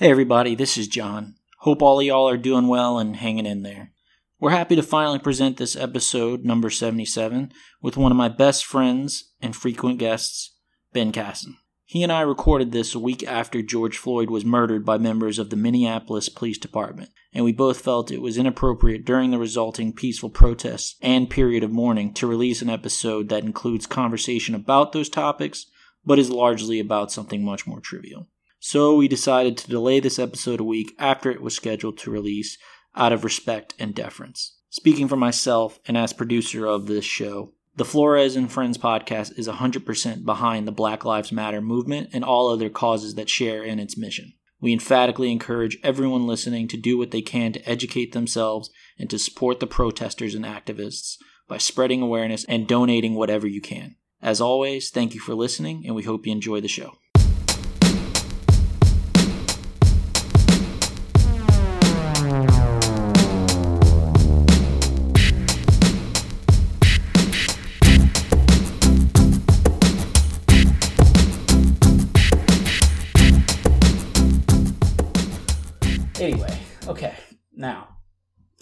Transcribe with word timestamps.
Hey 0.00 0.10
everybody, 0.10 0.54
this 0.54 0.78
is 0.78 0.88
John. 0.88 1.34
Hope 1.58 1.82
all 1.82 2.00
of 2.00 2.06
y'all 2.06 2.26
are 2.26 2.38
doing 2.38 2.68
well 2.68 2.98
and 2.98 3.16
hanging 3.16 3.44
in 3.44 3.64
there. 3.64 3.92
We're 4.38 4.48
happy 4.48 4.74
to 4.76 4.82
finally 4.82 5.18
present 5.18 5.58
this 5.58 5.76
episode, 5.76 6.42
number 6.42 6.70
77, 6.70 7.52
with 7.82 7.98
one 7.98 8.10
of 8.10 8.16
my 8.16 8.30
best 8.30 8.64
friends 8.64 9.34
and 9.42 9.54
frequent 9.54 9.98
guests, 9.98 10.56
Ben 10.94 11.12
Casson. 11.12 11.58
He 11.84 12.02
and 12.02 12.10
I 12.10 12.22
recorded 12.22 12.72
this 12.72 12.94
a 12.94 12.98
week 12.98 13.22
after 13.24 13.60
George 13.60 13.98
Floyd 13.98 14.30
was 14.30 14.42
murdered 14.42 14.86
by 14.86 14.96
members 14.96 15.38
of 15.38 15.50
the 15.50 15.56
Minneapolis 15.56 16.30
Police 16.30 16.56
Department, 16.56 17.10
and 17.34 17.44
we 17.44 17.52
both 17.52 17.82
felt 17.82 18.10
it 18.10 18.22
was 18.22 18.38
inappropriate 18.38 19.04
during 19.04 19.32
the 19.32 19.38
resulting 19.38 19.92
peaceful 19.92 20.30
protests 20.30 20.96
and 21.02 21.28
period 21.28 21.62
of 21.62 21.72
mourning 21.72 22.14
to 22.14 22.26
release 22.26 22.62
an 22.62 22.70
episode 22.70 23.28
that 23.28 23.44
includes 23.44 23.84
conversation 23.84 24.54
about 24.54 24.92
those 24.92 25.10
topics, 25.10 25.66
but 26.06 26.18
is 26.18 26.30
largely 26.30 26.80
about 26.80 27.12
something 27.12 27.44
much 27.44 27.66
more 27.66 27.80
trivial. 27.80 28.28
So 28.62 28.94
we 28.94 29.08
decided 29.08 29.56
to 29.56 29.70
delay 29.70 30.00
this 30.00 30.18
episode 30.18 30.60
a 30.60 30.64
week 30.64 30.94
after 30.98 31.30
it 31.30 31.40
was 31.40 31.56
scheduled 31.56 31.96
to 31.98 32.10
release 32.10 32.58
out 32.94 33.10
of 33.10 33.24
respect 33.24 33.72
and 33.78 33.94
deference. 33.94 34.58
Speaking 34.68 35.08
for 35.08 35.16
myself 35.16 35.80
and 35.86 35.96
as 35.96 36.12
producer 36.12 36.66
of 36.66 36.86
this 36.86 37.06
show, 37.06 37.54
the 37.76 37.86
Flores 37.86 38.36
and 38.36 38.52
Friends 38.52 38.76
podcast 38.76 39.38
is 39.38 39.48
100% 39.48 40.26
behind 40.26 40.68
the 40.68 40.72
Black 40.72 41.06
Lives 41.06 41.32
Matter 41.32 41.62
movement 41.62 42.10
and 42.12 42.22
all 42.22 42.48
other 42.48 42.68
causes 42.68 43.14
that 43.14 43.30
share 43.30 43.64
in 43.64 43.78
its 43.78 43.96
mission. 43.96 44.34
We 44.60 44.74
emphatically 44.74 45.32
encourage 45.32 45.78
everyone 45.82 46.26
listening 46.26 46.68
to 46.68 46.76
do 46.76 46.98
what 46.98 47.12
they 47.12 47.22
can 47.22 47.54
to 47.54 47.66
educate 47.66 48.12
themselves 48.12 48.68
and 48.98 49.08
to 49.08 49.18
support 49.18 49.60
the 49.60 49.66
protesters 49.66 50.34
and 50.34 50.44
activists 50.44 51.16
by 51.48 51.56
spreading 51.56 52.02
awareness 52.02 52.44
and 52.44 52.68
donating 52.68 53.14
whatever 53.14 53.46
you 53.46 53.62
can. 53.62 53.96
As 54.20 54.38
always, 54.38 54.90
thank 54.90 55.14
you 55.14 55.20
for 55.20 55.34
listening, 55.34 55.84
and 55.86 55.94
we 55.94 56.02
hope 56.02 56.26
you 56.26 56.32
enjoy 56.32 56.60
the 56.60 56.68
show. 56.68 56.99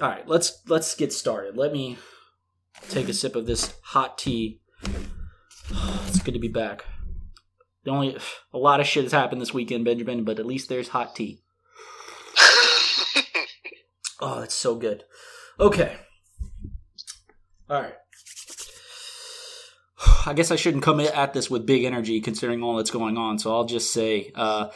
All 0.00 0.08
right, 0.08 0.28
let's 0.28 0.62
let's 0.68 0.94
get 0.94 1.12
started. 1.12 1.56
Let 1.56 1.72
me 1.72 1.98
take 2.88 3.08
a 3.08 3.14
sip 3.14 3.34
of 3.34 3.46
this 3.46 3.74
hot 3.82 4.18
tea. 4.18 4.60
It's 6.08 6.22
good 6.22 6.32
to 6.32 6.40
be 6.40 6.48
back. 6.48 6.86
The 7.84 7.90
only 7.90 8.16
a 8.52 8.58
lot 8.58 8.80
of 8.80 8.86
shit 8.86 9.02
has 9.02 9.12
happened 9.12 9.42
this 9.42 9.52
weekend, 9.52 9.84
Benjamin, 9.84 10.24
but 10.24 10.38
at 10.38 10.46
least 10.46 10.68
there's 10.68 10.88
hot 10.88 11.14
tea. 11.14 11.42
Oh, 14.20 14.40
it's 14.40 14.54
so 14.54 14.74
good. 14.74 15.04
Okay. 15.60 15.96
All 17.70 17.80
right. 17.80 17.94
I 20.26 20.32
guess 20.32 20.50
I 20.50 20.56
shouldn't 20.56 20.82
come 20.82 20.98
at 20.98 21.34
this 21.34 21.48
with 21.48 21.66
big 21.66 21.84
energy 21.84 22.20
considering 22.20 22.62
all 22.62 22.76
that's 22.76 22.90
going 22.90 23.16
on, 23.16 23.38
so 23.38 23.54
I'll 23.54 23.64
just 23.64 23.92
say, 23.92 24.32
uh, 24.34 24.70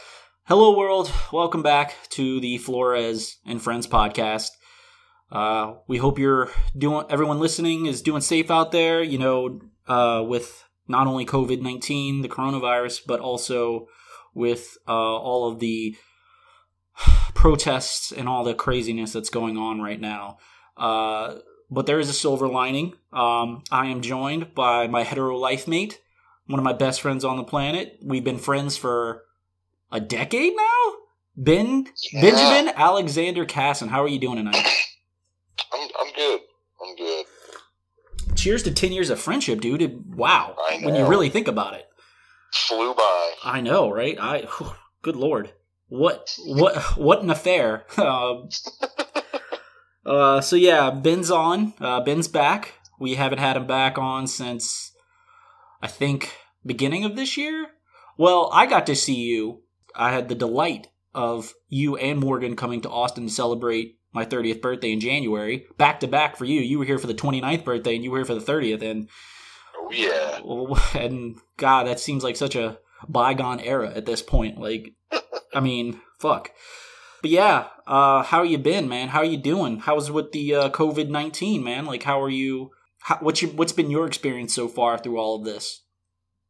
hello 0.45 0.77
world, 0.77 1.11
welcome 1.33 1.61
back 1.61 1.93
to 2.11 2.39
the 2.39 2.57
Flores 2.57 3.37
and 3.45 3.61
Friends 3.61 3.85
podcast. 3.85 4.47
Uh, 5.33 5.77
we 5.87 5.97
hope 5.97 6.19
you're 6.19 6.51
doing, 6.77 7.05
everyone 7.09 7.39
listening 7.39 7.87
is 7.87 8.03
doing 8.03 8.21
safe 8.21 8.51
out 8.51 8.71
there, 8.71 9.01
you 9.01 9.17
know, 9.17 9.59
uh, 9.87 10.23
with 10.25 10.63
not 10.87 11.07
only 11.07 11.25
COVID 11.25 11.59
19, 11.59 12.21
the 12.21 12.29
coronavirus, 12.29 13.01
but 13.07 13.19
also 13.19 13.87
with 14.35 14.77
uh, 14.87 14.91
all 14.91 15.51
of 15.51 15.59
the 15.59 15.95
protests 17.33 18.11
and 18.11 18.29
all 18.29 18.43
the 18.43 18.53
craziness 18.53 19.11
that's 19.11 19.31
going 19.31 19.57
on 19.57 19.81
right 19.81 19.99
now. 19.99 20.37
Uh, 20.77 21.37
but 21.71 21.87
there 21.87 21.99
is 21.99 22.09
a 22.09 22.13
silver 22.13 22.47
lining. 22.47 22.93
Um, 23.11 23.63
I 23.71 23.87
am 23.87 24.01
joined 24.01 24.53
by 24.53 24.85
my 24.85 25.03
hetero 25.03 25.35
life 25.35 25.67
mate, 25.67 25.99
one 26.45 26.59
of 26.59 26.63
my 26.63 26.73
best 26.73 27.01
friends 27.01 27.25
on 27.25 27.37
the 27.37 27.43
planet. 27.43 27.97
We've 28.03 28.23
been 28.23 28.37
friends 28.37 28.77
for 28.77 29.23
a 29.91 29.99
decade 29.99 30.53
now. 30.55 30.93
Ben 31.35 31.87
Yeah. 32.11 32.21
Benjamin 32.21 32.73
Alexander 32.75 33.45
Casson, 33.45 33.89
how 33.89 34.03
are 34.03 34.07
you 34.07 34.19
doing 34.19 34.37
tonight? 34.37 34.67
I'm 35.71 35.87
I'm 35.99 36.13
good. 36.13 36.39
I'm 36.85 36.95
good. 36.95 37.25
Cheers 38.35 38.63
to 38.63 38.71
ten 38.71 38.91
years 38.91 39.09
of 39.09 39.19
friendship, 39.19 39.61
dude. 39.61 39.81
It- 39.81 40.05
wow, 40.05 40.55
I 40.57 40.79
when 40.83 40.95
you 40.95 41.05
really 41.05 41.29
think 41.29 41.47
about 41.47 41.73
it. 41.75 41.85
Flew 42.53 42.93
by. 42.93 43.31
I 43.43 43.61
know, 43.61 43.89
right? 43.91 44.17
I, 44.19 44.41
whew, 44.41 44.73
good 45.01 45.15
lord, 45.15 45.53
what, 45.87 46.35
what, 46.45 46.77
what 46.97 47.21
an 47.23 47.29
affair. 47.29 47.85
Um, 47.97 48.49
uh, 50.05 50.41
so 50.41 50.55
yeah, 50.55 50.91
Ben's 50.91 51.31
on. 51.31 51.73
Uh, 51.79 52.01
Ben's 52.01 52.27
back. 52.27 52.73
We 52.99 53.15
haven't 53.15 53.39
had 53.39 53.55
him 53.57 53.65
back 53.67 53.97
on 53.97 54.27
since 54.27 54.91
I 55.81 55.87
think 55.87 56.33
beginning 56.65 57.05
of 57.05 57.15
this 57.15 57.37
year. 57.37 57.67
Well, 58.17 58.49
I 58.53 58.65
got 58.65 58.85
to 58.87 58.95
see 58.95 59.15
you. 59.15 59.63
I 59.95 60.11
had 60.11 60.27
the 60.29 60.35
delight 60.35 60.87
of 61.13 61.53
you 61.69 61.95
and 61.95 62.19
Morgan 62.19 62.55
coming 62.55 62.81
to 62.81 62.89
Austin 62.89 63.27
to 63.27 63.33
celebrate 63.33 63.97
my 64.13 64.25
30th 64.25 64.61
birthday 64.61 64.91
in 64.91 64.99
January, 64.99 65.65
back 65.77 65.99
to 66.01 66.07
back 66.07 66.37
for 66.37 66.45
you. 66.45 66.61
You 66.61 66.79
were 66.79 66.85
here 66.85 66.99
for 66.99 67.07
the 67.07 67.13
29th 67.13 67.65
birthday, 67.65 67.95
and 67.95 68.03
you 68.03 68.11
were 68.11 68.19
here 68.19 68.25
for 68.25 68.35
the 68.35 68.41
30th, 68.41 68.81
and 68.81 69.09
Oh 69.83 69.91
yeah. 69.91 70.99
and 70.99 71.37
God, 71.57 71.87
that 71.87 71.99
seems 71.99 72.23
like 72.23 72.35
such 72.35 72.55
a 72.55 72.77
bygone 73.07 73.59
era 73.59 73.91
at 73.93 74.05
this 74.05 74.21
point. 74.21 74.59
Like, 74.59 74.93
I 75.53 75.59
mean, 75.59 75.99
fuck. 76.19 76.51
But 77.21 77.31
yeah, 77.31 77.67
uh, 77.87 78.23
how 78.23 78.43
you 78.43 78.57
been, 78.57 78.89
man? 78.89 79.09
How 79.09 79.19
are 79.19 79.25
you 79.25 79.37
doing? 79.37 79.79
How's 79.79 80.11
with 80.11 80.31
the 80.31 80.55
uh, 80.55 80.69
COVID 80.69 81.09
nineteen, 81.09 81.63
man? 81.63 81.85
Like, 81.85 82.03
how 82.03 82.21
are 82.21 82.29
you? 82.29 82.71
How, 82.99 83.17
what's 83.21 83.41
your, 83.41 83.51
what's 83.51 83.71
been 83.71 83.91
your 83.91 84.07
experience 84.07 84.53
so 84.53 84.67
far 84.67 84.97
through 84.97 85.17
all 85.17 85.37
of 85.37 85.45
this? 85.45 85.83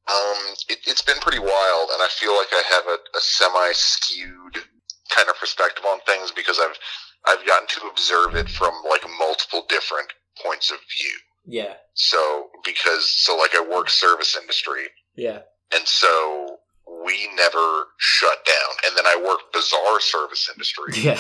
Um, 0.08 0.54
it, 0.70 0.80
it's 0.86 1.02
been 1.02 1.20
pretty 1.22 1.40
wild, 1.40 1.90
and 1.94 2.02
I 2.02 2.10
feel 2.12 2.36
like 2.36 2.50
I 2.52 2.64
have 2.74 2.86
a, 2.88 3.18
a 3.18 3.22
semi 3.22 3.72
skewed 3.74 4.64
kind 5.10 5.30
of 5.30 5.38
perspective 5.38 5.86
on 5.86 6.00
things 6.08 6.32
because 6.32 6.60
I've 6.60 6.78
I've 7.26 7.46
gotten 7.46 7.68
to 7.68 7.88
observe 7.90 8.36
it 8.36 8.50
from 8.50 8.74
like 8.90 9.04
multiple 9.20 9.66
different 9.70 10.12
points 10.44 10.72
of 10.72 10.78
view. 10.98 11.12
Yeah, 11.46 11.74
So 11.94 12.48
because 12.64 13.14
so 13.24 13.36
like 13.38 13.54
I 13.56 13.62
work 13.62 13.90
service 13.90 14.38
industry, 14.40 14.88
yeah, 15.16 15.40
and 15.76 15.86
so 15.86 16.58
we 17.06 17.30
never 17.36 17.86
shut 17.98 18.46
down, 18.46 18.76
and 18.88 18.98
then 18.98 19.06
I 19.06 19.18
work 19.18 19.52
bizarre 19.52 20.00
service 20.00 20.50
industry. 20.50 20.94
yeah, 20.96 21.20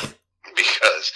because 0.55 1.11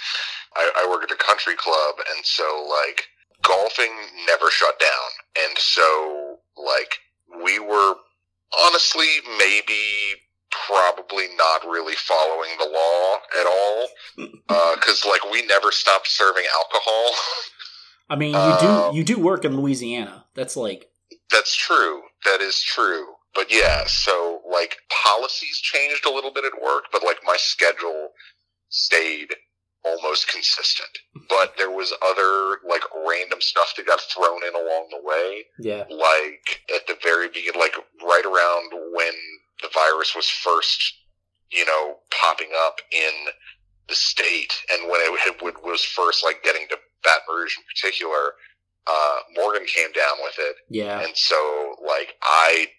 I, 0.56 0.70
I 0.76 0.90
work 0.90 1.04
at 1.04 1.10
a 1.10 1.16
country 1.16 1.54
club, 1.56 1.94
and 2.14 2.24
so 2.24 2.68
like 2.68 3.04
golfing 3.42 3.92
never 4.26 4.50
shut 4.50 4.78
down, 4.78 5.46
and 5.48 5.56
so 5.56 6.36
like 6.56 6.98
we 7.44 7.58
were 7.58 7.94
honestly 8.66 9.08
maybe 9.38 9.80
probably 10.50 11.26
not 11.36 11.64
really 11.64 11.94
following 11.94 12.50
the 12.58 12.68
law 12.68 13.16
at 13.40 13.46
all 13.46 13.88
because 14.74 15.04
like 15.04 15.30
we 15.30 15.44
never 15.46 15.72
stopped 15.72 16.08
serving 16.08 16.44
alcohol. 16.56 17.14
I 18.10 18.16
mean, 18.16 18.32
you 18.32 18.38
Um, 18.38 18.92
do 18.92 18.98
you 18.98 19.04
do 19.04 19.18
work 19.18 19.44
in 19.44 19.60
Louisiana. 19.60 20.24
That's 20.34 20.56
like, 20.56 20.90
That's 21.30 21.54
true. 21.54 22.02
That 22.24 22.40
is 22.40 22.62
true. 22.62 23.14
But 23.34 23.52
yeah, 23.52 23.84
so 23.86 24.40
like 24.50 24.78
policies 25.04 25.58
changed 25.58 26.06
a 26.06 26.10
little 26.10 26.32
bit 26.32 26.44
at 26.44 26.60
work, 26.62 26.84
but 26.90 27.04
like 27.04 27.18
my 27.24 27.36
schedule 27.36 28.10
stayed 28.70 29.34
almost 29.84 30.28
consistent. 30.28 30.88
But 31.28 31.54
there 31.56 31.70
was 31.70 31.92
other 32.02 32.58
like 32.68 32.82
random 33.06 33.40
stuff 33.40 33.74
that 33.76 33.86
got 33.86 34.00
thrown 34.00 34.42
in 34.44 34.54
along 34.54 34.88
the 34.90 35.00
way. 35.02 35.44
yeah, 35.60 35.84
Like 35.90 36.62
at 36.74 36.86
the 36.86 36.96
very 37.02 37.28
beginning, 37.28 37.60
like 37.60 37.76
right 38.02 38.24
around 38.24 38.72
when 38.92 39.12
the 39.62 39.68
virus 39.74 40.14
was 40.14 40.28
first, 40.28 40.94
you 41.50 41.64
know, 41.66 41.98
popping 42.10 42.50
up 42.66 42.80
in 42.92 43.12
the 43.88 43.94
state 43.94 44.54
and 44.72 44.88
when 44.88 45.00
it 45.00 45.18
had- 45.20 45.40
would- 45.42 45.62
was 45.62 45.84
first 45.84 46.22
like 46.22 46.42
getting 46.42 46.68
to 46.68 46.78
Baton 47.02 47.34
Rouge 47.34 47.56
in 47.56 47.64
particular, 47.64 48.34
uh, 48.86 49.20
Morgan 49.34 49.66
came 49.66 49.92
down 49.92 50.22
with 50.22 50.38
it. 50.38 50.56
yeah, 50.68 51.00
And 51.00 51.16
so, 51.16 51.76
like, 51.86 52.16
I, 52.22 52.72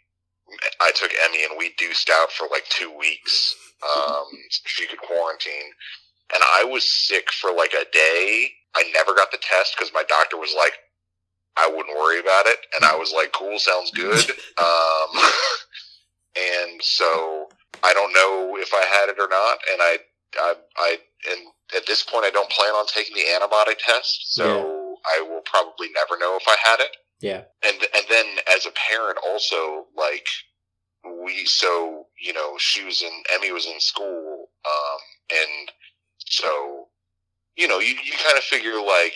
I 0.81 0.91
took 0.91 1.11
Emmy 1.25 1.43
and 1.45 1.57
we 1.57 1.73
deuced 1.75 2.09
out 2.09 2.31
for 2.31 2.47
like 2.49 2.67
two 2.69 2.91
weeks. 2.91 3.55
Um, 3.95 4.25
she 4.65 4.85
could 4.87 4.99
quarantine. 4.99 5.71
And 6.33 6.43
I 6.43 6.63
was 6.63 6.89
sick 7.07 7.31
for 7.31 7.51
like 7.51 7.73
a 7.73 7.85
day. 7.91 8.51
I 8.75 8.83
never 8.93 9.13
got 9.15 9.31
the 9.31 9.37
test 9.37 9.75
because 9.75 9.91
my 9.93 10.03
doctor 10.03 10.37
was 10.37 10.53
like, 10.55 10.73
I 11.57 11.67
wouldn't 11.67 11.97
worry 11.97 12.19
about 12.19 12.45
it. 12.45 12.59
And 12.75 12.85
I 12.85 12.95
was 12.95 13.11
like, 13.13 13.31
cool, 13.31 13.57
sounds 13.59 13.91
good. 13.91 14.31
Um, 14.59 15.09
and 16.35 16.81
so 16.81 17.47
I 17.83 17.93
don't 17.93 18.13
know 18.13 18.57
if 18.57 18.71
I 18.73 18.85
had 18.85 19.09
it 19.09 19.19
or 19.19 19.27
not. 19.27 19.57
And 19.71 19.81
I, 19.81 19.97
I, 20.37 20.53
I 20.77 20.97
and 21.29 21.39
at 21.75 21.85
this 21.85 22.03
point, 22.03 22.25
I 22.25 22.29
don't 22.29 22.49
plan 22.49 22.71
on 22.71 22.85
taking 22.87 23.15
the 23.15 23.29
antibody 23.29 23.75
test, 23.77 24.33
so 24.33 24.45
yeah. 24.45 25.21
I 25.21 25.21
will 25.29 25.41
probably 25.45 25.89
never 25.93 26.19
know 26.19 26.37
if 26.37 26.47
I 26.47 26.55
had 26.63 26.79
it. 26.79 26.95
Yeah. 27.21 27.43
And 27.65 27.77
and 27.95 28.05
then 28.09 28.25
as 28.55 28.65
a 28.65 28.71
parent, 28.89 29.17
also 29.27 29.87
like 29.97 30.27
we, 31.23 31.45
so 31.45 32.07
you 32.21 32.33
know, 32.33 32.55
she 32.57 32.83
was 32.83 33.01
in 33.01 33.23
Emmy 33.33 33.51
was 33.51 33.65
in 33.65 33.79
school, 33.79 34.49
um, 34.65 34.99
and 35.31 35.71
so 36.17 36.87
you 37.57 37.67
know, 37.67 37.79
you 37.79 37.95
you 38.03 38.13
kind 38.23 38.37
of 38.37 38.43
figure 38.43 38.81
like 38.81 39.13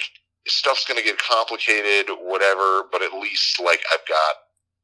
stuff's 0.47 0.85
going 0.85 0.99
to 0.99 1.03
get 1.05 1.17
complicated, 1.17 2.07
whatever. 2.21 2.83
But 2.91 3.01
at 3.01 3.13
least 3.13 3.59
like 3.59 3.83
I've 3.93 4.07
got 4.07 4.35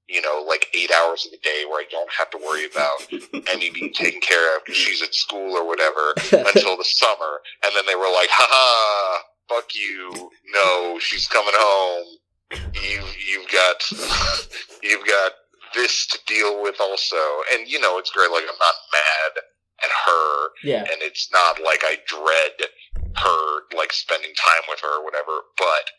you 0.09 0.21
know, 0.21 0.43
like 0.47 0.67
eight 0.73 0.91
hours 0.91 1.25
of 1.25 1.31
the 1.31 1.37
day 1.37 1.63
where 1.69 1.81
I 1.81 1.85
don't 1.91 2.09
have 2.17 2.29
to 2.31 2.37
worry 2.37 2.65
about 2.65 3.47
Emmy 3.53 3.69
being 3.69 3.93
taken 3.93 4.19
care 4.19 4.55
of 4.55 4.65
because 4.65 4.77
she's 4.77 5.01
at 5.01 5.13
school 5.13 5.55
or 5.55 5.65
whatever 5.65 6.13
until 6.47 6.75
the 6.75 6.83
summer. 6.83 7.41
And 7.63 7.73
then 7.75 7.85
they 7.85 7.95
were 7.95 8.11
like, 8.11 8.29
ha 8.29 8.47
ha, 8.49 9.21
fuck 9.47 9.75
you. 9.75 10.31
No, 10.53 10.97
she's 10.99 11.27
coming 11.27 11.53
home. 11.55 12.17
You've, 12.51 13.15
you've 13.29 13.51
got, 13.51 13.89
you've 14.83 15.05
got 15.05 15.33
this 15.75 16.07
to 16.07 16.19
deal 16.25 16.61
with 16.61 16.75
also. 16.81 17.17
And, 17.53 17.67
you 17.67 17.79
know, 17.79 17.99
it's 17.99 18.11
great. 18.11 18.31
Like, 18.31 18.43
I'm 18.49 18.59
not 18.59 18.75
mad 18.91 19.43
at 19.83 19.91
her. 20.07 20.47
Yeah. 20.63 20.81
And 20.81 21.01
it's 21.01 21.29
not 21.31 21.61
like 21.63 21.83
I 21.83 21.97
dread 22.07 22.69
her, 23.17 23.77
like, 23.77 23.93
spending 23.93 24.31
time 24.33 24.63
with 24.67 24.79
her 24.81 24.99
or 24.99 25.05
whatever, 25.05 25.41
but 25.57 25.91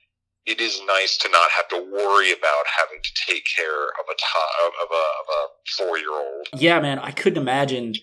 it 0.46 0.60
is 0.60 0.80
nice 0.86 1.16
to 1.18 1.28
not 1.28 1.50
have 1.56 1.68
to 1.68 1.76
worry 1.76 2.32
about 2.32 2.64
having 2.78 3.00
to 3.02 3.10
take 3.26 3.44
care 3.56 3.84
of 3.84 4.06
a 4.10 4.14
to- 4.14 4.82
of 4.82 4.88
a, 4.90 4.94
of 4.94 5.26
a 5.28 5.40
four 5.76 5.98
year 5.98 6.12
old. 6.12 6.48
Yeah, 6.54 6.80
man, 6.80 6.98
I 6.98 7.10
couldn't 7.10 7.40
imagine. 7.40 7.94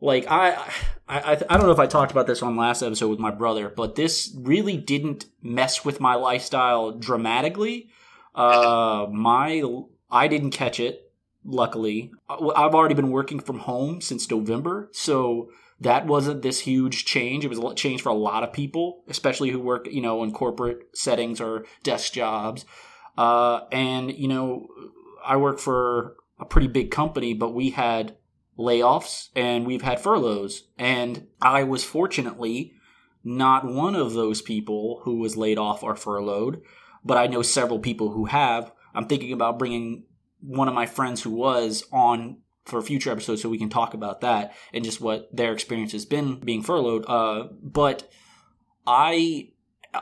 Like 0.00 0.26
I, 0.30 0.50
I, 1.08 1.18
I, 1.18 1.32
I 1.32 1.56
don't 1.56 1.62
know 1.62 1.70
if 1.70 1.78
I 1.78 1.86
talked 1.86 2.12
about 2.12 2.26
this 2.26 2.42
on 2.42 2.56
last 2.56 2.82
episode 2.82 3.08
with 3.08 3.20
my 3.20 3.30
brother, 3.30 3.70
but 3.74 3.94
this 3.94 4.36
really 4.38 4.76
didn't 4.76 5.26
mess 5.42 5.84
with 5.84 6.00
my 6.00 6.14
lifestyle 6.14 6.92
dramatically. 6.92 7.88
Uh, 8.34 9.06
my, 9.12 9.62
I 10.10 10.28
didn't 10.28 10.50
catch 10.50 10.80
it. 10.80 11.00
Luckily, 11.46 12.10
I've 12.28 12.74
already 12.74 12.94
been 12.94 13.10
working 13.10 13.38
from 13.38 13.60
home 13.60 14.00
since 14.00 14.30
November, 14.30 14.88
so 14.92 15.50
that 15.80 16.06
wasn't 16.06 16.42
this 16.42 16.60
huge 16.60 17.04
change. 17.04 17.44
It 17.44 17.48
was 17.48 17.58
a 17.58 17.74
change 17.74 18.02
for 18.02 18.08
a 18.08 18.14
lot 18.14 18.42
of 18.42 18.52
people, 18.52 19.02
especially 19.08 19.50
who 19.50 19.60
work, 19.60 19.86
you 19.90 20.00
know, 20.00 20.22
in 20.22 20.32
corporate 20.32 20.88
settings 20.94 21.40
or 21.40 21.66
desk 21.82 22.12
jobs. 22.12 22.64
Uh, 23.18 23.60
and 23.70 24.12
you 24.12 24.28
know, 24.28 24.68
I 25.24 25.36
work 25.36 25.58
for 25.58 26.16
a 26.38 26.44
pretty 26.44 26.68
big 26.68 26.90
company, 26.90 27.34
but 27.34 27.54
we 27.54 27.70
had 27.70 28.16
layoffs 28.58 29.28
and 29.34 29.66
we've 29.66 29.82
had 29.82 30.00
furloughs. 30.00 30.64
And 30.78 31.26
I 31.40 31.64
was 31.64 31.84
fortunately 31.84 32.74
not 33.22 33.64
one 33.64 33.94
of 33.94 34.12
those 34.12 34.42
people 34.42 35.00
who 35.04 35.18
was 35.18 35.36
laid 35.36 35.58
off 35.58 35.82
or 35.82 35.96
furloughed, 35.96 36.60
but 37.04 37.16
I 37.16 37.26
know 37.26 37.42
several 37.42 37.78
people 37.78 38.12
who 38.12 38.26
have. 38.26 38.72
I'm 38.94 39.06
thinking 39.06 39.32
about 39.32 39.58
bringing 39.58 40.04
one 40.40 40.68
of 40.68 40.74
my 40.74 40.86
friends 40.86 41.22
who 41.22 41.30
was 41.30 41.84
on 41.90 42.38
for 42.64 42.78
a 42.78 42.82
future 42.82 43.10
episode 43.10 43.36
so 43.36 43.48
we 43.48 43.58
can 43.58 43.68
talk 43.68 43.94
about 43.94 44.22
that 44.22 44.54
and 44.72 44.84
just 44.84 45.00
what 45.00 45.28
their 45.34 45.52
experience 45.52 45.92
has 45.92 46.04
been 46.04 46.36
being 46.40 46.62
furloughed. 46.62 47.04
Uh, 47.06 47.48
but 47.62 48.10
I, 48.86 49.50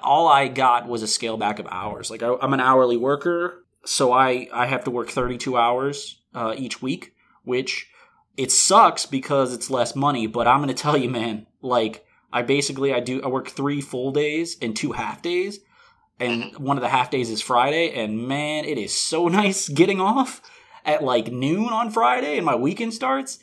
all 0.03 0.29
I 0.29 0.49
got 0.49 0.89
was 0.89 1.03
a 1.03 1.09
scale 1.09 1.37
back 1.37 1.59
of 1.59 1.67
hours. 1.71 2.11
Like 2.11 2.23
I, 2.23 2.35
am 2.41 2.53
an 2.53 2.61
hourly 2.61 2.97
worker, 2.97 3.65
so 3.85 4.13
I, 4.13 4.49
I 4.53 4.67
have 4.67 4.85
to 4.85 4.91
work 4.91 5.11
32 5.11 5.57
hours 5.57 6.21
uh, 6.35 6.55
each 6.57 6.81
week, 6.81 7.15
which 7.45 7.89
it 8.37 8.53
sucks 8.53 9.07
because 9.07 9.53
it's 9.53 9.71
less 9.71 9.97
money. 9.97 10.27
But 10.27 10.47
I'm 10.47 10.59
going 10.59 10.69
to 10.75 10.75
tell 10.75 10.97
you, 10.97 11.11
man, 11.11 11.47
like 11.61 12.05
I 12.33 12.43
basically 12.43 12.95
I 12.95 13.01
do 13.01 13.23
I 13.23 13.29
work 13.29 13.49
three 13.49 13.81
full 13.81 14.13
days 14.13 14.57
and 14.63 14.77
two 14.77 14.93
half 14.93 15.23
days. 15.23 15.61
And 16.21 16.57
one 16.57 16.77
of 16.77 16.83
the 16.83 16.89
half 16.89 17.11
days 17.11 17.31
is 17.31 17.43
Friday, 17.43 17.91
and 17.95 18.29
man, 18.29 18.65
it 18.65 18.79
is 18.79 18.97
so 18.97 19.27
nice 19.41 19.69
getting 19.69 20.01
off 20.01 20.41
at 20.85 21.03
like 21.03 21.33
noon 21.33 21.69
on 21.69 21.91
Friday 21.91 22.37
and 22.37 22.47
my 22.47 22.55
weekend 22.55 22.95
starts. 22.95 23.39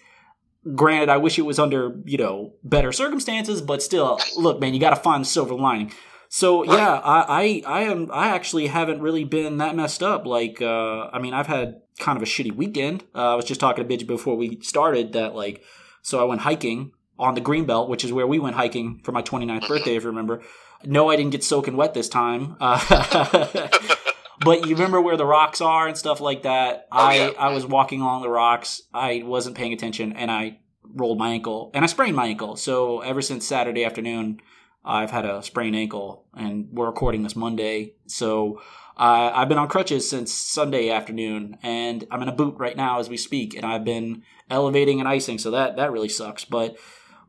Granted, 0.76 1.10
I 1.10 1.18
wish 1.18 1.40
it 1.40 1.44
was 1.44 1.58
under, 1.58 1.96
you 2.06 2.18
know, 2.18 2.54
better 2.64 2.92
circumstances, 2.92 3.62
but 3.62 3.82
still, 3.82 4.20
look, 4.36 4.60
man, 4.60 4.74
you 4.74 4.80
got 4.80 4.90
to 4.90 4.98
find 4.98 5.24
the 5.24 5.28
silver 5.28 5.54
lining. 5.54 5.94
So 6.28 6.64
yeah, 6.64 7.00
I, 7.04 7.64
I, 7.66 7.80
I 7.80 7.82
am, 7.84 8.10
I 8.12 8.28
actually 8.30 8.68
haven't 8.68 9.02
really 9.02 9.24
been 9.24 9.58
that 9.58 9.76
messed 9.76 10.04
up. 10.04 10.26
Like, 10.26 10.62
uh, 10.62 11.10
I 11.12 11.20
mean, 11.20 11.34
I've 11.34 11.48
had 11.48 11.82
kind 11.98 12.18
of 12.18 12.22
a 12.22 12.26
shitty 12.26 12.56
weekend. 12.56 13.04
Uh, 13.16 13.34
I 13.34 13.36
was 13.36 13.46
just 13.46 13.60
talking 13.60 13.88
to 13.88 13.98
Bitch 13.98 14.06
before 14.06 14.36
we 14.36 14.60
started 14.62 15.14
that, 15.14 15.34
like, 15.34 15.64
so 16.02 16.20
I 16.20 16.26
went 16.26 16.42
hiking 16.42 16.92
on 17.18 17.36
the 17.36 17.42
Greenbelt, 17.42 17.90
which 17.90 18.06
is 18.06 18.14
where 18.14 18.28
we 18.28 18.40
went 18.40 18.56
hiking 18.56 19.02
for 19.04 19.12
my 19.12 19.22
29th 19.22 19.68
birthday, 19.68 19.96
if 19.96 20.04
you 20.04 20.10
remember. 20.10 20.42
No, 20.86 21.10
I 21.10 21.16
didn't 21.16 21.32
get 21.32 21.44
soaking 21.44 21.76
wet 21.76 21.94
this 21.94 22.08
time. 22.08 22.56
Uh, 22.60 23.68
but 24.40 24.68
you 24.68 24.76
remember 24.76 25.02
where 25.02 25.18
the 25.18 25.26
rocks 25.26 25.62
are 25.62 25.88
and 25.88 25.98
stuff 25.98 26.22
like 26.22 26.44
that. 26.44 26.88
Oh, 26.92 26.98
I 26.98 27.16
yeah. 27.16 27.32
I 27.38 27.50
was 27.50 27.66
walking 27.66 28.02
along 28.02 28.22
the 28.22 28.30
rocks. 28.30 28.82
I 28.94 29.24
wasn't 29.26 29.56
paying 29.56 29.74
attention, 29.74 30.14
and 30.14 30.32
I 30.32 30.60
rolled 30.84 31.18
my 31.18 31.30
ankle, 31.30 31.72
and 31.74 31.84
I 31.84 31.88
sprained 31.88 32.16
my 32.16 32.28
ankle. 32.28 32.56
So 32.56 33.02
ever 33.02 33.22
since 33.22 33.46
Saturday 33.46 33.86
afternoon, 33.86 34.42
I've 34.84 35.12
had 35.12 35.26
a 35.26 35.44
sprained 35.44 35.76
ankle, 35.76 36.26
and 36.34 36.70
we're 36.72 36.88
recording 36.88 37.24
this 37.24 37.36
Monday. 37.36 37.96
So 38.08 38.62
uh, 38.98 39.32
I've 39.34 39.50
been 39.50 39.58
on 39.58 39.68
crutches 39.68 40.10
since 40.10 40.34
Sunday 40.34 40.90
afternoon, 40.90 41.58
and 41.62 42.06
I'm 42.12 42.22
in 42.22 42.28
a 42.28 42.34
boot 42.34 42.56
right 42.58 42.76
now 42.76 43.00
as 43.00 43.10
we 43.10 43.18
speak, 43.18 43.56
and 43.56 43.66
I've 43.66 43.86
been 43.86 44.24
elevating 44.50 45.00
and 45.00 45.08
icing. 45.08 45.38
So 45.38 45.52
that 45.52 45.76
that 45.78 45.92
really 45.92 46.10
sucks. 46.10 46.46
But 46.46 46.78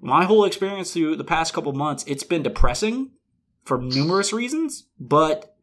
my 0.01 0.25
whole 0.25 0.45
experience 0.45 0.93
through 0.93 1.17
the 1.17 1.25
past 1.25 1.53
couple 1.53 1.73
months, 1.73 2.05
it's 2.07 2.23
been 2.23 2.43
depressing 2.43 3.11
for 3.65 3.79
numerous 3.79 4.33
reasons, 4.33 4.87
but 4.99 5.57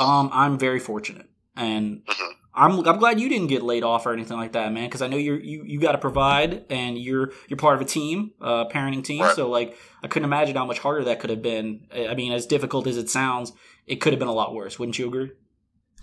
um, 0.00 0.30
I'm 0.32 0.58
very 0.58 0.80
fortunate, 0.80 1.28
and 1.56 2.04
Mhm. 2.06 2.30
I'm 2.52 2.86
I'm 2.88 2.98
glad 2.98 3.20
you 3.20 3.28
didn't 3.28 3.46
get 3.46 3.62
laid 3.62 3.84
off 3.84 4.06
or 4.06 4.12
anything 4.12 4.36
like 4.36 4.52
that, 4.52 4.72
man. 4.72 4.86
Because 4.86 5.02
I 5.02 5.06
know 5.06 5.16
you're 5.16 5.38
you 5.38 5.62
you 5.64 5.78
got 5.78 5.92
to 5.92 5.98
provide, 5.98 6.64
and 6.68 6.98
you're 6.98 7.32
you're 7.48 7.56
part 7.56 7.76
of 7.76 7.80
a 7.80 7.84
team, 7.84 8.32
uh, 8.40 8.64
parenting 8.66 9.04
team. 9.04 9.22
Right. 9.22 9.36
So 9.36 9.48
like, 9.48 9.76
I 10.02 10.08
couldn't 10.08 10.24
imagine 10.24 10.56
how 10.56 10.66
much 10.66 10.80
harder 10.80 11.04
that 11.04 11.20
could 11.20 11.30
have 11.30 11.42
been. 11.42 11.86
I 11.94 12.14
mean, 12.14 12.32
as 12.32 12.46
difficult 12.46 12.86
as 12.88 12.96
it 12.96 13.08
sounds, 13.08 13.52
it 13.86 13.96
could 13.96 14.12
have 14.12 14.18
been 14.18 14.28
a 14.28 14.32
lot 14.32 14.52
worse. 14.54 14.78
Wouldn't 14.78 14.98
you 14.98 15.06
agree? 15.06 15.30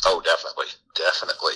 Oh, 0.05 0.21
definitely, 0.23 0.67
definitely. 0.95 1.53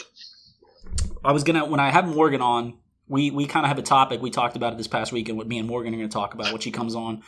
I 1.24 1.32
was 1.32 1.44
gonna 1.44 1.66
when 1.66 1.80
I 1.80 1.90
have 1.90 2.08
Morgan 2.08 2.42
on, 2.42 2.78
we 3.08 3.32
we 3.32 3.46
kind 3.46 3.66
of 3.66 3.70
have 3.70 3.78
a 3.80 3.84
topic 3.84 4.22
we 4.22 4.30
talked 4.30 4.56
about 4.56 4.74
it 4.74 4.78
this 4.78 4.88
past 4.88 5.12
week, 5.12 5.30
and 5.30 5.38
what 5.38 5.48
me 5.48 5.58
and 5.60 5.68
Morgan 5.68 5.94
are 5.94 5.98
gonna 5.98 6.10
talk 6.10 6.34
about 6.34 6.52
when 6.52 6.60
she 6.62 6.72
comes 6.72 6.96
on. 6.96 7.22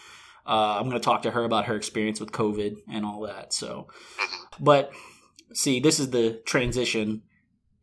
Uh, 0.46 0.78
I'm 0.80 0.88
gonna 0.88 1.00
talk 1.00 1.24
to 1.24 1.32
her 1.32 1.44
about 1.44 1.66
her 1.66 1.76
experience 1.76 2.20
with 2.20 2.32
COVID 2.32 2.78
and 2.92 3.06
all 3.06 3.22
that. 3.22 3.54
So, 3.54 3.88
but 4.60 4.92
see, 5.54 5.80
this 5.80 6.00
is 6.00 6.10
the 6.10 6.42
transition 6.46 7.24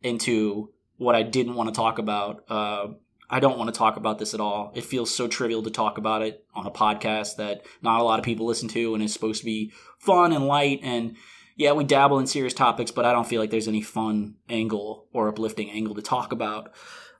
into 0.03 0.71
what 0.97 1.15
I 1.15 1.23
didn't 1.23 1.55
want 1.55 1.69
to 1.69 1.75
talk 1.75 1.97
about. 1.97 2.43
Uh, 2.49 2.87
I 3.29 3.39
don't 3.39 3.57
want 3.57 3.73
to 3.73 3.77
talk 3.77 3.95
about 3.95 4.19
this 4.19 4.33
at 4.33 4.41
all. 4.41 4.73
It 4.75 4.83
feels 4.83 5.13
so 5.13 5.27
trivial 5.27 5.63
to 5.63 5.71
talk 5.71 5.97
about 5.97 6.21
it 6.21 6.45
on 6.53 6.67
a 6.67 6.71
podcast 6.71 7.37
that 7.37 7.65
not 7.81 8.01
a 8.01 8.03
lot 8.03 8.19
of 8.19 8.25
people 8.25 8.45
listen 8.45 8.67
to, 8.69 8.93
and 8.93 9.01
it's 9.01 9.13
supposed 9.13 9.39
to 9.39 9.45
be 9.45 9.71
fun 9.99 10.33
and 10.33 10.45
light. 10.45 10.81
And 10.83 11.15
yeah, 11.55 11.71
we 11.71 11.85
dabble 11.85 12.19
in 12.19 12.27
serious 12.27 12.53
topics, 12.53 12.91
but 12.91 13.05
I 13.05 13.13
don't 13.13 13.27
feel 13.27 13.39
like 13.39 13.49
there's 13.49 13.69
any 13.69 13.81
fun 13.81 14.35
angle 14.49 15.07
or 15.13 15.29
uplifting 15.29 15.71
angle 15.71 15.95
to 15.95 16.01
talk 16.01 16.33
about. 16.33 16.73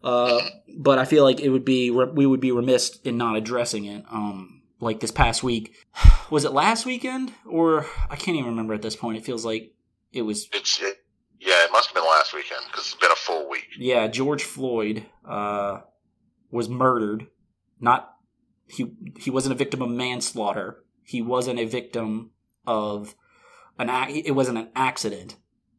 Uh, 0.03 0.41
but 0.77 0.99
I 0.99 1.05
feel 1.05 1.23
like 1.23 1.39
it 1.39 1.49
would 1.49 1.65
be 1.65 1.91
we 1.91 2.25
would 2.25 2.41
be 2.41 2.51
remiss 2.51 2.99
in 3.03 3.17
not 3.17 3.37
addressing 3.37 3.85
it. 3.85 4.03
Um, 4.11 4.60
like 4.81 4.99
this 4.99 5.11
past 5.11 5.43
week, 5.43 5.75
was 6.29 6.43
it 6.43 6.51
last 6.51 6.85
weekend 6.85 7.31
or 7.49 7.85
I 8.09 8.17
can't 8.17 8.35
even 8.35 8.49
remember 8.49 8.73
at 8.73 8.81
this 8.81 8.95
point. 8.95 9.17
It 9.17 9.25
feels 9.25 9.45
like 9.45 9.73
it 10.11 10.23
was 10.23 10.49
It's 10.51 10.81
it, 10.81 10.97
yeah, 11.39 11.63
it 11.63 11.71
must 11.71 11.89
have 11.89 11.95
been 11.95 12.03
last 12.03 12.33
weekend 12.33 12.61
because 12.67 12.87
it's 12.87 12.95
been 12.95 13.11
a 13.11 13.15
full 13.15 13.49
week. 13.49 13.67
yeah, 13.77 14.07
George 14.07 14.43
Floyd 14.43 15.05
uh, 15.27 15.79
was 16.51 16.67
murdered. 16.67 17.27
Not 17.79 18.13
he 18.67 18.91
he 19.17 19.29
wasn't 19.29 19.53
a 19.53 19.57
victim 19.57 19.81
of 19.81 19.89
manslaughter. 19.89 20.83
He 21.03 21.21
wasn't 21.21 21.59
a 21.59 21.65
victim 21.65 22.31
of 22.67 23.15
an 23.79 23.89
it 24.09 24.35
wasn't 24.35 24.57
an 24.57 24.69
accident. 24.75 25.35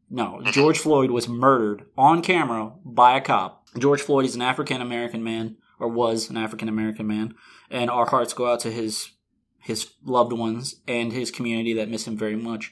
No, 0.09 0.41
George 0.45 0.77
Floyd 0.77 1.09
was 1.09 1.27
murdered 1.27 1.85
on 1.97 2.21
camera 2.21 2.73
by 2.85 3.17
a 3.17 3.21
cop. 3.21 3.65
George 3.79 4.01
Floyd 4.01 4.25
is 4.25 4.35
an 4.35 4.41
African 4.41 4.81
American 4.81 5.23
man 5.23 5.57
or 5.79 5.87
was 5.87 6.29
an 6.29 6.37
African 6.37 6.69
American 6.69 7.07
man 7.07 7.33
and 7.73 7.89
our 7.89 8.05
hearts 8.05 8.33
go 8.33 8.49
out 8.49 8.61
to 8.61 8.71
his 8.71 9.09
his 9.59 9.91
loved 10.05 10.31
ones 10.33 10.75
and 10.87 11.11
his 11.11 11.31
community 11.31 11.73
that 11.73 11.89
miss 11.89 12.07
him 12.07 12.17
very 12.17 12.35
much. 12.35 12.71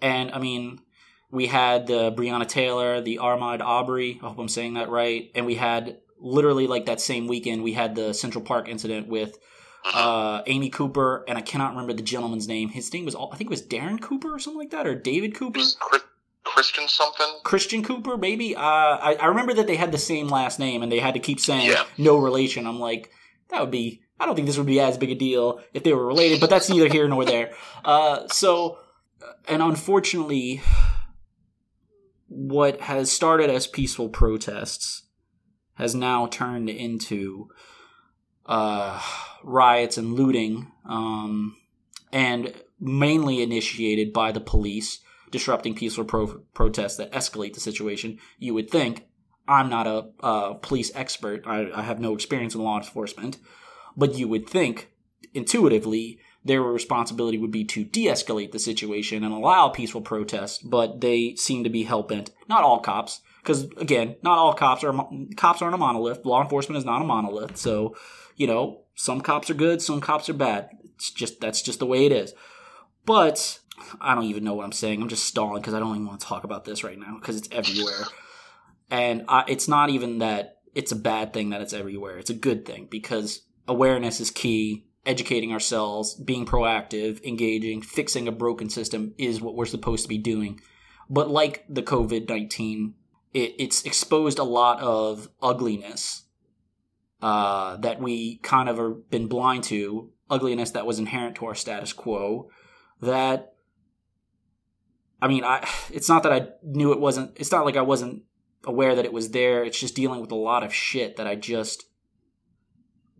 And 0.00 0.30
I 0.32 0.38
mean, 0.38 0.80
we 1.30 1.46
had 1.46 1.86
the 1.86 2.12
Breonna 2.12 2.46
Taylor, 2.46 3.00
the 3.00 3.18
Ahmaud 3.20 3.60
Aubrey. 3.60 4.18
I 4.22 4.28
hope 4.28 4.38
I'm 4.38 4.48
saying 4.48 4.74
that 4.74 4.88
right. 4.88 5.30
And 5.34 5.46
we 5.46 5.56
had 5.56 5.98
literally 6.20 6.66
like 6.66 6.86
that 6.86 7.00
same 7.00 7.26
weekend, 7.26 7.62
we 7.62 7.72
had 7.72 7.94
the 7.94 8.12
Central 8.12 8.42
Park 8.44 8.68
incident 8.68 9.08
with 9.08 9.36
uh, 9.94 10.42
Amy 10.46 10.70
Cooper, 10.70 11.24
and 11.28 11.38
I 11.38 11.40
cannot 11.40 11.70
remember 11.70 11.92
the 11.92 12.02
gentleman's 12.02 12.48
name. 12.48 12.68
His 12.68 12.92
name 12.92 13.04
was 13.04 13.14
I 13.14 13.36
think 13.36 13.48
it 13.48 13.50
was 13.50 13.62
Darren 13.62 14.00
Cooper 14.00 14.34
or 14.34 14.38
something 14.38 14.58
like 14.58 14.70
that, 14.70 14.86
or 14.86 14.94
David 14.94 15.34
Cooper. 15.34 15.60
Christian 16.44 16.88
something. 16.88 17.26
Christian 17.44 17.82
Cooper, 17.84 18.16
maybe. 18.16 18.56
Uh, 18.56 18.60
I, 18.62 19.16
I 19.20 19.26
remember 19.26 19.54
that 19.54 19.66
they 19.66 19.76
had 19.76 19.92
the 19.92 19.98
same 19.98 20.28
last 20.28 20.58
name, 20.58 20.82
and 20.82 20.90
they 20.90 20.98
had 20.98 21.14
to 21.14 21.20
keep 21.20 21.40
saying 21.40 21.66
Yeah. 21.70 21.84
no 21.98 22.16
relation. 22.16 22.66
I'm 22.66 22.80
like, 22.80 23.10
that 23.50 23.60
would 23.60 23.70
be. 23.70 24.02
I 24.20 24.26
don't 24.26 24.34
think 24.34 24.46
this 24.46 24.58
would 24.58 24.66
be 24.66 24.80
as 24.80 24.98
big 24.98 25.10
a 25.10 25.14
deal 25.14 25.60
if 25.72 25.82
they 25.82 25.92
were 25.92 26.06
related, 26.06 26.40
but 26.40 26.50
that's 26.50 26.68
neither 26.68 26.88
here 26.88 27.06
nor 27.08 27.24
there. 27.24 27.52
Uh, 27.84 28.26
so, 28.28 28.78
and 29.46 29.62
unfortunately, 29.62 30.60
what 32.28 32.80
has 32.80 33.10
started 33.10 33.50
as 33.50 33.66
peaceful 33.66 34.08
protests 34.08 35.04
has 35.74 35.94
now 35.94 36.26
turned 36.26 36.68
into 36.68 37.48
uh, 38.46 39.00
riots 39.44 39.96
and 39.96 40.14
looting. 40.14 40.72
Um, 40.84 41.56
and 42.12 42.54
mainly 42.80 43.42
initiated 43.42 44.12
by 44.12 44.32
the 44.32 44.40
police 44.40 45.00
disrupting 45.30 45.74
peaceful 45.74 46.04
pro- 46.04 46.42
protests 46.54 46.96
that 46.96 47.12
escalate 47.12 47.54
the 47.54 47.60
situation. 47.60 48.18
You 48.38 48.54
would 48.54 48.70
think 48.70 49.06
I'm 49.46 49.68
not 49.68 49.86
a, 49.86 50.06
a 50.20 50.54
police 50.54 50.90
expert. 50.94 51.46
I, 51.46 51.70
I 51.74 51.82
have 51.82 52.00
no 52.00 52.14
experience 52.14 52.54
in 52.54 52.62
law 52.62 52.78
enforcement, 52.78 53.38
but 53.98 54.14
you 54.14 54.28
would 54.28 54.48
think 54.48 54.90
intuitively 55.34 56.20
their 56.44 56.62
responsibility 56.62 57.36
would 57.36 57.50
be 57.50 57.64
to 57.64 57.84
de-escalate 57.84 58.52
the 58.52 58.58
situation 58.58 59.24
and 59.24 59.34
allow 59.34 59.68
peaceful 59.68 60.00
protest. 60.00 60.70
But 60.70 61.00
they 61.00 61.34
seem 61.34 61.64
to 61.64 61.70
be 61.70 61.82
hell 61.82 62.04
bent. 62.04 62.30
Not 62.48 62.62
all 62.62 62.78
cops, 62.78 63.20
because 63.42 63.64
again, 63.76 64.16
not 64.22 64.38
all 64.38 64.54
cops 64.54 64.84
are 64.84 64.94
cops 65.36 65.60
aren't 65.60 65.74
a 65.74 65.78
monolith. 65.78 66.24
Law 66.24 66.42
enforcement 66.42 66.78
is 66.78 66.84
not 66.84 67.02
a 67.02 67.04
monolith. 67.04 67.56
So, 67.56 67.96
you 68.36 68.46
know, 68.46 68.82
some 68.94 69.20
cops 69.20 69.50
are 69.50 69.54
good, 69.54 69.82
some 69.82 70.00
cops 70.00 70.28
are 70.28 70.34
bad. 70.34 70.70
It's 70.94 71.10
just 71.10 71.40
that's 71.40 71.60
just 71.60 71.80
the 71.80 71.86
way 71.86 72.06
it 72.06 72.12
is. 72.12 72.32
But 73.04 73.58
I 74.00 74.14
don't 74.14 74.24
even 74.24 74.44
know 74.44 74.54
what 74.54 74.64
I'm 74.64 74.72
saying. 74.72 75.02
I'm 75.02 75.08
just 75.08 75.26
stalling 75.26 75.60
because 75.60 75.74
I 75.74 75.80
don't 75.80 75.94
even 75.94 76.06
want 76.06 76.20
to 76.20 76.26
talk 76.26 76.44
about 76.44 76.64
this 76.64 76.84
right 76.84 76.98
now 76.98 77.16
because 77.18 77.36
it's 77.36 77.48
everywhere. 77.50 78.04
And 78.90 79.24
I, 79.28 79.44
it's 79.48 79.68
not 79.68 79.90
even 79.90 80.18
that 80.18 80.58
it's 80.74 80.92
a 80.92 80.96
bad 80.96 81.32
thing 81.32 81.50
that 81.50 81.60
it's 81.60 81.72
everywhere. 81.72 82.18
It's 82.18 82.30
a 82.30 82.34
good 82.34 82.64
thing 82.64 82.86
because 82.90 83.42
awareness 83.68 84.20
is 84.20 84.30
key. 84.30 84.84
Educating 85.06 85.52
ourselves, 85.52 86.14
being 86.16 86.44
proactive, 86.44 87.24
engaging, 87.24 87.80
fixing 87.80 88.28
a 88.28 88.32
broken 88.32 88.68
system 88.68 89.14
is 89.16 89.40
what 89.40 89.54
we're 89.54 89.64
supposed 89.64 90.02
to 90.02 90.08
be 90.08 90.18
doing. 90.18 90.60
But 91.08 91.30
like 91.30 91.64
the 91.66 91.82
COVID 91.82 92.28
19, 92.28 92.94
it, 93.32 93.54
it's 93.58 93.84
exposed 93.84 94.38
a 94.38 94.44
lot 94.44 94.80
of 94.80 95.28
ugliness 95.40 96.24
uh, 97.22 97.76
that 97.78 98.00
we 98.00 98.36
kind 98.38 98.68
of 98.68 98.76
have 98.76 99.10
been 99.10 99.28
blind 99.28 99.64
to, 99.64 100.10
ugliness 100.30 100.72
that 100.72 100.86
was 100.86 100.98
inherent 100.98 101.36
to 101.36 101.46
our 101.46 101.54
status 101.54 101.92
quo. 101.92 102.50
That, 103.00 103.54
I 105.22 105.28
mean, 105.28 105.44
I 105.44 105.66
it's 105.90 106.08
not 106.08 106.22
that 106.24 106.32
I 106.32 106.48
knew 106.62 106.92
it 106.92 107.00
wasn't. 107.00 107.32
It's 107.36 107.52
not 107.52 107.64
like 107.64 107.76
I 107.76 107.82
wasn't 107.82 108.22
aware 108.64 108.94
that 108.94 109.04
it 109.04 109.12
was 109.12 109.30
there. 109.30 109.64
It's 109.64 109.80
just 109.80 109.96
dealing 109.96 110.20
with 110.20 110.32
a 110.32 110.36
lot 110.36 110.64
of 110.64 110.74
shit 110.74 111.16
that 111.16 111.26
I 111.26 111.34
just 111.34 111.86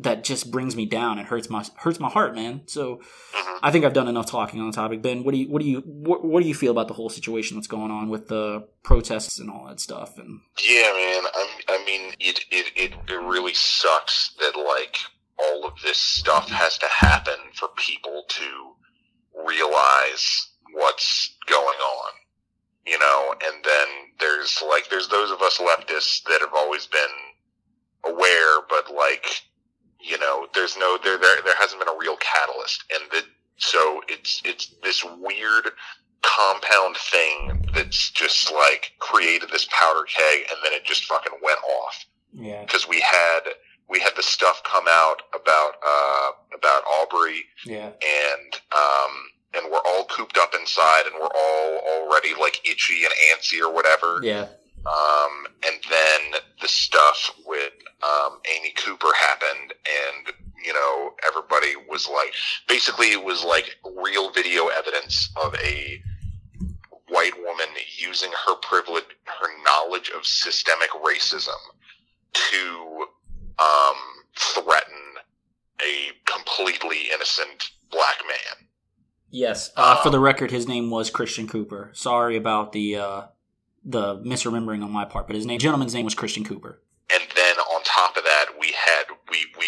that 0.00 0.23
just 0.23 0.50
brings 0.50 0.76
me 0.76 0.87
down 0.87 1.19
and 1.19 1.26
hurts 1.26 1.50
my 1.50 1.64
hurts 1.76 1.99
my 1.99 2.09
heart, 2.09 2.35
man. 2.35 2.62
So 2.67 3.00
Mhm. 3.35 3.59
I 3.62 3.71
think 3.73 3.85
I've 3.85 3.93
done 3.93 4.07
enough 4.09 4.26
talking 4.26 4.61
on 4.61 4.71
the 4.71 4.75
topic. 4.76 5.02
Ben, 5.02 5.25
what 5.25 5.33
do 5.33 5.38
you 5.38 5.49
what 5.49 5.61
do 5.61 5.69
you 5.69 5.81
what, 5.81 6.25
what 6.25 6.43
do 6.43 6.49
you 6.49 6.55
feel 6.55 6.71
about 6.71 6.87
the 6.88 6.95
whole 6.95 7.09
situation 7.11 7.57
that's 7.57 7.67
going 7.67 7.90
on 7.90 8.09
with 8.09 8.28
the 8.28 8.69
protests 8.85 9.38
and 9.38 9.50
all 9.50 9.67
that 9.67 9.81
stuff? 9.81 10.17
And 10.17 10.40
Yeah, 10.62 10.93
man. 10.93 11.23
I'm, 11.35 11.49
I 11.81 11.85
mean, 11.85 12.14
it, 12.21 12.45
it 12.50 12.73
it 12.76 12.93
it 13.09 13.21
really 13.21 13.55
sucks 13.55 14.35
that 14.38 14.57
like 14.57 14.99
all 15.38 15.64
of 15.67 15.75
this 15.83 15.99
stuff 15.99 16.49
has 16.50 16.78
to 16.78 16.87
happen 16.87 17.37
for 17.55 17.69
people 17.76 18.25
to 18.28 18.75
realize 19.47 20.49
what's 20.73 21.37
going 21.47 21.64
on. 21.78 22.12
You 22.87 22.99
know, 22.99 23.35
and 23.45 23.64
then 23.64 23.88
there's 24.19 24.62
like 24.69 24.88
there's 24.88 25.09
those 25.09 25.31
of 25.31 25.43
us 25.43 25.59
leftists 25.59 26.23
that 26.25 26.40
have 26.40 26.55
always 26.55 26.87
been 26.87 27.00
aware, 28.05 28.61
but 28.69 28.95
like 28.95 29.26
you 30.00 30.19
know, 30.19 30.47
there's 30.55 30.76
no 30.76 30.99
there 31.02 31.19
there 31.19 31.43
there 31.45 31.57
hasn't 31.59 31.81
been 31.81 31.88
a 31.88 31.99
real 31.99 32.17
catalyst, 32.17 32.85
and 32.95 33.11
the 33.11 33.23
so 33.57 34.00
it's 34.09 34.43
it's 34.45 34.75
this 34.83 35.05
weird 35.05 35.71
compound 36.23 36.97
thing 36.97 37.69
that's 37.75 38.11
just 38.11 38.52
like 38.52 38.93
created 38.99 39.50
this 39.50 39.69
powder 39.71 40.05
keg, 40.05 40.47
and 40.50 40.59
then 40.64 40.73
it 40.73 40.85
just 40.85 41.05
fucking 41.05 41.38
went 41.43 41.61
off. 41.61 42.07
Yeah, 42.33 42.62
because 42.62 42.88
we 42.88 43.00
had 43.00 43.40
we 43.88 44.00
had 44.00 44.12
the 44.17 44.23
stuff 44.23 44.62
come 44.64 44.85
out 44.88 45.23
about 45.35 45.73
uh 45.87 46.31
about 46.55 46.83
Aubrey 46.85 47.45
yeah, 47.64 47.87
and 47.87 48.55
um 48.73 49.12
and 49.55 49.73
we're 49.73 49.81
all 49.87 50.05
cooped 50.05 50.37
up 50.38 50.55
inside 50.55 51.05
and 51.07 51.14
we're 51.14 51.26
all 51.26 51.81
already 52.02 52.35
like 52.38 52.61
itchy 52.69 53.05
and 53.05 53.12
antsy 53.33 53.61
or 53.61 53.73
whatever. 53.73 54.21
Yeah, 54.23 54.47
um, 54.87 55.47
and 55.67 55.81
then 55.90 56.40
the 56.61 56.69
stuff 56.69 57.35
with 57.47 57.73
um, 58.02 58.38
Amy 58.57 58.73
Cooper 58.76 59.09
happened, 59.21 59.73
and 59.73 60.35
you 60.64 60.73
know 60.73 61.14
everybody 61.26 61.75
was 61.88 62.09
like, 62.09 62.33
basically, 62.69 63.12
it 63.12 63.23
was 63.23 63.45
like 63.45 63.76
real 64.02 64.31
video 64.31 64.69
evidence 64.69 65.31
of 65.43 65.55
a 65.57 66.02
white 67.09 67.37
woman 67.38 67.67
using 67.97 68.31
her 68.47 68.55
privilege, 68.57 69.05
her 69.25 69.49
knowledge 69.64 70.11
of 70.17 70.26
systemic 70.26 70.90
racism, 71.05 71.57
to 72.33 73.07
um, 73.59 73.97
threaten 74.37 74.95
a 75.81 76.11
completely 76.31 77.09
innocent 77.12 77.71
black 77.90 78.19
man. 78.26 78.69
yes. 79.31 79.71
Uh, 79.76 80.00
for 80.02 80.11
the 80.11 80.21
record, 80.21 80.50
his 80.50 80.69
name 80.69 80.90
was 80.90 81.11
Christian 81.11 81.49
Cooper. 81.49 81.90
Sorry 81.95 82.37
about 82.37 82.73
the 82.73 82.97
uh, 82.97 83.23
the 83.85 84.17
misremembering 84.19 84.85
on 84.85 84.93
my 84.93 85.05
part, 85.05 85.26
but 85.26 85.37
his 85.37 85.47
name 85.47 85.59
gentleman's 85.59 85.95
name 85.95 86.05
was 86.05 86.14
Christian 86.14 86.45
Cooper. 86.45 86.81
And 87.12 87.23
then 87.35 87.57
on 87.57 87.83
top 87.85 88.17
of 88.17 88.25
that, 88.25 88.47
we 88.59 88.69
had 88.73 89.05
we 89.31 89.47
we. 89.59 89.67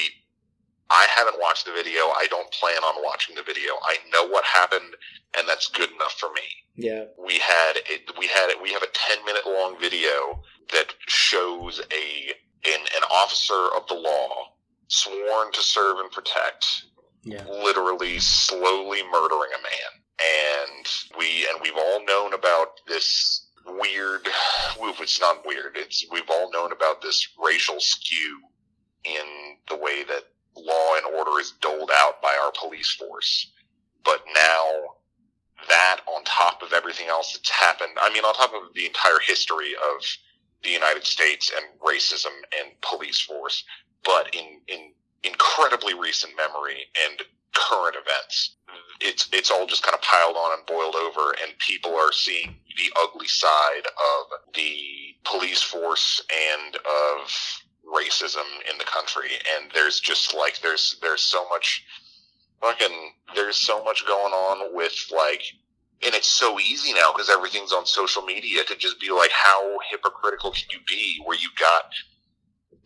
I 0.93 1.07
haven't 1.15 1.37
watched 1.39 1.67
the 1.67 1.73
video. 1.73 2.01
I 2.01 2.27
don't 2.31 2.51
plan 2.51 2.83
on 2.83 3.05
watching 3.05 3.37
the 3.37 3.45
video. 3.45 3.75
I 3.85 3.99
know 4.13 4.27
what 4.27 4.45
happened, 4.45 4.97
and 5.39 5.49
that's 5.49 5.69
good 5.69 5.89
enough 5.93 6.15
for 6.19 6.31
me. 6.33 6.43
Yeah, 6.75 7.05
We 7.17 7.39
had 7.39 7.77
it. 7.77 8.11
We 8.19 8.27
had 8.27 8.51
it. 8.51 8.61
We 8.61 8.73
have 8.73 8.83
a 8.83 8.89
ten 8.93 9.25
minute 9.25 9.47
long 9.47 9.79
video 9.81 10.43
that 10.73 10.93
shows 11.07 11.81
a 11.93 12.33
an, 12.67 12.81
an 12.81 13.03
officer 13.11 13.69
of 13.77 13.87
the 13.89 13.95
law 13.95 14.55
sworn 14.89 15.53
to 15.53 15.63
serve 15.63 15.99
and 15.99 16.11
protect 16.11 16.85
yeah, 17.23 17.45
literally 17.47 18.19
slowly 18.19 19.03
murdering 19.11 19.51
a 19.55 19.63
man. 19.63 19.93
And 20.21 20.87
we 21.19 21.47
and 21.49 21.61
we've 21.63 21.77
all 21.77 22.05
known 22.05 22.35
about 22.35 22.81
this 22.87 23.47
weird. 23.67 24.29
It's 25.00 25.21
not 25.21 25.47
weird. 25.47 25.76
It's 25.76 26.05
we've 26.11 26.29
all 26.31 26.50
known 26.52 26.73
about 26.73 27.00
this 27.00 27.26
racial 27.43 27.81
skew 27.81 28.40
in 29.05 29.57
the 29.69 29.76
way 29.76 30.05
that 30.05 30.25
law 30.57 30.97
and 30.97 31.17
order 31.17 31.40
is 31.40 31.52
doled 31.61 31.90
out 31.93 32.21
by 32.21 32.37
our 32.43 32.52
police 32.59 32.93
force. 32.93 33.50
But 34.05 34.23
now 34.35 34.67
that 35.69 36.00
on 36.07 36.25
top 36.25 36.62
of 36.62 36.73
everything 36.73 37.09
else 37.09 37.33
that's 37.33 37.50
happened, 37.50 37.93
I 38.00 38.12
mean, 38.12 38.25
on 38.25 38.35
top 38.35 38.52
of 38.55 38.75
the 38.75 38.87
entire 38.87 39.19
history 39.26 39.73
of 39.75 40.05
the 40.62 40.71
United 40.71 41.05
States 41.05 41.50
and 41.55 41.64
racism 41.81 42.35
and 42.61 42.73
police 42.83 43.21
force, 43.21 43.64
but 44.05 44.35
in, 44.35 44.61
in 44.69 44.93
incredibly 45.23 45.95
recent 45.95 46.33
memory 46.37 46.87
and 47.09 47.23
current 47.54 47.97
events, 47.97 48.57
it's 49.00 49.28
it's 49.33 49.50
all 49.50 49.66
just 49.66 49.83
kind 49.83 49.95
of 49.95 50.02
piled 50.02 50.37
on 50.37 50.59
and 50.59 50.66
boiled 50.66 50.95
over, 50.97 51.35
and 51.42 51.57
people 51.59 51.95
are 51.97 52.12
seeing 52.12 52.57
the 52.76 52.92
ugly 53.02 53.28
side 53.28 53.87
of 53.87 54.54
the 54.54 55.14
police 55.25 55.62
force 55.62 56.23
and 56.54 56.76
of 56.76 57.62
racism 57.87 58.47
in 58.71 58.78
the 58.78 58.85
country. 58.85 59.30
And 59.57 59.71
there's 59.75 60.00
just 60.00 60.35
like 60.35 60.61
there's 60.61 60.97
there's 61.02 61.23
so 61.23 61.47
much 61.49 61.85
fucking 62.61 63.12
there's 63.35 63.57
so 63.57 63.83
much 63.85 64.07
going 64.07 64.33
on 64.33 64.75
with 64.75 64.95
like 65.14 65.42
and 66.02 66.14
it's 66.14 66.28
so 66.28 66.59
easy 66.59 66.92
now 66.92 67.12
because 67.12 67.30
everything's 67.30 67.73
on 67.73 67.87
social 67.87 68.23
media 68.23 68.64
to 68.64 68.76
just 68.76 69.00
be 69.00 69.11
like 69.11 69.30
how 69.30 69.78
hypocritical 69.90 70.50
can 70.50 70.64
you 70.71 70.78
be 70.88 71.21
where 71.25 71.38
you've 71.38 71.57
got 71.59 71.85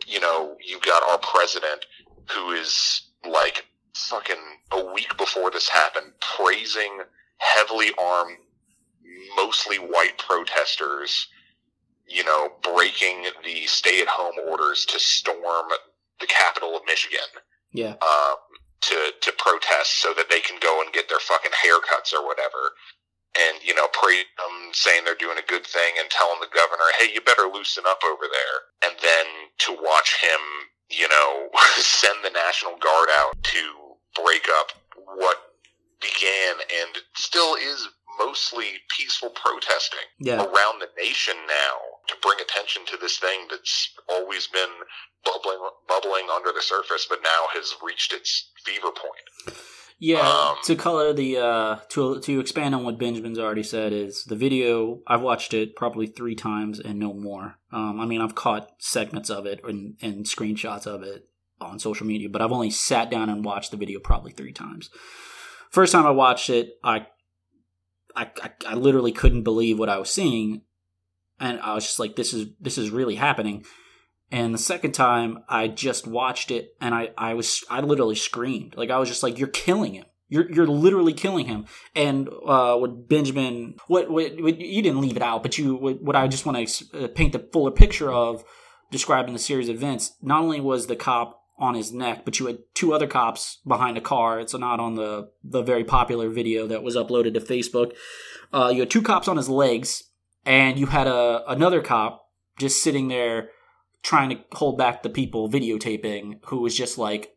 you 0.06 0.20
know 0.20 0.56
you've 0.64 0.82
got 0.82 1.02
our 1.08 1.18
president 1.18 1.86
who 2.30 2.50
is 2.52 3.02
like 3.28 3.66
fucking 3.94 4.36
a 4.72 4.92
week 4.92 5.16
before 5.16 5.50
this 5.50 5.68
happened 5.68 6.12
praising 6.20 7.00
heavily 7.38 7.90
armed 7.98 8.38
mostly 9.36 9.76
white 9.76 10.18
protesters 10.18 11.28
you 12.06 12.24
know 12.24 12.50
breaking 12.62 13.24
the 13.44 13.66
stay 13.66 14.00
at 14.00 14.08
home 14.08 14.34
orders 14.48 14.84
to 14.84 14.98
storm 14.98 15.66
the 16.20 16.26
capital 16.26 16.76
of 16.76 16.82
michigan 16.86 17.20
yeah, 17.74 17.98
um, 18.00 18.38
to 18.82 19.12
to 19.20 19.32
protest 19.36 20.00
so 20.00 20.14
that 20.14 20.30
they 20.30 20.40
can 20.40 20.58
go 20.62 20.80
and 20.80 20.94
get 20.94 21.08
their 21.10 21.18
fucking 21.18 21.50
haircuts 21.50 22.14
or 22.14 22.24
whatever. 22.24 22.72
And 23.34 23.58
you 23.66 23.74
know, 23.74 23.88
praise 23.92 24.30
them, 24.38 24.70
saying 24.72 25.02
they're 25.04 25.18
doing 25.18 25.38
a 25.42 25.50
good 25.50 25.66
thing, 25.66 25.98
and 25.98 26.08
telling 26.08 26.38
the 26.40 26.54
governor, 26.54 26.86
"Hey, 26.96 27.10
you 27.12 27.20
better 27.20 27.50
loosen 27.50 27.82
up 27.86 27.98
over 28.06 28.30
there." 28.30 28.88
And 28.88 28.96
then 29.02 29.26
to 29.66 29.72
watch 29.82 30.22
him, 30.22 30.40
you 30.88 31.08
know, 31.08 31.50
send 31.82 32.24
the 32.24 32.30
National 32.30 32.78
Guard 32.78 33.08
out 33.18 33.34
to 33.42 33.60
break 34.14 34.46
up 34.60 34.72
what 35.16 35.38
began 36.00 36.54
and 36.80 36.98
still 37.16 37.54
is 37.54 37.88
mostly 38.18 38.66
peaceful 38.96 39.30
protesting 39.30 40.06
yeah. 40.20 40.36
around 40.36 40.80
the 40.80 40.88
nation 40.98 41.34
now 41.48 41.76
to 42.06 42.14
bring 42.22 42.38
attention 42.40 42.82
to 42.86 42.96
this 42.96 43.18
thing 43.18 43.46
that's 43.50 43.90
always 44.08 44.46
been 44.46 44.70
bubbling 45.24 45.58
bubbling 45.88 46.28
under 46.34 46.52
the 46.52 46.62
surface 46.62 47.06
but 47.08 47.20
now 47.22 47.46
has 47.52 47.74
reached 47.82 48.12
its 48.12 48.50
fever 48.64 48.90
point. 48.90 49.58
Yeah, 49.98 50.28
Um, 50.28 50.56
to 50.64 50.74
color 50.74 51.12
the 51.12 51.38
uh 51.38 51.76
to 51.90 52.20
to 52.20 52.40
expand 52.40 52.74
on 52.74 52.84
what 52.84 52.98
Benjamin's 52.98 53.38
already 53.38 53.62
said 53.62 53.92
is 53.92 54.24
the 54.24 54.36
video 54.36 55.00
I've 55.06 55.22
watched 55.22 55.54
it 55.54 55.76
probably 55.76 56.06
three 56.06 56.34
times 56.34 56.78
and 56.78 56.98
no 56.98 57.14
more. 57.14 57.58
Um, 57.72 58.00
I 58.00 58.06
mean 58.06 58.20
I've 58.20 58.34
caught 58.34 58.70
segments 58.78 59.30
of 59.30 59.46
it 59.46 59.60
and, 59.64 59.96
and 60.02 60.26
screenshots 60.26 60.86
of 60.86 61.02
it 61.02 61.28
on 61.64 61.78
social 61.78 62.06
media, 62.06 62.28
but 62.28 62.42
I've 62.42 62.52
only 62.52 62.70
sat 62.70 63.10
down 63.10 63.28
and 63.28 63.44
watched 63.44 63.70
the 63.70 63.76
video 63.76 64.00
probably 64.00 64.32
three 64.32 64.52
times. 64.52 64.90
first 65.70 65.92
time 65.92 66.06
I 66.06 66.10
watched 66.10 66.50
it, 66.50 66.74
I, 66.82 67.06
I, 68.14 68.30
I, 68.42 68.50
I 68.68 68.74
literally 68.74 69.12
couldn't 69.12 69.42
believe 69.42 69.78
what 69.78 69.88
I 69.88 69.98
was 69.98 70.10
seeing, 70.10 70.62
and 71.40 71.60
I 71.60 71.74
was 71.74 71.84
just 71.84 71.98
like, 71.98 72.16
"This 72.16 72.32
is 72.32 72.46
this 72.60 72.78
is 72.78 72.90
really 72.90 73.16
happening." 73.16 73.64
And 74.30 74.54
the 74.54 74.58
second 74.58 74.92
time, 74.92 75.44
I 75.48 75.68
just 75.68 76.06
watched 76.06 76.50
it, 76.50 76.74
and 76.80 76.94
I, 76.94 77.10
I 77.18 77.34
was 77.34 77.64
I 77.68 77.80
literally 77.80 78.14
screamed, 78.14 78.76
like 78.76 78.90
I 78.90 78.98
was 78.98 79.08
just 79.08 79.22
like, 79.22 79.38
"You're 79.38 79.48
killing 79.48 79.94
him! 79.94 80.04
You're 80.28 80.50
you're 80.50 80.66
literally 80.66 81.12
killing 81.12 81.46
him!" 81.46 81.66
And 81.94 82.28
uh, 82.28 82.76
what 82.76 83.08
Benjamin, 83.08 83.76
what, 83.88 84.10
what, 84.10 84.40
what 84.40 84.60
you 84.60 84.82
didn't 84.82 85.00
leave 85.00 85.16
it 85.16 85.22
out, 85.22 85.42
but 85.42 85.58
you 85.58 85.74
what, 85.74 86.00
what 86.00 86.16
I 86.16 86.28
just 86.28 86.46
want 86.46 86.68
to 86.68 87.04
uh, 87.04 87.08
paint 87.08 87.32
the 87.32 87.48
fuller 87.52 87.70
picture 87.70 88.12
of 88.12 88.44
describing 88.90 89.32
the 89.32 89.40
series 89.40 89.68
of 89.68 89.76
events. 89.76 90.14
Not 90.22 90.42
only 90.42 90.60
was 90.60 90.86
the 90.86 90.96
cop 90.96 91.43
on 91.58 91.74
his 91.74 91.92
neck, 91.92 92.24
but 92.24 92.40
you 92.40 92.46
had 92.46 92.58
two 92.74 92.92
other 92.92 93.06
cops 93.06 93.58
behind 93.66 93.96
a 93.96 94.00
car. 94.00 94.40
It's 94.40 94.54
not 94.54 94.80
on 94.80 94.94
the 94.94 95.30
the 95.42 95.62
very 95.62 95.84
popular 95.84 96.28
video 96.28 96.66
that 96.66 96.82
was 96.82 96.96
uploaded 96.96 97.34
to 97.34 97.40
Facebook. 97.40 97.92
Uh, 98.52 98.70
you 98.72 98.80
had 98.80 98.90
two 98.90 99.02
cops 99.02 99.28
on 99.28 99.36
his 99.36 99.48
legs, 99.48 100.04
and 100.44 100.78
you 100.78 100.86
had 100.86 101.06
a 101.06 101.44
another 101.48 101.80
cop 101.80 102.28
just 102.58 102.82
sitting 102.82 103.08
there 103.08 103.50
trying 104.02 104.30
to 104.30 104.38
hold 104.52 104.76
back 104.76 105.02
the 105.02 105.08
people 105.08 105.48
videotaping, 105.48 106.40
who 106.46 106.60
was 106.60 106.76
just 106.76 106.98
like 106.98 107.34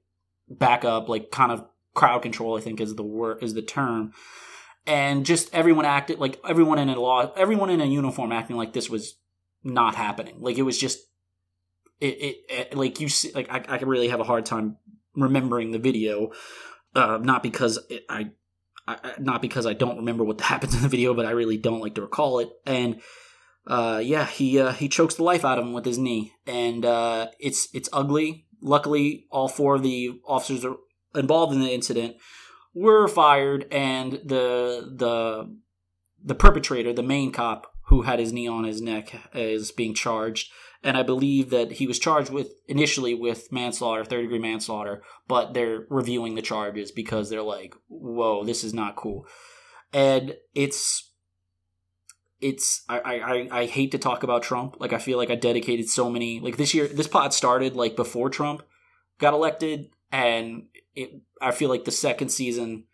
back 0.49 0.83
up, 0.83 1.07
like 1.07 1.31
kind 1.31 1.51
of 1.51 1.65
crowd 1.93 2.21
control. 2.21 2.57
I 2.57 2.61
think 2.61 2.81
is 2.81 2.95
the 2.95 3.03
word 3.03 3.43
is 3.43 3.53
the 3.53 3.61
term. 3.61 4.13
And 4.87 5.25
just 5.25 5.53
everyone 5.53 5.85
acted 5.85 6.17
like 6.17 6.39
everyone 6.47 6.79
in 6.79 6.89
a 6.89 6.99
law, 6.99 7.31
everyone 7.35 7.69
in 7.69 7.81
a 7.81 7.85
uniform 7.85 8.31
acting 8.31 8.55
like 8.55 8.73
this 8.73 8.89
was 8.89 9.17
not 9.63 9.95
happening. 9.95 10.35
Like 10.39 10.57
it 10.57 10.63
was 10.63 10.77
just 10.77 10.99
it, 11.99 12.05
it, 12.05 12.35
it 12.49 12.77
like 12.77 12.99
you 12.99 13.09
see, 13.09 13.31
like 13.33 13.49
I, 13.49 13.63
I 13.67 13.77
really 13.77 14.09
have 14.09 14.19
a 14.19 14.25
hard 14.25 14.45
time 14.45 14.77
remembering 15.15 15.71
the 15.71 15.79
video, 15.79 16.31
uh, 16.95 17.19
not 17.21 17.43
because 17.43 17.79
it, 17.89 18.05
I, 18.09 18.31
I, 18.87 19.13
not 19.19 19.41
because 19.41 19.65
I 19.65 19.73
don't 19.73 19.97
remember 19.97 20.23
what 20.23 20.41
happens 20.53 20.75
in 20.75 20.81
the 20.81 20.89
video, 20.89 21.13
but 21.13 21.25
I 21.25 21.31
really 21.31 21.57
don't 21.57 21.81
like 21.81 21.95
to 21.95 22.01
recall 22.01 22.39
it. 22.39 22.49
And 22.65 23.01
uh, 23.65 24.01
yeah, 24.03 24.25
he 24.25 24.59
uh, 24.59 24.71
he 24.71 24.89
chokes 24.89 25.15
the 25.15 25.23
life 25.23 25.43
out 25.43 25.57
of 25.57 25.65
him 25.65 25.73
with 25.73 25.85
his 25.85 25.97
knee, 25.97 26.33
and 26.45 26.85
uh, 26.85 27.27
it's 27.39 27.67
it's 27.73 27.89
ugly. 27.91 28.45
Luckily, 28.61 29.27
all 29.29 29.47
four 29.47 29.75
of 29.75 29.83
the 29.83 30.19
officers 30.25 30.65
are 30.65 30.77
involved 31.15 31.53
in 31.53 31.61
the 31.61 31.73
incident 31.73 32.15
were 32.77 33.07
fired, 33.07 33.65
and 33.71 34.13
the 34.23 34.93
the 34.95 35.55
the 36.23 36.35
perpetrator, 36.35 36.93
the 36.93 37.03
main 37.03 37.31
cop 37.31 37.73
who 37.87 38.03
had 38.03 38.19
his 38.19 38.31
knee 38.31 38.47
on 38.47 38.65
his 38.65 38.81
neck, 38.81 39.15
is 39.33 39.71
being 39.71 39.93
charged 39.93 40.51
and 40.87 40.95
I 40.95 41.03
believe 41.03 41.49
that 41.49 41.73
he 41.73 41.85
was 41.85 41.99
charged 41.99 42.31
with 42.31 42.53
initially 42.69 43.13
with 43.13 43.51
manslaughter, 43.51 44.05
third 44.05 44.21
degree 44.21 44.39
manslaughter, 44.39 45.03
but 45.27 45.53
they're 45.53 45.85
reviewing 45.89 46.35
the 46.35 46.41
charges 46.41 46.93
because 46.93 47.29
they're 47.29 47.43
like, 47.43 47.75
"Whoa, 47.89 48.45
this 48.45 48.63
is 48.63 48.73
not 48.73 48.95
cool," 48.95 49.27
and 49.91 50.37
it's 50.55 51.11
it's 52.39 52.85
I, 52.87 52.99
I 52.99 53.47
I 53.51 53.65
hate 53.65 53.91
to 53.91 53.97
talk 53.97 54.23
about 54.23 54.43
Trump. 54.43 54.77
Like 54.79 54.93
I 54.93 54.97
feel 54.97 55.17
like 55.17 55.29
I 55.29 55.35
dedicated 55.35 55.89
so 55.89 56.09
many 56.09 56.39
like 56.39 56.55
this 56.55 56.73
year. 56.73 56.87
This 56.87 57.07
pod 57.07 57.33
started 57.33 57.75
like 57.75 57.97
before 57.97 58.29
Trump 58.29 58.63
got 59.19 59.33
elected, 59.33 59.89
and 60.09 60.67
it 60.95 61.21
I 61.41 61.51
feel 61.51 61.67
like 61.67 61.83
the 61.83 61.91
second 61.91 62.29
season 62.29 62.85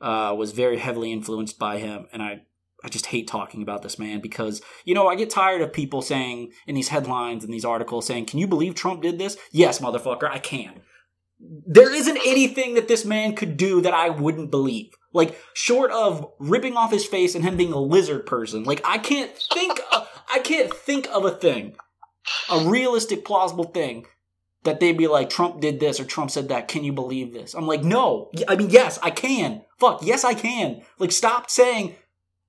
uh, 0.00 0.32
was 0.38 0.52
very 0.52 0.78
heavily 0.78 1.12
influenced 1.12 1.58
by 1.58 1.78
him, 1.78 2.06
and 2.12 2.22
I 2.22 2.42
I 2.84 2.88
just 2.88 3.06
hate 3.06 3.28
talking 3.28 3.62
about 3.62 3.82
this 3.82 3.98
man 3.98 4.20
because, 4.20 4.60
you 4.84 4.94
know, 4.94 5.08
I 5.08 5.14
get 5.14 5.30
tired 5.30 5.62
of 5.62 5.72
people 5.72 6.02
saying 6.02 6.52
in 6.66 6.74
these 6.74 6.88
headlines 6.88 7.44
and 7.44 7.52
these 7.52 7.64
articles 7.64 8.06
saying, 8.06 8.26
Can 8.26 8.38
you 8.38 8.46
believe 8.46 8.74
Trump 8.74 9.02
did 9.02 9.18
this? 9.18 9.36
Yes, 9.50 9.78
motherfucker, 9.78 10.28
I 10.28 10.38
can. 10.38 10.80
There 11.38 11.92
isn't 11.92 12.18
anything 12.24 12.74
that 12.74 12.88
this 12.88 13.04
man 13.04 13.34
could 13.34 13.56
do 13.56 13.80
that 13.80 13.94
I 13.94 14.10
wouldn't 14.10 14.50
believe. 14.50 14.92
Like, 15.12 15.36
short 15.54 15.90
of 15.90 16.26
ripping 16.38 16.76
off 16.76 16.92
his 16.92 17.04
face 17.04 17.34
and 17.34 17.44
him 17.44 17.56
being 17.56 17.72
a 17.72 17.80
lizard 17.80 18.26
person, 18.26 18.64
like, 18.64 18.80
I 18.84 18.98
can't 18.98 19.30
think, 19.52 19.80
of, 19.92 20.08
I 20.32 20.38
can't 20.38 20.72
think 20.72 21.08
of 21.12 21.24
a 21.24 21.32
thing, 21.32 21.74
a 22.50 22.60
realistic, 22.60 23.24
plausible 23.24 23.64
thing 23.64 24.06
that 24.64 24.80
they'd 24.80 24.96
be 24.96 25.08
like, 25.08 25.28
Trump 25.28 25.60
did 25.60 25.80
this 25.80 25.98
or 25.98 26.04
Trump 26.04 26.30
said 26.30 26.48
that. 26.48 26.68
Can 26.68 26.84
you 26.84 26.92
believe 26.92 27.32
this? 27.32 27.54
I'm 27.54 27.66
like, 27.66 27.82
no. 27.82 28.30
I 28.48 28.56
mean, 28.56 28.70
yes, 28.70 28.98
I 29.02 29.10
can. 29.10 29.62
Fuck, 29.78 30.00
yes, 30.02 30.24
I 30.24 30.34
can. 30.34 30.82
Like, 30.98 31.12
stop 31.12 31.50
saying 31.50 31.96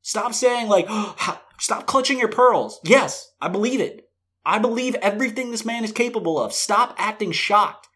Stop 0.04 0.34
saying 0.34 0.68
like, 0.68 0.88
stop 1.60 1.88
clutching 1.88 2.20
your 2.20 2.28
pearls. 2.28 2.80
Yes, 2.84 3.32
I 3.42 3.48
believe 3.48 3.82
it. 3.82 4.08
I 4.46 4.60
believe 4.60 4.96
everything 4.96 5.50
this 5.50 5.66
man 5.66 5.84
is 5.84 5.94
capable 5.94 6.38
of. 6.38 6.54
Stop 6.54 6.94
acting 6.98 7.32
shocked. 7.32 7.88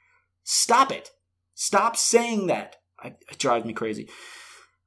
Stop 0.43 0.91
it. 0.91 1.11
Stop 1.53 1.97
saying 1.97 2.47
that. 2.47 2.77
I, 2.97 3.09
it 3.29 3.37
drives 3.37 3.65
me 3.65 3.73
crazy. 3.73 4.09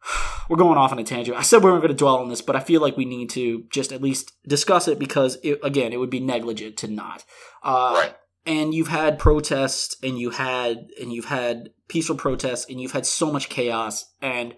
We're 0.48 0.56
going 0.56 0.78
off 0.78 0.92
on 0.92 0.98
a 0.98 1.04
tangent. 1.04 1.36
I 1.36 1.42
said 1.42 1.62
we 1.62 1.70
weren't 1.70 1.82
going 1.82 1.94
to 1.94 1.98
dwell 1.98 2.16
on 2.16 2.30
this, 2.30 2.40
but 2.40 2.56
I 2.56 2.60
feel 2.60 2.80
like 2.80 2.96
we 2.96 3.04
need 3.04 3.28
to 3.30 3.64
just 3.70 3.92
at 3.92 4.02
least 4.02 4.32
discuss 4.48 4.88
it 4.88 4.98
because, 4.98 5.38
it, 5.42 5.60
again, 5.62 5.92
it 5.92 5.98
would 5.98 6.10
be 6.10 6.18
negligent 6.18 6.78
to 6.78 6.88
not. 6.88 7.24
Uh, 7.62 7.92
right. 7.94 8.16
And 8.46 8.72
you've 8.72 8.88
had 8.88 9.18
protests, 9.18 9.96
and 10.02 10.18
you 10.18 10.30
had 10.30 10.88
and 10.98 11.12
you've 11.12 11.26
had 11.26 11.68
peaceful 11.88 12.16
protests, 12.16 12.66
and 12.70 12.80
you've 12.80 12.92
had 12.92 13.04
so 13.04 13.30
much 13.30 13.50
chaos, 13.50 14.06
and 14.22 14.54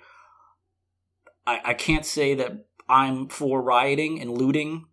I, 1.47 1.61
I 1.65 1.75
can't 1.75 2.07
say 2.07 2.35
that 2.35 2.67
I'm 2.89 3.29
for 3.29 3.63
rioting 3.63 4.21
and 4.21 4.31
looting. 4.31 4.87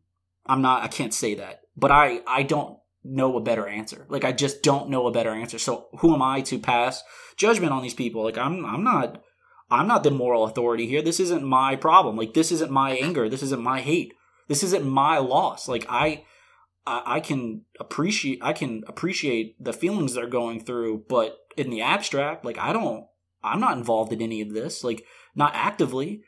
I'm 0.45 0.61
not. 0.61 0.83
I 0.83 0.87
can't 0.87 1.13
say 1.13 1.35
that. 1.35 1.61
But 1.75 1.91
I 1.91 2.21
I 2.27 2.43
don't 2.43 2.79
know 3.03 3.37
a 3.37 3.41
better 3.41 3.67
answer. 3.67 4.05
Like 4.09 4.25
I 4.25 4.31
just 4.31 4.63
don't 4.63 4.89
know 4.89 5.07
a 5.07 5.11
better 5.11 5.31
answer. 5.31 5.59
So 5.59 5.87
who 5.99 6.13
am 6.13 6.21
I 6.21 6.41
to 6.41 6.59
pass 6.59 7.03
judgment 7.37 7.71
on 7.71 7.81
these 7.81 7.93
people? 7.93 8.23
Like 8.23 8.37
I'm 8.37 8.65
I'm 8.65 8.83
not 8.83 9.21
I'm 9.71 9.87
not 9.87 10.03
the 10.03 10.11
moral 10.11 10.45
authority 10.45 10.87
here. 10.87 11.01
This 11.01 11.19
isn't 11.19 11.43
my 11.43 11.75
problem. 11.75 12.15
Like 12.17 12.33
this 12.33 12.51
isn't 12.51 12.71
my 12.71 12.91
anger. 12.91 13.29
This 13.29 13.43
isn't 13.43 13.61
my 13.61 13.81
hate. 13.81 14.13
This 14.47 14.63
isn't 14.63 14.85
my 14.85 15.19
loss. 15.19 15.67
Like 15.67 15.85
I 15.89 16.25
I, 16.91 17.19
can 17.19 17.65
appreciate 17.79 18.39
I 18.41 18.51
can 18.51 18.83
appreciate 18.87 19.63
the 19.63 19.73
feelings 19.73 20.15
they're 20.15 20.25
going 20.25 20.59
through, 20.59 21.05
but 21.07 21.37
in 21.55 21.69
the 21.69 21.81
abstract, 21.81 22.43
like 22.43 22.57
I 22.57 22.73
don't 22.73 23.05
I'm 23.43 23.59
not 23.59 23.77
involved 23.77 24.11
in 24.11 24.23
any 24.23 24.41
of 24.41 24.53
this. 24.53 24.83
Like 24.83 25.05
not 25.35 25.51
actively. 25.53 26.23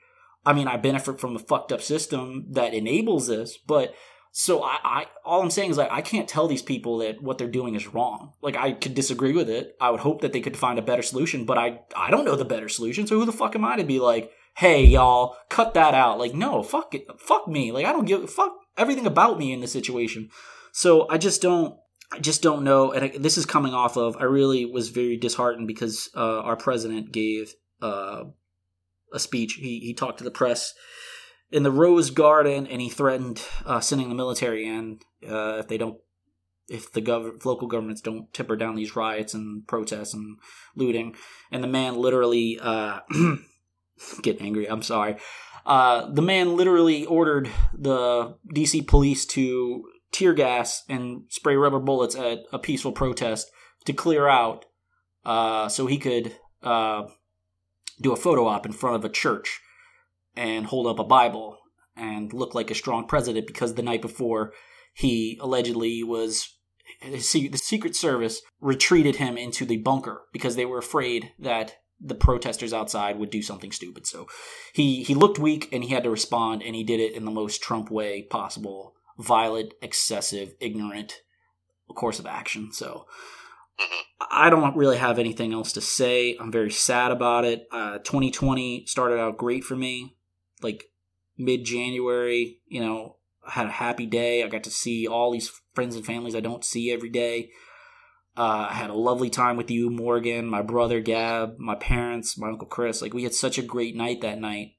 I 0.45 0.53
mean, 0.53 0.67
I 0.67 0.77
benefit 0.77 1.19
from 1.19 1.35
a 1.35 1.39
fucked 1.39 1.71
up 1.71 1.81
system 1.81 2.45
that 2.51 2.73
enables 2.73 3.27
this, 3.27 3.57
but 3.57 3.93
so 4.31 4.63
I, 4.63 4.77
I 4.83 5.05
all 5.25 5.41
I'm 5.41 5.51
saying 5.51 5.71
is 5.71 5.77
like 5.77 5.91
I 5.91 6.01
can't 6.01 6.27
tell 6.27 6.47
these 6.47 6.61
people 6.61 6.99
that 6.99 7.21
what 7.21 7.37
they're 7.37 7.47
doing 7.47 7.75
is 7.75 7.93
wrong. 7.93 8.33
Like 8.41 8.55
I 8.55 8.71
could 8.71 8.93
disagree 8.93 9.33
with 9.33 9.49
it. 9.49 9.75
I 9.81 9.91
would 9.91 9.99
hope 9.99 10.21
that 10.21 10.31
they 10.31 10.39
could 10.39 10.55
find 10.55 10.79
a 10.79 10.83
better 10.83 11.01
solution, 11.01 11.45
but 11.45 11.57
I 11.57 11.81
I 11.95 12.09
don't 12.11 12.25
know 12.25 12.35
the 12.35 12.45
better 12.45 12.69
solution. 12.69 13.05
So 13.05 13.19
who 13.19 13.25
the 13.25 13.33
fuck 13.33 13.55
am 13.55 13.65
I 13.65 13.75
to 13.75 13.83
be 13.83 13.99
like, 13.99 14.31
hey 14.55 14.85
y'all, 14.85 15.35
cut 15.49 15.73
that 15.73 15.93
out? 15.93 16.17
Like 16.17 16.33
no, 16.33 16.63
fuck 16.63 16.95
it, 16.95 17.07
fuck 17.19 17.47
me. 17.47 17.71
Like 17.71 17.85
I 17.85 17.91
don't 17.91 18.05
give 18.05 18.29
fuck 18.29 18.55
everything 18.77 19.05
about 19.05 19.37
me 19.37 19.51
in 19.51 19.59
this 19.59 19.73
situation. 19.73 20.29
So 20.71 21.07
I 21.09 21.17
just 21.17 21.41
don't. 21.41 21.77
I 22.13 22.19
just 22.19 22.41
don't 22.41 22.65
know, 22.65 22.91
and 22.91 23.05
I, 23.05 23.17
this 23.17 23.37
is 23.37 23.45
coming 23.45 23.73
off 23.73 23.95
of. 23.95 24.17
I 24.17 24.23
really 24.23 24.65
was 24.65 24.89
very 24.89 25.15
disheartened 25.15 25.65
because 25.65 26.09
uh, 26.13 26.41
our 26.41 26.57
president 26.57 27.13
gave 27.13 27.53
uh, 27.81 28.25
a 29.13 29.19
speech. 29.19 29.53
He 29.53 29.79
he 29.79 29.93
talked 29.93 30.17
to 30.19 30.23
the 30.23 30.31
press 30.31 30.73
in 31.51 31.63
the 31.63 31.71
Rose 31.71 32.09
Garden, 32.09 32.65
and 32.67 32.81
he 32.81 32.89
threatened 32.89 33.43
uh, 33.65 33.79
sending 33.79 34.09
the 34.09 34.15
military 34.15 34.65
in 34.65 34.99
uh, 35.27 35.57
if 35.59 35.67
they 35.67 35.77
don't, 35.77 35.97
if 36.69 36.91
the 36.91 37.01
gov- 37.01 37.43
local 37.45 37.67
governments 37.67 38.01
don't 38.01 38.33
temper 38.33 38.55
down 38.55 38.75
these 38.75 38.95
riots 38.95 39.33
and 39.33 39.67
protests 39.67 40.13
and 40.13 40.37
looting. 40.75 41.15
And 41.51 41.63
the 41.63 41.67
man 41.67 41.95
literally 41.95 42.59
uh, 42.61 42.99
get 44.21 44.41
angry. 44.41 44.69
I'm 44.69 44.81
sorry. 44.81 45.17
Uh, 45.65 46.09
the 46.11 46.23
man 46.23 46.55
literally 46.55 47.05
ordered 47.05 47.49
the 47.77 48.35
DC 48.53 48.87
police 48.87 49.25
to 49.27 49.83
tear 50.11 50.33
gas 50.33 50.83
and 50.89 51.23
spray 51.29 51.55
rubber 51.55 51.79
bullets 51.79 52.15
at 52.15 52.39
a 52.51 52.59
peaceful 52.59 52.91
protest 52.91 53.51
to 53.85 53.93
clear 53.93 54.27
out, 54.27 54.65
uh, 55.23 55.69
so 55.69 55.85
he 55.85 55.97
could 55.97 56.35
uh, 56.63 57.03
do 58.01 58.11
a 58.11 58.17
photo 58.17 58.47
op 58.47 58.65
in 58.65 58.71
front 58.71 58.95
of 58.95 59.05
a 59.05 59.09
church 59.09 59.61
and 60.35 60.65
hold 60.65 60.87
up 60.87 60.99
a 60.99 61.03
Bible 61.03 61.59
and 61.95 62.33
look 62.33 62.55
like 62.55 62.71
a 62.71 62.75
strong 62.75 63.07
president 63.07 63.47
because 63.47 63.75
the 63.75 63.83
night 63.83 64.01
before 64.01 64.53
he 64.93 65.37
allegedly 65.41 66.03
was 66.03 66.57
the 67.01 67.19
Secret 67.19 67.95
Service 67.95 68.41
retreated 68.59 69.17
him 69.17 69.37
into 69.37 69.65
the 69.65 69.77
bunker 69.77 70.23
because 70.33 70.55
they 70.55 70.65
were 70.65 70.77
afraid 70.77 71.31
that 71.39 71.77
the 71.99 72.15
protesters 72.15 72.73
outside 72.73 73.19
would 73.19 73.29
do 73.29 73.41
something 73.41 73.71
stupid. 73.71 74.07
So 74.07 74.27
he 74.73 75.03
he 75.03 75.13
looked 75.13 75.39
weak 75.39 75.69
and 75.71 75.83
he 75.83 75.93
had 75.93 76.03
to 76.03 76.09
respond 76.09 76.63
and 76.63 76.75
he 76.75 76.83
did 76.83 76.99
it 76.99 77.13
in 77.13 77.25
the 77.25 77.31
most 77.31 77.61
Trump 77.61 77.91
way 77.91 78.23
possible, 78.23 78.95
violent, 79.17 79.73
excessive, 79.81 80.53
ignorant 80.59 81.21
course 81.93 82.19
of 82.19 82.25
action. 82.25 82.71
So 82.71 83.05
I 84.29 84.49
don't 84.49 84.75
really 84.75 84.97
have 84.97 85.19
anything 85.19 85.53
else 85.53 85.73
to 85.73 85.81
say. 85.81 86.37
I'm 86.39 86.51
very 86.51 86.71
sad 86.71 87.11
about 87.11 87.45
it. 87.45 87.67
Uh, 87.71 87.97
2020 87.99 88.85
started 88.85 89.19
out 89.19 89.37
great 89.37 89.63
for 89.63 89.75
me. 89.75 90.15
Like 90.61 90.85
mid 91.37 91.65
January, 91.65 92.59
you 92.67 92.81
know, 92.81 93.17
I 93.45 93.51
had 93.51 93.67
a 93.67 93.71
happy 93.71 94.05
day. 94.05 94.43
I 94.43 94.47
got 94.47 94.63
to 94.63 94.71
see 94.71 95.07
all 95.07 95.31
these 95.31 95.51
friends 95.73 95.95
and 95.95 96.05
families 96.05 96.35
I 96.35 96.39
don't 96.39 96.63
see 96.63 96.91
every 96.91 97.09
day. 97.09 97.49
Uh, 98.37 98.67
I 98.69 98.73
had 98.73 98.89
a 98.89 98.95
lovely 98.95 99.29
time 99.29 99.57
with 99.57 99.69
you, 99.69 99.89
Morgan, 99.89 100.47
my 100.47 100.61
brother 100.61 101.01
Gab, 101.01 101.57
my 101.59 101.75
parents, 101.75 102.37
my 102.37 102.47
uncle 102.49 102.67
Chris. 102.67 103.01
Like 103.01 103.13
we 103.13 103.23
had 103.23 103.33
such 103.33 103.57
a 103.57 103.63
great 103.63 103.95
night 103.95 104.21
that 104.21 104.39
night, 104.39 104.75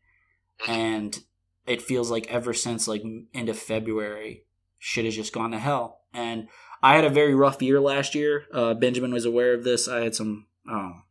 and 0.67 1.19
it 1.67 1.83
feels 1.83 2.11
like 2.11 2.27
ever 2.33 2.55
since 2.55 2.89
like 2.89 3.03
end 3.35 3.51
of 3.51 3.59
February, 3.59 4.47
shit 4.79 5.05
has 5.05 5.17
just 5.17 5.35
gone 5.35 5.51
to 5.51 5.59
hell. 5.59 6.01
And 6.15 6.49
I 6.83 6.97
had 6.97 7.05
a 7.05 7.11
very 7.11 7.35
rough 7.35 7.63
year 7.63 7.81
last 7.81 8.15
year. 8.15 8.45
Uh, 8.53 8.75
Benjamin 8.75 9.13
was 9.13 9.25
aware 9.25 9.55
of 9.55 9.65
this. 9.65 9.89
I 9.89 10.01
had 10.01 10.15
some, 10.15 10.47
um, 10.69 11.05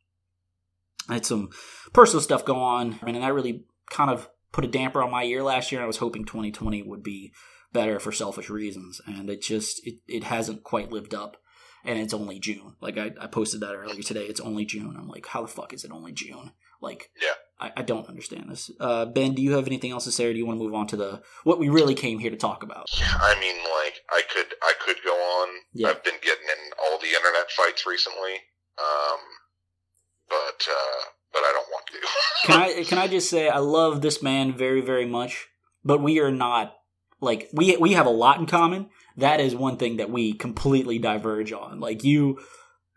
I 1.07 1.13
had 1.13 1.25
some 1.25 1.49
personal 1.93 2.21
stuff 2.21 2.45
go 2.45 2.55
on, 2.55 2.99
and 3.05 3.15
that 3.15 3.33
really 3.33 3.65
kind 3.89 4.09
of 4.09 4.29
put 4.51 4.65
a 4.65 4.67
damper 4.67 5.01
on 5.01 5.11
my 5.11 5.23
year 5.23 5.43
last 5.43 5.71
year. 5.71 5.81
I 5.81 5.87
was 5.87 5.97
hoping 5.97 6.25
2020 6.25 6.83
would 6.83 7.03
be 7.03 7.31
better 7.71 7.99
for 7.99 8.11
selfish 8.11 8.49
reasons, 8.49 8.99
and 9.05 9.29
it 9.29 9.41
just 9.41 9.85
it, 9.87 9.99
it 10.07 10.25
hasn't 10.25 10.63
quite 10.63 10.91
lived 10.91 11.13
up 11.13 11.37
and 11.83 11.99
it's 11.99 12.13
only 12.13 12.39
June. 12.39 12.75
Like 12.81 12.97
I, 12.97 13.11
I 13.19 13.27
posted 13.27 13.61
that 13.61 13.73
earlier 13.73 14.01
today. 14.01 14.25
It's 14.25 14.39
only 14.39 14.65
June. 14.65 14.95
I'm 14.97 15.07
like, 15.07 15.25
how 15.27 15.41
the 15.41 15.47
fuck 15.47 15.73
is 15.73 15.83
it 15.83 15.91
only 15.91 16.11
June? 16.11 16.51
Like, 16.81 17.09
yeah, 17.21 17.33
I, 17.59 17.71
I 17.77 17.81
don't 17.83 18.07
understand 18.07 18.49
this. 18.49 18.71
Uh, 18.79 19.05
ben, 19.05 19.33
do 19.33 19.41
you 19.41 19.53
have 19.53 19.67
anything 19.67 19.91
else 19.91 20.05
to 20.05 20.11
say, 20.11 20.25
or 20.25 20.33
do 20.33 20.37
you 20.37 20.45
want 20.45 20.59
to 20.59 20.63
move 20.63 20.73
on 20.73 20.87
to 20.87 20.97
the 20.97 21.21
what 21.43 21.59
we 21.59 21.69
really 21.69 21.95
came 21.95 22.19
here 22.19 22.31
to 22.31 22.37
talk 22.37 22.63
about? 22.63 22.87
Yeah, 22.97 23.17
I 23.19 23.39
mean, 23.39 23.55
like 23.57 24.01
I 24.09 24.21
could 24.33 24.53
I 24.61 24.73
could 24.79 24.97
go 25.03 25.13
on. 25.13 25.49
Yeah. 25.73 25.89
I've 25.89 26.03
been 26.03 26.19
getting 26.21 26.45
in 26.45 26.71
all 26.83 26.99
the 26.99 27.07
internet 27.07 27.51
fights 27.55 27.85
recently, 27.85 28.33
um, 28.79 29.19
but 30.29 30.67
uh, 30.67 31.05
but 31.31 31.39
I 31.39 31.53
don't 31.53 31.69
want 31.69 31.85
to. 31.87 31.93
can 32.47 32.59
I 32.61 32.83
can 32.83 32.97
I 32.97 33.07
just 33.07 33.29
say 33.29 33.49
I 33.49 33.59
love 33.59 34.01
this 34.01 34.23
man 34.23 34.57
very 34.57 34.81
very 34.81 35.05
much, 35.05 35.47
but 35.83 36.01
we 36.01 36.19
are 36.19 36.31
not 36.31 36.73
like 37.19 37.49
we 37.53 37.77
we 37.77 37.93
have 37.93 38.07
a 38.07 38.11
lot 38.11 38.39
in 38.39 38.47
common 38.47 38.89
that 39.17 39.39
is 39.39 39.55
one 39.55 39.77
thing 39.77 39.97
that 39.97 40.09
we 40.09 40.33
completely 40.33 40.99
diverge 40.99 41.51
on. 41.51 41.79
Like 41.79 42.03
you, 42.03 42.39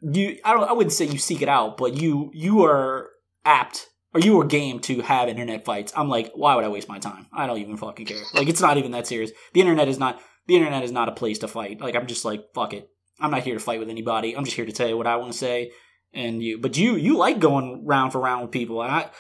you, 0.01 0.39
I 0.45 0.53
don't, 0.53 0.69
I 0.69 0.73
wouldn't 0.73 0.93
say 0.93 1.07
you 1.07 1.19
seek 1.19 1.43
it 1.43 1.49
out, 1.49 1.77
but 1.77 2.01
you, 2.01 2.31
you 2.33 2.65
are 2.65 3.11
apt 3.45 3.89
or 4.13 4.21
you 4.21 4.41
are 4.41 4.45
game 4.45 4.81
to 4.81 5.01
have 5.03 5.29
internet 5.29 5.65
fights. 5.65 5.93
I'm 5.97 6.09
like, 6.09 6.33
why 6.35 6.55
would 6.55 6.65
I 6.65 6.69
waste 6.69 6.89
my 6.89 6.99
time? 6.99 7.27
I 7.33 7.47
don't 7.47 7.59
even 7.59 7.77
fucking 7.77 8.07
care. 8.07 8.23
Like 8.33 8.49
it's 8.49 8.61
not 8.61 8.77
even 8.77 8.93
that 8.93 9.07
serious. 9.07 9.33
The 9.53 9.61
internet 9.61 9.89
is 9.89 9.99
not, 9.99 10.21
the 10.47 10.57
internet 10.57 10.85
is 10.85 10.93
not 10.93 11.09
a 11.09 11.13
place 11.13 11.39
to 11.41 11.49
fight. 11.49 11.81
Like 11.81 11.97
I'm 11.97 12.07
just 12.07 12.25
like, 12.25 12.45
fuck 12.55 12.73
it. 12.73 12.89
I'm 13.21 13.31
not 13.31 13.43
here 13.43 13.55
to 13.55 13.61
fight 13.61 13.81
with 13.81 13.89
anybody. 13.89 14.37
I'm 14.37 14.45
just 14.45 14.57
here 14.57 14.67
to 14.67 14.73
tell 14.73 14.89
you 14.89 14.97
what 14.97 15.07
I 15.07 15.17
want 15.17 15.33
to 15.33 15.39
say. 15.39 15.73
And 16.13 16.43
you, 16.43 16.59
but 16.59 16.77
you, 16.77 16.95
you 16.97 17.17
like 17.17 17.41
going 17.41 17.85
round 17.85 18.13
for 18.13 18.21
round 18.21 18.43
with 18.43 18.51
people. 18.53 18.83
And 18.83 18.93
I, 18.93 19.11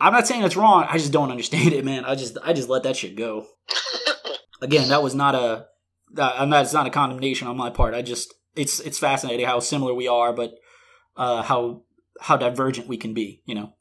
I'm 0.00 0.12
not 0.12 0.26
saying 0.26 0.44
it's 0.44 0.56
wrong. 0.56 0.86
I 0.88 0.98
just 0.98 1.12
don't 1.12 1.30
understand 1.30 1.72
it, 1.72 1.84
man. 1.84 2.04
I 2.04 2.14
just, 2.14 2.38
I 2.44 2.52
just 2.52 2.68
let 2.68 2.84
that 2.84 2.96
shit 2.96 3.16
go. 3.16 3.46
Again, 4.62 4.88
that 4.88 5.02
was 5.02 5.14
not 5.14 5.34
a, 5.34 5.66
uh, 6.16 6.46
it's 6.62 6.72
not 6.72 6.86
a 6.86 6.90
condemnation 6.90 7.48
on 7.48 7.56
my 7.56 7.70
part. 7.70 7.94
I 7.94 8.02
just 8.02 8.32
it's 8.56 8.80
it's 8.80 8.98
fascinating 8.98 9.46
how 9.46 9.60
similar 9.60 9.94
we 9.94 10.08
are, 10.08 10.32
but 10.32 10.54
uh, 11.16 11.42
how 11.42 11.82
how 12.20 12.36
divergent 12.36 12.86
we 12.86 12.96
can 12.96 13.14
be. 13.14 13.42
You 13.44 13.54
know. 13.54 13.72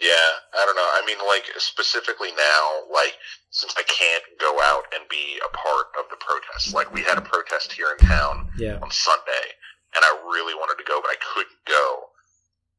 Yeah, 0.00 0.30
I 0.52 0.66
don't 0.66 0.76
know. 0.76 0.90
I 0.92 1.02
mean, 1.06 1.16
like 1.26 1.44
specifically 1.56 2.28
now, 2.36 2.92
like 2.92 3.16
since 3.50 3.74
I 3.78 3.82
can't 3.84 4.24
go 4.38 4.60
out 4.62 4.84
and 4.94 5.08
be 5.08 5.40
a 5.40 5.48
part 5.56 5.86
of 5.98 6.04
the 6.10 6.16
protest, 6.20 6.74
like 6.74 6.92
we 6.92 7.00
had 7.00 7.16
a 7.16 7.22
protest 7.22 7.72
here 7.72 7.88
in 7.98 8.06
town 8.06 8.48
yeah. 8.58 8.78
on 8.82 8.90
Sunday, 8.90 9.46
and 9.94 10.04
I 10.04 10.12
really 10.28 10.54
wanted 10.54 10.82
to 10.82 10.86
go, 10.86 11.00
but 11.00 11.08
I 11.08 11.16
couldn't 11.32 11.64
go. 11.66 12.12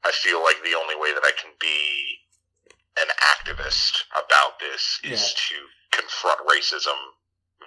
I 0.05 0.11
feel 0.11 0.43
like 0.43 0.57
the 0.63 0.77
only 0.77 0.95
way 0.95 1.11
that 1.13 1.23
I 1.25 1.31
can 1.41 1.51
be 1.59 2.21
an 3.01 3.09
activist 3.33 4.03
about 4.11 4.59
this 4.59 4.99
is 5.03 5.33
yeah. 5.33 5.57
to 5.57 5.99
confront 5.99 6.39
racism 6.47 6.97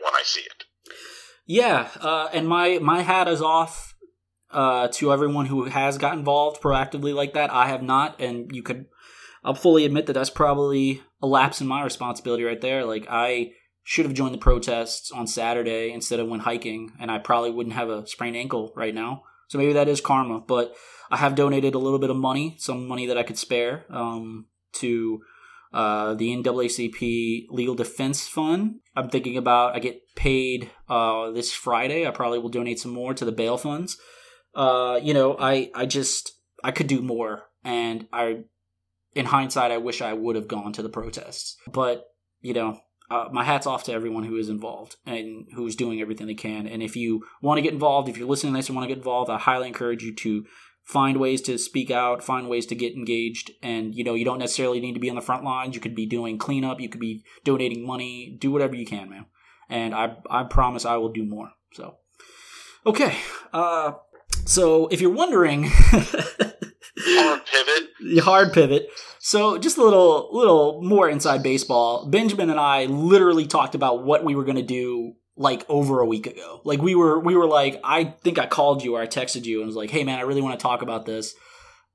when 0.00 0.14
I 0.14 0.22
see 0.24 0.42
it. 0.42 0.64
Yeah, 1.46 1.88
uh, 2.00 2.28
and 2.32 2.46
my 2.46 2.78
my 2.78 3.02
hat 3.02 3.26
is 3.26 3.42
off 3.42 3.94
uh, 4.52 4.88
to 4.88 5.12
everyone 5.12 5.46
who 5.46 5.64
has 5.64 5.98
got 5.98 6.16
involved 6.16 6.60
proactively 6.60 7.14
like 7.14 7.34
that. 7.34 7.52
I 7.52 7.68
have 7.68 7.82
not, 7.82 8.20
and 8.20 8.54
you 8.54 8.62
could. 8.62 8.86
I'll 9.42 9.54
fully 9.54 9.86
admit 9.86 10.06
that 10.06 10.12
that's 10.12 10.30
probably 10.30 11.02
a 11.22 11.26
lapse 11.26 11.60
in 11.60 11.66
my 11.66 11.82
responsibility 11.82 12.44
right 12.44 12.60
there. 12.60 12.84
Like 12.84 13.06
I 13.08 13.52
should 13.84 14.04
have 14.04 14.14
joined 14.14 14.34
the 14.34 14.38
protests 14.38 15.10
on 15.10 15.26
Saturday 15.26 15.92
instead 15.92 16.20
of 16.20 16.28
went 16.28 16.42
hiking, 16.42 16.92
and 17.00 17.10
I 17.10 17.18
probably 17.18 17.50
wouldn't 17.50 17.74
have 17.74 17.88
a 17.88 18.06
sprained 18.06 18.36
ankle 18.36 18.72
right 18.76 18.94
now. 18.94 19.22
So 19.48 19.58
maybe 19.58 19.72
that 19.72 19.88
is 19.88 20.00
karma. 20.00 20.40
But 20.40 20.74
I 21.10 21.16
have 21.16 21.34
donated 21.34 21.74
a 21.74 21.78
little 21.78 21.98
bit 21.98 22.10
of 22.10 22.16
money, 22.16 22.56
some 22.58 22.86
money 22.86 23.06
that 23.06 23.18
I 23.18 23.24
could 23.24 23.38
spare, 23.38 23.84
um, 23.90 24.46
to 24.74 25.20
uh, 25.72 26.14
the 26.14 26.36
NAACP 26.36 27.46
Legal 27.50 27.74
Defense 27.74 28.28
Fund. 28.28 28.80
I'm 28.96 29.08
thinking 29.08 29.36
about 29.36 29.74
I 29.74 29.78
get 29.78 30.02
paid 30.14 30.70
uh, 30.88 31.30
this 31.30 31.52
Friday. 31.52 32.06
I 32.06 32.10
probably 32.10 32.38
will 32.38 32.48
donate 32.48 32.78
some 32.78 32.92
more 32.92 33.14
to 33.14 33.24
the 33.24 33.32
bail 33.32 33.56
funds. 33.56 33.98
Uh, 34.54 34.98
you 35.02 35.14
know, 35.14 35.36
I 35.38 35.70
I 35.74 35.86
just 35.86 36.32
I 36.62 36.70
could 36.70 36.86
do 36.86 37.00
more, 37.00 37.44
and 37.64 38.06
I, 38.12 38.44
in 39.14 39.26
hindsight, 39.26 39.70
I 39.70 39.78
wish 39.78 40.02
I 40.02 40.12
would 40.12 40.36
have 40.36 40.48
gone 40.48 40.72
to 40.74 40.82
the 40.82 40.88
protests. 40.88 41.56
But 41.70 42.06
you 42.40 42.54
know, 42.54 42.80
uh, 43.10 43.28
my 43.32 43.44
hat's 43.44 43.66
off 43.66 43.84
to 43.84 43.92
everyone 43.92 44.24
who 44.24 44.36
is 44.36 44.48
involved 44.48 44.96
and 45.04 45.46
who's 45.54 45.74
doing 45.74 46.00
everything 46.00 46.26
they 46.26 46.34
can. 46.34 46.66
And 46.66 46.82
if 46.82 46.94
you 46.96 47.24
want 47.42 47.58
to 47.58 47.62
get 47.62 47.72
involved, 47.72 48.08
if 48.08 48.16
you're 48.16 48.28
listening 48.28 48.52
to 48.52 48.58
this 48.58 48.68
and 48.68 48.76
want 48.76 48.88
to 48.88 48.94
get 48.94 48.98
involved, 48.98 49.30
I 49.30 49.38
highly 49.38 49.66
encourage 49.66 50.02
you 50.02 50.14
to 50.14 50.44
find 50.84 51.18
ways 51.18 51.40
to 51.42 51.58
speak 51.58 51.90
out, 51.90 52.22
find 52.22 52.48
ways 52.48 52.66
to 52.66 52.74
get 52.76 52.94
engaged. 52.94 53.50
And, 53.62 53.94
you 53.94 54.04
know, 54.04 54.14
you 54.14 54.24
don't 54.24 54.38
necessarily 54.38 54.80
need 54.80 54.94
to 54.94 55.00
be 55.00 55.10
on 55.10 55.16
the 55.16 55.22
front 55.22 55.44
lines. 55.44 55.74
You 55.74 55.80
could 55.80 55.94
be 55.94 56.06
doing 56.06 56.38
cleanup, 56.38 56.80
you 56.80 56.88
could 56.88 57.00
be 57.00 57.24
donating 57.44 57.84
money, 57.84 58.36
do 58.40 58.52
whatever 58.52 58.76
you 58.76 58.86
can, 58.86 59.10
man. 59.10 59.26
And 59.68 59.92
I, 59.94 60.16
I 60.30 60.44
promise 60.44 60.84
I 60.84 60.96
will 60.96 61.12
do 61.12 61.24
more. 61.24 61.50
So, 61.72 61.96
okay. 62.86 63.16
Uh, 63.52 63.92
so 64.50 64.88
if 64.88 65.00
you're 65.00 65.12
wondering, 65.12 65.70
hard 66.98 67.42
pivot. 67.46 67.88
Hard 68.24 68.52
pivot. 68.52 68.88
So 69.20 69.58
just 69.58 69.76
a 69.76 69.84
little, 69.84 70.30
little 70.32 70.82
more 70.82 71.08
inside 71.08 71.42
baseball. 71.42 72.06
Benjamin 72.06 72.50
and 72.50 72.58
I 72.58 72.86
literally 72.86 73.46
talked 73.46 73.74
about 73.74 74.04
what 74.04 74.24
we 74.24 74.34
were 74.34 74.44
going 74.44 74.56
to 74.56 74.62
do 74.62 75.12
like 75.36 75.64
over 75.68 76.00
a 76.00 76.06
week 76.06 76.26
ago. 76.26 76.60
Like 76.64 76.82
we 76.82 76.94
were 76.94 77.20
we 77.20 77.36
were 77.36 77.46
like 77.46 77.80
I 77.84 78.04
think 78.04 78.38
I 78.38 78.46
called 78.46 78.82
you 78.82 78.96
or 78.96 79.02
I 79.02 79.06
texted 79.06 79.44
you 79.44 79.60
and 79.60 79.66
was 79.66 79.76
like, 79.76 79.90
"Hey 79.90 80.02
man, 80.02 80.18
I 80.18 80.22
really 80.22 80.42
want 80.42 80.58
to 80.58 80.62
talk 80.62 80.82
about 80.82 81.06
this. 81.06 81.34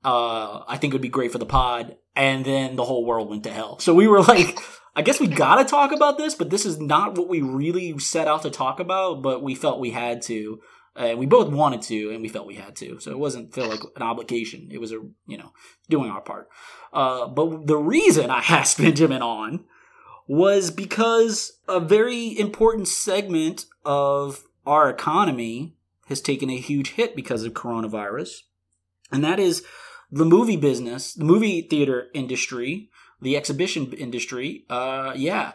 Uh 0.04 0.62
I 0.66 0.78
think 0.78 0.92
it 0.92 0.94
would 0.94 1.02
be 1.02 1.08
great 1.08 1.32
for 1.32 1.38
the 1.38 1.46
pod." 1.46 1.96
And 2.14 2.44
then 2.44 2.76
the 2.76 2.84
whole 2.84 3.04
world 3.04 3.28
went 3.28 3.44
to 3.44 3.52
hell. 3.52 3.78
So 3.78 3.94
we 3.94 4.08
were 4.08 4.22
like, 4.22 4.58
I 4.96 5.02
guess 5.02 5.20
we 5.20 5.26
got 5.26 5.56
to 5.56 5.64
talk 5.64 5.92
about 5.92 6.16
this, 6.16 6.34
but 6.34 6.48
this 6.48 6.64
is 6.64 6.80
not 6.80 7.18
what 7.18 7.28
we 7.28 7.42
really 7.42 7.98
set 7.98 8.26
out 8.26 8.42
to 8.42 8.50
talk 8.50 8.80
about, 8.80 9.20
but 9.22 9.42
we 9.42 9.54
felt 9.54 9.78
we 9.78 9.90
had 9.90 10.22
to. 10.22 10.60
And 10.96 11.18
we 11.18 11.26
both 11.26 11.48
wanted 11.48 11.82
to, 11.82 12.10
and 12.10 12.22
we 12.22 12.28
felt 12.28 12.46
we 12.46 12.54
had 12.54 12.74
to. 12.76 12.98
So 13.00 13.10
it 13.10 13.18
wasn't 13.18 13.54
feel 13.54 13.68
like 13.68 13.80
an 13.96 14.02
obligation. 14.02 14.68
It 14.70 14.80
was 14.80 14.92
a 14.92 15.00
you 15.26 15.38
know 15.38 15.52
doing 15.88 16.10
our 16.10 16.20
part. 16.20 16.48
Uh, 16.92 17.26
but 17.26 17.66
the 17.66 17.76
reason 17.76 18.30
I 18.30 18.38
asked 18.48 18.78
Benjamin 18.78 19.22
on 19.22 19.64
was 20.26 20.70
because 20.70 21.58
a 21.68 21.78
very 21.80 22.36
important 22.38 22.88
segment 22.88 23.66
of 23.84 24.44
our 24.66 24.90
economy 24.90 25.76
has 26.08 26.20
taken 26.20 26.50
a 26.50 26.58
huge 26.58 26.92
hit 26.92 27.14
because 27.14 27.44
of 27.44 27.52
coronavirus. 27.52 28.42
And 29.12 29.22
that 29.22 29.38
is 29.38 29.64
the 30.10 30.24
movie 30.24 30.56
business, 30.56 31.14
the 31.14 31.24
movie 31.24 31.62
theater 31.62 32.08
industry, 32.14 32.90
the 33.20 33.36
exhibition 33.36 33.92
industry. 33.92 34.64
Uh, 34.68 35.12
yeah. 35.14 35.52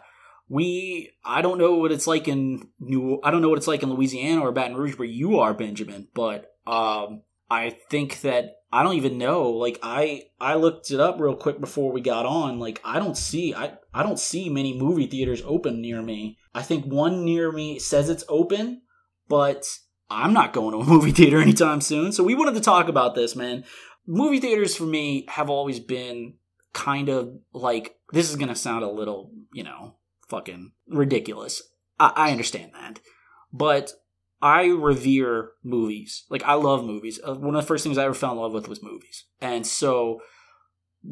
We, 0.51 1.11
I 1.23 1.41
don't 1.41 1.57
know 1.57 1.75
what 1.75 1.91
it's 1.91 2.07
like 2.07 2.27
in 2.27 2.67
New, 2.79 3.19
I 3.23 3.31
don't 3.31 3.41
know 3.41 3.49
what 3.49 3.57
it's 3.57 3.67
like 3.67 3.83
in 3.83 3.93
Louisiana 3.93 4.41
or 4.41 4.51
Baton 4.51 4.75
Rouge 4.75 4.97
where 4.97 5.07
you 5.07 5.39
are, 5.39 5.53
Benjamin, 5.53 6.07
but, 6.13 6.53
um, 6.67 7.21
I 7.51 7.71
think 7.89 8.21
that 8.21 8.61
I 8.71 8.81
don't 8.81 8.95
even 8.95 9.17
know. 9.17 9.49
Like 9.49 9.77
I 9.83 10.27
I 10.39 10.55
looked 10.55 10.89
it 10.89 11.01
up 11.01 11.19
real 11.19 11.35
quick 11.35 11.59
before 11.59 11.91
we 11.91 11.99
got 11.99 12.25
on. 12.25 12.59
Like 12.59 12.79
I 12.85 12.97
don't 12.97 13.17
see 13.17 13.53
I 13.53 13.73
I 13.93 14.03
don't 14.03 14.17
see 14.17 14.49
many 14.49 14.77
movie 14.77 15.07
theaters 15.07 15.43
open 15.45 15.81
near 15.81 16.01
me. 16.01 16.37
I 16.55 16.61
think 16.61 16.85
one 16.85 17.25
near 17.25 17.51
me 17.51 17.77
says 17.77 18.09
it's 18.09 18.23
open, 18.29 18.83
but 19.27 19.67
I'm 20.09 20.31
not 20.31 20.53
going 20.53 20.71
to 20.71 20.79
a 20.79 20.85
movie 20.85 21.11
theater 21.11 21.41
anytime 21.41 21.81
soon. 21.81 22.13
So 22.13 22.23
we 22.23 22.35
wanted 22.35 22.55
to 22.55 22.61
talk 22.61 22.87
about 22.87 23.15
this, 23.15 23.35
man. 23.35 23.65
Movie 24.07 24.39
theaters 24.39 24.75
for 24.75 24.85
me 24.85 25.25
have 25.27 25.49
always 25.49 25.81
been 25.81 26.35
kind 26.71 27.09
of 27.09 27.37
like 27.51 27.97
this 28.13 28.29
is 28.29 28.37
going 28.37 28.47
to 28.47 28.55
sound 28.55 28.85
a 28.85 28.89
little, 28.89 29.31
you 29.51 29.63
know, 29.63 29.95
fucking 30.31 30.71
ridiculous. 30.87 31.61
I, 31.99 32.11
I 32.15 32.31
understand 32.31 32.71
that. 32.73 32.99
But 33.53 33.91
I 34.41 34.65
revere 34.65 35.51
movies. 35.63 36.25
Like 36.29 36.43
I 36.43 36.53
love 36.53 36.83
movies. 36.83 37.19
Uh, 37.23 37.35
one 37.35 37.55
of 37.55 37.61
the 37.61 37.67
first 37.67 37.83
things 37.83 37.97
I 37.97 38.05
ever 38.05 38.15
fell 38.15 38.31
in 38.31 38.39
love 38.39 38.53
with 38.53 38.67
was 38.67 38.81
movies. 38.81 39.25
And 39.39 39.67
so 39.67 40.21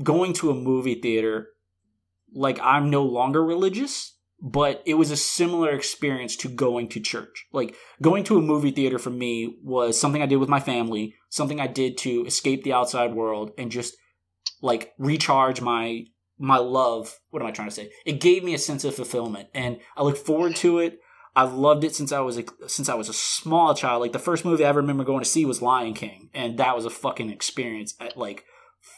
going 0.04 0.34
to 0.34 0.50
a 0.50 0.56
movie 0.56 1.00
theater 1.00 1.50
like 2.34 2.60
I'm 2.62 2.90
no 2.90 3.04
longer 3.04 3.44
religious, 3.44 4.16
but 4.42 4.82
it 4.86 4.96
was 4.96 5.12
a 5.12 5.18
similar 5.18 5.72
experience 5.72 6.36
to 6.38 6.50
going 6.50 6.88
to 6.90 7.00
church. 7.00 7.46
Like 7.52 7.76
going 8.02 8.24
to 8.26 8.38
a 8.38 8.42
movie 8.42 8.72
theater 8.72 9.00
for 9.00 9.10
me 9.10 9.58
was 9.64 10.00
something 10.00 10.22
I 10.22 10.28
did 10.28 10.38
with 10.38 10.50
my 10.50 10.60
family, 10.60 11.16
something 11.30 11.60
I 11.60 11.68
did 11.68 11.98
to 12.00 12.26
escape 12.26 12.64
the 12.64 12.74
outside 12.74 13.14
world 13.14 13.52
and 13.58 13.72
just 13.72 13.96
like 14.62 14.94
recharge 14.98 15.62
my 15.62 16.06
my 16.40 16.58
love. 16.58 17.20
What 17.30 17.42
am 17.42 17.48
I 17.48 17.52
trying 17.52 17.68
to 17.70 17.76
say? 17.76 17.92
It 18.06 18.20
gave 18.20 18.44
me 18.44 18.54
a 18.54 18.60
sense 18.60 18.84
of 18.84 18.96
fulfillment 18.96 19.50
and 19.54 19.80
I 19.96 20.04
look 20.04 20.18
forward 20.18 20.56
to 20.58 20.80
it 20.80 21.00
I've 21.36 21.54
loved 21.54 21.84
it 21.84 21.96
since 21.96 22.12
I 22.12 22.20
was 22.20 22.38
a, 22.38 22.44
since 22.68 22.90
I 22.90 22.96
was 22.96 23.08
a 23.08 23.14
small 23.14 23.74
child. 23.74 24.02
Like 24.02 24.12
the 24.12 24.20
first 24.20 24.46
movie 24.46 24.66
I 24.66 24.70
ever 24.70 24.82
remember 24.82 25.04
going 25.04 25.24
to 25.24 25.30
see 25.30 25.46
was 25.46 25.62
Lion 25.62 25.94
King, 25.94 26.30
and 26.34 26.58
that 26.58 26.76
was 26.76 26.86
a 26.86 26.90
fucking 26.90 27.30
experience 27.30 27.94
at 28.00 28.18
like 28.18 28.44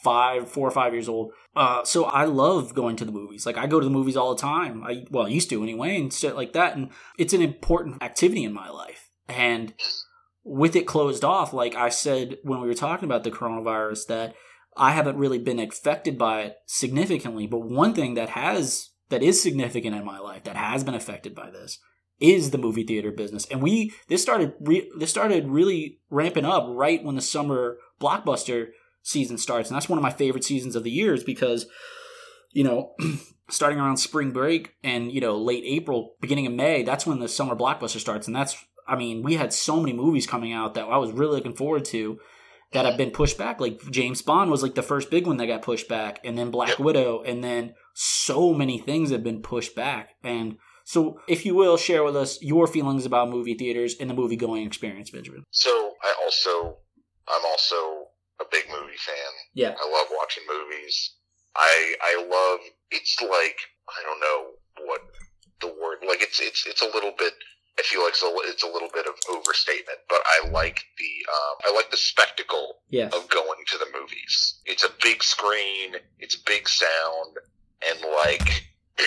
five, 0.04 0.50
four 0.50 0.68
or 0.68 0.72
five 0.72 0.94
years 0.94 1.10
old. 1.10 1.34
Uh, 1.56 1.84
so 1.84 2.06
I 2.06 2.26
love 2.26 2.74
going 2.74 2.96
to 2.96 3.06
the 3.06 3.12
movies. 3.12 3.46
Like 3.46 3.58
I 3.58 3.68
go 3.68 3.80
to 3.80 3.86
the 3.86 3.92
movies 3.92 4.16
all 4.16 4.34
the 4.34 4.42
time. 4.42 4.84
I 4.84 5.06
well, 5.12 5.26
I 5.26 5.30
used 5.30 5.50
to 5.50 5.62
anyway, 5.62 5.98
and 5.98 6.12
shit 6.12 6.36
like 6.36 6.54
that. 6.54 6.76
And 6.76 6.90
it's 7.18 7.34
an 7.34 7.42
important 7.42 8.02
activity 8.02 8.44
in 8.44 8.54
my 8.54 8.70
life. 8.70 9.10
And 9.28 9.74
with 10.44 10.76
it 10.76 10.88
closed 10.88 11.24
off, 11.24 11.54
like 11.54 11.76
I 11.76 11.90
said 11.90 12.38
when 12.44 12.62
we 12.62 12.68
were 12.68 12.74
talking 12.74 13.06
about 13.06 13.24
the 13.24 13.32
coronavirus, 13.32 14.08
that 14.08 14.34
I 14.78 14.92
haven't 14.92 15.18
really 15.18 15.40
been 15.40 15.60
affected 15.60 16.18
by 16.18 16.42
it 16.42 16.58
significantly. 16.66 17.48
But 17.48 17.70
one 17.70 17.94
thing 17.94 18.14
that 18.16 18.30
has 18.30 18.90
that 19.10 19.24
is 19.24 19.42
significant 19.42 19.96
in 19.96 20.06
my 20.06 20.20
life 20.20 20.44
that 20.46 20.56
has 20.56 20.84
been 20.84 20.96
affected 20.96 21.36
by 21.36 21.52
this 21.52 21.80
is 22.20 22.52
the 22.52 22.58
movie 22.58 22.84
theater 22.84 23.12
business. 23.12 23.46
And 23.52 23.62
we 23.62 23.94
this 24.08 24.22
started 24.22 24.54
re, 24.62 24.90
this 24.98 25.10
started 25.10 25.50
really 25.50 26.00
ramping 26.10 26.46
up 26.46 26.66
right 26.70 27.04
when 27.04 27.16
the 27.16 27.22
summer 27.22 27.78
blockbuster 28.00 28.70
season 29.04 29.38
starts, 29.38 29.70
and 29.70 29.76
that's 29.76 29.90
one 29.90 29.98
of 29.98 30.04
my 30.04 30.12
favorite 30.12 30.44
seasons 30.44 30.76
of 30.76 30.84
the 30.84 30.92
years 30.92 31.24
because 31.24 31.68
you 32.52 32.64
know. 32.64 32.94
starting 33.50 33.80
around 33.80 33.98
spring 33.98 34.32
break 34.32 34.76
and 34.82 35.12
you 35.12 35.20
know 35.20 35.38
late 35.38 35.64
April, 35.68 36.16
beginning 36.22 36.48
of 36.48 36.54
May, 36.54 36.84
that's 36.84 37.06
when 37.06 37.20
the 37.20 37.28
summer 37.28 37.54
blockbuster 37.54 38.00
starts, 38.00 38.26
and 38.26 38.34
that's 38.34 38.56
I 38.88 38.96
mean 38.96 39.24
we 39.24 39.36
had 39.36 39.52
so 39.52 39.78
many 39.80 39.92
movies 39.92 40.26
coming 40.26 40.54
out 40.54 40.74
that 40.76 40.86
I 40.86 40.96
was 40.96 41.12
really 41.12 41.36
looking 41.36 41.56
forward 41.56 41.84
to 41.86 42.18
that 42.74 42.86
have 42.86 42.98
been 42.98 43.12
pushed 43.12 43.38
back. 43.38 43.60
Like 43.60 43.82
James 43.92 44.22
Bond 44.22 44.50
was 44.50 44.64
like 44.64 44.76
the 44.76 44.84
first 44.84 45.10
big 45.10 45.28
one 45.28 45.38
that 45.38 45.48
got 45.48 45.62
pushed 45.62 45.88
back, 45.88 46.20
and 46.24 46.38
then 46.38 46.52
Black 46.52 46.80
Widow, 46.80 47.22
and 47.24 47.44
then 47.44 47.74
so 47.94 48.54
many 48.54 48.78
things 48.78 49.12
have 49.12 49.24
been 49.24 49.42
pushed 49.42 49.76
back. 49.76 50.12
And 50.24 50.58
so, 50.84 51.20
if 51.28 51.46
you 51.46 51.56
will, 51.56 51.78
share 51.78 52.04
with 52.04 52.16
us 52.16 52.42
your 52.42 52.68
feelings 52.68 53.06
about 53.06 53.30
movie 53.30 53.54
theaters 53.54 53.96
and 54.00 54.10
the 54.10 54.14
movie 54.14 54.36
going 54.36 54.66
experience, 54.66 55.10
Benjamin. 55.10 55.44
So 55.52 55.70
I 56.04 56.14
also, 56.24 56.78
I'm 57.28 57.46
also 57.46 57.76
a 58.42 58.46
big 58.52 58.66
movie 58.70 58.98
fan. 58.98 59.32
Yeah. 59.54 59.76
I 59.80 59.92
love 59.92 60.08
watching 60.18 60.44
movies. 60.50 61.16
I 61.56 61.96
I 62.02 62.16
love. 62.22 62.60
It's 62.90 63.18
like 63.22 63.58
I 63.90 64.04
don't 64.04 64.20
know 64.20 64.86
what 64.86 65.02
the 65.60 65.68
word. 65.68 66.00
Like 66.08 66.22
it's 66.22 66.40
it's 66.40 66.66
it's 66.66 66.82
a 66.82 66.86
little 66.86 67.14
bit. 67.18 67.34
I 67.80 67.84
feel 67.84 68.02
like 68.04 68.12
it's 68.12 68.22
a, 68.24 68.32
it's 68.52 68.64
a 68.64 68.68
little 68.68 68.90
bit 68.94 69.06
of 69.08 69.14
overstatement, 69.30 70.00
but 70.10 70.20
I 70.26 70.50
like 70.50 70.84
the 70.98 71.12
um, 71.32 71.56
I 71.72 71.76
like 71.76 71.90
the 71.92 71.98
spectacle 71.98 72.78
Yes. 72.90 73.14
of 73.14 73.28
going 73.30 73.60
to 73.72 73.78
the 73.78 73.88
movies. 73.98 74.60
It's 74.66 74.84
a 74.84 74.90
big 75.02 75.24
screen, 75.24 75.96
it's 76.20 76.36
big 76.36 76.68
sound, 76.68 77.38
and 77.90 78.00
like 78.24 78.66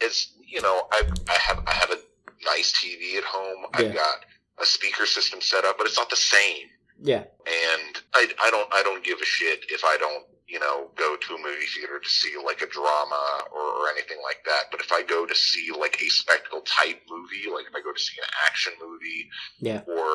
it's 0.00 0.32
you 0.46 0.60
know 0.62 0.82
I 0.92 1.02
I 1.28 1.34
have 1.34 1.64
I 1.66 1.72
have 1.72 1.90
a 1.90 1.98
nice 2.44 2.72
TV 2.72 3.16
at 3.16 3.24
home. 3.24 3.66
Yeah. 3.72 3.86
I've 3.88 3.94
got 3.94 4.16
a 4.60 4.66
speaker 4.66 5.06
system 5.06 5.40
set 5.40 5.64
up, 5.64 5.78
but 5.78 5.86
it's 5.86 5.96
not 5.98 6.10
the 6.10 6.16
same. 6.16 6.68
Yeah. 7.02 7.24
And 7.46 7.98
I 8.14 8.28
I 8.42 8.50
don't 8.50 8.68
I 8.72 8.82
don't 8.82 9.02
give 9.04 9.18
a 9.20 9.24
shit 9.24 9.64
if 9.70 9.82
I 9.84 9.96
don't 9.98 10.24
you 10.54 10.60
know 10.60 10.76
go 10.94 11.16
to 11.16 11.34
a 11.34 11.38
movie 11.38 11.66
theater 11.74 11.98
to 11.98 12.08
see 12.08 12.32
like 12.50 12.62
a 12.62 12.66
drama 12.68 13.22
or, 13.52 13.60
or 13.60 13.90
anything 13.90 14.18
like 14.22 14.38
that. 14.46 14.70
But 14.70 14.80
if 14.80 14.92
I 14.92 15.02
go 15.02 15.26
to 15.26 15.34
see 15.34 15.70
like 15.76 15.96
a 16.00 16.08
spectacle 16.08 16.60
type 16.62 17.00
movie, 17.10 17.50
like 17.52 17.66
if 17.68 17.74
I 17.74 17.82
go 17.82 17.92
to 17.92 18.00
see 18.00 18.14
an 18.22 18.28
action 18.48 18.72
movie 18.80 19.28
Yeah. 19.58 19.82
or 19.88 20.12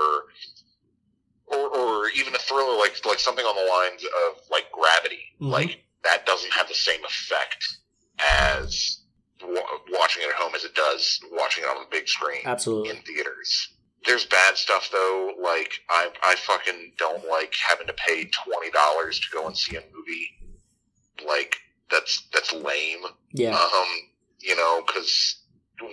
or, 1.47 1.77
or 1.77 2.09
even 2.15 2.33
a 2.35 2.37
thriller 2.39 2.77
like 2.77 2.93
like 3.05 3.19
something 3.19 3.43
on 3.45 3.55
the 3.55 3.69
lines 3.69 4.03
of 4.05 4.41
like 4.49 4.71
Gravity, 4.71 5.19
Mhm. 5.41 5.51
like 5.51 5.83
that 6.03 6.25
doesn't 6.25 6.53
have 6.53 6.67
the 6.69 6.73
same 6.73 7.03
effect 7.03 7.65
as 8.19 9.01
wa- 9.43 9.79
watching 9.91 10.23
it 10.23 10.29
at 10.29 10.35
home 10.35 10.55
as 10.55 10.63
it 10.63 10.73
does 10.75 11.19
watching 11.33 11.63
it 11.65 11.67
on 11.67 11.77
the 11.81 11.87
big 11.91 12.07
screen 12.07 12.41
Absolutely. 12.45 12.91
in 12.91 13.01
theaters. 13.03 13.73
There's 14.05 14.25
bad 14.25 14.55
stuff 14.57 14.89
though. 14.91 15.33
Like 15.41 15.71
I 15.89 16.09
I 16.25 16.35
fucking 16.35 16.93
don't 16.97 17.27
like 17.27 17.53
having 17.67 17.87
to 17.87 17.93
pay 17.93 18.29
twenty 18.45 18.71
dollars 18.71 19.19
to 19.19 19.27
go 19.33 19.45
and 19.47 19.57
see 19.57 19.75
a 19.75 19.81
movie. 19.93 20.29
Like 21.27 21.57
that's 21.91 22.27
that's 22.33 22.53
lame. 22.53 23.01
Yeah. 23.33 23.55
Um, 23.57 23.87
you 24.39 24.55
know, 24.55 24.81
because 24.85 25.41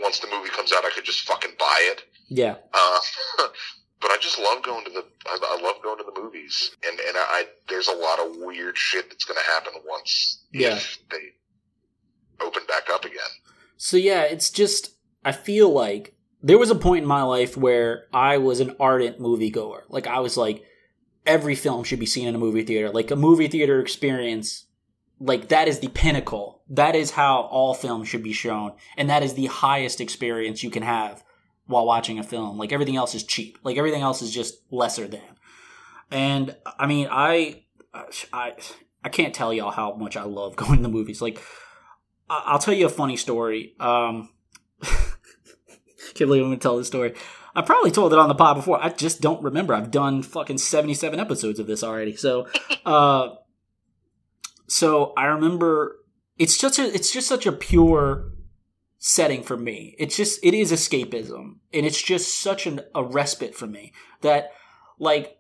once 0.03 0.21
the 0.21 0.29
movie 0.29 0.51
comes 0.51 0.73
out, 0.73 0.85
I 0.85 0.91
could 0.91 1.05
just 1.05 1.21
fucking 1.27 1.53
buy 1.59 1.79
it. 1.93 2.05
Yeah. 2.29 2.57
Uh, 2.73 2.99
but 4.01 4.11
I 4.11 4.19
just 4.21 4.39
love 4.39 4.63
going 4.63 4.85
to 4.85 4.91
the. 4.91 5.05
I, 5.27 5.39
I 5.59 5.63
love 5.63 5.83
going 5.83 5.99
to 5.99 6.05
the 6.05 6.21
movies, 6.21 6.77
and 6.87 6.99
and 7.01 7.17
I 7.17 7.47
there's 7.69 7.89
a 7.89 7.95
lot 7.95 8.21
of 8.21 8.37
weird 8.37 8.79
shit 8.79 9.09
that's 9.11 9.25
going 9.25 9.39
to 9.39 9.51
happen 9.53 9.73
once 9.89 10.45
Yeah. 10.53 10.77
if 10.77 10.99
they 11.11 11.33
open 12.45 12.63
back 12.69 12.89
up 12.91 13.05
again. 13.05 13.19
So 13.77 13.97
yeah, 13.97 14.23
it's 14.23 14.51
just 14.51 14.93
I 15.25 15.33
feel 15.33 15.71
like 15.71 16.15
there 16.47 16.59
was 16.59 16.71
a 16.71 16.77
point 16.77 17.03
in 17.03 17.09
my 17.09 17.23
life 17.23 17.57
where 17.57 18.07
I 18.13 18.39
was 18.39 18.61
an 18.61 18.77
ardent 18.79 19.19
moviegoer. 19.19 19.83
Like 19.89 20.07
I 20.07 20.21
was 20.21 20.37
like 20.37 20.65
every 21.27 21.57
film 21.57 21.83
should 21.83 21.99
be 21.99 22.07
seen 22.07 22.29
in 22.29 22.37
a 22.37 22.39
movie 22.39 22.63
theater. 22.63 22.89
Like 22.89 23.11
a 23.11 23.17
movie 23.17 23.49
theater 23.49 23.81
experience 23.81 24.67
like 25.19 25.49
that 25.49 25.67
is 25.67 25.81
the 25.81 25.89
pinnacle. 25.89 26.63
That 26.69 26.95
is 26.95 27.11
how 27.11 27.41
all 27.51 27.75
films 27.75 28.09
should 28.09 28.23
be 28.23 28.33
shown 28.33 28.75
and 28.97 29.11
that 29.11 29.25
is 29.25 29.35
the 29.35 29.47
highest 29.47 30.01
experience 30.01 30.63
you 30.63 30.71
can 30.71 30.85
have 30.85 31.25
while 31.67 31.85
watching 31.85 32.21
a 32.21 32.23
film. 32.23 32.59
Like 32.59 32.73
everything 32.73 32.95
else 32.95 33.17
is 33.17 33.25
cheap. 33.25 33.59
Like 33.65 33.77
everything 33.77 34.03
else 34.03 34.23
is 34.23 34.33
just 34.33 34.55
lesser 34.71 35.09
than. 35.09 35.37
And 36.13 36.55
I 36.79 36.87
mean, 36.87 37.09
I 37.11 37.65
I 38.33 38.53
I 39.03 39.09
can't 39.09 39.35
tell 39.35 39.53
y'all 39.53 39.73
how 39.73 39.97
much 39.97 40.17
I 40.17 40.23
love 40.23 40.55
going 40.63 40.77
to 40.77 40.83
the 40.83 40.89
movies. 40.89 41.21
Like 41.21 41.43
I'll 42.31 42.61
tell 42.61 42.75
you 42.75 42.87
a 42.87 42.91
funny 42.91 43.17
story. 43.17 43.75
Um, 43.81 44.29
can't 46.17 46.29
believe 46.29 46.43
I'm 46.43 46.49
going 46.49 46.59
to 46.59 46.63
tell 46.63 46.77
this 46.77 46.87
story. 46.87 47.15
I 47.55 47.63
probably 47.63 47.91
told 47.91 48.13
it 48.13 48.19
on 48.19 48.29
the 48.29 48.35
pod 48.35 48.57
before. 48.57 48.83
I 48.83 48.91
just 48.91 49.21
don't 49.21 49.43
remember. 49.43 49.75
I've 49.75 49.91
done 49.91 50.23
fucking 50.23 50.59
77 50.59 51.19
episodes 51.19 51.59
of 51.59 51.67
this 51.67 51.83
already. 51.83 52.17
So, 52.17 52.49
uh, 52.87 53.31
so 54.67 55.13
I 55.17 55.27
remember 55.27 55.97
it's 56.39 56.59
just 56.59 56.79
a, 56.79 56.95
it's 56.95 57.13
just 57.13 57.29
such 57.29 57.47
a 57.47 57.53
pure 57.53 58.33
setting 58.99 59.43
for 59.43 59.57
me. 59.57 59.95
It's 59.99 60.17
just, 60.17 60.45
it 60.45 60.55
is 60.55 60.73
escapism 60.73 61.57
and 61.73 61.87
it's 61.87 62.03
just 62.03 62.41
such 62.41 62.67
an, 62.67 62.81
a 62.95 63.03
respite 63.03 63.55
for 63.55 63.67
me 63.67 63.93
that 64.21 64.53
like 64.99 65.39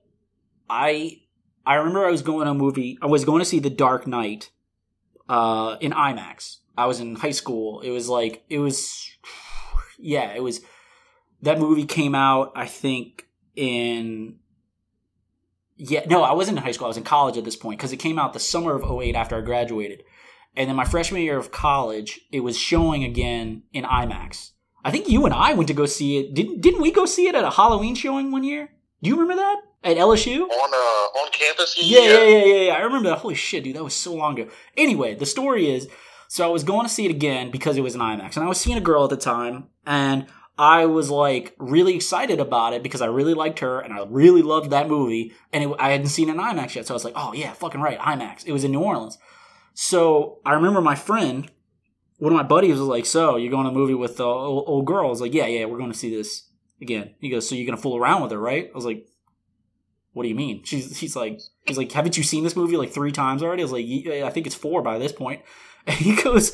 I, 0.70 1.22
I 1.66 1.74
remember 1.74 2.06
I 2.06 2.10
was 2.10 2.22
going 2.22 2.46
to 2.46 2.52
a 2.52 2.54
movie, 2.54 2.98
I 3.02 3.06
was 3.06 3.24
going 3.24 3.40
to 3.40 3.44
see 3.44 3.58
The 3.58 3.70
Dark 3.70 4.06
Knight, 4.06 4.50
uh, 5.28 5.76
in 5.80 5.92
IMAX. 5.92 6.58
I 6.76 6.86
was 6.86 7.00
in 7.00 7.16
high 7.16 7.30
school. 7.30 7.80
It 7.80 7.90
was 7.90 8.08
like 8.08 8.44
it 8.48 8.58
was 8.58 9.08
yeah, 9.98 10.32
it 10.34 10.42
was 10.42 10.60
that 11.42 11.58
movie 11.58 11.84
came 11.84 12.14
out 12.14 12.52
I 12.54 12.66
think 12.66 13.26
in 13.54 14.36
yeah, 15.78 16.04
no, 16.08 16.22
I 16.22 16.32
wasn't 16.32 16.56
in 16.56 16.64
high 16.64 16.70
school. 16.70 16.86
I 16.86 16.88
was 16.88 16.96
in 16.96 17.04
college 17.04 17.36
at 17.36 17.44
this 17.44 17.56
point 17.56 17.78
cuz 17.78 17.92
it 17.92 17.98
came 17.98 18.18
out 18.18 18.32
the 18.32 18.40
summer 18.40 18.74
of 18.74 18.90
08 18.90 19.14
after 19.14 19.36
I 19.36 19.40
graduated. 19.42 20.04
And 20.56 20.68
then 20.68 20.76
my 20.76 20.86
freshman 20.86 21.20
year 21.20 21.36
of 21.36 21.50
college, 21.50 22.20
it 22.32 22.40
was 22.40 22.58
showing 22.58 23.04
again 23.04 23.64
in 23.74 23.84
IMAX. 23.84 24.52
I 24.84 24.90
think 24.90 25.08
you 25.08 25.24
and 25.24 25.34
I 25.34 25.52
went 25.52 25.68
to 25.68 25.74
go 25.74 25.84
see 25.84 26.18
it. 26.18 26.32
Didn't 26.32 26.60
didn't 26.60 26.80
we 26.80 26.92
go 26.92 27.04
see 27.06 27.28
it 27.28 27.34
at 27.34 27.44
a 27.44 27.50
Halloween 27.50 27.94
showing 27.94 28.30
one 28.30 28.44
year? 28.44 28.70
Do 29.02 29.10
you 29.10 29.16
remember 29.16 29.42
that? 29.42 29.56
At 29.84 29.96
LSU? 29.96 30.42
On 30.42 30.70
uh 30.72 31.20
on 31.20 31.30
campus, 31.32 31.76
Yeah, 31.80 32.00
yeah, 32.00 32.24
yeah, 32.24 32.44
yeah, 32.44 32.60
yeah. 32.68 32.72
I 32.72 32.80
remember 32.80 33.08
that. 33.10 33.18
Holy 33.18 33.34
shit, 33.34 33.64
dude, 33.64 33.76
that 33.76 33.84
was 33.84 33.94
so 33.94 34.14
long 34.14 34.38
ago. 34.38 34.50
Anyway, 34.76 35.14
the 35.14 35.26
story 35.26 35.70
is 35.70 35.88
so 36.28 36.44
I 36.44 36.50
was 36.50 36.64
going 36.64 36.86
to 36.86 36.92
see 36.92 37.04
it 37.04 37.10
again 37.10 37.50
because 37.50 37.76
it 37.76 37.82
was 37.82 37.94
an 37.94 38.00
IMAX, 38.00 38.36
and 38.36 38.44
I 38.44 38.48
was 38.48 38.60
seeing 38.60 38.76
a 38.76 38.80
girl 38.80 39.04
at 39.04 39.10
the 39.10 39.16
time, 39.16 39.68
and 39.86 40.26
I 40.58 40.86
was 40.86 41.10
like 41.10 41.54
really 41.58 41.94
excited 41.94 42.40
about 42.40 42.72
it 42.72 42.82
because 42.82 43.02
I 43.02 43.06
really 43.06 43.34
liked 43.34 43.60
her 43.60 43.80
and 43.80 43.92
I 43.92 44.04
really 44.08 44.42
loved 44.42 44.70
that 44.70 44.88
movie, 44.88 45.32
and 45.52 45.64
it, 45.64 45.76
I 45.78 45.90
hadn't 45.90 46.08
seen 46.08 46.30
an 46.30 46.38
IMAX 46.38 46.74
yet, 46.74 46.86
so 46.86 46.94
I 46.94 46.96
was 46.96 47.04
like, 47.04 47.14
oh 47.16 47.32
yeah, 47.32 47.52
fucking 47.52 47.80
right, 47.80 47.98
IMAX. 47.98 48.46
It 48.46 48.52
was 48.52 48.64
in 48.64 48.72
New 48.72 48.80
Orleans, 48.80 49.18
so 49.74 50.40
I 50.44 50.54
remember 50.54 50.80
my 50.80 50.94
friend, 50.94 51.50
one 52.18 52.32
of 52.32 52.36
my 52.36 52.42
buddies 52.42 52.78
was 52.78 52.88
like, 52.88 53.06
so 53.06 53.36
you're 53.36 53.50
going 53.50 53.64
to 53.64 53.70
a 53.70 53.74
movie 53.74 53.94
with 53.94 54.16
the 54.16 54.24
old, 54.24 54.64
old 54.66 54.86
girl? 54.86 55.06
I 55.06 55.10
was 55.10 55.20
like, 55.20 55.34
yeah, 55.34 55.46
yeah, 55.46 55.66
we're 55.66 55.78
going 55.78 55.92
to 55.92 55.98
see 55.98 56.14
this 56.14 56.46
again. 56.80 57.14
He 57.20 57.30
goes, 57.30 57.48
so 57.48 57.54
you're 57.54 57.66
gonna 57.66 57.76
fool 57.76 57.96
around 57.96 58.22
with 58.22 58.32
her, 58.32 58.38
right? 58.38 58.70
I 58.72 58.74
was 58.74 58.84
like, 58.84 59.06
what 60.12 60.22
do 60.22 60.28
you 60.28 60.34
mean? 60.34 60.64
She's 60.64 60.98
he's 60.98 61.16
like 61.16 61.40
he's 61.66 61.78
like, 61.78 61.92
haven't 61.92 62.16
you 62.16 62.22
seen 62.22 62.44
this 62.44 62.56
movie 62.56 62.76
like 62.76 62.90
three 62.90 63.12
times 63.12 63.42
already? 63.42 63.62
I 63.62 63.64
was 63.64 63.72
like, 63.72 63.84
yeah, 63.86 64.26
I 64.26 64.30
think 64.30 64.46
it's 64.46 64.56
four 64.56 64.82
by 64.82 64.98
this 64.98 65.12
point. 65.12 65.42
And 65.88 65.94
he 65.94 66.16
goes, 66.16 66.50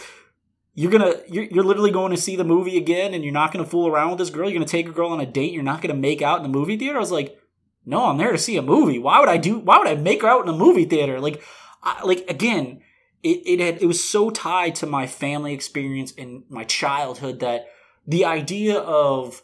you're 0.75 0.91
gonna 0.91 1.15
you're, 1.29 1.45
you're 1.45 1.65
literally 1.65 1.91
going 1.91 2.13
to 2.13 2.21
see 2.21 2.37
the 2.37 2.45
movie 2.45 2.77
again, 2.79 3.15
and 3.15 3.23
you're 3.25 3.33
not 3.33 3.53
gonna 3.53 3.67
fool 3.67 3.89
around 3.89 4.11
with 4.11 4.19
this 4.19 4.31
girl. 4.31 4.49
You're 4.49 4.59
gonna 4.59 4.67
take 4.67 4.89
a 4.89 4.93
girl 4.93 5.11
on 5.11 5.21
a 5.21 5.27
date. 5.27 5.53
You're 5.53 5.63
not 5.63 5.83
gonna 5.83 5.95
make 5.95 6.23
out 6.23 6.39
in 6.39 6.43
the 6.43 6.49
movie 6.49 6.77
theater. 6.77 6.97
I 6.97 7.01
was 7.01 7.13
like, 7.13 7.39
no, 7.85 8.07
I'm 8.07 8.19
there 8.19 8.33
to 8.33 8.39
see 8.39 8.57
a 8.57 8.63
movie. 8.63 8.99
Why 8.99 9.21
would 9.21 9.29
I 9.29 9.37
do? 9.37 9.59
Why 9.59 9.79
would 9.79 9.89
I 9.89 9.97
make 9.97 10.23
her 10.23 10.29
out 10.29 10.43
in 10.43 10.49
a 10.49 10.57
movie 10.57 10.85
theater? 10.85 11.21
Like, 11.21 11.43
I, 11.83 12.03
like 12.05 12.25
again, 12.29 12.81
it 13.23 13.43
it 13.47 13.61
had 13.61 13.83
it 13.83 13.87
was 13.87 14.03
so 14.03 14.31
tied 14.31 14.75
to 14.77 14.87
my 14.87 15.07
family 15.07 15.53
experience 15.53 16.13
and 16.17 16.45
my 16.49 16.65
childhood 16.65 17.41
that 17.41 17.67
the 18.07 18.25
idea 18.25 18.79
of 18.79 19.43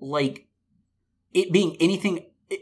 like 0.00 0.46
it 1.32 1.52
being 1.52 1.76
anything 1.80 2.26
it, 2.48 2.60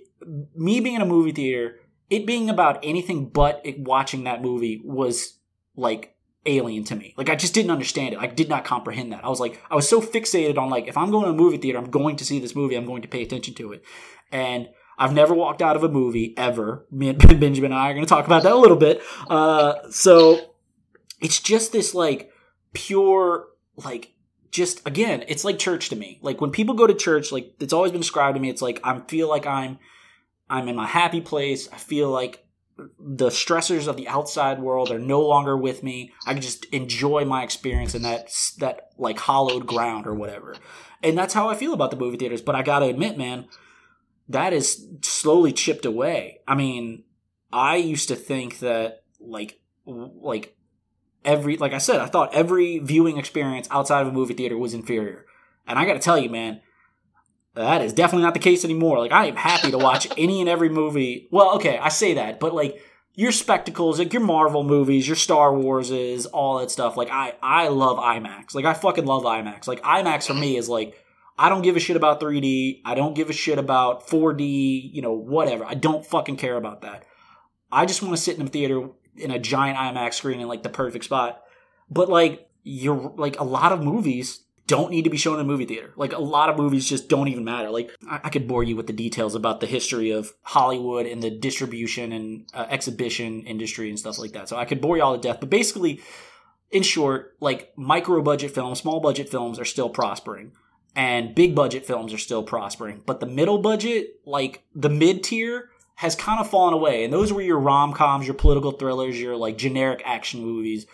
me 0.54 0.80
being 0.80 0.96
in 0.96 1.02
a 1.02 1.06
movie 1.06 1.32
theater 1.32 1.80
it 2.10 2.26
being 2.26 2.48
about 2.48 2.78
anything 2.82 3.28
but 3.28 3.60
it, 3.64 3.78
watching 3.78 4.24
that 4.24 4.42
movie 4.42 4.80
was 4.84 5.38
like 5.76 6.16
alien 6.48 6.84
to 6.84 6.96
me. 6.96 7.14
Like 7.16 7.28
I 7.28 7.36
just 7.36 7.54
didn't 7.54 7.70
understand 7.70 8.14
it. 8.14 8.20
I 8.20 8.26
did 8.26 8.48
not 8.48 8.64
comprehend 8.64 9.12
that. 9.12 9.24
I 9.24 9.28
was 9.28 9.40
like, 9.40 9.62
I 9.70 9.74
was 9.74 9.88
so 9.88 10.00
fixated 10.00 10.58
on 10.58 10.70
like, 10.70 10.88
if 10.88 10.96
I'm 10.96 11.10
going 11.10 11.26
to 11.26 11.30
a 11.30 11.34
movie 11.34 11.58
theater, 11.58 11.78
I'm 11.78 11.90
going 11.90 12.16
to 12.16 12.24
see 12.24 12.40
this 12.40 12.56
movie. 12.56 12.74
I'm 12.74 12.86
going 12.86 13.02
to 13.02 13.08
pay 13.08 13.22
attention 13.22 13.54
to 13.54 13.72
it. 13.72 13.84
And 14.32 14.68
I've 14.98 15.12
never 15.12 15.34
walked 15.34 15.62
out 15.62 15.76
of 15.76 15.84
a 15.84 15.88
movie 15.88 16.34
ever. 16.36 16.86
Me 16.90 17.10
and 17.10 17.18
Benjamin 17.40 17.72
and 17.72 17.80
I 17.80 17.90
are 17.90 17.94
going 17.94 18.04
to 18.04 18.08
talk 18.08 18.26
about 18.26 18.42
that 18.42 18.52
a 18.52 18.56
little 18.56 18.76
bit. 18.76 19.02
Uh, 19.28 19.74
so 19.90 20.54
it's 21.20 21.40
just 21.40 21.72
this 21.72 21.94
like 21.94 22.30
pure, 22.72 23.46
like, 23.76 24.12
just 24.50 24.86
again, 24.86 25.24
it's 25.28 25.44
like 25.44 25.58
church 25.58 25.90
to 25.90 25.96
me. 25.96 26.18
Like 26.22 26.40
when 26.40 26.50
people 26.50 26.74
go 26.74 26.86
to 26.86 26.94
church, 26.94 27.30
like 27.30 27.54
it's 27.60 27.72
always 27.72 27.92
been 27.92 28.00
described 28.00 28.34
to 28.34 28.40
me, 28.40 28.48
it's 28.48 28.62
like 28.62 28.80
I 28.82 28.98
feel 29.00 29.28
like 29.28 29.46
I'm, 29.46 29.78
I'm 30.50 30.68
in 30.68 30.76
my 30.76 30.86
happy 30.86 31.20
place. 31.20 31.68
I 31.70 31.76
feel 31.76 32.08
like 32.08 32.47
the 32.98 33.28
stressors 33.28 33.88
of 33.88 33.96
the 33.96 34.08
outside 34.08 34.60
world 34.60 34.90
are 34.90 34.98
no 34.98 35.20
longer 35.20 35.56
with 35.56 35.82
me. 35.82 36.12
I 36.26 36.32
can 36.32 36.42
just 36.42 36.64
enjoy 36.66 37.24
my 37.24 37.42
experience 37.42 37.94
in 37.94 38.02
that 38.02 38.30
that 38.58 38.90
like 38.96 39.18
hollowed 39.18 39.66
ground 39.66 40.06
or 40.06 40.14
whatever. 40.14 40.56
And 41.02 41.16
that's 41.16 41.34
how 41.34 41.48
I 41.48 41.54
feel 41.54 41.72
about 41.72 41.90
the 41.90 41.96
movie 41.96 42.16
theaters. 42.16 42.42
But 42.42 42.54
I 42.54 42.62
gotta 42.62 42.86
admit, 42.86 43.18
man, 43.18 43.46
that 44.28 44.52
is 44.52 44.86
slowly 45.02 45.52
chipped 45.52 45.86
away. 45.86 46.40
I 46.46 46.54
mean, 46.54 47.04
I 47.52 47.76
used 47.76 48.08
to 48.08 48.16
think 48.16 48.60
that 48.60 49.02
like 49.20 49.60
like 49.84 50.56
every 51.24 51.56
like 51.56 51.72
I 51.72 51.78
said, 51.78 52.00
I 52.00 52.06
thought 52.06 52.34
every 52.34 52.78
viewing 52.78 53.16
experience 53.16 53.68
outside 53.70 54.02
of 54.02 54.08
a 54.08 54.12
movie 54.12 54.34
theater 54.34 54.56
was 54.56 54.74
inferior. 54.74 55.26
And 55.66 55.78
I 55.78 55.84
got 55.84 55.94
to 55.94 55.98
tell 55.98 56.18
you, 56.18 56.30
man, 56.30 56.60
that 57.58 57.82
is 57.82 57.92
definitely 57.92 58.24
not 58.24 58.34
the 58.34 58.40
case 58.40 58.64
anymore. 58.64 58.98
Like 58.98 59.12
I 59.12 59.26
am 59.26 59.36
happy 59.36 59.70
to 59.70 59.78
watch 59.78 60.06
any 60.16 60.40
and 60.40 60.48
every 60.48 60.68
movie. 60.68 61.28
Well, 61.30 61.56
okay, 61.56 61.78
I 61.78 61.88
say 61.88 62.14
that, 62.14 62.40
but 62.40 62.54
like 62.54 62.80
your 63.14 63.32
spectacles, 63.32 63.98
like 63.98 64.12
your 64.12 64.22
Marvel 64.22 64.62
movies, 64.62 65.08
your 65.08 65.16
Star 65.16 65.52
Wars 65.52 65.90
is 65.90 66.26
all 66.26 66.60
that 66.60 66.70
stuff. 66.70 66.96
Like 66.96 67.10
I 67.10 67.34
I 67.42 67.68
love 67.68 67.98
IMAX. 67.98 68.54
Like 68.54 68.64
I 68.64 68.74
fucking 68.74 69.06
love 69.06 69.24
IMAX. 69.24 69.66
Like 69.66 69.82
IMAX 69.82 70.26
for 70.26 70.34
me 70.34 70.56
is 70.56 70.68
like 70.68 70.94
I 71.36 71.48
don't 71.48 71.62
give 71.62 71.76
a 71.76 71.80
shit 71.80 71.96
about 71.96 72.20
3D. 72.20 72.82
I 72.84 72.94
don't 72.94 73.14
give 73.14 73.28
a 73.28 73.32
shit 73.32 73.58
about 73.58 74.06
4D, 74.08 74.92
you 74.92 75.02
know, 75.02 75.12
whatever. 75.12 75.64
I 75.64 75.74
don't 75.74 76.06
fucking 76.06 76.36
care 76.36 76.56
about 76.56 76.82
that. 76.82 77.04
I 77.70 77.86
just 77.86 78.02
want 78.02 78.14
to 78.14 78.22
sit 78.22 78.38
in 78.38 78.46
a 78.46 78.48
theater 78.48 78.88
in 79.16 79.30
a 79.32 79.38
giant 79.38 79.78
IMAX 79.78 80.14
screen 80.14 80.40
in 80.40 80.46
like 80.46 80.62
the 80.62 80.68
perfect 80.68 81.04
spot. 81.04 81.42
But 81.90 82.08
like 82.08 82.48
you're 82.62 83.12
like 83.16 83.40
a 83.40 83.44
lot 83.44 83.72
of 83.72 83.82
movies 83.82 84.42
don't 84.68 84.90
need 84.92 85.02
to 85.02 85.10
be 85.10 85.16
shown 85.16 85.34
in 85.34 85.40
a 85.40 85.44
movie 85.44 85.64
theater. 85.64 85.92
Like 85.96 86.12
a 86.12 86.20
lot 86.20 86.48
of 86.48 86.56
movies 86.56 86.88
just 86.88 87.08
don't 87.08 87.26
even 87.26 87.42
matter. 87.42 87.70
Like 87.70 87.90
I, 88.08 88.20
I 88.24 88.28
could 88.28 88.46
bore 88.46 88.62
you 88.62 88.76
with 88.76 88.86
the 88.86 88.92
details 88.92 89.34
about 89.34 89.60
the 89.60 89.66
history 89.66 90.12
of 90.12 90.32
Hollywood 90.42 91.06
and 91.06 91.22
the 91.22 91.30
distribution 91.30 92.12
and 92.12 92.46
uh, 92.54 92.66
exhibition 92.68 93.42
industry 93.42 93.88
and 93.88 93.98
stuff 93.98 94.18
like 94.18 94.32
that. 94.32 94.48
So 94.48 94.56
I 94.56 94.64
could 94.64 94.80
bore 94.80 94.96
you 94.96 95.02
all 95.02 95.16
to 95.16 95.20
death. 95.20 95.40
But 95.40 95.50
basically, 95.50 96.00
in 96.70 96.84
short, 96.84 97.36
like 97.40 97.72
micro 97.76 98.22
budget 98.22 98.54
films, 98.54 98.78
small 98.78 99.00
budget 99.00 99.28
films 99.28 99.58
are 99.58 99.64
still 99.64 99.88
prospering 99.88 100.52
and 100.94 101.34
big 101.34 101.54
budget 101.54 101.86
films 101.86 102.12
are 102.12 102.18
still 102.18 102.42
prospering. 102.42 103.02
But 103.06 103.20
the 103.20 103.26
middle 103.26 103.58
budget, 103.58 104.20
like 104.26 104.64
the 104.74 104.90
mid 104.90 105.22
tier, 105.22 105.70
has 105.94 106.14
kind 106.14 106.40
of 106.40 106.48
fallen 106.50 106.74
away. 106.74 107.04
And 107.04 107.12
those 107.12 107.32
were 107.32 107.42
your 107.42 107.58
rom 107.58 107.92
coms, 107.92 108.26
your 108.26 108.34
political 108.34 108.72
thrillers, 108.72 109.20
your 109.20 109.36
like 109.36 109.56
generic 109.58 110.02
action 110.04 110.42
movies. 110.42 110.86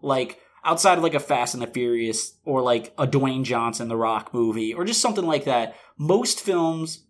Like 0.00 0.40
outside 0.64 0.98
of 0.98 1.04
like 1.04 1.14
a 1.14 1.20
Fast 1.20 1.54
and 1.54 1.62
the 1.62 1.66
Furious 1.66 2.34
or 2.44 2.62
like 2.62 2.92
a 2.98 3.06
Dwayne 3.06 3.44
Johnson 3.44 3.88
The 3.88 3.96
Rock 3.96 4.32
movie 4.32 4.72
or 4.74 4.84
just 4.84 5.00
something 5.00 5.26
like 5.26 5.44
that, 5.44 5.76
most 5.98 6.40
films 6.40 7.04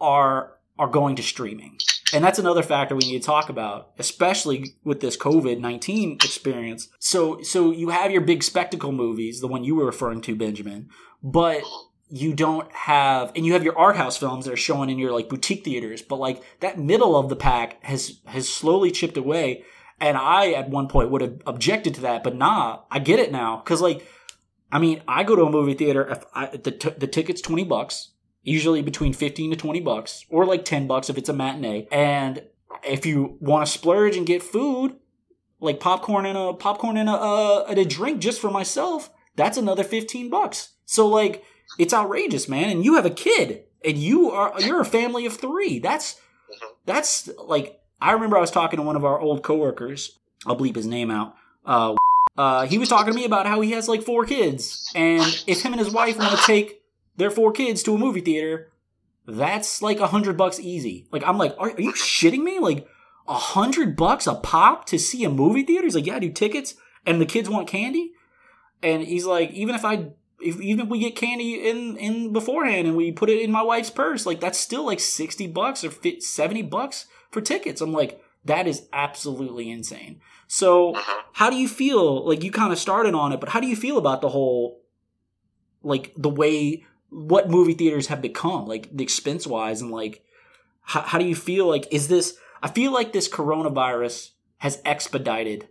are 0.00 0.54
are 0.78 0.88
going 0.88 1.16
to 1.16 1.22
streaming. 1.22 1.76
And 2.12 2.24
that's 2.24 2.38
another 2.38 2.62
factor 2.62 2.94
we 2.94 3.04
need 3.04 3.20
to 3.20 3.26
talk 3.26 3.50
about, 3.50 3.90
especially 3.98 4.76
with 4.82 5.00
this 5.00 5.16
COVID-19 5.16 6.24
experience. 6.24 6.88
So 6.98 7.42
so 7.42 7.70
you 7.70 7.90
have 7.90 8.10
your 8.10 8.20
big 8.20 8.42
spectacle 8.42 8.92
movies, 8.92 9.40
the 9.40 9.48
one 9.48 9.64
you 9.64 9.74
were 9.74 9.86
referring 9.86 10.20
to 10.22 10.36
Benjamin, 10.36 10.88
but 11.22 11.62
you 12.10 12.32
don't 12.32 12.70
have 12.72 13.32
and 13.36 13.44
you 13.44 13.52
have 13.52 13.64
your 13.64 13.76
art 13.78 13.96
house 13.96 14.16
films 14.16 14.46
that 14.46 14.52
are 14.52 14.56
showing 14.56 14.88
in 14.88 14.98
your 14.98 15.12
like 15.12 15.28
boutique 15.28 15.62
theaters 15.62 16.00
but 16.00 16.16
like 16.16 16.42
that 16.60 16.78
middle 16.78 17.14
of 17.14 17.28
the 17.28 17.36
pack 17.36 17.82
has 17.84 18.20
has 18.24 18.48
slowly 18.48 18.90
chipped 18.90 19.18
away 19.18 19.62
and 20.00 20.16
i 20.16 20.52
at 20.52 20.68
one 20.68 20.88
point 20.88 21.10
would 21.10 21.20
have 21.20 21.40
objected 21.46 21.94
to 21.94 22.00
that 22.00 22.22
but 22.22 22.34
nah 22.34 22.80
i 22.90 22.98
get 22.98 23.18
it 23.18 23.32
now 23.32 23.56
because 23.56 23.80
like 23.80 24.06
i 24.72 24.78
mean 24.78 25.02
i 25.08 25.22
go 25.22 25.36
to 25.36 25.42
a 25.42 25.50
movie 25.50 25.74
theater 25.74 26.08
if 26.08 26.24
I, 26.34 26.46
the, 26.56 26.70
t- 26.70 26.94
the 26.96 27.06
ticket's 27.06 27.40
20 27.40 27.64
bucks 27.64 28.12
usually 28.42 28.82
between 28.82 29.12
15 29.12 29.50
to 29.50 29.56
20 29.56 29.80
bucks 29.80 30.24
or 30.28 30.46
like 30.46 30.64
10 30.64 30.86
bucks 30.86 31.10
if 31.10 31.18
it's 31.18 31.28
a 31.28 31.32
matinee 31.32 31.88
and 31.90 32.42
if 32.84 33.04
you 33.04 33.36
want 33.40 33.66
to 33.66 33.72
splurge 33.72 34.16
and 34.16 34.26
get 34.26 34.42
food 34.42 34.96
like 35.60 35.80
popcorn 35.80 36.24
and 36.24 36.38
a 36.38 36.52
popcorn 36.52 36.96
and 36.96 37.08
a, 37.08 37.12
uh, 37.12 37.64
and 37.68 37.78
a 37.78 37.84
drink 37.84 38.20
just 38.20 38.40
for 38.40 38.50
myself 38.50 39.10
that's 39.36 39.58
another 39.58 39.84
15 39.84 40.30
bucks 40.30 40.74
so 40.86 41.06
like 41.06 41.44
it's 41.78 41.92
outrageous, 41.92 42.48
man. 42.48 42.70
And 42.70 42.84
you 42.84 42.94
have 42.94 43.06
a 43.06 43.10
kid, 43.10 43.64
and 43.84 43.98
you 43.98 44.30
are 44.30 44.58
you're 44.60 44.80
a 44.80 44.86
family 44.86 45.26
of 45.26 45.36
three. 45.36 45.78
That's 45.78 46.14
mm-hmm. 46.14 46.66
that's 46.86 47.28
like 47.44 47.77
I 48.00 48.12
remember 48.12 48.36
I 48.36 48.40
was 48.40 48.50
talking 48.50 48.78
to 48.78 48.82
one 48.82 48.96
of 48.96 49.04
our 49.04 49.18
old 49.20 49.42
coworkers. 49.42 50.18
I'll 50.46 50.56
bleep 50.56 50.76
his 50.76 50.86
name 50.86 51.10
out. 51.10 51.34
Uh, 51.64 51.94
uh, 52.36 52.66
he 52.66 52.78
was 52.78 52.88
talking 52.88 53.12
to 53.12 53.18
me 53.18 53.24
about 53.24 53.46
how 53.46 53.60
he 53.60 53.72
has 53.72 53.88
like 53.88 54.02
four 54.02 54.24
kids, 54.24 54.90
and 54.94 55.42
if 55.46 55.62
him 55.62 55.72
and 55.72 55.80
his 55.80 55.92
wife 55.92 56.16
want 56.18 56.38
to 56.38 56.46
take 56.46 56.82
their 57.16 57.30
four 57.30 57.52
kids 57.52 57.82
to 57.82 57.94
a 57.94 57.98
movie 57.98 58.20
theater, 58.20 58.70
that's 59.26 59.82
like 59.82 59.98
a 59.98 60.06
hundred 60.06 60.36
bucks 60.36 60.60
easy. 60.60 61.06
Like 61.10 61.24
I'm 61.26 61.36
like, 61.36 61.54
are, 61.58 61.70
are 61.72 61.80
you 61.80 61.92
shitting 61.92 62.42
me? 62.42 62.60
Like 62.60 62.86
a 63.26 63.34
hundred 63.34 63.96
bucks 63.96 64.26
a 64.28 64.36
pop 64.36 64.86
to 64.86 64.98
see 64.98 65.24
a 65.24 65.30
movie 65.30 65.64
theater? 65.64 65.84
He's 65.84 65.96
like, 65.96 66.06
yeah, 66.06 66.20
do 66.20 66.30
tickets, 66.30 66.76
and 67.04 67.20
the 67.20 67.26
kids 67.26 67.50
want 67.50 67.66
candy. 67.66 68.12
And 68.82 69.02
he's 69.02 69.26
like, 69.26 69.50
even 69.50 69.74
if 69.74 69.84
I 69.84 70.10
if, 70.40 70.60
even 70.60 70.86
if 70.86 70.88
we 70.88 71.00
get 71.00 71.16
candy 71.16 71.68
in 71.68 71.96
in 71.96 72.32
beforehand 72.32 72.86
and 72.86 72.96
we 72.96 73.10
put 73.10 73.30
it 73.30 73.42
in 73.42 73.50
my 73.50 73.62
wife's 73.62 73.90
purse, 73.90 74.24
like 74.24 74.38
that's 74.38 74.58
still 74.58 74.86
like 74.86 75.00
sixty 75.00 75.48
bucks 75.48 75.82
or 75.82 75.90
50, 75.90 76.20
seventy 76.20 76.62
bucks 76.62 77.06
for 77.30 77.40
tickets. 77.40 77.80
I'm 77.80 77.92
like, 77.92 78.22
that 78.44 78.66
is 78.66 78.88
absolutely 78.92 79.70
insane. 79.70 80.20
So, 80.46 80.94
uh-huh. 80.94 81.22
how 81.32 81.50
do 81.50 81.56
you 81.56 81.68
feel? 81.68 82.26
Like 82.26 82.42
you 82.42 82.50
kind 82.50 82.72
of 82.72 82.78
started 82.78 83.14
on 83.14 83.32
it, 83.32 83.40
but 83.40 83.50
how 83.50 83.60
do 83.60 83.66
you 83.66 83.76
feel 83.76 83.98
about 83.98 84.20
the 84.20 84.30
whole, 84.30 84.80
like 85.82 86.12
the 86.16 86.30
way 86.30 86.84
what 87.10 87.50
movie 87.50 87.74
theaters 87.74 88.08
have 88.08 88.22
become, 88.22 88.66
like 88.66 88.94
the 88.94 89.02
expense 89.02 89.46
wise, 89.46 89.80
and 89.80 89.90
like 89.90 90.24
how, 90.82 91.02
how 91.02 91.18
do 91.18 91.26
you 91.26 91.34
feel? 91.34 91.66
Like, 91.66 91.86
is 91.92 92.08
this? 92.08 92.36
I 92.62 92.68
feel 92.68 92.92
like 92.92 93.12
this 93.12 93.28
coronavirus 93.28 94.30
has 94.58 94.80
expedited 94.84 95.68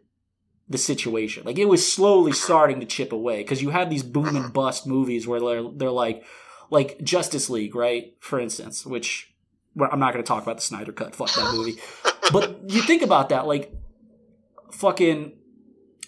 the 0.70 0.78
situation. 0.78 1.43
Like 1.46 1.58
it 1.58 1.65
was 1.65 1.91
slowly 1.91 2.32
starting 2.32 2.80
to 2.80 2.86
chip 2.86 3.12
away 3.12 3.38
because 3.38 3.62
you 3.62 3.70
have 3.70 3.89
these 3.89 4.04
boom 4.04 4.36
and 4.36 4.54
bust 4.54 4.86
movies 4.86 5.28
where 5.28 5.39
they're 5.39 5.70
they're 5.70 5.91
like 5.91 6.24
like 6.70 7.02
Justice 7.02 7.50
League, 7.50 7.76
right? 7.76 8.15
For 8.20 8.39
instance, 8.39 8.86
which 8.86 9.34
well, 9.77 9.89
I'm 9.91 9.99
not 9.99 10.11
going 10.13 10.23
to 10.23 10.27
talk 10.27 10.41
about 10.41 10.57
the 10.57 10.63
Snyder 10.63 10.91
Cut. 10.91 11.15
Fuck 11.15 11.33
that 11.35 11.53
movie. 11.53 11.77
but 12.31 12.69
you 12.69 12.81
think 12.81 13.03
about 13.03 13.29
that, 13.29 13.45
like 13.45 13.71
fucking 14.71 15.37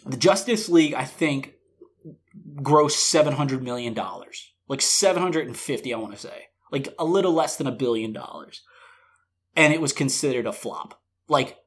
the 0.06 0.18
Justice 0.18 0.68
League. 0.70 0.96
I 0.96 1.06
think 1.06 1.54
grossed 2.56 2.98
seven 2.98 3.34
hundred 3.34 3.62
million 3.62 3.94
dollars, 3.94 4.52
like 4.68 4.82
seven 4.82 5.22
hundred 5.22 5.46
and 5.46 5.56
fifty. 5.56 5.94
I 5.94 5.98
want 5.98 6.14
to 6.14 6.20
say, 6.20 6.48
like 6.72 6.94
a 6.98 7.06
little 7.06 7.34
less 7.34 7.58
than 7.58 7.68
a 7.68 7.72
billion 7.72 8.12
dollars, 8.12 8.64
and 9.56 9.72
it 9.72 9.82
was 9.82 9.94
considered 9.94 10.48
a 10.48 10.52
flop. 10.52 11.00
Like 11.28 11.58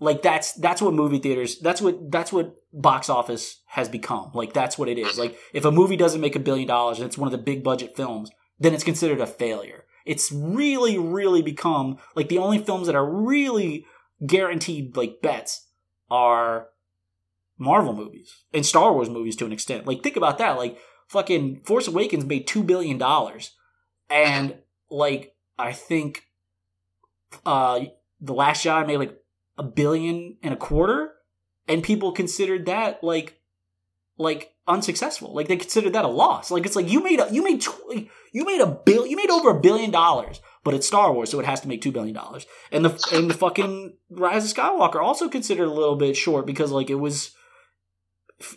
like 0.00 0.22
that's 0.22 0.54
that's 0.54 0.82
what 0.82 0.92
movie 0.92 1.20
theaters 1.20 1.60
that's 1.60 1.80
what 1.80 2.10
that's 2.10 2.32
what 2.32 2.56
box 2.72 3.08
office 3.08 3.62
has 3.66 3.88
become 3.88 4.32
like 4.34 4.52
that's 4.52 4.76
what 4.76 4.88
it 4.88 4.98
is 4.98 5.16
like 5.16 5.38
if 5.52 5.64
a 5.64 5.70
movie 5.70 5.96
doesn't 5.96 6.20
make 6.20 6.34
a 6.34 6.40
billion 6.40 6.66
dollars 6.66 6.98
and 6.98 7.06
it's 7.06 7.16
one 7.16 7.28
of 7.28 7.32
the 7.32 7.38
big 7.38 7.62
budget 7.62 7.96
films 7.96 8.28
then 8.58 8.74
it's 8.74 8.82
considered 8.82 9.20
a 9.20 9.26
failure 9.26 9.83
it's 10.04 10.30
really 10.32 10.98
really 10.98 11.42
become 11.42 11.98
like 12.14 12.28
the 12.28 12.38
only 12.38 12.58
films 12.58 12.86
that 12.86 12.96
are 12.96 13.08
really 13.08 13.86
guaranteed 14.26 14.96
like 14.96 15.20
bets 15.22 15.68
are 16.10 16.68
marvel 17.58 17.94
movies 17.94 18.44
and 18.52 18.66
star 18.66 18.92
wars 18.92 19.08
movies 19.10 19.36
to 19.36 19.46
an 19.46 19.52
extent. 19.52 19.86
Like 19.86 20.02
think 20.02 20.16
about 20.16 20.38
that. 20.38 20.56
Like 20.56 20.78
fucking 21.08 21.60
force 21.64 21.88
awakens 21.88 22.24
made 22.24 22.46
2 22.46 22.62
billion 22.62 22.98
dollars. 22.98 23.52
And 24.10 24.58
like 24.90 25.34
i 25.58 25.72
think 25.72 26.24
uh 27.46 27.80
the 28.20 28.34
last 28.34 28.64
jedi 28.64 28.86
made 28.86 28.98
like 28.98 29.18
a 29.56 29.62
billion 29.62 30.36
and 30.42 30.52
a 30.52 30.56
quarter, 30.56 31.12
and 31.68 31.82
people 31.82 32.12
considered 32.12 32.66
that 32.66 33.02
like 33.02 33.40
like 34.18 34.52
unsuccessful. 34.66 35.34
Like 35.34 35.48
they 35.48 35.56
considered 35.56 35.92
that 35.92 36.04
a 36.04 36.08
loss. 36.08 36.50
Like 36.50 36.66
it's 36.66 36.76
like 36.76 36.90
you 36.90 37.02
made 37.02 37.20
a 37.20 37.28
you 37.32 37.42
made 37.42 37.60
tw- 37.60 38.08
you 38.32 38.44
made 38.44 38.60
a 38.60 38.66
bill 38.66 39.06
you 39.06 39.16
made 39.16 39.30
over 39.30 39.50
a 39.50 39.60
billion 39.60 39.90
dollars, 39.90 40.40
but 40.62 40.74
it's 40.74 40.86
Star 40.86 41.12
Wars, 41.12 41.30
so 41.30 41.40
it 41.40 41.46
has 41.46 41.60
to 41.62 41.68
make 41.68 41.82
two 41.82 41.92
billion 41.92 42.14
dollars. 42.14 42.46
And 42.70 42.84
the 42.84 43.08
and 43.12 43.30
the 43.30 43.34
fucking 43.34 43.96
Rise 44.10 44.50
of 44.50 44.56
Skywalker 44.56 45.02
also 45.02 45.28
considered 45.28 45.66
a 45.66 45.72
little 45.72 45.96
bit 45.96 46.16
short 46.16 46.46
because 46.46 46.70
like 46.70 46.90
it 46.90 46.96
was 46.96 47.32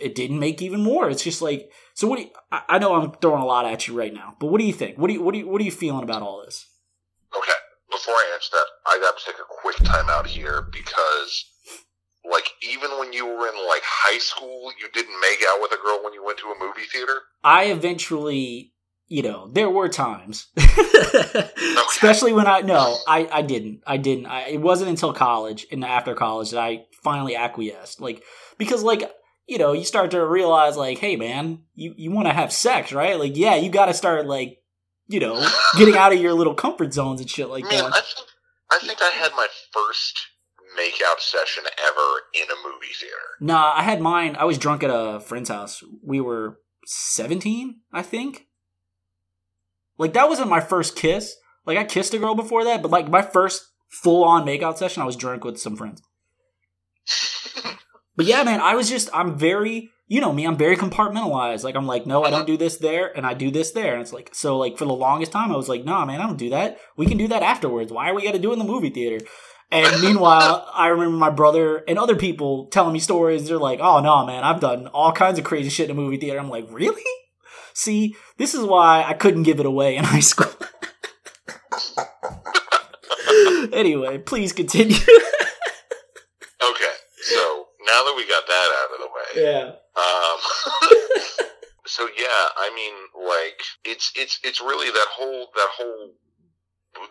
it 0.02 0.16
didn't 0.16 0.40
make 0.40 0.62
even 0.62 0.82
more. 0.82 1.10
It's 1.10 1.24
just 1.24 1.42
like 1.42 1.72
so. 1.94 2.08
What 2.08 2.18
do 2.18 2.24
you, 2.24 2.30
I, 2.52 2.64
I 2.70 2.80
know 2.80 2.96
I'm 2.96 3.12
throwing 3.14 3.42
a 3.42 3.46
lot 3.46 3.66
at 3.66 3.88
you 3.88 3.98
right 3.98 4.14
now, 4.14 4.36
but 4.40 4.48
what 4.48 4.60
do 4.60 4.66
you 4.66 4.74
think? 4.74 4.98
What 4.98 5.08
do 5.08 5.14
you 5.14 5.22
what 5.22 5.34
do 5.34 5.40
you 5.40 5.48
what 5.48 5.62
are 5.62 5.66
you 5.66 5.72
feeling 5.72 6.04
about 6.04 6.22
all 6.22 6.44
this? 6.44 6.68
Okay 7.36 7.54
before 7.98 8.14
I 8.14 8.32
answer 8.36 8.50
that, 8.52 8.68
I 8.86 9.00
got 9.00 9.18
to 9.18 9.26
take 9.26 9.40
a 9.40 9.48
quick 9.48 9.78
time 9.78 10.10
out 10.10 10.28
here 10.28 10.68
because 10.72 11.46
like 12.30 12.50
even 12.62 12.92
when 13.00 13.14
you 13.14 13.26
were 13.26 13.48
in 13.48 13.68
like 13.68 13.84
high 13.84 14.18
school, 14.18 14.72
you 14.80 14.88
didn't 14.94 15.20
make 15.22 15.44
out 15.48 15.62
with 15.62 15.72
a 15.72 15.82
girl 15.82 16.02
when 16.04 16.14
you 16.14 16.24
went 16.24 16.40
to 16.40 16.48
a 16.48 16.60
movie 16.60 16.88
theater? 16.92 17.22
I 17.44 17.66
eventually, 17.66 18.74
you 19.08 19.24
know, 19.24 19.50
there 19.52 19.70
were 19.70 19.88
times, 19.88 20.48
especially 20.58 22.34
when 22.34 22.48
I 22.48 22.62
no, 22.62 22.98
I 23.08 23.28
I 23.32 23.42
didn't, 23.42 23.82
I 23.88 23.98
didn't. 23.98 24.26
I, 24.26 24.50
it 24.50 24.62
wasn't 24.62 24.90
until 24.90 25.14
college 25.14 25.66
and 25.72 25.84
after 25.84 26.14
college 26.16 26.52
that 26.52 26.60
I 26.60 26.86
finally 27.04 27.36
acquiesced, 27.36 28.02
like 28.02 28.24
because 28.58 28.84
like 28.84 29.10
you 29.48 29.58
know 29.58 29.74
you 29.74 29.86
start 29.86 30.12
to 30.12 30.26
realize 30.26 30.76
like, 30.76 30.98
hey 30.98 31.16
man, 31.16 31.64
you 31.76 31.94
you 31.98 32.12
want 32.12 32.28
to 32.28 32.34
have 32.34 32.52
sex, 32.52 32.92
right? 32.92 33.18
Like 33.18 33.38
yeah, 33.38 33.56
you 33.56 33.70
got 33.70 33.86
to 33.86 33.94
start 33.94 34.26
like 34.26 34.62
you 35.08 35.20
know 35.20 35.48
getting 35.78 35.96
out 35.96 36.14
of 36.14 36.20
your 36.20 36.34
little 36.34 36.56
comfort 36.56 36.94
zones 36.94 37.22
and 37.22 37.30
shit 37.30 37.50
like 37.50 37.64
Man, 37.64 37.84
that. 37.84 37.94
I 37.94 38.02
think 38.02 38.28
I 38.70 38.80
think 38.80 39.02
I 39.02 39.10
had 39.12 39.32
my 39.32 39.48
first 39.72 40.28
makeout 40.78 41.20
session 41.20 41.64
ever 41.80 42.22
in 42.34 42.44
a 42.44 42.56
movie 42.64 42.94
theater. 43.00 43.16
Nah, 43.40 43.74
I 43.76 43.84
had 43.84 44.02
mine. 44.02 44.36
I 44.38 44.46
was 44.46 44.58
drunk 44.58 44.84
at 44.84 44.90
a 44.90 45.20
friend's 45.20 45.50
house. 45.50 45.84
We 46.04 46.22
were 46.22 46.60
17, 46.86 47.82
I 47.92 48.02
think. 48.02 48.48
Like, 49.98 50.14
that 50.14 50.30
wasn't 50.30 50.50
my 50.50 50.62
first 50.62 50.96
kiss. 50.96 51.36
Like, 51.66 51.78
I 51.78 51.84
kissed 51.84 52.14
a 52.14 52.20
girl 52.20 52.36
before 52.36 52.64
that, 52.66 52.82
but 52.82 52.92
like, 52.92 53.10
my 53.10 53.22
first 53.22 53.64
full 53.90 54.24
on 54.24 54.46
makeout 54.46 54.78
session, 54.78 55.02
I 55.02 55.06
was 55.06 55.16
drunk 55.16 55.44
with 55.44 55.60
some 55.60 55.76
friends. 55.76 56.02
But 58.18 58.26
yeah, 58.26 58.44
man, 58.44 58.60
I 58.60 58.74
was 58.74 58.90
just, 58.90 59.10
I'm 59.14 59.38
very, 59.38 59.92
you 60.08 60.20
know 60.20 60.34
me, 60.34 60.46
I'm 60.46 60.58
very 60.58 60.76
compartmentalized. 60.76 61.64
Like, 61.64 61.76
I'm 61.76 61.86
like, 61.86 62.08
no, 62.08 62.24
I 62.24 62.32
don't 62.32 62.48
do 62.48 62.58
this 62.58 62.78
there, 62.78 63.16
and 63.16 63.28
I 63.28 63.36
do 63.36 63.52
this 63.52 63.72
there. 63.72 63.94
And 63.94 64.02
it's 64.02 64.12
like, 64.12 64.34
so, 64.34 64.58
like, 64.58 64.76
for 64.76 64.86
the 64.86 64.94
longest 64.94 65.32
time, 65.32 65.52
I 65.52 65.56
was 65.56 65.70
like, 65.70 65.86
nah, 65.86 66.04
man, 66.04 66.20
I 66.20 66.26
don't 66.26 66.40
do 66.40 66.50
that. 66.50 66.80
We 66.98 67.06
can 67.06 67.20
do 67.20 67.28
that 67.28 67.44
afterwards. 67.44 67.92
Why 67.92 68.10
are 68.10 68.16
we 68.16 68.24
got 68.24 68.32
to 68.32 68.40
do 68.40 68.50
it 68.50 68.54
in 68.54 68.60
the 68.60 68.66
movie 68.66 68.90
theater? 68.90 69.24
And 69.70 70.02
meanwhile, 70.02 70.70
I 70.74 70.88
remember 70.88 71.18
my 71.18 71.30
brother 71.30 71.84
and 71.88 72.00
other 72.00 72.16
people 72.16 72.68
telling 72.68 72.94
me 72.94 73.00
stories. 73.00 73.48
They're 73.48 73.58
like, 73.58 73.80
oh, 73.82 74.00
no, 74.00 74.26
man, 74.26 74.44
I've 74.44 74.62
done 74.62 74.88
all 74.88 75.12
kinds 75.12 75.38
of 75.40 75.46
crazy 75.46 75.70
shit 75.70 75.90
in 75.90 75.92
a 75.92 76.00
movie 76.00 76.18
theater. 76.18 76.40
I'm 76.40 76.50
like, 76.50 76.66
really? 76.70 77.04
See, 77.74 78.16
this 78.38 78.56
is 78.56 78.64
why 78.64 79.04
I 79.04 79.14
couldn't 79.14 79.44
give 79.44 79.60
it 79.60 79.66
away 79.66 79.98
in 79.98 80.06
high 80.06 80.22
school. 80.22 80.54
anyway, 83.74 84.18
please 84.18 84.54
continue. 84.54 84.96
Okay, 86.64 86.94
so 87.22 87.68
now 87.86 88.04
that 88.04 88.14
we 88.18 88.28
got 88.28 88.48
that 88.48 88.70
out 88.80 88.92
of 88.94 89.00
the 89.00 89.10
way, 89.14 89.46
yeah. 89.46 89.66
um, 89.96 90.40
so 91.86 92.08
yeah, 92.18 92.50
I 92.58 92.72
mean, 92.74 92.94
like 93.28 93.62
it's 93.86 94.12
it's 94.16 94.40
it's 94.44 94.60
really 94.60 94.90
that 94.90 95.08
whole 95.12 95.52
that 95.56 95.70
whole 95.78 96.16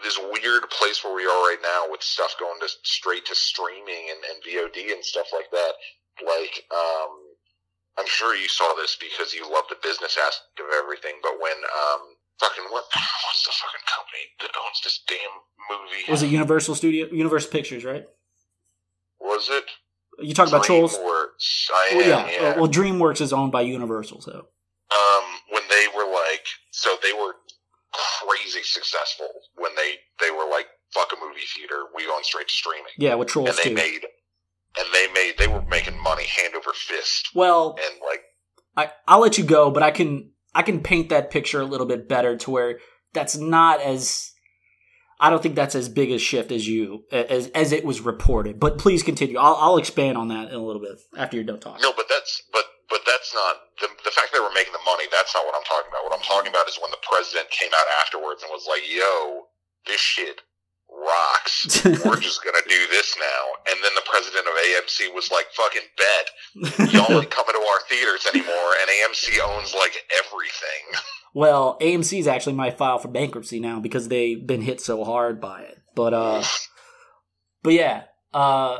this 0.02 0.18
weird 0.18 0.68
place 0.70 1.02
where 1.04 1.14
we 1.14 1.22
are 1.24 1.42
right 1.48 1.62
now 1.62 1.90
with 1.90 2.02
stuff 2.02 2.34
going 2.38 2.58
to 2.60 2.68
straight 2.82 3.26
to 3.26 3.34
streaming 3.34 4.10
and, 4.10 4.20
and 4.30 4.42
VOD 4.44 4.92
and 4.92 5.04
stuff 5.04 5.26
like 5.32 5.50
that. 5.50 5.72
Like, 6.24 6.64
um, 6.72 7.10
I'm 7.98 8.06
sure 8.06 8.34
you 8.34 8.48
saw 8.48 8.74
this 8.74 8.96
because 9.00 9.32
you 9.32 9.42
love 9.50 9.64
the 9.68 9.76
business 9.82 10.16
aspect 10.16 10.60
of 10.60 10.66
everything, 10.82 11.14
but 11.22 11.32
when 11.40 11.52
um, 11.52 12.00
fucking 12.40 12.64
what 12.70 12.84
what's 12.92 13.44
the 13.44 13.52
fucking 13.52 13.86
company 13.86 14.24
that 14.40 14.50
owns 14.64 14.80
this 14.84 15.02
damn 15.08 15.18
movie? 15.70 16.10
Was 16.10 16.22
it 16.22 16.28
Universal 16.28 16.74
Studio, 16.74 17.06
Universal 17.10 17.50
Pictures, 17.50 17.84
right? 17.84 18.04
Was 19.20 19.48
it? 19.50 19.64
You 20.18 20.34
talk 20.34 20.48
about 20.48 20.64
Trolls. 20.64 20.96
DreamWorks. 20.96 21.70
I 21.72 21.90
Well, 21.92 22.02
am, 22.02 22.28
yeah. 22.28 22.30
yeah. 22.40 22.48
Uh, 22.48 22.60
Well, 22.60 22.70
DreamWorks 22.70 23.20
is 23.20 23.32
owned 23.32 23.52
by 23.52 23.62
Universal, 23.62 24.22
so 24.22 24.32
um, 24.90 25.24
when 25.50 25.62
they 25.68 25.86
were 25.94 26.10
like, 26.10 26.44
so 26.70 26.96
they 27.02 27.12
were 27.12 27.34
crazy 27.92 28.62
successful 28.62 29.28
when 29.54 29.72
they 29.76 29.94
they 30.20 30.30
were 30.30 30.48
like, 30.50 30.66
fuck 30.92 31.12
a 31.12 31.16
movie 31.24 31.40
theater, 31.54 31.84
we 31.94 32.06
going 32.06 32.24
straight 32.24 32.48
to 32.48 32.52
streaming, 32.54 32.92
yeah, 32.98 33.14
with 33.14 33.28
Trolls 33.28 33.50
and 33.50 33.58
they 33.58 33.68
too. 33.70 33.74
made, 33.74 34.06
and 34.78 34.88
they 34.92 35.06
made, 35.14 35.34
they 35.38 35.48
were 35.48 35.62
making 35.62 36.00
money 36.00 36.24
hand 36.24 36.54
over 36.54 36.72
fist, 36.72 37.30
well, 37.34 37.76
and 37.78 38.00
like, 38.02 38.22
I 38.76 38.92
I'll 39.06 39.20
let 39.20 39.38
you 39.38 39.44
go, 39.44 39.70
but 39.70 39.82
I 39.82 39.90
can 39.90 40.32
I 40.54 40.62
can 40.62 40.82
paint 40.82 41.10
that 41.10 41.30
picture 41.30 41.60
a 41.60 41.66
little 41.66 41.86
bit 41.86 42.08
better 42.08 42.36
to 42.36 42.50
where 42.50 42.78
that's 43.12 43.36
not 43.36 43.80
as 43.80 44.32
I 45.18 45.30
don't 45.30 45.42
think 45.42 45.54
that's 45.54 45.74
as 45.74 45.88
big 45.88 46.10
a 46.10 46.18
shift 46.18 46.52
as 46.52 46.68
you 46.68 47.04
as 47.10 47.48
as 47.48 47.72
it 47.72 47.84
was 47.84 48.00
reported. 48.00 48.60
But 48.60 48.78
please 48.78 49.02
continue. 49.02 49.38
I'll 49.38 49.56
I'll 49.56 49.76
expand 49.78 50.18
on 50.18 50.28
that 50.28 50.48
in 50.48 50.54
a 50.54 50.64
little 50.64 50.82
bit 50.82 50.98
after 51.16 51.36
you're 51.36 51.44
done 51.44 51.60
talking. 51.60 51.82
no, 51.82 51.92
but 51.96 52.06
that's 52.08 52.42
but 52.52 52.64
but 52.96 53.04
that's 53.04 53.36
not 53.36 53.76
the 53.84 53.92
the 54.08 54.12
fact 54.16 54.32
that 54.32 54.40
they 54.40 54.44
were 54.44 54.56
making 54.56 54.72
the 54.72 54.80
money. 54.88 55.04
That's 55.12 55.36
not 55.36 55.44
what 55.44 55.52
I'm 55.52 55.68
talking 55.68 55.92
about. 55.92 56.08
What 56.08 56.16
I'm 56.16 56.24
talking 56.24 56.48
about 56.48 56.64
is 56.64 56.80
when 56.80 56.88
the 56.88 57.04
president 57.04 57.52
came 57.52 57.76
out 57.76 57.84
afterwards 58.00 58.40
and 58.40 58.48
was 58.48 58.64
like, 58.64 58.88
"Yo, 58.88 59.52
this 59.84 60.00
shit." 60.00 60.40
Rocks. 60.86 61.82
We're 62.06 62.22
just 62.22 62.46
gonna 62.46 62.62
do 62.62 62.82
this 62.94 63.18
now, 63.18 63.42
and 63.68 63.76
then 63.82 63.90
the 63.98 64.06
president 64.06 64.46
of 64.46 64.54
AMC 64.54 65.12
was 65.12 65.30
like, 65.34 65.50
"Fucking 65.52 65.82
bet 65.98 66.26
y'all 66.56 67.20
ain't 67.20 67.30
coming 67.30 67.54
to 67.54 67.60
our 67.60 67.80
theaters 67.88 68.26
anymore, 68.32 68.72
and 68.80 68.90
AMC 68.90 69.38
owns 69.40 69.74
like 69.74 70.04
everything. 70.18 71.00
well, 71.34 71.76
AMC's 71.80 72.26
actually 72.26 72.54
might 72.54 72.78
file 72.78 72.98
for 72.98 73.08
bankruptcy 73.08 73.60
now 73.60 73.80
because 73.80 74.08
they've 74.08 74.46
been 74.46 74.62
hit 74.62 74.80
so 74.80 75.04
hard 75.04 75.40
by 75.40 75.62
it. 75.62 75.78
But 75.94 76.14
uh 76.14 76.42
but 77.62 77.72
yeah, 77.72 78.04
uh 78.32 78.78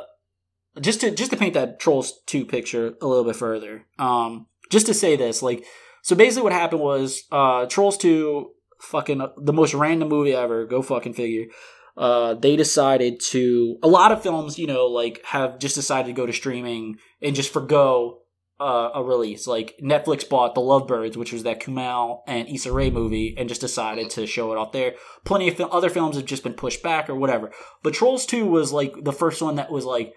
just 0.81 1.01
to 1.01 1.11
just 1.11 1.31
to 1.31 1.37
paint 1.37 1.55
that 1.55 1.81
Trolls 1.81 2.20
2 2.27 2.45
picture 2.45 2.95
a 3.01 3.07
little 3.07 3.24
bit 3.24 3.37
further. 3.37 3.87
Um 3.99 4.47
just 4.70 4.87
to 4.87 4.95
say 4.95 5.16
this, 5.16 5.43
like 5.43 5.64
so 6.03 6.16
basically 6.16 6.43
what 6.43 6.53
happened 6.53 6.81
was 6.81 7.24
uh 7.33 7.66
Trolls 7.66 7.97
2 7.99 8.51
fucking 8.81 9.27
the 9.39 9.53
most 9.53 9.74
random 9.74 10.09
movie 10.09 10.35
ever, 10.35 10.66
go 10.66 10.83
fucking 10.83 11.14
figure. 11.14 11.47
Uh 11.97 12.35
they 12.35 12.57
decided 12.57 13.20
to 13.31 13.79
a 13.83 13.89
lot 13.89 14.12
of 14.12 14.22
films, 14.22 14.59
you 14.59 14.66
know, 14.66 14.87
like 14.87 15.24
have 15.27 15.59
just 15.59 15.74
decided 15.74 16.09
to 16.09 16.12
go 16.12 16.27
to 16.27 16.33
streaming 16.33 16.97
and 17.22 17.37
just 17.37 17.53
forgo 17.53 18.20
uh, 18.59 18.91
a 18.95 19.03
release. 19.03 19.47
Like 19.47 19.79
Netflix 19.83 20.29
bought 20.29 20.55
The 20.55 20.61
Lovebirds, 20.61 21.16
which 21.16 21.33
was 21.33 21.43
that 21.43 21.61
Kumail 21.61 22.20
and 22.27 22.49
Issa 22.49 22.72
Rae 22.72 22.91
movie, 22.91 23.35
and 23.37 23.49
just 23.49 23.61
decided 23.61 24.11
to 24.11 24.27
show 24.27 24.53
it 24.53 24.59
off 24.59 24.72
there. 24.72 24.95
Plenty 25.24 25.49
of 25.49 25.57
fil- 25.57 25.72
other 25.72 25.91
films 25.91 26.16
have 26.16 26.24
just 26.24 26.43
been 26.43 26.55
pushed 26.55 26.83
back 26.83 27.11
or 27.11 27.14
whatever. 27.14 27.53
But 27.83 27.95
Trolls 27.95 28.27
Two 28.27 28.47
was 28.47 28.72
like 28.72 29.05
the 29.05 29.12
first 29.12 29.43
one 29.43 29.57
that 29.57 29.70
was 29.70 29.85
like, 29.85 30.14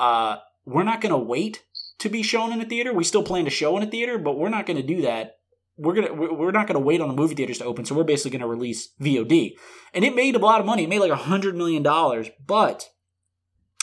uh, 0.00 0.38
we're 0.64 0.82
not 0.82 1.00
gonna 1.00 1.18
wait 1.18 1.62
to 1.98 2.08
be 2.08 2.22
shown 2.22 2.52
in 2.52 2.60
a 2.60 2.64
theater. 2.64 2.92
We 2.92 3.04
still 3.04 3.22
plan 3.22 3.44
to 3.44 3.50
show 3.50 3.76
in 3.76 3.82
a 3.82 3.90
theater, 3.90 4.18
but 4.18 4.38
we're 4.38 4.48
not 4.48 4.66
gonna 4.66 4.82
do 4.82 5.02
that. 5.02 5.36
We're 5.76 5.94
gonna 5.94 6.12
we're 6.14 6.50
not 6.50 6.66
gonna 6.66 6.80
wait 6.80 7.00
on 7.00 7.08
the 7.08 7.14
movie 7.14 7.34
theaters 7.34 7.58
to 7.58 7.64
open. 7.64 7.84
So 7.84 7.94
we're 7.94 8.04
basically 8.04 8.36
gonna 8.36 8.48
release 8.48 8.88
VOD, 9.00 9.56
and 9.94 10.04
it 10.04 10.16
made 10.16 10.34
a 10.34 10.40
lot 10.40 10.60
of 10.60 10.66
money. 10.66 10.84
It 10.84 10.88
made 10.88 11.00
like 11.00 11.12
a 11.12 11.16
hundred 11.16 11.54
million 11.54 11.82
dollars, 11.82 12.30
but 12.44 12.88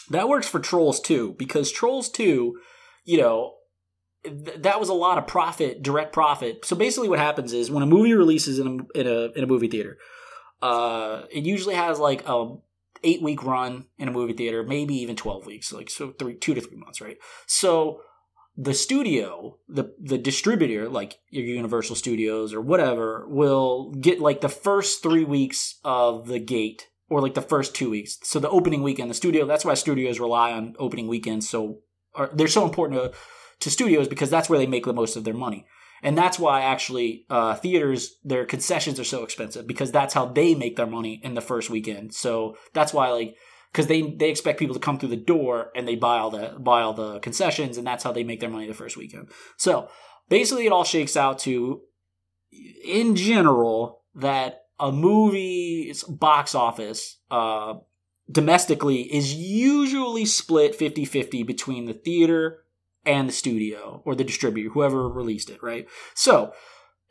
that 0.10 0.28
works 0.28 0.48
for 0.48 0.60
Trolls 0.60 1.00
too 1.00 1.36
because 1.38 1.72
Trolls 1.72 2.10
Two, 2.10 2.60
you 3.06 3.18
know 3.18 3.54
th- 4.24 4.62
that 4.62 4.80
was 4.80 4.90
a 4.90 4.94
lot 4.94 5.18
of 5.18 5.28
profit, 5.28 5.82
direct 5.82 6.14
profit. 6.14 6.66
So 6.66 6.76
basically, 6.76 7.10
what 7.10 7.20
happens 7.20 7.54
is 7.54 7.72
when 7.72 7.84
a 7.84 7.88
movie 7.88 8.14
releases 8.14 8.60
in 8.60 8.68
a 8.68 9.00
in 9.00 9.08
a, 9.08 9.32
in 9.38 9.44
a 9.44 9.48
movie 9.48 9.68
theater, 9.68 9.98
uh, 10.62 11.24
it 11.32 11.44
usually 11.44 11.76
has 11.76 12.00
like 12.00 12.28
a 12.28 12.56
eight 13.10 13.22
week 13.22 13.42
run 13.44 13.86
in 13.98 14.08
a 14.08 14.12
movie 14.12 14.34
theater, 14.34 14.64
maybe 14.64 14.96
even 14.96 15.16
twelve 15.16 15.46
weeks, 15.46 15.74
like 15.74 15.90
so 15.90 16.12
three 16.20 16.36
two 16.36 16.54
to 16.54 16.62
three 16.62 16.78
months, 16.78 17.00
right? 17.02 17.18
So 17.46 18.02
the 18.56 18.74
studio, 18.74 19.58
the 19.78 19.86
the 20.12 20.18
distributor, 20.18 20.90
like 21.00 21.20
your 21.30 21.46
Universal 21.46 21.96
Studios 21.96 22.54
or 22.54 22.62
whatever, 22.62 23.26
will 23.28 23.92
get 24.08 24.20
like 24.20 24.42
the 24.42 24.56
first 24.68 25.02
three 25.02 25.26
weeks 25.26 25.80
of 25.84 26.28
the 26.28 26.40
gate. 26.40 26.88
Or 27.10 27.22
like 27.22 27.36
the 27.36 27.50
first 27.54 27.74
two 27.74 27.90
weeks. 27.90 28.18
So 28.24 28.38
the 28.38 28.50
opening 28.50 28.84
weekend, 28.84 29.10
the 29.10 29.22
studio. 29.24 29.46
That's 29.46 29.64
why 29.64 29.76
studios 29.76 30.20
rely 30.20 30.52
on 30.52 30.76
opening 30.78 31.08
weekends. 31.08 31.48
So 31.48 31.60
are, 32.14 32.30
they're 32.34 32.50
so 32.50 32.66
important 32.66 33.00
to 33.00 33.18
to 33.62 33.70
studios 33.70 34.10
because 34.10 34.30
that's 34.30 34.50
where 34.50 34.60
they 34.60 34.68
make 34.68 34.86
the 34.86 35.00
most 35.02 35.16
of 35.16 35.24
their 35.24 35.34
money. 35.34 35.66
And 36.04 36.18
that's 36.18 36.38
why 36.38 36.62
actually 36.62 37.26
uh, 37.30 37.56
theaters 37.56 38.18
their 38.24 38.46
concessions 38.46 39.00
are 39.00 39.04
so 39.04 39.24
expensive 39.24 39.68
because 39.68 39.92
that's 39.92 40.14
how 40.14 40.26
they 40.26 40.56
make 40.56 40.76
their 40.76 40.88
money 40.88 41.20
in 41.24 41.34
the 41.34 41.42
first 41.42 41.70
weekend. 41.70 42.14
So 42.14 42.58
that's 42.74 42.94
why 42.94 43.12
like 43.12 43.36
because 43.72 43.88
they 43.88 44.02
they 44.02 44.30
expect 44.30 44.60
people 44.60 44.76
to 44.76 44.82
come 44.82 45.00
through 45.00 45.10
the 45.10 45.16
door 45.16 45.72
and 45.76 45.88
they 45.88 45.96
buy 45.96 46.18
all 46.18 46.32
the 46.32 46.56
buy 46.60 46.82
all 46.82 46.94
the 46.94 47.20
concessions 47.20 47.78
and 47.78 47.86
that's 47.86 48.04
how 48.04 48.12
they 48.12 48.24
make 48.24 48.40
their 48.40 48.50
money 48.50 48.68
the 48.68 48.74
first 48.74 48.98
weekend. 48.98 49.30
So 49.58 49.90
basically, 50.30 50.66
it 50.66 50.72
all 50.72 50.84
shakes 50.84 51.18
out 51.18 51.40
to 51.40 51.82
in 52.84 53.16
general 53.16 54.04
that 54.16 54.64
a 54.80 54.92
movie's 54.92 56.04
box 56.04 56.56
office 56.56 57.18
uh, 57.32 57.76
domestically 58.30 59.02
is 59.02 59.34
usually 59.34 60.26
split 60.26 60.78
50-50 60.78 61.46
between 61.46 61.86
the 61.86 61.94
theater 61.94 62.64
and 63.08 63.28
the 63.30 63.34
studio 63.34 64.02
or 64.06 64.14
the 64.14 64.24
distributor, 64.24 64.70
whoever 64.70 65.08
released 65.08 65.50
it, 65.50 65.64
right? 65.64 65.88
So, 66.14 66.54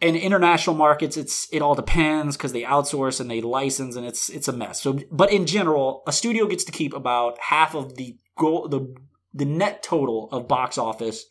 in 0.00 0.14
international 0.14 0.76
markets, 0.76 1.16
it's 1.16 1.48
it 1.52 1.62
all 1.62 1.74
depends 1.74 2.36
because 2.36 2.52
they 2.52 2.62
outsource 2.62 3.20
and 3.20 3.30
they 3.30 3.40
license, 3.40 3.96
and 3.96 4.06
it's 4.06 4.28
it's 4.28 4.48
a 4.48 4.52
mess. 4.52 4.82
So, 4.82 4.98
but 5.10 5.32
in 5.32 5.46
general, 5.46 6.02
a 6.06 6.12
studio 6.12 6.46
gets 6.46 6.64
to 6.64 6.72
keep 6.72 6.92
about 6.92 7.38
half 7.40 7.74
of 7.74 7.96
the 7.96 8.18
goal, 8.38 8.68
the 8.68 8.94
the 9.32 9.46
net 9.46 9.82
total 9.82 10.28
of 10.32 10.48
box 10.48 10.76
office, 10.76 11.24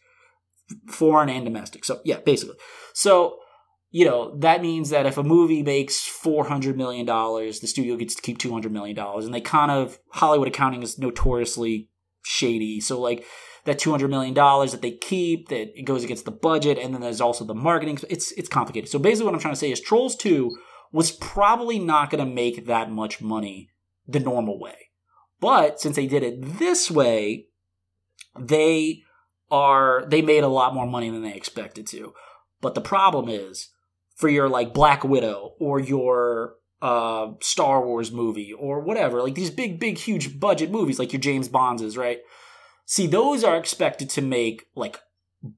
foreign 0.89 1.29
and 1.29 1.45
domestic. 1.45 1.85
So, 1.85 2.01
yeah, 2.03 2.19
basically. 2.25 2.55
So, 2.93 3.37
you 3.91 4.05
know 4.05 4.35
that 4.39 4.61
means 4.61 4.89
that 4.89 5.05
if 5.05 5.17
a 5.17 5.23
movie 5.23 5.61
makes 5.61 6.05
four 6.05 6.45
hundred 6.45 6.75
million 6.75 7.05
dollars, 7.05 7.59
the 7.59 7.67
studio 7.67 7.95
gets 7.97 8.15
to 8.15 8.21
keep 8.21 8.39
two 8.39 8.51
hundred 8.51 8.71
million 8.71 8.95
dollars, 8.95 9.25
and 9.25 9.33
they 9.33 9.41
kind 9.41 9.69
of 9.69 9.99
Hollywood 10.11 10.47
accounting 10.47 10.81
is 10.81 10.97
notoriously 10.97 11.89
shady. 12.23 12.81
So 12.81 12.99
like 12.99 13.23
that 13.65 13.79
two 13.79 13.91
hundred 13.91 14.09
million 14.09 14.33
dollars 14.33 14.71
that 14.71 14.81
they 14.81 14.91
keep, 14.91 15.49
that 15.49 15.77
it 15.77 15.83
goes 15.83 16.03
against 16.03 16.25
the 16.25 16.31
budget, 16.31 16.77
and 16.77 16.93
then 16.93 17.01
there's 17.01 17.21
also 17.21 17.43
the 17.45 17.53
marketing. 17.53 17.99
It's 18.09 18.31
it's 18.33 18.49
complicated. 18.49 18.89
So 18.89 18.99
basically, 18.99 19.25
what 19.25 19.35
I'm 19.35 19.41
trying 19.41 19.53
to 19.53 19.59
say 19.59 19.71
is 19.71 19.81
Trolls 19.81 20.15
Two 20.15 20.57
was 20.91 21.11
probably 21.11 21.79
not 21.79 22.09
going 22.09 22.25
to 22.25 22.31
make 22.31 22.67
that 22.67 22.89
much 22.89 23.21
money 23.21 23.69
the 24.07 24.19
normal 24.19 24.59
way, 24.59 24.91
but 25.39 25.79
since 25.79 25.95
they 25.95 26.07
did 26.07 26.23
it 26.23 26.59
this 26.59 26.89
way, 26.89 27.47
they 28.39 29.01
are 29.51 30.05
they 30.07 30.21
made 30.21 30.43
a 30.43 30.47
lot 30.47 30.73
more 30.73 30.87
money 30.87 31.09
than 31.09 31.23
they 31.23 31.33
expected 31.33 31.87
to. 31.87 32.13
But 32.61 32.75
the 32.75 32.81
problem 32.81 33.29
is 33.29 33.69
for 34.15 34.29
your 34.29 34.47
like 34.47 34.73
Black 34.73 35.03
Widow 35.03 35.55
or 35.59 35.79
your 35.79 36.55
uh, 36.81 37.31
Star 37.41 37.85
Wars 37.85 38.11
movie 38.11 38.53
or 38.53 38.79
whatever, 38.79 39.21
like 39.21 39.35
these 39.35 39.49
big, 39.49 39.79
big, 39.79 39.97
huge 39.97 40.39
budget 40.39 40.71
movies, 40.71 40.99
like 40.99 41.11
your 41.11 41.19
James 41.19 41.47
Bonds 41.49 41.81
is, 41.81 41.97
right? 41.97 42.19
See, 42.85 43.07
those 43.07 43.43
are 43.43 43.57
expected 43.57 44.09
to 44.11 44.21
make 44.21 44.67
like 44.75 44.99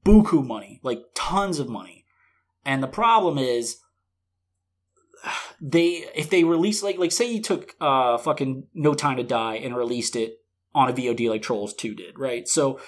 buku 0.05 0.45
money, 0.45 0.80
like 0.84 1.03
tons 1.13 1.59
of 1.59 1.69
money. 1.69 2.05
And 2.65 2.82
the 2.82 2.88
problem 2.88 3.38
is 3.38 3.78
they 5.61 6.05
if 6.15 6.30
they 6.30 6.43
release 6.43 6.84
like 6.84 6.97
like 6.97 7.11
say 7.11 7.32
you 7.32 7.41
took 7.41 7.75
uh 7.82 8.17
fucking 8.17 8.67
No 8.73 8.93
Time 8.93 9.17
to 9.17 9.23
Die 9.23 9.55
and 9.55 9.75
released 9.75 10.15
it 10.15 10.39
on 10.73 10.89
a 10.89 10.93
VOD 10.93 11.30
like 11.30 11.41
Trolls 11.41 11.73
2 11.73 11.95
did, 11.95 12.19
right? 12.19 12.47
So 12.47 12.80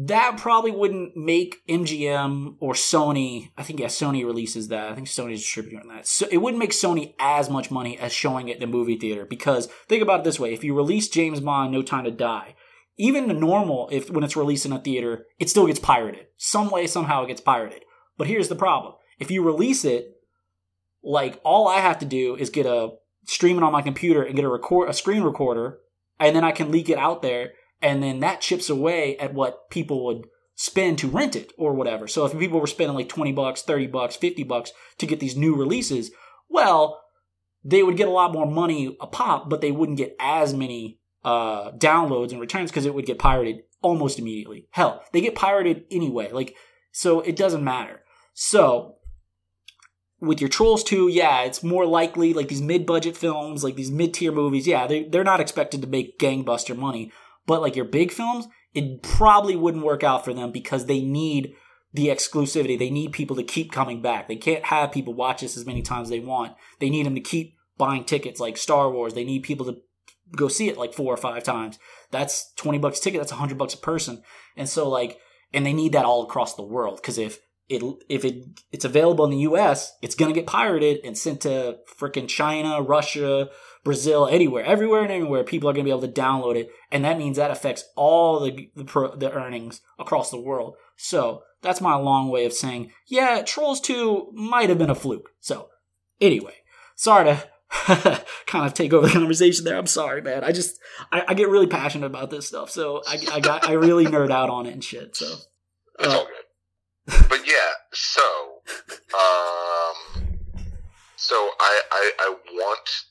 that 0.00 0.36
probably 0.38 0.70
wouldn't 0.70 1.16
make 1.16 1.56
MGM 1.68 2.56
or 2.60 2.72
Sony. 2.72 3.50
I 3.56 3.64
think 3.64 3.80
yeah, 3.80 3.86
Sony 3.86 4.24
releases 4.24 4.68
that. 4.68 4.90
I 4.90 4.94
think 4.94 5.08
Sony's 5.08 5.40
distributing 5.40 5.88
that. 5.88 6.06
So 6.06 6.26
it 6.30 6.38
wouldn't 6.38 6.60
make 6.60 6.70
Sony 6.70 7.14
as 7.18 7.50
much 7.50 7.70
money 7.70 7.98
as 7.98 8.12
showing 8.12 8.48
it 8.48 8.56
in 8.56 8.60
the 8.60 8.66
movie 8.66 8.96
theater 8.96 9.24
because 9.24 9.66
think 9.88 10.02
about 10.02 10.20
it 10.20 10.24
this 10.24 10.38
way: 10.38 10.52
if 10.52 10.62
you 10.62 10.74
release 10.74 11.08
James 11.08 11.40
Bond, 11.40 11.72
No 11.72 11.82
Time 11.82 12.04
to 12.04 12.10
Die, 12.10 12.54
even 12.98 13.28
the 13.28 13.34
normal, 13.34 13.88
if 13.90 14.10
when 14.10 14.24
it's 14.24 14.36
released 14.36 14.66
in 14.66 14.72
a 14.72 14.78
theater, 14.78 15.26
it 15.38 15.48
still 15.48 15.66
gets 15.66 15.78
pirated. 15.78 16.26
Some 16.36 16.70
way, 16.70 16.86
somehow, 16.86 17.24
it 17.24 17.28
gets 17.28 17.40
pirated. 17.40 17.84
But 18.16 18.26
here's 18.26 18.48
the 18.48 18.56
problem: 18.56 18.94
if 19.18 19.30
you 19.30 19.42
release 19.42 19.84
it, 19.84 20.16
like 21.02 21.40
all 21.44 21.68
I 21.68 21.78
have 21.80 21.98
to 22.00 22.06
do 22.06 22.36
is 22.36 22.50
get 22.50 22.66
a 22.66 22.90
stream 23.24 23.58
it 23.58 23.62
on 23.62 23.72
my 23.72 23.82
computer 23.82 24.22
and 24.22 24.34
get 24.34 24.44
a 24.44 24.48
record 24.48 24.88
a 24.88 24.92
screen 24.92 25.22
recorder, 25.22 25.78
and 26.18 26.34
then 26.34 26.44
I 26.44 26.52
can 26.52 26.70
leak 26.70 26.88
it 26.88 26.98
out 26.98 27.22
there 27.22 27.52
and 27.80 28.02
then 28.02 28.20
that 28.20 28.40
chips 28.40 28.68
away 28.68 29.16
at 29.18 29.34
what 29.34 29.70
people 29.70 30.04
would 30.06 30.26
spend 30.54 30.98
to 30.98 31.08
rent 31.08 31.36
it 31.36 31.52
or 31.56 31.72
whatever. 31.72 32.08
So 32.08 32.24
if 32.24 32.36
people 32.36 32.60
were 32.60 32.66
spending 32.66 32.96
like 32.96 33.08
20 33.08 33.32
bucks, 33.32 33.62
30 33.62 33.86
bucks, 33.86 34.16
50 34.16 34.42
bucks 34.44 34.72
to 34.98 35.06
get 35.06 35.20
these 35.20 35.36
new 35.36 35.54
releases, 35.54 36.10
well, 36.48 37.00
they 37.64 37.82
would 37.82 37.96
get 37.96 38.08
a 38.08 38.12
lot 38.12 38.32
more 38.32 38.46
money 38.46 38.96
a 39.00 39.06
pop, 39.06 39.48
but 39.48 39.60
they 39.60 39.70
wouldn't 39.70 39.98
get 39.98 40.16
as 40.18 40.54
many 40.54 40.98
uh, 41.28 41.72
downloads 41.72 42.32
and 42.32 42.40
returns 42.40 42.70
because 42.70 42.86
it 42.86 42.94
would 42.94 43.10
get 43.10 43.18
pirated 43.18 43.56
almost 43.82 44.18
immediately. 44.18 44.60
Hell, 44.70 45.02
they 45.12 45.20
get 45.20 45.34
pirated 45.34 45.84
anyway. 45.90 46.28
Like, 46.32 46.56
so 46.92 47.20
it 47.20 47.36
doesn't 47.36 47.70
matter. 47.74 47.96
So 48.32 48.96
with 50.20 50.40
your 50.40 50.48
Trolls 50.48 50.82
Two, 50.82 51.08
yeah, 51.08 51.42
it's 51.42 51.62
more 51.62 51.86
likely 51.86 52.32
like 52.32 52.48
these 52.48 52.62
mid-budget 52.72 53.16
films, 53.16 53.62
like 53.62 53.76
these 53.76 53.90
mid-tier 53.90 54.32
movies, 54.32 54.66
yeah, 54.66 54.86
they, 54.86 55.04
they're 55.04 55.32
not 55.32 55.40
expected 55.40 55.82
to 55.82 55.94
make 55.96 56.18
gangbuster 56.18 56.76
money. 56.76 57.12
But 57.46 57.62
like 57.62 57.76
your 57.76 57.84
big 57.84 58.10
films, 58.10 58.46
it 58.72 59.02
probably 59.02 59.56
wouldn't 59.56 59.84
work 59.84 60.02
out 60.02 60.24
for 60.24 60.34
them 60.34 60.50
because 60.50 60.86
they 60.86 61.00
need 61.00 61.52
the 61.92 62.08
exclusivity. 62.08 62.78
They 62.78 62.90
need 62.90 63.12
people 63.12 63.36
to 63.36 63.42
keep 63.42 63.72
coming 63.72 64.02
back. 64.02 64.28
They 64.28 64.36
can't 64.36 64.64
have 64.66 64.92
people 64.92 65.14
watch 65.14 65.40
this 65.40 65.56
as 65.56 65.66
many 65.66 65.82
times 65.82 66.06
as 66.06 66.10
they 66.10 66.20
want. 66.20 66.52
They 66.78 66.90
need 66.90 67.06
them 67.06 67.14
to 67.14 67.20
keep 67.20 67.56
buying 67.76 68.04
tickets 68.04 68.40
like 68.40 68.56
Star 68.56 68.90
Wars. 68.90 69.14
They 69.14 69.24
need 69.24 69.42
people 69.42 69.66
to 69.66 69.76
go 70.36 70.48
see 70.48 70.68
it 70.68 70.78
like 70.78 70.94
four 70.94 71.12
or 71.12 71.16
five 71.16 71.42
times. 71.42 71.78
That's 72.10 72.52
20 72.54 72.78
bucks 72.78 73.00
ticket. 73.00 73.20
That's 73.20 73.32
100 73.32 73.58
bucks 73.58 73.74
a 73.74 73.78
person. 73.78 74.22
And 74.56 74.68
so 74.68 74.88
like, 74.88 75.18
and 75.52 75.64
they 75.64 75.72
need 75.72 75.92
that 75.92 76.04
all 76.04 76.22
across 76.22 76.54
the 76.54 76.62
world 76.62 76.96
because 76.96 77.18
if 77.18 77.40
it 77.68 77.82
if 78.08 78.24
it 78.24 78.44
it's 78.72 78.84
available 78.84 79.24
in 79.24 79.30
the 79.30 79.38
US, 79.38 79.92
it's 80.02 80.14
going 80.14 80.32
to 80.32 80.38
get 80.38 80.46
pirated 80.46 81.00
and 81.04 81.16
sent 81.16 81.42
to 81.42 81.78
freaking 81.98 82.28
China, 82.28 82.80
Russia, 82.80 83.50
Brazil, 83.84 84.26
anywhere, 84.26 84.64
everywhere 84.64 85.02
and 85.02 85.12
anywhere, 85.12 85.44
people 85.44 85.68
are 85.68 85.72
going 85.72 85.84
to 85.84 85.88
be 85.88 85.96
able 85.96 86.06
to 86.06 86.20
download 86.20 86.56
it, 86.56 86.70
and 86.90 87.04
that 87.04 87.18
means 87.18 87.36
that 87.36 87.50
affects 87.50 87.84
all 87.94 88.40
the 88.40 88.70
the, 88.74 88.84
pro, 88.84 89.14
the 89.14 89.32
earnings 89.32 89.80
across 89.98 90.30
the 90.30 90.40
world. 90.40 90.76
So 90.96 91.42
that's 91.62 91.80
my 91.80 91.94
long 91.94 92.30
way 92.30 92.46
of 92.46 92.52
saying, 92.52 92.90
yeah, 93.06 93.42
Trolls 93.42 93.80
Two 93.80 94.30
might 94.32 94.68
have 94.70 94.78
been 94.78 94.90
a 94.90 94.94
fluke. 94.94 95.30
So 95.40 95.68
anyway, 96.20 96.54
sorry 96.96 97.24
to 97.26 97.48
kind 98.46 98.66
of 98.66 98.74
take 98.74 98.92
over 98.92 99.06
the 99.06 99.12
conversation 99.12 99.64
there. 99.64 99.76
I'm 99.76 99.86
sorry, 99.86 100.22
man. 100.22 100.42
I 100.42 100.52
just 100.52 100.78
I, 101.12 101.24
I 101.28 101.34
get 101.34 101.48
really 101.48 101.66
passionate 101.66 102.06
about 102.06 102.30
this 102.30 102.48
stuff, 102.48 102.70
so 102.70 103.02
I, 103.06 103.18
I 103.32 103.40
got 103.40 103.68
I 103.68 103.72
really 103.72 104.06
nerd 104.06 104.30
out 104.30 104.48
on 104.48 104.66
it 104.66 104.72
and 104.72 104.82
shit. 104.82 105.16
So 105.16 105.26
it's 105.98 106.08
uh, 106.08 106.18
all 106.18 106.26
good. 106.26 107.28
But 107.28 107.46
yeah, 107.46 107.72
so 107.92 108.22
um, 109.14 110.28
so 111.16 111.34
I 111.60 111.80
I, 111.90 112.12
I 112.20 112.36
want 112.54 113.04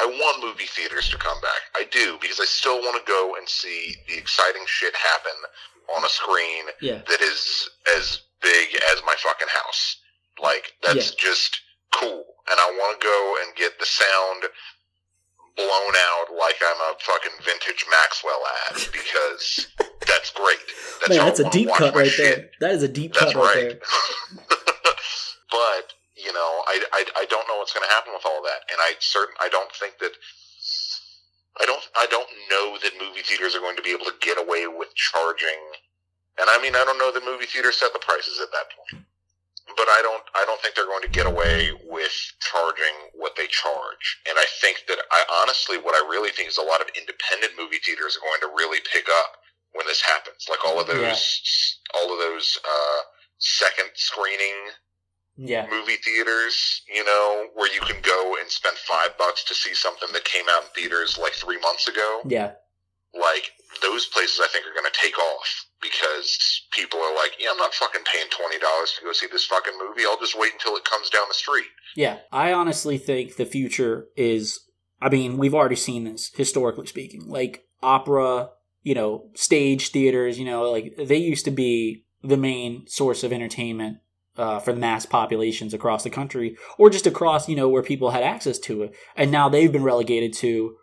I 0.00 0.06
want 0.06 0.44
movie 0.44 0.66
theaters 0.66 1.08
to 1.10 1.16
come 1.16 1.40
back. 1.40 1.62
I 1.76 1.84
do 1.90 2.18
because 2.20 2.40
I 2.40 2.46
still 2.46 2.80
want 2.80 3.04
to 3.04 3.10
go 3.10 3.34
and 3.38 3.48
see 3.48 3.94
the 4.08 4.18
exciting 4.18 4.64
shit 4.66 4.94
happen 4.94 5.96
on 5.96 6.04
a 6.04 6.08
screen 6.08 6.64
yeah. 6.80 7.02
that 7.06 7.20
is 7.20 7.70
as 7.96 8.22
big 8.42 8.74
as 8.92 9.02
my 9.06 9.14
fucking 9.18 9.48
house. 9.48 9.98
Like 10.42 10.72
that's 10.82 11.10
yeah. 11.10 11.30
just 11.30 11.60
cool, 12.00 12.24
and 12.50 12.58
I 12.58 12.68
want 12.74 13.00
to 13.00 13.06
go 13.06 13.18
and 13.42 13.56
get 13.56 13.78
the 13.78 13.86
sound 13.86 14.44
blown 15.56 15.94
out 15.94 16.34
like 16.34 16.58
I'm 16.62 16.80
a 16.90 16.98
fucking 16.98 17.38
vintage 17.44 17.86
Maxwell 17.90 18.42
ad 18.66 18.74
because 18.90 19.68
that's 20.06 20.30
great. 20.30 20.58
That's 21.00 21.08
Man, 21.10 21.18
that's 21.18 21.40
a 21.40 21.50
deep 21.50 21.70
cut 21.70 21.94
right 21.94 22.08
shit. 22.10 22.50
there. 22.60 22.68
That 22.70 22.76
is 22.76 22.82
a 22.82 22.88
deep 22.88 23.14
that's 23.14 23.32
cut 23.32 23.36
right, 23.36 23.56
right 23.56 23.78
there. 23.78 24.48
but 25.50 25.94
you 26.16 26.32
know, 26.32 26.62
I, 26.66 26.82
I, 26.92 27.04
I 27.22 27.24
don't 27.26 27.46
know 27.48 27.58
what's 27.58 27.72
going 27.72 27.86
to 27.86 27.92
happen 27.92 28.12
with 28.14 28.24
all 28.26 28.42
that, 28.42 28.66
and 28.70 28.78
I 28.80 28.94
certain 28.98 29.34
I 29.40 29.48
don't 29.48 29.70
think 29.72 29.98
that 29.98 30.12
I 31.60 31.66
don't 31.66 31.82
I 31.96 32.06
don't 32.10 32.28
know 32.50 32.78
that 32.82 32.92
movie 32.98 33.22
theaters 33.22 33.54
are 33.54 33.60
going 33.60 33.76
to 33.76 33.82
be 33.82 33.90
able 33.90 34.06
to 34.06 34.14
get 34.20 34.38
away 34.38 34.66
with 34.66 34.94
charging. 34.94 35.62
And 36.40 36.50
I 36.50 36.60
mean, 36.60 36.74
I 36.74 36.82
don't 36.84 36.98
know 36.98 37.12
that 37.12 37.24
movie 37.24 37.46
theaters 37.46 37.76
set 37.76 37.92
the 37.92 38.00
prices 38.00 38.40
at 38.42 38.50
that 38.50 38.66
point, 38.74 39.06
but 39.66 39.88
I 39.88 40.00
don't 40.02 40.22
I 40.36 40.44
don't 40.44 40.60
think 40.60 40.74
they're 40.74 40.86
going 40.86 41.02
to 41.02 41.08
get 41.08 41.26
away 41.26 41.72
with 41.88 42.14
charging 42.40 43.10
what 43.14 43.36
they 43.36 43.46
charge. 43.46 44.20
And 44.28 44.38
I 44.38 44.44
think 44.60 44.84
that 44.88 44.98
I 45.10 45.42
honestly, 45.42 45.78
what 45.78 45.94
I 45.94 46.06
really 46.08 46.30
think 46.30 46.48
is 46.48 46.58
a 46.58 46.62
lot 46.62 46.80
of 46.80 46.88
independent 46.96 47.52
movie 47.58 47.80
theaters 47.80 48.16
are 48.16 48.24
going 48.24 48.42
to 48.44 48.56
really 48.56 48.80
pick 48.92 49.08
up 49.08 49.40
when 49.72 49.86
this 49.86 50.02
happens. 50.02 50.46
Like 50.48 50.64
all 50.64 50.80
of 50.80 50.86
those 50.86 51.00
yeah. 51.00 52.00
all 52.00 52.12
of 52.12 52.18
those 52.18 52.58
uh, 52.60 53.00
second 53.38 53.90
screening 53.94 54.72
yeah. 55.36 55.66
movie 55.70 55.96
theaters, 55.96 56.82
you 56.92 57.04
know, 57.04 57.46
where 57.54 57.72
you 57.72 57.80
can 57.80 58.00
go 58.02 58.36
and 58.40 58.48
spend 58.50 58.76
five 58.76 59.16
bucks 59.18 59.44
to 59.44 59.54
see 59.54 59.74
something 59.74 60.08
that 60.12 60.24
came 60.24 60.44
out 60.50 60.62
in 60.62 60.68
theaters 60.74 61.18
like 61.18 61.32
three 61.32 61.58
months 61.60 61.88
ago. 61.88 62.22
Yeah. 62.26 62.52
Like 63.14 63.50
those 63.80 64.06
places, 64.06 64.40
I 64.42 64.48
think 64.48 64.66
are 64.66 64.74
going 64.74 64.90
to 64.90 65.00
take 65.00 65.18
off 65.18 65.66
because 65.80 66.66
people 66.72 66.98
are 66.98 67.14
like, 67.14 67.32
yeah, 67.38 67.48
I'm 67.52 67.58
not 67.58 67.74
fucking 67.74 68.02
paying 68.12 68.28
twenty 68.30 68.58
dollars 68.58 68.94
to 68.98 69.04
go 69.04 69.12
see 69.12 69.26
this 69.30 69.44
fucking 69.44 69.78
movie. 69.78 70.02
I'll 70.04 70.18
just 70.18 70.38
wait 70.38 70.52
until 70.52 70.76
it 70.76 70.84
comes 70.84 71.10
down 71.10 71.24
the 71.28 71.34
street. 71.34 71.66
Yeah, 71.94 72.18
I 72.32 72.52
honestly 72.52 72.98
think 72.98 73.36
the 73.36 73.46
future 73.46 74.06
is. 74.16 74.60
I 75.00 75.10
mean, 75.10 75.36
we've 75.36 75.54
already 75.54 75.76
seen 75.76 76.04
this 76.04 76.32
historically 76.34 76.86
speaking, 76.86 77.28
like 77.28 77.64
opera, 77.82 78.50
you 78.82 78.94
know, 78.94 79.30
stage 79.34 79.90
theaters. 79.90 80.38
You 80.38 80.46
know, 80.46 80.70
like 80.70 80.94
they 80.96 81.18
used 81.18 81.44
to 81.44 81.50
be 81.50 82.04
the 82.22 82.36
main 82.36 82.86
source 82.86 83.22
of 83.22 83.32
entertainment 83.32 83.98
uh, 84.36 84.58
for 84.58 84.72
the 84.72 84.80
mass 84.80 85.06
populations 85.06 85.74
across 85.74 86.02
the 86.02 86.10
country, 86.10 86.56
or 86.78 86.90
just 86.90 87.06
across, 87.06 87.48
you 87.48 87.56
know, 87.56 87.68
where 87.68 87.82
people 87.82 88.10
had 88.10 88.22
access 88.22 88.58
to 88.60 88.82
it. 88.82 88.96
And 89.14 89.30
now 89.30 89.48
they've 89.48 89.70
been 89.70 89.84
relegated 89.84 90.32
to, 90.34 90.76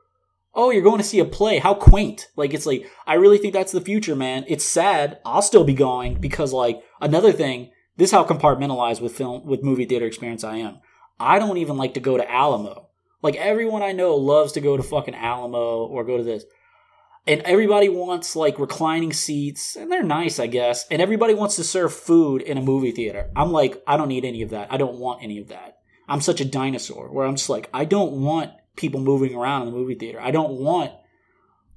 oh, 0.54 0.70
you're 0.70 0.84
going 0.84 0.98
to 0.98 1.04
see 1.04 1.20
a 1.20 1.26
play. 1.26 1.60
How 1.60 1.74
quaint. 1.74 2.28
Like, 2.36 2.54
it's 2.54 2.66
like, 2.66 2.90
I 3.08 3.16
really 3.16 3.38
think 3.38 3.54
that's 3.54 3.72
the 3.72 3.82
future, 3.82 4.16
man. 4.16 4.46
It's 4.48 4.66
sad. 4.66 5.20
I'll 5.26 5.42
still 5.42 5.64
be 5.64 5.74
going 5.74 6.20
because, 6.20 6.54
like, 6.54 6.82
another 7.00 7.32
thing, 7.32 7.72
this 7.98 8.10
is 8.10 8.14
how 8.14 8.26
compartmentalized 8.26 9.02
with 9.02 9.16
film, 9.16 9.46
with 9.46 9.64
movie 9.64 9.86
theater 9.86 10.06
experience 10.06 10.44
I 10.44 10.58
am. 10.58 10.80
I 11.20 11.40
don't 11.40 11.58
even 11.58 11.78
like 11.78 11.94
to 11.94 12.00
go 12.00 12.18
to 12.18 12.32
Alamo. 12.32 12.90
Like, 13.22 13.36
everyone 13.36 13.82
I 13.82 13.92
know 13.92 14.16
loves 14.16 14.54
to 14.54 14.62
go 14.62 14.76
to 14.76 14.84
fucking 14.84 15.16
Alamo 15.16 15.86
or 15.86 16.04
go 16.04 16.18
to 16.18 16.24
this 16.24 16.44
and 17.28 17.42
everybody 17.42 17.88
wants 17.88 18.36
like 18.36 18.60
reclining 18.60 19.14
seats 19.14 19.76
and 19.76 19.92
they're 19.92 20.04
nice 20.04 20.40
i 20.40 20.48
guess 20.48 20.86
and 20.90 21.02
everybody 21.02 21.34
wants 21.34 21.56
to 21.56 21.64
serve 21.64 21.94
food 21.94 22.42
in 22.42 22.58
a 22.58 22.62
movie 22.62 22.92
theater 22.92 23.30
i'm 23.36 23.52
like 23.52 23.82
i 23.88 23.96
don't 23.96 24.08
need 24.08 24.26
any 24.26 24.42
of 24.42 24.50
that 24.50 24.72
i 24.72 24.78
don't 24.78 24.98
want 24.98 25.24
any 25.24 25.40
of 25.40 25.50
that 25.50 25.78
i'm 26.08 26.22
such 26.22 26.42
a 26.42 26.46
dinosaur 26.46 27.12
where 27.12 27.26
i'm 27.26 27.36
just 27.36 27.50
like 27.50 27.70
i 27.74 27.86
don't 27.86 28.14
want 28.14 28.52
people 28.76 29.00
moving 29.00 29.36
around 29.36 29.64
in 29.64 29.74
the 29.74 29.78
movie 29.78 29.96
theater 29.96 30.20
i 30.22 30.32
don't 30.32 30.54
want 30.54 30.92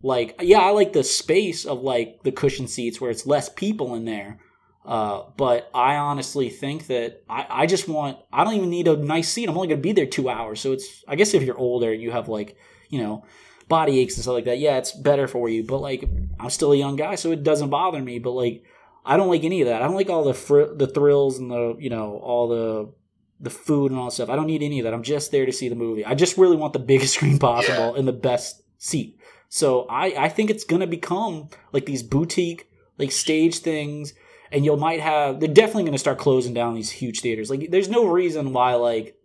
like 0.03 0.35
yeah 0.41 0.61
i 0.61 0.71
like 0.71 0.93
the 0.93 1.05
space 1.05 1.65
of 1.65 1.83
like 1.83 2.23
the 2.23 2.33
cushion 2.33 2.69
seats 2.69 3.01
where 3.01 3.11
it's 3.11 3.27
less 3.27 3.49
people 3.49 3.95
in 3.95 4.05
there 4.05 4.39
uh, 4.85 5.23
but 5.39 5.71
I 5.73 5.97
honestly 5.97 6.51
think 6.51 6.89
that 6.89 7.23
I, 7.29 7.47
I 7.49 7.67
just 7.67 7.89
want 7.89 8.19
I 8.33 8.45
don't 8.45 8.55
even 8.55 8.69
need 8.69 8.87
a 8.87 8.97
nice 8.97 9.31
seat. 9.31 9.49
I'm 9.49 9.57
only 9.57 9.69
gonna 9.69 9.81
be 9.81 9.93
there 9.93 10.07
two 10.07 10.29
hours. 10.29 10.61
So 10.61 10.73
it's 10.73 11.03
I 11.09 11.17
guess 11.17 11.33
if 11.33 11.43
you're 11.43 11.57
older, 11.57 11.93
you 11.93 12.11
have 12.11 12.29
like, 12.29 12.59
you 12.91 13.01
know, 13.01 13.25
body 13.67 13.99
aches 14.01 14.17
and 14.17 14.23
stuff 14.23 14.35
like 14.35 14.45
that. 14.45 14.59
Yeah, 14.59 14.77
it's 14.77 14.93
better 14.93 15.27
for 15.27 15.49
you, 15.49 15.65
but 15.65 15.79
like 15.79 16.05
I'm 16.39 16.51
still 16.51 16.73
a 16.73 16.77
young 16.77 16.97
guy, 16.97 17.15
so 17.15 17.33
it 17.33 17.43
doesn't 17.43 17.71
bother 17.71 18.01
me. 18.01 18.19
But 18.19 18.33
like 18.33 18.63
I 19.07 19.17
don't 19.17 19.29
like 19.29 19.45
any 19.45 19.63
of 19.63 19.69
that. 19.69 19.81
I 19.81 19.87
don't 19.87 19.97
like 19.97 20.11
all 20.11 20.25
the 20.25 20.35
fr- 20.35 20.75
the 20.75 20.87
thrills 20.87 21.39
and 21.39 21.51
the 21.51 21.77
you 21.79 21.89
know 21.89 22.19
all 22.19 22.49
the 22.49 22.93
the 23.41 23.51
food 23.51 23.91
and 23.91 23.99
all 23.99 24.07
that 24.07 24.12
stuff. 24.12 24.30
I 24.30 24.37
don't 24.37 24.47
need 24.47 24.62
any 24.62 24.78
of 24.80 24.85
that. 24.85 24.95
I'm 24.95 25.03
just 25.03 25.30
there 25.32 25.45
to 25.47 25.53
see 25.53 25.68
the 25.68 25.74
movie. 25.74 26.05
I 26.05 26.14
just 26.14 26.39
really 26.39 26.57
want 26.57 26.72
the 26.72 26.78
biggest 26.78 27.14
screen 27.18 27.39
possible 27.39 27.93
Yeah. 27.93 27.99
and 27.99 28.07
the 28.09 28.12
best 28.12 28.62
seat. 28.78 29.18
So 29.49 29.87
I 29.91 30.14
I 30.26 30.28
think 30.28 30.51
it's 30.51 30.64
gonna 30.64 30.87
become 30.87 31.49
like 31.72 31.87
these 31.87 32.03
boutique 32.03 32.68
like 32.99 33.12
stage 33.12 33.59
things. 33.59 34.14
And 34.53 34.64
you 34.64 34.76
might 34.76 35.01
have 35.01 35.41
they're 35.41 35.49
definitely 35.53 35.82
going 35.82 35.93
to 35.95 35.99
start 35.99 36.18
closing 36.18 36.55
down 36.55 36.74
these 36.74 36.91
huge 36.91 37.22
theaters. 37.22 37.51
Like 37.51 37.70
there's 37.72 37.89
no 37.89 38.07
reason 38.07 38.53
why 38.53 38.74
like 38.74 39.16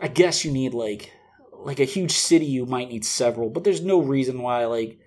I 0.00 0.08
guess 0.08 0.44
you 0.46 0.50
need 0.52 0.72
like 0.72 1.12
like 1.52 1.78
a 1.80 1.84
huge 1.84 2.12
city 2.12 2.46
you 2.46 2.64
might 2.64 2.88
need 2.88 3.04
several, 3.04 3.50
but 3.50 3.64
there's 3.64 3.82
no 3.82 4.00
reason 4.00 4.40
why 4.40 4.64
like 4.64 4.98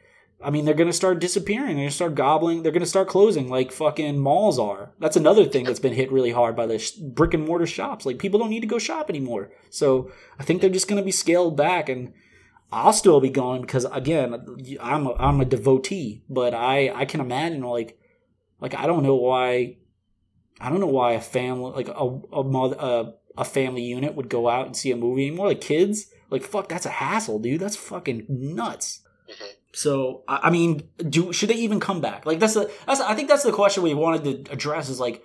I 0.44 0.50
mean 0.50 0.66
they're 0.66 0.74
gonna 0.74 0.94
start 0.94 1.20
disappearing, 1.20 1.76
they're 1.76 1.86
gonna 1.86 1.92
start 1.92 2.16
gobbling, 2.16 2.64
they're 2.64 2.72
gonna 2.72 2.86
start 2.86 3.08
closing 3.08 3.50
like 3.50 3.72
fucking 3.72 4.18
malls 4.20 4.58
are. 4.60 4.94
That's 5.00 5.18
another 5.18 5.46
thing 5.46 5.66
that's 5.66 5.80
been 5.80 5.94
hit 5.94 6.12
really 6.12 6.32
hard 6.32 6.56
by 6.56 6.66
the 6.68 6.80
sh- 6.80 6.92
brick 6.94 7.34
and 7.34 7.46
mortar 7.46 7.66
shops. 7.68 8.06
Like 8.06 8.20
people 8.20 8.40
don't 8.40 8.50
need 8.50 8.62
to 8.62 8.68
go 8.68 8.80
shop 8.80 9.10
anymore. 9.10 9.52
So 9.70 10.12
I 10.40 10.44
think 10.44 10.62
they're 10.62 10.70
just 10.70 10.88
gonna 10.88 11.04
be 11.04 11.12
scaled 11.12 11.56
back 11.58 11.90
and 11.90 12.14
I'll 12.72 12.94
still 12.94 13.20
be 13.20 13.30
going 13.30 13.62
because 13.62 13.86
again 13.86 14.34
I'm 14.82 15.08
a, 15.08 15.14
I'm 15.16 15.42
a 15.42 15.46
devotee, 15.46 16.24
but 16.30 16.54
I 16.54 16.90
I 16.94 17.06
can 17.06 17.20
imagine 17.22 17.62
like 17.62 17.98
like 18.60 18.74
I 18.74 18.88
don't 18.88 19.04
know 19.04 19.16
why 19.16 19.78
I 20.60 20.70
don't 20.70 20.80
know 20.80 20.88
why 20.88 21.14
a 21.14 21.22
family 21.22 21.72
like 21.74 21.88
a 21.90 22.20
a 22.34 22.44
mother 22.44 22.78
a, 22.80 23.14
a 23.38 23.46
family 23.46 23.84
unit 23.84 24.16
would 24.16 24.30
go 24.30 24.48
out 24.50 24.66
and 24.68 24.76
see 24.76 24.92
a 24.92 24.96
movie 24.96 25.28
anymore. 25.28 25.48
Like 25.48 25.62
kids, 25.62 26.08
like 26.30 26.44
fuck, 26.44 26.70
that's 26.70 26.86
a 26.86 26.90
hassle, 26.90 27.40
dude. 27.40 27.60
That's 27.62 27.76
fucking 27.76 28.26
nuts. 28.30 29.02
Mhm. 29.30 29.48
So 29.74 30.24
I 30.28 30.40
I 30.44 30.50
mean, 30.50 30.88
do 30.98 31.32
should 31.34 31.50
they 31.50 31.56
even 31.56 31.80
come 31.80 32.02
back? 32.02 32.26
Like 32.26 32.40
that's 32.40 32.54
the 32.54 32.72
that's 32.86 33.00
I 33.02 33.16
think 33.16 33.30
that's 33.30 33.44
the 33.44 33.52
question 33.52 33.84
we 33.84 33.94
wanted 33.94 34.46
to 34.46 34.52
address 34.54 34.90
is 34.90 35.00
like, 35.00 35.24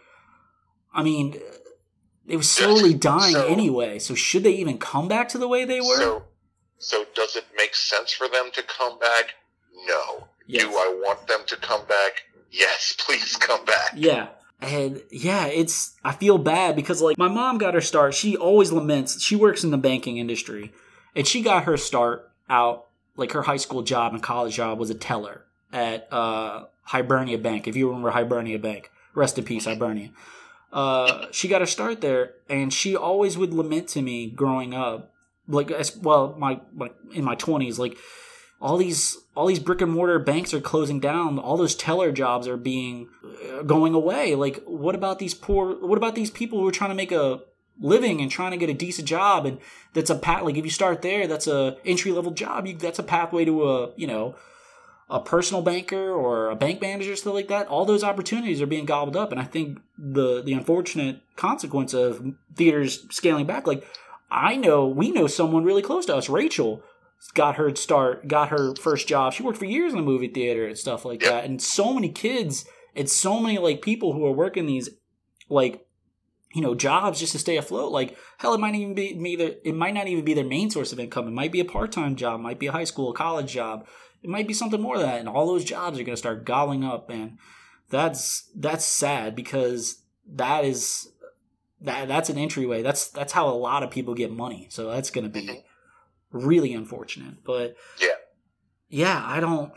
I 0.94 1.02
mean, 1.02 1.38
they 2.26 2.36
were 2.36 2.42
slowly 2.42 2.94
dying 2.94 3.34
So- 3.34 3.46
anyway. 3.46 3.98
So 3.98 4.14
should 4.14 4.44
they 4.44 4.52
even 4.52 4.78
come 4.78 5.08
back 5.08 5.28
to 5.30 5.38
the 5.38 5.48
way 5.48 5.64
they 5.64 5.80
were? 5.80 5.96
So, 5.96 6.22
so 6.78 7.04
does 7.14 7.36
it 7.36 7.44
make 7.56 7.74
sense 7.74 8.12
for 8.12 8.28
them 8.28 8.50
to 8.52 8.62
come 8.62 8.98
back? 8.98 9.34
No. 9.86 10.28
Yes. 10.46 10.62
Do 10.62 10.70
I 10.70 11.00
want 11.04 11.26
them 11.26 11.40
to 11.46 11.56
come 11.56 11.84
back? 11.86 12.22
Yes, 12.50 12.94
please 13.04 13.36
come 13.36 13.64
back. 13.64 13.92
Yeah. 13.94 14.28
And 14.60 15.02
yeah, 15.10 15.46
it's 15.46 15.94
I 16.02 16.12
feel 16.12 16.38
bad 16.38 16.76
because 16.76 17.02
like 17.02 17.18
my 17.18 17.28
mom 17.28 17.58
got 17.58 17.74
her 17.74 17.80
start. 17.82 18.14
She 18.14 18.36
always 18.36 18.72
laments. 18.72 19.20
She 19.22 19.36
works 19.36 19.64
in 19.64 19.70
the 19.70 19.76
banking 19.76 20.16
industry, 20.16 20.72
and 21.14 21.26
she 21.26 21.42
got 21.42 21.64
her 21.64 21.76
start 21.76 22.30
out 22.48 22.85
like 23.16 23.32
her 23.32 23.42
high 23.42 23.56
school 23.56 23.82
job 23.82 24.12
and 24.12 24.22
college 24.22 24.54
job 24.54 24.78
was 24.78 24.90
a 24.90 24.94
teller 24.94 25.44
at 25.72 26.12
uh, 26.12 26.64
Hibernia 26.84 27.38
Bank. 27.38 27.66
If 27.66 27.76
you 27.76 27.88
remember 27.88 28.10
Hibernia 28.10 28.58
Bank, 28.58 28.90
rest 29.14 29.38
in 29.38 29.44
peace, 29.44 29.64
Hibernia. 29.64 30.10
Uh, 30.72 31.26
she 31.30 31.48
got 31.48 31.60
her 31.60 31.66
start 31.66 32.00
there, 32.00 32.34
and 32.48 32.72
she 32.72 32.96
always 32.96 33.38
would 33.38 33.54
lament 33.54 33.88
to 33.88 34.02
me 34.02 34.28
growing 34.28 34.74
up, 34.74 35.12
like 35.48 35.70
as 35.70 35.96
well, 35.96 36.34
my, 36.38 36.60
my 36.74 36.90
in 37.14 37.24
my 37.24 37.34
twenties, 37.34 37.78
like 37.78 37.96
all 38.60 38.76
these 38.76 39.18
all 39.34 39.46
these 39.46 39.58
brick 39.58 39.80
and 39.80 39.92
mortar 39.92 40.18
banks 40.18 40.54
are 40.54 40.60
closing 40.60 40.98
down 40.98 41.38
all 41.38 41.56
those 41.56 41.74
teller 41.74 42.10
jobs 42.10 42.48
are 42.48 42.56
being 42.56 43.08
uh, 43.52 43.62
going 43.62 43.92
away 43.92 44.34
like 44.34 44.62
what 44.64 44.94
about 44.94 45.18
these 45.18 45.34
poor 45.34 45.74
what 45.86 45.98
about 45.98 46.14
these 46.14 46.30
people 46.30 46.58
who 46.58 46.66
are 46.66 46.72
trying 46.72 46.90
to 46.90 46.96
make 46.96 47.12
a 47.12 47.40
living 47.80 48.20
and 48.20 48.30
trying 48.30 48.52
to 48.52 48.56
get 48.56 48.70
a 48.70 48.74
decent 48.74 49.06
job 49.06 49.44
and 49.44 49.58
that's 49.92 50.10
a 50.10 50.14
path 50.14 50.42
like 50.42 50.56
if 50.56 50.64
you 50.64 50.70
start 50.70 51.02
there 51.02 51.26
that's 51.26 51.46
a 51.46 51.76
entry 51.84 52.12
level 52.12 52.30
job 52.30 52.66
you, 52.66 52.76
that's 52.76 52.98
a 52.98 53.02
pathway 53.02 53.44
to 53.44 53.68
a 53.68 53.92
you 53.96 54.06
know 54.06 54.34
a 55.08 55.20
personal 55.20 55.62
banker 55.62 56.10
or 56.10 56.48
a 56.48 56.56
bank 56.56 56.80
manager 56.80 57.14
stuff 57.14 57.34
like 57.34 57.48
that 57.48 57.66
all 57.68 57.84
those 57.84 58.02
opportunities 58.02 58.62
are 58.62 58.66
being 58.66 58.86
gobbled 58.86 59.16
up 59.16 59.30
and 59.30 59.40
i 59.40 59.44
think 59.44 59.78
the 59.98 60.42
the 60.42 60.52
unfortunate 60.52 61.20
consequence 61.36 61.92
of 61.92 62.24
theaters 62.54 63.06
scaling 63.10 63.46
back 63.46 63.66
like 63.66 63.86
i 64.30 64.56
know 64.56 64.86
we 64.86 65.10
know 65.10 65.26
someone 65.26 65.64
really 65.64 65.82
close 65.82 66.06
to 66.06 66.16
us 66.16 66.28
rachel 66.28 66.82
got 67.34 67.56
her 67.56 67.74
start, 67.74 68.28
got 68.28 68.50
her 68.50 68.74
first 68.76 69.08
job. 69.08 69.32
She 69.32 69.42
worked 69.42 69.58
for 69.58 69.64
years 69.64 69.92
in 69.92 69.98
the 69.98 70.04
movie 70.04 70.28
theater 70.28 70.66
and 70.66 70.78
stuff 70.78 71.04
like 71.04 71.20
that. 71.20 71.44
And 71.44 71.60
so 71.60 71.92
many 71.92 72.08
kids 72.08 72.66
and 72.94 73.08
so 73.08 73.40
many 73.40 73.58
like 73.58 73.82
people 73.82 74.12
who 74.12 74.24
are 74.26 74.32
working 74.32 74.66
these 74.66 74.90
like 75.48 75.85
you 76.56 76.62
know 76.62 76.74
jobs 76.74 77.20
just 77.20 77.32
to 77.32 77.38
stay 77.38 77.58
afloat. 77.58 77.92
Like 77.92 78.16
hell, 78.38 78.54
it 78.54 78.60
might 78.60 78.74
even 78.74 78.94
be 78.94 79.14
me. 79.14 79.34
It 79.34 79.74
might 79.74 79.94
not 79.94 80.08
even 80.08 80.24
be 80.24 80.32
their 80.34 80.44
main 80.56 80.70
source 80.70 80.90
of 80.92 80.98
income. 80.98 81.28
It 81.28 81.32
might 81.32 81.52
be 81.52 81.60
a 81.60 81.64
part 81.66 81.92
time 81.92 82.16
job. 82.16 82.40
Might 82.40 82.58
be 82.58 82.66
a 82.68 82.72
high 82.72 82.84
school, 82.84 83.12
college 83.12 83.52
job. 83.52 83.86
It 84.22 84.30
might 84.30 84.48
be 84.48 84.54
something 84.54 84.80
more 84.80 84.96
than 84.98 85.06
that. 85.06 85.20
And 85.20 85.28
all 85.28 85.46
those 85.46 85.64
jobs 85.64 86.00
are 86.00 86.02
going 86.02 86.14
to 86.14 86.24
start 86.26 86.46
gobbling 86.46 86.82
up, 86.82 87.10
and 87.10 87.36
that's 87.90 88.50
that's 88.56 88.84
sad 88.86 89.36
because 89.36 90.02
that 90.26 90.64
is 90.64 91.08
that 91.82 92.08
that's 92.08 92.30
an 92.30 92.38
entryway. 92.38 92.82
That's 92.82 93.08
that's 93.08 93.34
how 93.34 93.48
a 93.48 93.54
lot 93.68 93.82
of 93.82 93.90
people 93.90 94.14
get 94.14 94.32
money. 94.32 94.66
So 94.70 94.90
that's 94.90 95.10
going 95.10 95.24
to 95.24 95.30
be 95.30 95.46
Mhm. 95.46 95.62
really 96.32 96.72
unfortunate. 96.72 97.44
But 97.44 97.76
Yeah. 98.00 98.16
yeah, 98.88 99.22
I 99.26 99.40
don't. 99.40 99.72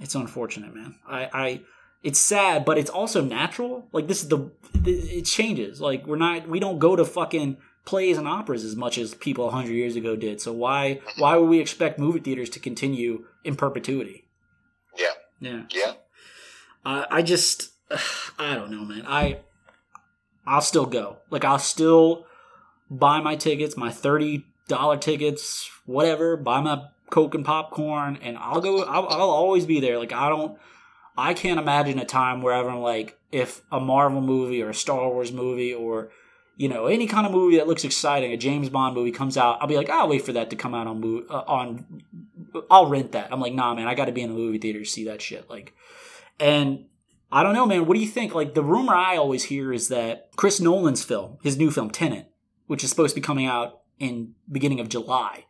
It's 0.00 0.14
unfortunate, 0.14 0.74
man. 0.74 0.96
I, 1.06 1.30
I, 1.32 1.60
it's 2.04 2.20
sad, 2.20 2.64
but 2.64 2.78
it's 2.78 2.90
also 2.90 3.24
natural. 3.24 3.88
Like 3.90 4.06
this 4.06 4.22
is 4.22 4.28
the, 4.28 4.52
it 4.84 5.22
changes. 5.22 5.80
Like 5.80 6.06
we're 6.06 6.16
not, 6.16 6.48
we 6.48 6.60
don't 6.60 6.78
go 6.78 6.94
to 6.94 7.04
fucking 7.04 7.56
plays 7.84 8.16
and 8.16 8.28
operas 8.28 8.64
as 8.64 8.76
much 8.76 8.96
as 8.96 9.14
people 9.14 9.50
hundred 9.50 9.72
years 9.72 9.96
ago 9.96 10.14
did. 10.14 10.40
So 10.40 10.52
why, 10.52 11.00
why 11.18 11.36
would 11.36 11.48
we 11.48 11.58
expect 11.58 11.98
movie 11.98 12.20
theaters 12.20 12.50
to 12.50 12.60
continue 12.60 13.24
in 13.42 13.56
perpetuity? 13.56 14.24
Yeah. 14.96 15.14
Yeah. 15.40 15.62
Yeah. 15.70 15.92
I, 16.84 17.06
I 17.10 17.22
just, 17.22 17.72
I 18.38 18.54
don't 18.54 18.70
know, 18.70 18.84
man. 18.84 19.04
I, 19.06 19.38
I'll 20.46 20.60
still 20.60 20.86
go. 20.86 21.16
Like 21.30 21.44
I'll 21.44 21.58
still 21.58 22.26
buy 22.90 23.20
my 23.20 23.34
tickets, 23.34 23.76
my 23.76 23.90
thirty 23.90 24.44
dollar 24.68 24.98
tickets, 24.98 25.70
whatever. 25.86 26.36
Buy 26.36 26.60
my 26.60 26.84
coke 27.08 27.34
and 27.34 27.44
popcorn, 27.44 28.18
and 28.20 28.36
I'll 28.36 28.60
go. 28.60 28.82
I'll, 28.82 29.08
I'll 29.08 29.30
always 29.30 29.64
be 29.64 29.80
there. 29.80 29.98
Like 29.98 30.12
I 30.12 30.28
don't. 30.28 30.58
I 31.16 31.34
can't 31.34 31.60
imagine 31.60 31.98
a 31.98 32.04
time 32.04 32.42
where 32.42 32.54
I'm 32.54 32.80
like, 32.80 33.18
if 33.30 33.62
a 33.70 33.80
Marvel 33.80 34.20
movie 34.20 34.62
or 34.62 34.70
a 34.70 34.74
Star 34.74 35.08
Wars 35.08 35.32
movie 35.32 35.72
or 35.72 36.10
you 36.56 36.68
know 36.68 36.86
any 36.86 37.06
kind 37.06 37.26
of 37.26 37.32
movie 37.32 37.56
that 37.56 37.66
looks 37.66 37.84
exciting, 37.84 38.32
a 38.32 38.36
James 38.36 38.68
Bond 38.68 38.94
movie 38.94 39.12
comes 39.12 39.36
out, 39.36 39.58
I'll 39.60 39.68
be 39.68 39.76
like, 39.76 39.90
I'll 39.90 40.08
wait 40.08 40.22
for 40.22 40.32
that 40.32 40.50
to 40.50 40.56
come 40.56 40.74
out 40.74 40.86
on 40.86 41.00
mo- 41.00 41.24
uh, 41.30 41.44
on. 41.46 42.02
I'll 42.70 42.86
rent 42.86 43.12
that. 43.12 43.32
I'm 43.32 43.40
like, 43.40 43.52
nah, 43.52 43.74
man, 43.74 43.88
I 43.88 43.94
got 43.94 44.04
to 44.04 44.12
be 44.12 44.22
in 44.22 44.30
the 44.30 44.36
movie 44.38 44.58
theater 44.58 44.80
to 44.80 44.84
see 44.84 45.04
that 45.04 45.20
shit. 45.20 45.50
Like, 45.50 45.74
and 46.38 46.86
I 47.32 47.42
don't 47.42 47.54
know, 47.54 47.66
man. 47.66 47.86
What 47.86 47.94
do 47.94 48.00
you 48.00 48.08
think? 48.08 48.34
Like 48.34 48.54
the 48.54 48.62
rumor 48.62 48.94
I 48.94 49.16
always 49.16 49.44
hear 49.44 49.72
is 49.72 49.88
that 49.88 50.30
Chris 50.36 50.60
Nolan's 50.60 51.02
film, 51.02 51.38
his 51.42 51.56
new 51.56 51.70
film 51.70 51.90
Tenet, 51.90 52.30
which 52.66 52.84
is 52.84 52.90
supposed 52.90 53.14
to 53.14 53.20
be 53.20 53.24
coming 53.24 53.46
out 53.46 53.80
in 53.98 54.34
beginning 54.50 54.80
of 54.80 54.88
July, 54.88 55.46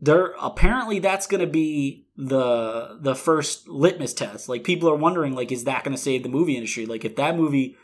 there 0.00 0.34
apparently 0.40 0.98
that's 0.98 1.26
going 1.26 1.40
to 1.40 1.46
be 1.46 2.06
the 2.20 2.98
the 3.00 3.14
first 3.14 3.68
litmus 3.68 4.12
test. 4.12 4.48
Like 4.48 4.62
people 4.62 4.88
are 4.90 4.94
wondering, 4.96 5.34
like, 5.34 5.50
is 5.50 5.64
that 5.64 5.84
going 5.84 5.96
to 5.96 6.02
save 6.02 6.22
the 6.22 6.28
movie 6.28 6.54
industry? 6.54 6.84
Like 6.84 7.04
if 7.04 7.16
that 7.16 7.36
movie, 7.36 7.76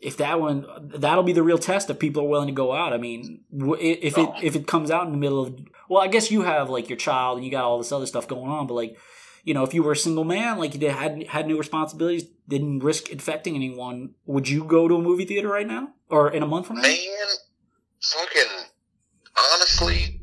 if 0.00 0.16
that 0.16 0.40
one, 0.40 0.66
that'll 0.82 1.22
be 1.22 1.32
the 1.32 1.42
real 1.42 1.58
test 1.58 1.88
if 1.88 1.98
people 1.98 2.24
are 2.24 2.28
willing 2.28 2.48
to 2.48 2.54
go 2.54 2.72
out. 2.72 2.92
I 2.92 2.98
mean, 2.98 3.42
if 3.52 4.18
it 4.18 4.28
if 4.42 4.56
it 4.56 4.66
comes 4.66 4.90
out 4.90 5.06
in 5.06 5.12
the 5.12 5.18
middle 5.18 5.40
of, 5.40 5.58
well, 5.88 6.02
I 6.02 6.08
guess 6.08 6.30
you 6.30 6.42
have 6.42 6.68
like 6.68 6.88
your 6.88 6.98
child 6.98 7.38
and 7.38 7.44
you 7.44 7.50
got 7.50 7.64
all 7.64 7.78
this 7.78 7.92
other 7.92 8.06
stuff 8.06 8.26
going 8.26 8.50
on, 8.50 8.66
but 8.66 8.74
like 8.74 8.96
you 9.44 9.54
know, 9.54 9.64
if 9.64 9.74
you 9.74 9.82
were 9.82 9.92
a 9.92 9.96
single 9.96 10.24
man, 10.24 10.58
like 10.58 10.80
you 10.80 10.90
had 10.90 11.24
had 11.28 11.48
no 11.48 11.56
responsibilities, 11.56 12.24
didn't 12.48 12.80
risk 12.80 13.10
infecting 13.10 13.54
anyone, 13.54 14.14
would 14.26 14.48
you 14.48 14.64
go 14.64 14.88
to 14.88 14.96
a 14.96 15.02
movie 15.02 15.24
theater 15.24 15.48
right 15.48 15.66
now 15.66 15.88
or 16.08 16.30
in 16.30 16.42
a 16.42 16.46
month 16.46 16.66
from 16.66 16.76
now? 16.76 16.82
Man, 16.82 16.98
fucking, 18.00 18.66
honestly, 19.54 20.20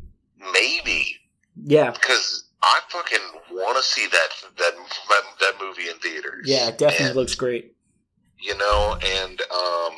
maybe. 0.53 1.17
Yeah, 1.61 1.91
Because 1.91 2.48
I 2.61 2.79
fucking 2.89 3.19
want 3.51 3.77
to 3.77 3.83
see 3.83 4.07
that, 4.07 4.27
that, 4.57 4.73
that 5.39 5.53
movie 5.61 5.89
in 5.89 5.97
theaters. 5.99 6.45
yeah, 6.45 6.67
it 6.67 6.77
definitely 6.77 7.07
And, 7.07 7.15
looks 7.15 7.35
great. 7.35 7.75
You 8.41 8.57
know, 8.57 8.97
and, 9.01 9.41
um, 9.41 9.93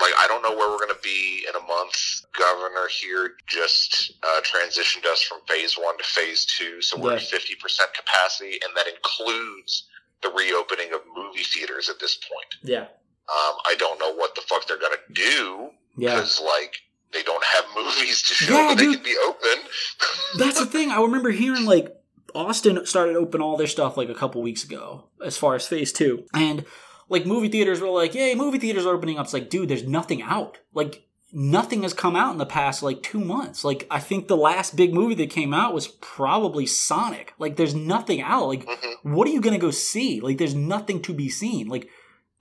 like, 0.00 0.12
I 0.18 0.26
don't 0.28 0.42
know 0.42 0.56
where 0.56 0.70
we're 0.70 0.78
going 0.78 0.94
to 0.94 1.02
be 1.02 1.44
in 1.48 1.54
a 1.56 1.66
month. 1.66 2.24
Governor 2.38 2.86
here 3.00 3.32
just 3.48 4.12
uh, 4.22 4.40
transitioned 4.42 5.04
us 5.06 5.22
from 5.22 5.38
phase 5.48 5.74
one 5.76 5.98
to 5.98 6.04
phase 6.04 6.44
two, 6.46 6.80
so 6.82 6.96
we're 6.98 7.14
at 7.14 7.20
50% 7.20 7.56
capacity, 7.96 8.52
and 8.64 8.76
that 8.76 8.86
includes 8.86 9.88
the 10.22 10.30
reopening 10.30 10.92
of 10.94 11.00
movie 11.16 11.42
theaters 11.44 11.88
at 11.88 11.98
this 12.00 12.14
point. 12.16 12.54
Yeah, 12.62 12.82
Um, 12.82 13.56
I 13.66 13.74
don't 13.78 13.98
know 13.98 14.14
what 14.14 14.34
the 14.36 14.40
fuck 14.42 14.66
they're 14.68 14.78
gonna 14.78 14.96
do 15.12 15.70
yeah. 15.96 16.14
because 16.14 16.40
like 16.40 16.74
they 17.12 17.22
don't 17.22 17.44
have 17.44 17.64
movies 17.76 18.22
to 18.22 18.34
show 18.34 18.54
Yeah, 18.54 18.68
that 18.68 18.78
they 18.78 18.84
dude. 18.84 18.94
can 18.96 19.04
be 19.04 19.16
open. 19.26 19.64
That's 20.38 20.58
the 20.58 20.66
thing. 20.66 20.90
I 20.90 21.00
remember 21.02 21.30
hearing 21.30 21.64
like 21.64 21.94
Austin 22.34 22.84
started 22.86 23.16
open 23.16 23.40
all 23.40 23.56
their 23.56 23.66
stuff 23.66 23.96
like 23.96 24.08
a 24.08 24.14
couple 24.14 24.42
weeks 24.42 24.64
ago, 24.64 25.04
as 25.24 25.36
far 25.36 25.54
as 25.54 25.66
phase 25.66 25.92
two, 25.92 26.24
and 26.34 26.64
like 27.08 27.24
movie 27.26 27.48
theaters 27.48 27.80
were 27.80 27.88
like, 27.88 28.14
"Yay, 28.14 28.34
movie 28.34 28.58
theaters 28.58 28.84
are 28.86 28.94
opening 28.94 29.18
up." 29.18 29.24
It's 29.24 29.32
like, 29.32 29.48
dude, 29.48 29.68
there's 29.70 29.86
nothing 29.88 30.20
out. 30.22 30.58
Like 30.74 31.04
nothing 31.32 31.82
has 31.82 31.92
come 31.92 32.16
out 32.16 32.32
in 32.32 32.38
the 32.38 32.46
past 32.46 32.82
like 32.82 33.02
two 33.02 33.20
months. 33.20 33.64
Like 33.64 33.86
I 33.90 33.98
think 33.98 34.28
the 34.28 34.36
last 34.36 34.76
big 34.76 34.92
movie 34.94 35.14
that 35.16 35.30
came 35.30 35.52
out 35.54 35.72
was 35.74 35.88
probably 35.88 36.66
Sonic. 36.66 37.32
Like 37.38 37.56
there's 37.56 37.74
nothing 37.74 38.20
out. 38.20 38.46
Like 38.48 38.66
Mhm. 38.66 38.94
what 39.14 39.26
are 39.28 39.30
you 39.30 39.40
gonna 39.40 39.58
go 39.58 39.70
see? 39.70 40.20
Like 40.20 40.36
there's 40.38 40.54
nothing 40.54 41.00
to 41.02 41.12
be 41.14 41.28
seen. 41.30 41.68
Like 41.68 41.88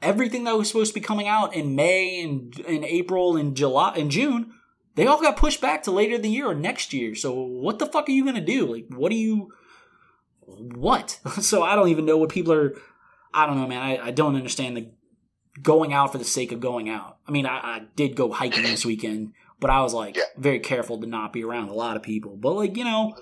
everything 0.01 0.43
that 0.45 0.57
was 0.57 0.67
supposed 0.67 0.93
to 0.93 0.99
be 0.99 1.05
coming 1.05 1.27
out 1.27 1.53
in 1.55 1.75
May 1.75 2.21
and 2.21 2.57
in 2.61 2.83
April 2.83 3.35
and 3.37 3.55
July 3.57 3.93
and 3.95 4.11
June, 4.11 4.53
they 4.97 5.07
all 5.07 5.21
got 5.21 5.37
pushed 5.37 5.61
back 5.61 5.83
to 5.83 5.91
later 5.91 6.15
in 6.15 6.21
the 6.21 6.29
year 6.29 6.47
or 6.47 6.55
next 6.55 6.91
year. 6.91 7.15
So 7.15 7.33
what 7.33 7.79
the 7.79 7.85
fuck 7.85 8.09
are 8.09 8.11
you 8.11 8.25
gonna 8.25 8.41
do? 8.41 8.65
Like 8.65 8.87
what 8.89 9.09
do 9.09 9.15
you 9.15 9.53
what? 10.45 11.19
so 11.41 11.63
I 11.63 11.75
don't 11.75 11.89
even 11.89 12.05
know 12.05 12.17
what 12.17 12.29
people 12.29 12.51
are 12.53 12.73
I 13.33 13.45
don't 13.45 13.57
know, 13.59 13.67
man. 13.67 13.81
I, 13.81 14.07
I 14.07 14.11
don't 14.11 14.35
understand 14.35 14.75
the 14.77 14.89
going 15.61 15.93
out 15.93 16.11
for 16.11 16.17
the 16.17 16.23
sake 16.25 16.51
of 16.51 16.59
going 16.59 16.89
out. 16.89 17.17
I 17.27 17.31
mean, 17.31 17.45
I, 17.45 17.57
I 17.57 17.81
did 17.95 18.15
go 18.15 18.31
hiking 18.31 18.63
this 18.63 18.85
weekend, 18.85 19.33
but 19.59 19.69
I 19.69 19.81
was 19.81 19.93
like 19.93 20.15
Yeah. 20.15 20.23
very 20.37 20.59
careful 20.59 20.99
to 21.01 21.07
not 21.07 21.33
be 21.33 21.43
around 21.43 21.69
a 21.69 21.73
lot 21.73 21.95
of 21.95 22.03
people. 22.03 22.35
But 22.37 22.53
like, 22.53 22.77
you 22.77 22.83
know, 22.83 23.15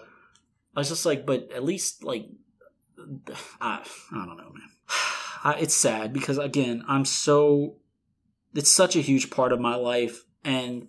I 0.76 0.80
was 0.82 0.90
just 0.90 1.06
like, 1.06 1.26
but 1.26 1.52
at 1.54 1.64
least 1.64 2.04
like, 2.04 2.28
I, 3.62 3.82
I 4.12 4.26
don't 4.26 4.38
know, 4.38 4.52
man. 4.54 4.70
I, 5.44 5.54
it's 5.60 5.76
sad 5.76 6.12
because 6.14 6.38
again, 6.38 6.84
I'm 6.88 7.06
so, 7.06 7.76
it's 8.54 8.72
such 8.72 8.96
a 8.96 9.02
huge 9.02 9.30
part 9.30 9.52
of 9.52 9.60
my 9.60 9.76
life, 9.76 10.24
and 10.44 10.88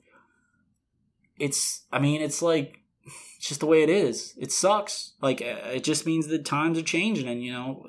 it's, 1.38 1.84
I 1.92 1.98
mean, 1.98 2.20
it's 2.22 2.42
like, 2.42 2.80
it's 3.36 3.48
just 3.48 3.60
the 3.60 3.66
way 3.66 3.82
it 3.82 3.90
is. 3.90 4.34
It 4.38 4.50
sucks. 4.52 5.12
Like, 5.20 5.40
uh, 5.42 5.68
it 5.74 5.84
just 5.84 6.06
means 6.06 6.26
that 6.28 6.44
times 6.44 6.78
are 6.78 6.82
changing, 6.82 7.28
and 7.28 7.42
you 7.42 7.52
know, 7.52 7.86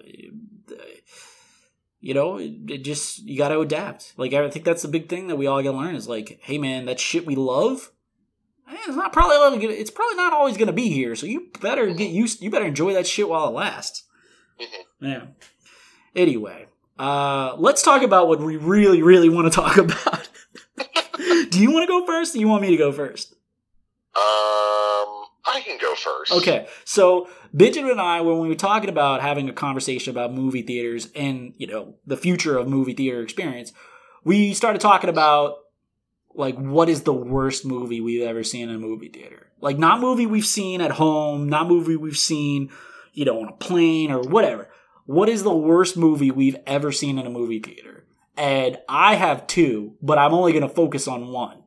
you 1.99 2.13
know, 2.13 2.37
it, 2.37 2.51
it 2.69 2.77
just 2.83 3.19
you 3.23 3.37
got 3.37 3.49
to 3.49 3.59
adapt. 3.59 4.13
Like, 4.17 4.33
I 4.33 4.49
think 4.49 4.65
that's 4.65 4.81
the 4.83 4.87
big 4.87 5.09
thing 5.09 5.27
that 5.27 5.35
we 5.37 5.47
all 5.47 5.61
got 5.63 5.71
to 5.71 5.77
learn 5.77 5.95
is 5.95 6.07
like, 6.07 6.39
hey, 6.41 6.57
man, 6.57 6.85
that 6.85 6.99
shit 6.99 7.25
we 7.25 7.35
love. 7.35 7.91
eh, 8.69 8.75
It's 8.87 8.95
not 8.95 9.13
probably 9.13 9.65
it's 9.65 9.89
probably 9.91 10.17
not 10.17 10.33
always 10.33 10.57
going 10.57 10.67
to 10.67 10.73
be 10.73 10.89
here. 10.89 11.15
So 11.15 11.25
you 11.25 11.47
better 11.61 11.87
get 11.93 12.11
used. 12.11 12.41
You 12.41 12.51
better 12.51 12.65
enjoy 12.67 12.93
that 12.93 13.07
shit 13.07 13.27
while 13.29 13.47
it 13.47 13.51
lasts. 13.51 14.03
Mhm. 14.61 14.67
Yeah. 15.01 15.23
Anyway, 16.15 16.67
uh, 16.99 17.55
let's 17.57 17.81
talk 17.81 18.01
about 18.03 18.27
what 18.27 18.39
we 18.41 18.57
really, 18.57 19.01
really 19.01 19.29
want 19.29 19.51
to 19.51 19.55
talk 19.55 19.77
about. 19.85 20.29
Do 21.49 21.59
you 21.59 21.71
want 21.71 21.83
to 21.83 21.87
go 21.87 22.05
first? 22.05 22.35
Or 22.35 22.39
you 22.39 22.47
want 22.47 22.61
me 22.61 22.69
to 22.71 22.77
go 22.77 22.91
first? 22.91 23.33
Um, 24.17 25.25
I 25.45 25.61
can 25.63 25.77
go 25.79 25.93
first. 25.93 26.31
Okay, 26.31 26.67
so 26.85 27.29
Benjamin 27.53 27.91
and 27.91 28.01
I, 28.01 28.21
when 28.21 28.39
we 28.39 28.47
were 28.47 28.55
talking 28.55 28.89
about 28.89 29.21
having 29.21 29.47
a 29.47 29.53
conversation 29.53 30.11
about 30.11 30.33
movie 30.33 30.63
theaters 30.63 31.09
and 31.15 31.53
you 31.57 31.67
know 31.67 31.95
the 32.05 32.17
future 32.17 32.57
of 32.57 32.67
movie 32.67 32.93
theater 32.93 33.21
experience, 33.21 33.73
we 34.23 34.53
started 34.53 34.81
talking 34.81 35.09
about 35.09 35.57
like 36.33 36.55
what 36.55 36.89
is 36.89 37.03
the 37.03 37.13
worst 37.13 37.65
movie 37.65 38.01
we've 38.01 38.23
ever 38.27 38.43
seen 38.43 38.69
in 38.69 38.75
a 38.75 38.79
movie 38.79 39.09
theater. 39.09 39.51
Like 39.61 39.77
not 39.77 39.99
movie 39.99 40.25
we've 40.25 40.45
seen 40.45 40.81
at 40.81 40.91
home, 40.91 41.47
not 41.47 41.67
movie 41.67 41.95
we've 41.95 42.17
seen, 42.17 42.69
you 43.13 43.25
know, 43.25 43.41
on 43.41 43.49
a 43.49 43.53
plane 43.53 44.11
or 44.11 44.21
whatever. 44.21 44.69
What 45.05 45.29
is 45.29 45.43
the 45.43 45.55
worst 45.55 45.95
movie 45.95 46.31
we've 46.31 46.57
ever 46.65 46.91
seen 46.91 47.17
in 47.17 47.25
a 47.25 47.29
movie 47.29 47.59
theater? 47.59 48.05
And 48.35 48.77
I 48.87 49.15
have 49.15 49.47
two, 49.47 49.95
but 50.01 50.17
I'm 50.17 50.33
only 50.33 50.51
going 50.51 50.67
to 50.67 50.73
focus 50.73 51.07
on 51.07 51.29
one. 51.29 51.63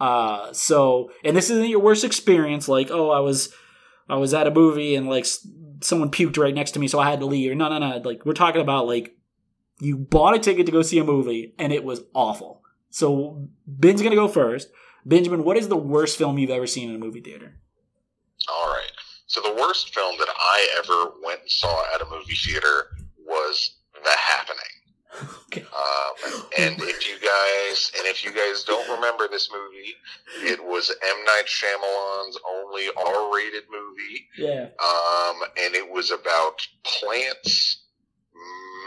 Uh, 0.00 0.52
so, 0.52 1.10
and 1.24 1.36
this 1.36 1.50
isn't 1.50 1.68
your 1.68 1.80
worst 1.80 2.04
experience. 2.04 2.68
Like, 2.68 2.90
oh, 2.90 3.10
I 3.10 3.20
was, 3.20 3.52
I 4.08 4.16
was 4.16 4.34
at 4.34 4.46
a 4.46 4.50
movie 4.50 4.94
and 4.96 5.08
like 5.08 5.26
someone 5.80 6.10
puked 6.10 6.36
right 6.36 6.54
next 6.54 6.72
to 6.72 6.78
me, 6.78 6.88
so 6.88 6.98
I 6.98 7.10
had 7.10 7.20
to 7.20 7.26
leave. 7.26 7.56
No, 7.56 7.68
no, 7.68 7.78
no. 7.78 7.98
Like, 7.98 8.26
we're 8.26 8.32
talking 8.32 8.60
about 8.60 8.86
like 8.86 9.16
you 9.80 9.96
bought 9.96 10.36
a 10.36 10.38
ticket 10.38 10.66
to 10.66 10.72
go 10.72 10.82
see 10.82 10.98
a 10.98 11.04
movie 11.04 11.54
and 11.58 11.72
it 11.72 11.84
was 11.84 12.02
awful. 12.14 12.62
So 12.90 13.48
Ben's 13.66 14.02
gonna 14.02 14.14
go 14.14 14.28
first. 14.28 14.68
Benjamin, 15.04 15.44
what 15.44 15.56
is 15.56 15.68
the 15.68 15.76
worst 15.76 16.16
film 16.16 16.38
you've 16.38 16.50
ever 16.50 16.66
seen 16.66 16.88
in 16.88 16.94
a 16.94 16.98
movie 16.98 17.20
theater? 17.20 17.60
All 18.48 18.68
right. 18.68 18.90
So 19.26 19.40
the 19.40 19.54
worst 19.54 19.94
film 19.94 20.16
that 20.18 20.28
I 20.28 20.78
ever 20.78 21.12
went 21.24 21.40
and 21.40 21.50
saw 21.50 21.82
at 21.94 22.00
a 22.00 22.10
movie 22.10 22.34
theater 22.34 22.88
was 23.26 23.76
The 23.94 24.10
Happening. 24.10 24.73
Um, 25.22 26.42
and 26.58 26.74
if 26.82 27.08
you 27.08 27.14
guys, 27.20 27.92
and 27.96 28.06
if 28.06 28.24
you 28.24 28.32
guys 28.32 28.64
don't 28.64 28.88
remember 28.90 29.28
this 29.28 29.48
movie, 29.52 29.94
it 30.50 30.62
was 30.64 30.90
M 30.90 31.24
Night 31.24 31.44
Shyamalan's 31.46 32.38
only 32.48 32.86
R-rated 32.96 33.64
movie, 33.70 34.26
Yeah. 34.36 34.68
um, 34.82 35.42
and 35.62 35.74
it 35.74 35.88
was 35.88 36.10
about 36.10 36.66
plants 36.84 37.82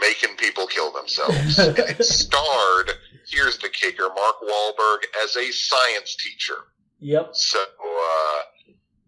making 0.00 0.36
people 0.36 0.66
kill 0.66 0.92
themselves. 0.92 1.58
and 1.58 1.78
it 1.78 2.04
starred, 2.04 2.90
here's 3.30 3.58
the 3.58 3.68
kicker, 3.68 4.08
Mark 4.14 4.36
Wahlberg 4.42 4.98
as 5.24 5.36
a 5.36 5.50
science 5.50 6.16
teacher. 6.16 6.56
Yep. 7.00 7.30
So, 7.32 7.58
uh, 7.60 8.40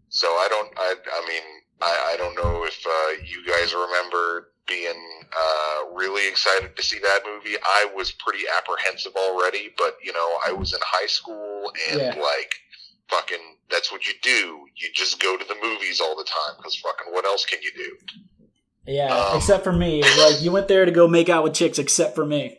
so 0.09 0.27
I 0.29 0.47
don't, 0.51 0.71
I, 0.77 0.95
I 1.13 1.29
mean, 1.29 1.43
I, 1.83 2.13
I 2.13 2.17
don't 2.17 2.35
know 2.37 2.65
if 2.65 2.85
uh, 2.87 3.23
you 3.25 3.45
guys 3.47 3.75
remember 3.75 4.50
being 4.71 4.95
uh, 5.37 5.93
really 5.95 6.27
excited 6.29 6.75
to 6.77 6.83
see 6.83 6.99
that 7.01 7.21
movie. 7.27 7.57
I 7.63 7.91
was 7.95 8.13
pretty 8.13 8.45
apprehensive 8.57 9.13
already, 9.17 9.75
but 9.77 9.97
you 10.03 10.13
know, 10.15 10.39
I 10.47 10.53
was 10.53 10.73
in 10.73 10.81
high 10.83 11.09
school 11.09 11.71
and 11.91 12.01
Yeah. 12.01 12.15
like, 12.23 12.55
fucking, 13.09 13.57
that's 13.71 13.91
what 13.93 14.07
you 14.07 14.15
do. 14.23 14.67
You 14.77 14.89
just 14.95 15.21
go 15.21 15.37
to 15.37 15.45
the 15.45 15.57
movies 15.63 16.01
all 16.01 16.17
the 16.17 16.25
time 16.25 16.55
because 16.57 16.77
fucking, 16.77 17.13
what 17.13 17.25
else 17.27 17.45
can 17.45 17.59
you 17.63 17.73
do? 17.77 17.97
Yeah. 18.87 19.15
Um, 19.15 19.37
except 19.37 19.65
for 19.65 19.73
me. 19.73 20.03
Like 20.19 20.41
you 20.41 20.53
went 20.53 20.69
there 20.69 20.85
to 20.87 20.91
go 20.93 21.07
make 21.09 21.29
out 21.29 21.43
with 21.45 21.55
chicks, 21.55 21.79
except 21.79 22.15
for 22.15 22.25
me. 22.25 22.59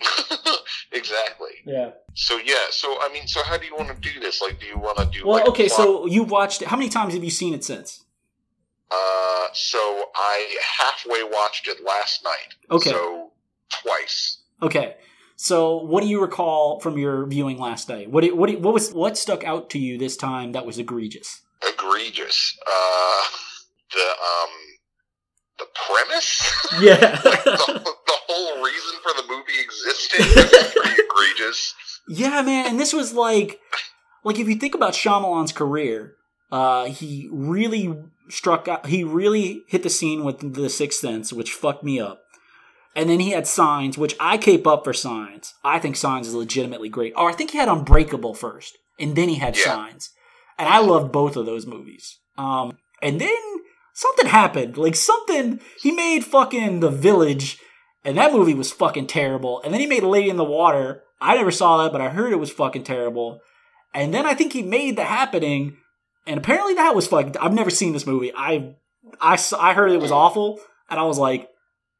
exactly. 0.92 1.50
Yeah. 1.64 1.90
So 2.14 2.38
yeah. 2.44 2.54
So 2.70 2.96
I 3.00 3.10
mean, 3.12 3.26
so 3.26 3.42
how 3.44 3.56
do 3.56 3.66
you 3.66 3.74
want 3.76 3.88
to 3.88 3.94
do 4.12 4.20
this? 4.20 4.40
Like, 4.42 4.58
do 4.60 4.66
you 4.66 4.78
want 4.78 4.98
to 4.98 5.06
do 5.06 5.26
Well, 5.26 5.38
like 5.38 5.48
okay. 5.48 5.68
plot- 5.68 5.76
So 5.78 6.06
you 6.06 6.22
watched 6.24 6.62
it. 6.62 6.68
How 6.68 6.76
many 6.76 6.88
times 6.88 7.14
have 7.14 7.24
you 7.24 7.30
seen 7.30 7.54
it 7.54 7.64
since? 7.64 8.04
Uh, 8.92 9.46
so 9.54 9.78
I 10.14 10.56
halfway 10.78 11.22
watched 11.24 11.68
it 11.68 11.78
last 11.84 12.22
night. 12.24 12.54
Okay. 12.70 12.90
So 12.90 13.32
twice. 13.82 14.38
Okay. 14.62 14.96
So, 15.36 15.78
what 15.78 16.02
do 16.02 16.08
you 16.08 16.20
recall 16.20 16.78
from 16.80 16.98
your 16.98 17.26
viewing 17.26 17.58
last 17.58 17.88
night? 17.88 18.10
What 18.10 18.24
what 18.36 18.60
what 18.60 18.74
was 18.74 18.92
what 18.92 19.16
stuck 19.18 19.42
out 19.44 19.70
to 19.70 19.78
you 19.78 19.98
this 19.98 20.16
time 20.16 20.52
that 20.52 20.66
was 20.66 20.78
egregious? 20.78 21.42
Egregious. 21.66 22.56
Uh, 22.64 23.22
the 23.92 24.00
um, 24.00 24.50
the 25.58 25.66
premise. 25.74 26.52
Yeah. 26.80 27.20
like 27.24 27.44
the, 27.44 27.94
the 28.06 28.18
whole 28.28 28.62
reason 28.62 28.98
for 29.02 29.20
the 29.20 29.26
movie 29.28 29.60
existing 29.60 30.26
is 30.26 30.72
pretty 30.76 31.02
egregious. 31.02 31.74
yeah, 32.08 32.42
man. 32.42 32.66
And 32.66 32.80
this 32.80 32.92
was 32.92 33.12
like, 33.12 33.58
like 34.24 34.38
if 34.38 34.48
you 34.48 34.54
think 34.54 34.74
about 34.74 34.92
Shyamalan's 34.92 35.52
career, 35.52 36.14
uh, 36.52 36.84
he 36.84 37.28
really 37.32 37.96
struck 38.28 38.68
out. 38.68 38.86
He 38.86 39.02
really 39.02 39.62
hit 39.66 39.82
the 39.82 39.90
scene 39.90 40.22
with 40.22 40.54
The 40.54 40.68
Sixth 40.68 41.00
Sense, 41.00 41.32
which 41.32 41.52
fucked 41.52 41.82
me 41.82 41.98
up. 41.98 42.20
And 42.94 43.08
then 43.08 43.20
he 43.20 43.30
had 43.30 43.46
Signs, 43.46 43.96
which 43.96 44.14
I 44.20 44.36
cape 44.36 44.66
up 44.66 44.84
for 44.84 44.92
Signs. 44.92 45.54
I 45.64 45.78
think 45.78 45.96
Signs 45.96 46.28
is 46.28 46.34
legitimately 46.34 46.90
great. 46.90 47.14
Or 47.16 47.30
I 47.30 47.32
think 47.32 47.50
he 47.50 47.58
had 47.58 47.68
Unbreakable 47.68 48.34
first, 48.34 48.76
and 49.00 49.16
then 49.16 49.30
he 49.30 49.36
had 49.36 49.56
Yeah. 49.56 49.64
Signs. 49.64 50.10
And 50.58 50.68
I 50.68 50.78
loved 50.78 51.10
both 51.10 51.36
of 51.36 51.46
those 51.46 51.66
movies. 51.66 52.18
Um, 52.36 52.76
and 53.00 53.18
then 53.20 53.38
something 53.94 54.26
happened. 54.26 54.76
Like 54.76 54.94
something 54.94 55.58
he 55.80 55.90
made 55.90 56.24
fucking 56.24 56.80
The 56.80 56.90
Village, 56.90 57.58
and 58.04 58.18
that 58.18 58.32
movie 58.32 58.54
was 58.54 58.70
fucking 58.70 59.06
terrible. 59.06 59.62
And 59.62 59.72
then 59.72 59.80
he 59.80 59.86
made 59.86 60.02
Lady 60.02 60.28
in 60.28 60.36
the 60.36 60.44
Water. 60.44 61.02
I 61.18 61.34
never 61.34 61.50
saw 61.50 61.82
that, 61.82 61.92
but 61.92 62.02
I 62.02 62.10
heard 62.10 62.32
it 62.32 62.36
was 62.40 62.52
fucking 62.52 62.84
terrible. 62.84 63.40
And 63.94 64.12
then 64.12 64.26
I 64.26 64.34
think 64.34 64.52
he 64.52 64.62
made 64.62 64.96
The 64.96 65.04
Happening, 65.04 65.76
and 66.26 66.38
apparently 66.38 66.74
that 66.74 66.94
was 66.94 67.06
fucking. 67.06 67.36
I've 67.38 67.54
never 67.54 67.70
seen 67.70 67.92
this 67.92 68.06
movie. 68.06 68.32
I 68.34 68.74
I 69.20 69.38
I 69.58 69.74
heard 69.74 69.92
it 69.92 70.00
was 70.00 70.12
awful, 70.12 70.60
and 70.90 70.98
I 70.98 71.04
was 71.04 71.18
like, 71.18 71.48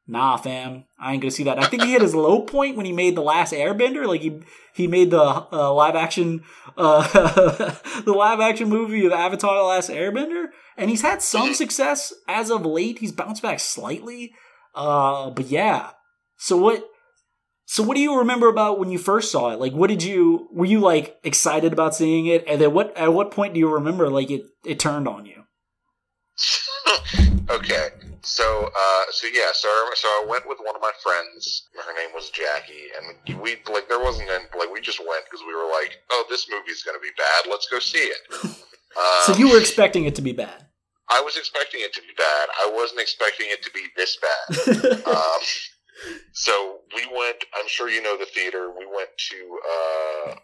Nah, 0.05 0.35
fam, 0.35 0.83
I 0.99 1.13
ain't 1.13 1.21
gonna 1.21 1.31
see 1.31 1.45
that. 1.45 1.59
I 1.59 1.67
think 1.67 1.83
he 1.83 1.93
hit 1.93 2.01
his 2.01 2.13
low 2.13 2.41
point 2.41 2.75
when 2.75 2.85
he 2.85 2.91
made 2.91 3.15
the 3.15 3.21
last 3.21 3.53
Airbender. 3.53 4.05
Like 4.05 4.21
he 4.21 4.41
he 4.73 4.85
made 4.85 5.11
the 5.11 5.21
uh, 5.21 5.73
live 5.73 5.95
action 5.95 6.43
uh, 6.75 7.07
the 8.01 8.13
live 8.13 8.41
action 8.41 8.67
movie 8.67 9.05
of 9.05 9.13
Avatar: 9.13 9.55
The 9.55 9.63
Last 9.63 9.89
Airbender, 9.89 10.47
and 10.75 10.89
he's 10.89 11.03
had 11.03 11.21
some 11.21 11.53
success 11.53 12.13
as 12.27 12.51
of 12.51 12.65
late. 12.65 12.99
He's 12.99 13.13
bounced 13.13 13.41
back 13.41 13.61
slightly, 13.61 14.33
uh, 14.75 15.29
but 15.29 15.45
yeah. 15.45 15.91
So 16.35 16.57
what? 16.57 16.85
So 17.65 17.81
what 17.81 17.95
do 17.95 18.01
you 18.01 18.17
remember 18.19 18.47
about 18.49 18.79
when 18.79 18.89
you 18.89 18.99
first 18.99 19.31
saw 19.31 19.51
it? 19.51 19.59
Like, 19.59 19.73
what 19.73 19.89
did 19.89 20.03
you 20.03 20.47
were 20.51 20.65
you 20.65 20.79
like 20.79 21.17
excited 21.23 21.73
about 21.73 21.95
seeing 21.95 22.25
it? 22.25 22.43
And 22.47 22.59
then 22.61 22.73
what? 22.73 22.95
At 22.97 23.13
what 23.13 23.31
point 23.31 23.53
do 23.53 23.59
you 23.59 23.71
remember 23.71 24.09
like 24.09 24.29
it 24.29 24.43
it 24.65 24.79
turned 24.79 25.07
on 25.07 25.25
you? 25.25 25.43
okay. 27.49 27.89
So, 28.25 28.69
uh, 28.73 29.03
so 29.11 29.27
yeah, 29.27 29.51
so 29.53 29.67
I, 29.67 29.91
so 29.95 30.07
I 30.07 30.25
went 30.29 30.47
with 30.47 30.57
one 30.63 30.75
of 30.75 30.81
my 30.81 30.91
friends. 31.01 31.67
Her 31.75 31.93
name 31.93 32.09
was 32.15 32.29
Jackie, 32.29 32.87
and 32.97 33.41
we 33.41 33.57
like 33.71 33.89
there 33.89 33.99
wasn't 33.99 34.29
any, 34.29 34.45
like 34.57 34.71
we 34.71 34.79
just 34.79 34.99
went 34.99 35.25
because 35.25 35.41
we 35.45 35.53
were 35.53 35.69
like, 35.69 35.97
oh, 36.11 36.25
this 36.29 36.47
movie's 36.49 36.83
gonna 36.83 36.99
be 36.99 37.11
bad. 37.17 37.51
Let's 37.51 37.67
go 37.67 37.79
see 37.79 37.99
it. 37.99 38.17
Um, 38.43 38.55
So 39.25 39.35
you 39.35 39.49
were 39.49 39.57
expecting 39.57 40.05
it 40.05 40.13
to 40.15 40.21
be 40.21 40.33
bad. 40.33 40.67
I 41.09 41.19
was 41.21 41.35
expecting 41.35 41.81
it 41.81 41.93
to 41.93 42.01
be 42.01 42.13
bad. 42.15 42.49
I 42.61 42.71
wasn't 42.73 43.01
expecting 43.01 43.47
it 43.49 43.63
to 43.63 43.71
be 43.71 43.81
this 43.97 44.17
bad. 44.21 45.03
um, 45.07 45.41
so 46.33 46.79
we 46.95 47.05
went. 47.07 47.37
I'm 47.55 47.67
sure 47.67 47.89
you 47.89 48.01
know 48.01 48.17
the 48.17 48.25
theater. 48.25 48.69
We 48.77 48.85
went 48.85 49.09
to 49.29 49.59
uh, 49.73 50.35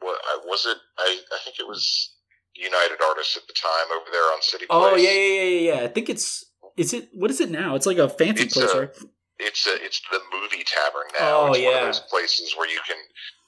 what 0.00 0.18
I 0.28 0.40
was 0.44 0.66
it? 0.66 0.76
I 0.98 1.18
I 1.32 1.38
think 1.44 1.58
it 1.58 1.66
was 1.66 2.14
United 2.54 2.98
Artists 3.08 3.36
at 3.36 3.46
the 3.46 3.54
time 3.54 3.96
over 3.96 4.10
there 4.10 4.22
on 4.32 4.42
City 4.42 4.66
Place. 4.66 4.78
Oh 4.92 4.96
yeah, 4.96 5.10
yeah, 5.10 5.42
yeah, 5.42 5.42
yeah, 5.42 5.74
yeah. 5.74 5.84
I 5.84 5.88
think 5.88 6.08
it's 6.08 6.44
is 6.76 6.92
it 6.92 7.08
what 7.12 7.30
is 7.30 7.40
it 7.40 7.50
now? 7.50 7.74
It's 7.74 7.86
like 7.86 7.98
a 7.98 8.08
fancy 8.08 8.44
It's 8.44 8.54
place, 8.54 8.70
a- 8.72 8.80
right? 8.80 8.96
It's 9.42 9.66
a, 9.66 9.72
it's 9.82 10.02
the 10.12 10.20
movie 10.36 10.64
tavern 10.68 11.08
now. 11.18 11.40
Oh, 11.40 11.46
it's 11.52 11.64
one 11.64 11.72
yeah. 11.72 11.78
of 11.80 11.86
those 11.86 12.00
places 12.12 12.52
where 12.58 12.68
you 12.68 12.78
can 12.86 13.00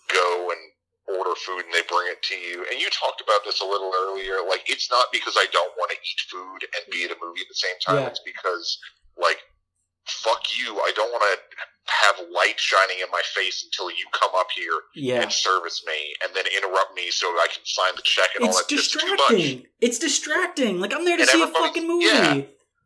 go 0.09 0.49
and 0.49 1.19
order 1.19 1.35
food 1.37 1.65
and 1.65 1.75
they 1.75 1.85
bring 1.85 2.09
it 2.09 2.23
to 2.23 2.35
you. 2.35 2.65
And 2.71 2.81
you 2.81 2.89
talked 2.89 3.21
about 3.21 3.45
this 3.45 3.61
a 3.61 3.65
little 3.65 3.93
earlier. 3.93 4.41
Like 4.49 4.65
it's 4.73 4.91
not 4.91 5.13
because 5.13 5.37
I 5.37 5.47
don't 5.53 5.73
want 5.77 5.91
to 5.91 5.99
eat 6.01 6.21
food 6.33 6.65
and 6.65 6.83
be 6.91 7.05
at 7.05 7.11
a 7.11 7.17
movie 7.21 7.41
at 7.45 7.49
the 7.49 7.61
same 7.61 7.77
time. 7.85 8.03
Yeah. 8.03 8.09
It's 8.09 8.23
because 8.25 8.79
like 9.21 9.37
fuck 10.07 10.43
you. 10.59 10.77
I 10.81 10.93
don't 10.95 11.11
want 11.11 11.23
to 11.39 11.39
have 11.87 12.27
light 12.33 12.59
shining 12.59 12.97
in 13.03 13.11
my 13.11 13.21
face 13.35 13.65
until 13.65 13.91
you 13.91 14.07
come 14.13 14.31
up 14.37 14.47
here 14.55 14.73
Yeah. 14.95 15.23
and 15.23 15.33
service 15.33 15.83
me 15.87 16.15
and 16.25 16.35
then 16.35 16.45
interrupt 16.57 16.95
me 16.95 17.11
so 17.11 17.27
I 17.29 17.49
can 17.53 17.63
sign 17.65 17.93
the 17.97 18.03
check 18.03 18.31
and 18.39 18.45
all 18.45 18.51
It's 18.51 18.67
that. 18.67 18.75
It's 18.75 18.89
too 18.93 18.99
much. 18.99 19.19
distracting. 19.19 19.67
It's 19.81 19.99
distracting. 19.99 20.81
Like 20.81 20.95
I'm 20.95 21.05
there 21.05 21.17
to 21.17 21.23
And 21.23 21.31
see 21.31 21.43
a 21.43 21.47
fucking 21.49 21.87
movie. 21.87 22.07
yeah. 22.07 22.41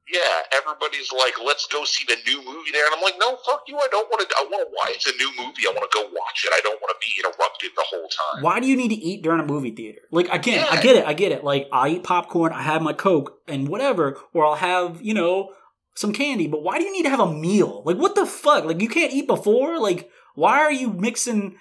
Yeah, 0.09 0.21
everybody's 0.57 1.11
like, 1.11 1.35
"Let's 1.45 1.67
go 1.67 1.85
see 1.85 2.05
the 2.07 2.15
new 2.31 2.39
movie 2.45 2.71
there," 2.73 2.87
and 2.87 2.95
I'm 2.95 3.01
like, 3.03 3.17
"No, 3.19 3.35
fuck 3.45 3.65
you! 3.67 3.77
I 3.77 3.89
don't 3.91 4.09
want 4.09 4.21
to. 4.29 4.37
I 4.39 4.43
want 4.45 4.63
to 4.65 4.73
watch. 4.73 4.91
It's 4.95 5.07
a 5.13 5.17
new 5.17 5.29
movie. 5.37 5.67
I 5.67 5.73
want 5.73 5.91
to 5.91 5.99
go 5.99 6.03
watch 6.05 6.45
it. 6.45 6.53
I 6.55 6.61
don't 6.61 6.81
want 6.81 6.95
to 6.95 7.05
be 7.05 7.13
interrupted 7.19 7.71
the 7.75 7.83
whole 7.83 8.07
time." 8.07 8.41
Why 8.45 8.61
do 8.61 8.69
you 8.69 8.77
need 8.77 8.91
to 8.91 8.95
eat 8.95 9.23
during 9.23 9.41
a 9.41 9.45
movie 9.45 9.73
theater? 9.73 9.99
Like 10.13 10.29
again, 10.33 10.65
I 10.71 10.81
get 10.81 10.95
it, 10.95 11.05
I 11.05 11.13
get 11.13 11.33
it. 11.33 11.43
Like 11.43 11.67
I 11.73 11.89
eat 11.89 12.05
popcorn, 12.05 12.53
I 12.53 12.63
have 12.63 12.83
my 12.83 12.93
Coke 12.93 13.37
and 13.49 13.67
whatever, 13.67 14.17
or 14.33 14.47
I'll 14.47 14.55
have, 14.55 15.03
you 15.03 15.13
know, 15.13 15.53
some 15.97 16.13
candy, 16.13 16.47
but 16.47 16.63
why 16.63 16.79
do 16.79 16.85
you 16.85 16.93
need 16.93 17.05
to 17.05 17.11
have 17.11 17.21
a 17.21 17.33
meal? 17.33 17.83
Like 17.85 17.97
what 17.97 18.15
the 18.15 18.27
fuck? 18.27 18.65
Like 18.65 18.81
you 18.81 18.89
can't 18.89 19.13
eat 19.13 19.27
before? 19.27 19.81
Like 19.81 20.11
why 20.35 20.61
are 20.61 20.73
you 20.73 20.91
mixing 20.91 21.57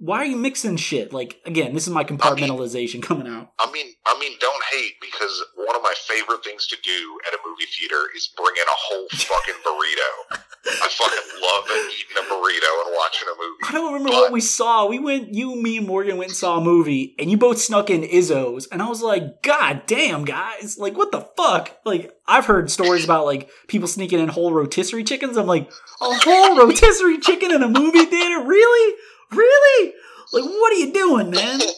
why 0.00 0.18
are 0.18 0.24
you 0.24 0.36
mixing 0.36 0.76
shit? 0.76 1.12
Like 1.12 1.36
again, 1.44 1.74
this 1.74 1.86
is 1.86 1.92
my 1.92 2.04
compartmentalization 2.04 3.02
coming 3.02 3.28
out. 3.28 3.52
I 3.58 3.70
mean, 3.70 3.86
I 4.06 4.18
mean, 4.18 4.32
don't 4.40 4.62
hate 4.72 4.94
because 5.00 5.42
one 5.56 5.76
of 5.76 5.82
my 5.82 5.94
favorite 5.96 6.42
things 6.42 6.66
to 6.68 6.76
do 6.82 7.18
at 7.28 7.34
a 7.34 7.38
movie 7.46 7.66
theater 7.78 8.02
is 8.16 8.28
bring 8.36 8.54
in 8.56 8.62
a 8.62 8.76
whole 8.76 9.06
fucking 9.12 9.54
burrito. 9.64 10.40
I 10.66 10.88
fucking 10.88 11.40
love 11.42 11.64
eating 11.88 12.16
a 12.18 12.24
burrito 12.32 12.86
and 12.86 12.94
watching 12.96 13.28
a 13.28 13.36
movie. 13.38 13.58
I 13.68 13.72
don't 13.72 13.92
remember 13.92 14.10
But- 14.10 14.16
what 14.22 14.32
we 14.32 14.40
saw. 14.40 14.86
We 14.86 14.98
went, 14.98 15.34
you, 15.34 15.54
me, 15.56 15.78
and 15.78 15.86
Morgan 15.86 16.16
went 16.18 16.30
and 16.30 16.36
saw 16.36 16.58
a 16.58 16.60
movie, 16.64 17.14
and 17.18 17.30
you 17.30 17.36
both 17.36 17.58
snuck 17.58 17.88
in 17.90 18.02
Izzo's, 18.02 18.66
and 18.68 18.82
I 18.82 18.88
was 18.88 19.02
like, 19.02 19.42
God 19.42 19.82
damn, 19.86 20.24
guys! 20.24 20.76
Like, 20.78 20.96
what 20.96 21.12
the 21.12 21.22
fuck? 21.36 21.76
Like, 21.84 22.14
I've 22.26 22.46
heard 22.46 22.70
stories 22.70 23.04
about 23.04 23.24
like 23.26 23.48
people 23.68 23.88
sneaking 23.88 24.18
in 24.18 24.28
whole 24.28 24.52
rotisserie 24.52 25.04
chickens. 25.04 25.36
I'm 25.36 25.46
like, 25.46 25.68
a 26.00 26.04
whole 26.04 26.56
rotisserie 26.58 27.18
chicken 27.18 27.52
in 27.52 27.62
a 27.62 27.68
movie 27.68 28.04
theater? 28.04 28.44
Really? 28.46 28.96
Really? 29.32 29.92
Like, 30.32 30.44
what 30.44 30.72
are 30.72 30.76
you 30.76 30.92
doing, 30.92 31.30
man? 31.30 31.60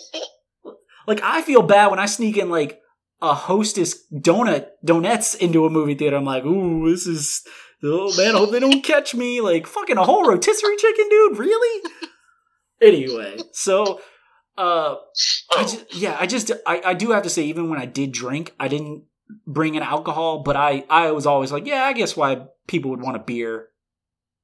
Like, 1.04 1.20
I 1.20 1.42
feel 1.42 1.62
bad 1.62 1.90
when 1.90 1.98
I 1.98 2.06
sneak 2.06 2.36
in 2.36 2.48
like 2.48 2.80
a 3.20 3.34
hostess 3.34 4.04
donut 4.12 4.68
donuts 4.84 5.34
into 5.34 5.66
a 5.66 5.70
movie 5.70 5.96
theater. 5.96 6.16
I'm 6.16 6.24
like, 6.24 6.44
ooh, 6.44 6.88
this 6.88 7.08
is 7.08 7.44
oh 7.82 8.16
man, 8.16 8.34
I 8.34 8.38
hope 8.38 8.50
they 8.50 8.60
don't 8.60 8.84
catch 8.84 9.14
me. 9.14 9.40
Like 9.40 9.66
fucking 9.66 9.96
a 9.96 10.04
whole 10.04 10.26
rotisserie 10.26 10.76
chicken, 10.76 11.08
dude. 11.08 11.38
Really? 11.38 11.90
anyway, 12.82 13.38
so 13.52 14.00
uh, 14.56 14.96
I 15.56 15.62
just, 15.62 15.94
yeah, 15.94 16.16
I 16.18 16.26
just 16.26 16.52
I, 16.66 16.82
I 16.84 16.94
do 16.94 17.12
have 17.12 17.22
to 17.22 17.30
say, 17.30 17.44
even 17.44 17.70
when 17.70 17.80
I 17.80 17.86
did 17.86 18.12
drink, 18.12 18.54
I 18.60 18.68
didn't 18.68 19.04
bring 19.46 19.74
in 19.74 19.82
alcohol, 19.82 20.42
but 20.42 20.56
I 20.56 20.84
I 20.90 21.12
was 21.12 21.26
always 21.26 21.52
like, 21.52 21.66
yeah, 21.66 21.84
I 21.84 21.92
guess 21.92 22.16
why 22.16 22.46
people 22.66 22.90
would 22.90 23.02
want 23.02 23.16
a 23.16 23.20
beer 23.20 23.68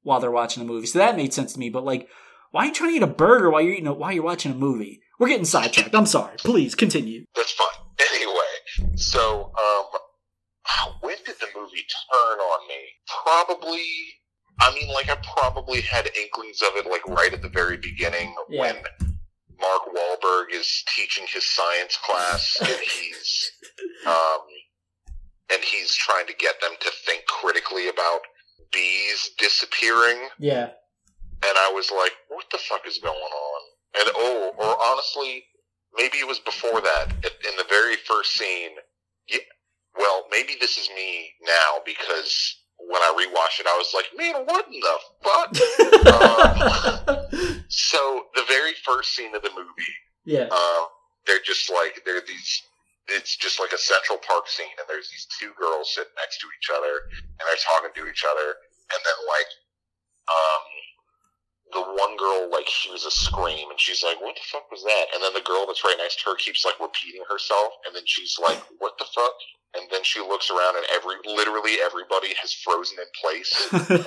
while 0.02 0.20
they're 0.20 0.30
watching 0.30 0.62
a 0.62 0.66
movie. 0.66 0.86
So 0.86 0.98
that 0.98 1.16
made 1.16 1.34
sense 1.34 1.52
to 1.52 1.58
me. 1.58 1.68
But 1.68 1.84
like, 1.84 2.08
why 2.50 2.62
are 2.64 2.66
you 2.66 2.72
trying 2.74 2.90
to 2.90 2.96
eat 2.96 3.02
a 3.02 3.06
burger 3.06 3.50
while 3.50 3.60
you're 3.62 3.72
eating 3.74 3.86
a, 3.86 3.92
while 3.92 4.12
you're 4.12 4.22
watching 4.24 4.52
a 4.52 4.54
movie? 4.54 5.00
We're 5.18 5.28
getting 5.28 5.44
sidetracked. 5.44 5.94
I'm 5.94 6.06
sorry. 6.06 6.36
Please 6.38 6.74
continue. 6.74 7.24
that's 7.34 7.52
fine. 7.52 7.66
Anyway, 8.14 8.94
so 8.96 9.52
um, 9.58 10.90
when 11.00 11.16
did 11.26 11.34
the 11.40 11.46
movie 11.58 11.84
turn 12.12 12.38
on 12.38 12.68
me? 12.68 12.74
Probably. 13.24 13.82
I 14.60 14.72
mean, 14.74 14.88
like 14.92 15.08
I 15.10 15.16
probably 15.36 15.80
had 15.80 16.08
inklings 16.16 16.62
of 16.62 16.68
it, 16.76 16.88
like 16.88 17.06
right 17.08 17.32
at 17.32 17.42
the 17.42 17.48
very 17.48 17.76
beginning 17.76 18.34
Yeah. 18.48 18.60
when 18.60 18.74
Mark 19.60 19.82
Wahlberg 19.94 20.52
is 20.52 20.84
teaching 20.94 21.24
his 21.32 21.48
science 21.50 21.96
class, 22.04 22.56
and 22.60 22.68
he's 22.68 23.50
um, 24.06 24.40
and 25.52 25.62
he's 25.62 25.94
trying 25.94 26.26
to 26.28 26.34
get 26.34 26.60
them 26.60 26.72
to 26.80 26.90
think 27.04 27.24
critically 27.26 27.88
about 27.88 28.20
bees 28.72 29.30
disappearing. 29.38 30.28
Yeah. 30.38 30.70
And 31.42 31.54
I 31.56 31.70
was 31.74 31.90
like, 31.90 32.12
"What 32.28 32.46
the 32.50 32.58
fuck 32.58 32.86
is 32.86 32.98
going 32.98 33.14
on?" 33.16 33.60
And 34.00 34.10
oh, 34.16 34.52
or 34.56 34.76
honestly, 34.90 35.44
maybe 35.96 36.18
it 36.18 36.26
was 36.26 36.38
before 36.40 36.80
that. 36.80 37.06
In 37.48 37.56
the 37.56 37.66
very 37.68 37.96
first 37.96 38.32
scene, 38.34 38.72
yeah, 39.28 39.38
well, 39.96 40.24
maybe 40.30 40.54
this 40.60 40.78
is 40.78 40.88
me 40.94 41.30
now 41.44 41.82
because 41.84 42.56
when 42.78 43.02
I 43.02 43.10
rewatched 43.18 43.60
it, 43.60 43.66
I 43.66 43.76
was 43.76 43.92
like, 43.94 44.06
"Man, 44.16 44.46
what 44.46 44.66
in 44.66 44.80
the 44.80 44.98
fuck?" 45.22 45.50
Um, 46.08 47.64
so 47.68 48.26
the 48.34 48.44
very 48.48 48.72
first 48.84 49.14
scene 49.14 49.34
of 49.34 49.42
the 49.42 49.50
movie, 49.50 49.94
yeah. 50.24 50.48
um, 50.48 50.86
they're 51.26 51.42
just 51.44 51.70
like 51.70 52.02
they're 52.04 52.22
these. 52.26 52.62
It's 53.08 53.36
just 53.36 53.58
like 53.58 53.72
a 53.72 53.78
Central 53.78 54.18
Park 54.18 54.48
scene, 54.48 54.72
and 54.78 54.86
there's 54.88 55.08
these 55.10 55.26
two 55.40 55.52
girls 55.58 55.94
sitting 55.94 56.12
next 56.20 56.40
to 56.40 56.46
each 56.60 56.68
other, 56.68 57.08
and 57.12 57.42
they're 57.48 57.64
talking 57.64 57.92
to 57.96 58.04
each 58.08 58.24
other, 58.24 58.48
and 58.92 59.00
then 59.00 59.18
like, 59.28 59.50
um, 60.28 60.64
the 61.72 61.82
one 61.82 62.16
girl 62.16 62.48
like 62.50 62.68
hears 62.68 63.04
a 63.04 63.10
scream, 63.10 63.70
and 63.70 63.80
she's 63.80 64.02
like, 64.02 64.20
"What 64.20 64.36
the 64.36 64.42
fuck 64.44 64.70
was 64.70 64.82
that?" 64.84 65.06
And 65.14 65.22
then 65.22 65.34
the 65.34 65.40
girl 65.40 65.66
that's 65.66 65.84
right 65.84 65.98
next 65.98 66.20
to 66.20 66.30
her 66.30 66.36
keeps 66.36 66.64
like 66.64 66.80
repeating 66.80 67.24
herself, 67.28 67.72
and 67.86 67.94
then 67.94 68.04
she's 68.06 68.38
like, 68.38 68.62
"What 68.78 68.98
the 68.98 69.04
fuck?" 69.04 69.34
And 69.76 69.84
then 69.92 70.02
she 70.02 70.20
looks 70.20 70.50
around, 70.50 70.76
and 70.76 70.86
every 70.94 71.16
literally 71.28 71.76
everybody 71.84 72.32
has 72.40 72.52
frozen 72.54 72.96
in 72.98 73.10
place. 73.20 73.52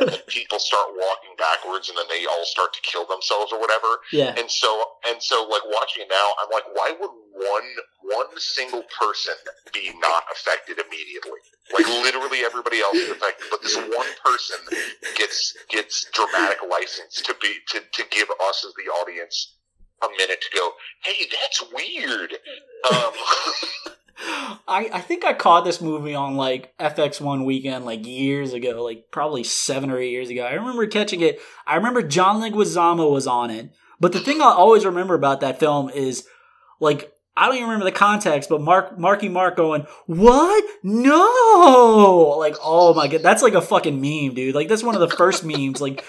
and 0.09 0.22
people 0.28 0.57
start 0.57 0.89
walking 0.97 1.38
backwards, 1.38 1.88
and 1.89 1.97
then 1.97 2.09
they 2.09 2.26
all 2.26 2.45
start 2.45 2.74
to 2.74 2.82
kill 2.82 3.05
themselves 3.05 3.53
or 3.53 3.59
whatever. 3.59 4.01
yeah. 4.12 4.34
And 4.38 4.49
so, 4.49 4.68
and 5.07 5.22
so, 5.22 5.47
like 5.49 5.62
watching 5.70 6.03
it 6.03 6.09
now, 6.09 6.28
I'm 6.41 6.49
like, 6.51 6.66
why 6.74 6.95
would 6.99 7.12
one 7.34 7.70
one 8.01 8.32
single 8.38 8.84
person 8.99 9.36
be 9.74 9.91
not 10.01 10.24
affected 10.32 10.78
immediately? 10.80 11.39
Like 11.74 11.88
literally 11.88 12.39
everybody 12.43 12.82
else 12.82 12.97
is 12.97 13.09
affected, 13.12 13.47
but 13.49 13.62
this 13.62 13.78
one 13.78 14.12
person 14.26 14.57
gets 15.16 15.55
gets 15.70 16.09
dramatic 16.12 16.57
license 16.70 17.22
to 17.22 17.36
be 17.41 17.53
to 17.70 17.80
to 17.80 18.03
give 18.09 18.30
us 18.49 18.66
as 18.66 18.74
the 18.74 18.91
audience 18.91 19.55
a 20.03 20.09
minute 20.18 20.41
to 20.41 20.57
go. 20.57 20.72
Hey, 21.05 21.28
that's 21.30 21.64
weird. 21.74 22.34
Um, 22.91 23.14
I, 24.18 24.89
I 24.93 25.01
think 25.01 25.26
I 25.26 25.34
caught 25.34 25.66
this 25.66 25.82
movie 25.82 26.16
on 26.16 26.36
like 26.36 26.76
FX1 26.78 27.45
weekend 27.45 27.86
like 27.86 28.05
years 28.05 28.53
ago, 28.53 28.84
like 28.84 29.05
probably 29.12 29.43
seven 29.43 29.91
or 29.91 29.97
eight 29.97 30.12
years 30.12 30.30
ago. 30.30 30.43
I 30.43 30.53
remember 30.53 30.88
catching 30.88 31.22
it. 31.22 31.39
I 31.66 31.76
remember 31.76 32.01
John 32.01 32.41
Leguizamo 32.41 33.12
was 33.12 33.28
on 33.28 33.49
it. 33.51 33.72
But 33.99 34.14
the 34.14 34.20
thing 34.20 34.41
I 34.41 34.45
always 34.45 34.86
remember 34.86 35.14
about 35.14 35.41
that 35.41 35.59
film 35.59 35.89
is 35.89 36.28
like 36.80 37.12
I 37.38 37.45
don't 37.45 37.55
even 37.55 37.70
remember 37.70 37.86
the 37.86 37.91
context, 37.91 38.49
but 38.49 38.62
Mark 38.62 38.97
Marky 38.97 39.30
Mark 39.30 39.55
going, 39.55 39.86
What? 40.07 40.64
No 40.84 42.36
like 42.39 42.55
oh 42.64 42.93
my 42.93 43.07
god, 43.07 43.22
that's 43.22 43.43
like 43.43 43.53
a 43.53 43.62
fucking 43.62 44.01
meme, 44.01 44.36
dude. 44.36 44.55
Like 44.55 44.68
that's 44.68 44.84
one 44.84 44.95
of 44.95 45.01
the 45.01 45.16
first 45.16 45.43
memes. 45.45 45.82
Like 45.82 46.03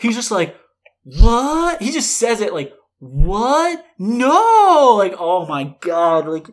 he's 0.00 0.14
just 0.14 0.30
like, 0.30 0.56
What? 1.04 1.82
He 1.82 1.90
just 1.90 2.16
says 2.18 2.40
it 2.40 2.54
like 2.54 2.72
what? 3.02 3.84
No! 3.98 4.94
Like, 4.96 5.16
oh 5.18 5.44
my 5.44 5.74
god! 5.80 6.28
Like, 6.28 6.46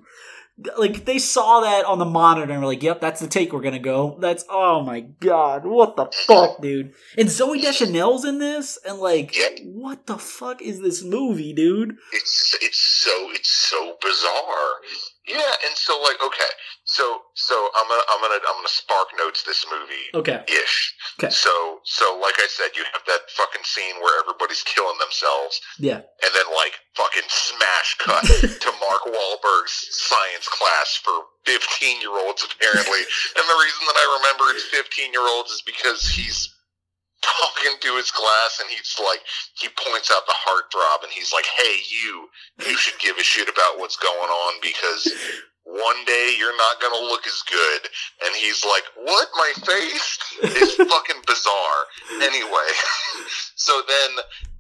like 0.78 1.05
they 1.05 1.20
saw 1.20 1.62
that 1.62 1.86
on 1.86 1.99
the 1.99 2.05
monitor 2.05 2.51
and 2.51 2.62
were 2.62 2.68
like, 2.68 2.84
"Yep, 2.84 2.99
that's 3.01 3.20
the 3.22 3.28
take 3.28 3.53
we're 3.53 3.62
gonna 3.62 3.80
go." 3.80 4.18
That's 4.20 4.43
oh 4.49 4.82
my 4.82 5.01
god, 5.01 5.66
what 5.66 5.95
the 5.95 6.07
fuck, 6.28 6.62
dude? 6.62 6.93
And 7.18 7.30
Zooey 7.30 7.62
Deschanel's 7.62 8.26
in 8.26 8.39
this, 8.39 8.78
and 8.86 8.99
like, 8.99 9.36
Yep. 9.38 9.60
what 9.64 10.07
the 10.07 10.18
fuck 10.18 10.62
is 10.62 10.82
this 10.82 11.03
movie, 11.03 11.53
dude? 11.53 11.95
it's 12.14 12.57
it's 12.62 12.78
so 12.80 13.32
it's 13.32 13.49
so 13.49 13.95
bizarre. 14.01 14.76
Yeah, 15.28 15.53
and 15.68 15.76
so 15.76 15.99
like 16.01 16.18
okay, 16.26 16.51
so 17.00 17.32
so 17.34 17.56
I'm 17.80 17.88
gonna 17.88 18.06
I'm 18.12 18.20
gonna 18.20 18.41
I'm 18.43 18.58
gonna 18.60 18.68
spark 18.68 19.08
notes 19.16 19.47
this 19.47 19.64
movie 19.72 20.12
Okay, 20.12 20.43
ish. 20.52 20.91
Okay. 21.16 21.32
So 21.32 21.80
so 21.88 22.20
like 22.20 22.36
I 22.43 22.47
said, 22.52 22.76
you 22.76 22.84
have 22.91 23.08
that 23.08 23.32
fucking 23.32 23.64
scene 23.64 23.95
where 24.04 24.20
everybody's 24.20 24.64
killing 24.68 25.00
themselves, 25.00 25.64
yeah, 25.80 26.04
and 26.04 26.32
then 26.36 26.47
like 26.52 26.76
fucking 27.00 27.28
smash 27.32 27.89
cut 28.04 28.28
to 28.68 28.70
Mark 28.84 29.08
Wahlberg's 29.08 29.80
science 29.95 30.52
class 30.52 31.00
for 31.00 31.16
15 31.47 32.04
year 32.04 32.12
olds 32.20 32.43
apparently. 32.43 33.04
and 33.39 33.45
the 33.47 33.60
reason 33.64 33.84
that 33.88 33.95
I 33.95 34.06
remember 34.20 34.52
it's 34.52 34.68
15 34.68 35.16
year 35.16 35.24
olds 35.24 35.56
is 35.56 35.64
because 35.64 36.04
he's 36.04 36.52
talking 37.24 37.76
to 37.84 37.95
his 37.95 38.12
class 38.12 38.60
and 38.60 38.70
he's 38.70 38.95
like 39.00 39.24
he 39.56 39.68
points 39.88 40.12
out 40.12 40.28
the 40.28 40.36
heartthrob 40.36 41.04
and 41.04 41.12
he's 41.12 41.32
like, 41.32 41.47
"Hey, 41.47 41.80
you, 41.88 42.28
you 42.68 42.76
should 42.76 43.00
give 43.00 43.18
a 43.18 43.24
shit 43.24 43.47
about 43.47 43.80
what's 43.80 43.95
going 43.97 44.30
on 44.30 44.54
because 44.62 45.08
one 45.70 46.06
day 46.06 46.36
you're 46.38 46.58
not 46.58 46.82
gonna 46.82 47.06
look 47.06 47.28
as 47.28 47.42
good." 47.44 47.90
And 48.26 48.36
he's 48.36 48.66
like, 48.66 48.84
"What? 48.96 49.28
My 49.36 49.54
face 49.66 50.18
is 50.42 50.76
fucking 50.90 51.22
bizarre." 51.26 51.82
Anyway, 52.22 52.70
so 53.60 53.82
then, 53.88 54.12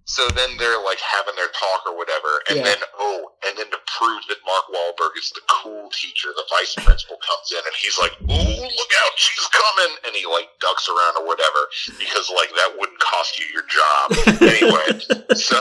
so 0.03 0.27
then 0.35 0.57
they're 0.57 0.81
like 0.83 0.99
having 0.99 1.35
their 1.39 1.47
talk 1.55 1.85
or 1.87 1.95
whatever, 1.95 2.43
and 2.49 2.57
Yeah. 2.59 2.63
then 2.75 2.81
oh, 2.99 3.31
and 3.47 3.55
then 3.57 3.69
to 3.71 3.79
prove 3.87 4.21
that 4.27 4.41
Mark 4.45 4.65
Wahlberg 4.73 5.15
is 5.17 5.29
the 5.31 5.41
cool 5.47 5.87
teacher, 5.95 6.29
the 6.35 6.43
vice 6.51 6.75
principal 6.75 7.15
comes 7.23 7.47
in 7.55 7.63
and 7.63 7.75
he's 7.79 7.95
like, 7.97 8.11
"Oh, 8.27 8.57
look 8.59 8.91
out, 9.05 9.13
she's 9.15 9.47
coming!" 9.47 9.95
And 10.05 10.15
he 10.15 10.25
like 10.25 10.49
ducks 10.59 10.89
around 10.89 11.21
or 11.23 11.25
whatever 11.29 11.61
because 12.01 12.27
like 12.35 12.51
that 12.59 12.75
wouldn't 12.77 12.99
cost 12.99 13.39
you 13.39 13.45
your 13.53 13.63
job 13.71 14.05
anyway. 14.43 14.99
so 15.37 15.55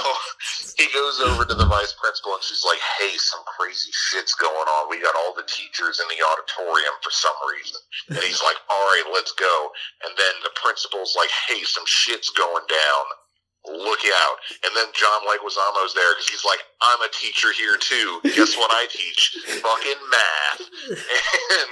he 0.80 0.88
goes 0.96 1.20
over 1.20 1.44
to 1.44 1.54
the 1.54 1.66
vice 1.68 1.92
principal 2.00 2.32
and 2.34 2.42
she's 2.42 2.64
like, 2.64 2.80
"Hey, 2.98 3.14
some 3.20 3.44
crazy 3.46 3.92
shit's 3.92 4.34
going 4.34 4.66
on. 4.80 4.88
We 4.90 4.98
got 5.04 5.14
all 5.14 5.34
the 5.36 5.44
teachers 5.46 6.00
in 6.00 6.08
the 6.10 6.24
auditorium 6.24 6.96
for 7.04 7.12
some 7.12 7.36
reason." 7.52 7.78
And 8.10 8.18
he's 8.24 8.40
like, 8.42 8.56
"All 8.72 8.82
right, 8.90 9.06
let's 9.12 9.32
go." 9.36 9.54
And 10.08 10.16
then 10.16 10.34
the 10.42 10.50
principal's 10.56 11.14
like, 11.20 11.30
"Hey, 11.46 11.62
some 11.68 11.84
shit's 11.86 12.30
going 12.32 12.64
down." 12.66 13.04
Look 13.66 14.00
out. 14.06 14.36
And 14.64 14.72
then 14.76 14.86
John 14.94 15.20
Leguizamo's 15.26 15.94
there 15.94 16.14
because 16.14 16.28
he's 16.28 16.44
like, 16.44 16.60
I'm 16.80 17.02
a 17.02 17.10
teacher 17.12 17.52
here 17.52 17.76
too. 17.76 18.20
Guess 18.24 18.56
what 18.56 18.70
I 18.72 18.86
teach? 18.90 19.36
Fucking 19.62 20.00
math. 20.10 20.62
And, 20.90 21.70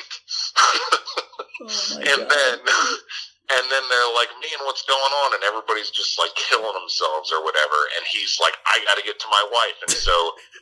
Oh 1.58 1.98
and 2.04 2.20
God. 2.28 2.28
then 2.28 2.58
and 3.46 3.64
then 3.70 3.84
they're 3.86 4.12
like, 4.18 4.28
man, 4.42 4.58
what's 4.66 4.82
going 4.82 5.14
on? 5.24 5.34
And 5.38 5.44
everybody's 5.46 5.90
just 5.90 6.18
like 6.18 6.34
killing 6.34 6.74
themselves 6.74 7.30
or 7.30 7.44
whatever. 7.44 7.78
And 7.96 8.02
he's 8.10 8.38
like, 8.42 8.54
I 8.66 8.82
got 8.84 8.98
to 8.98 9.06
get 9.06 9.20
to 9.22 9.28
my 9.30 9.44
wife. 9.54 9.78
And 9.86 9.94
so 9.94 10.12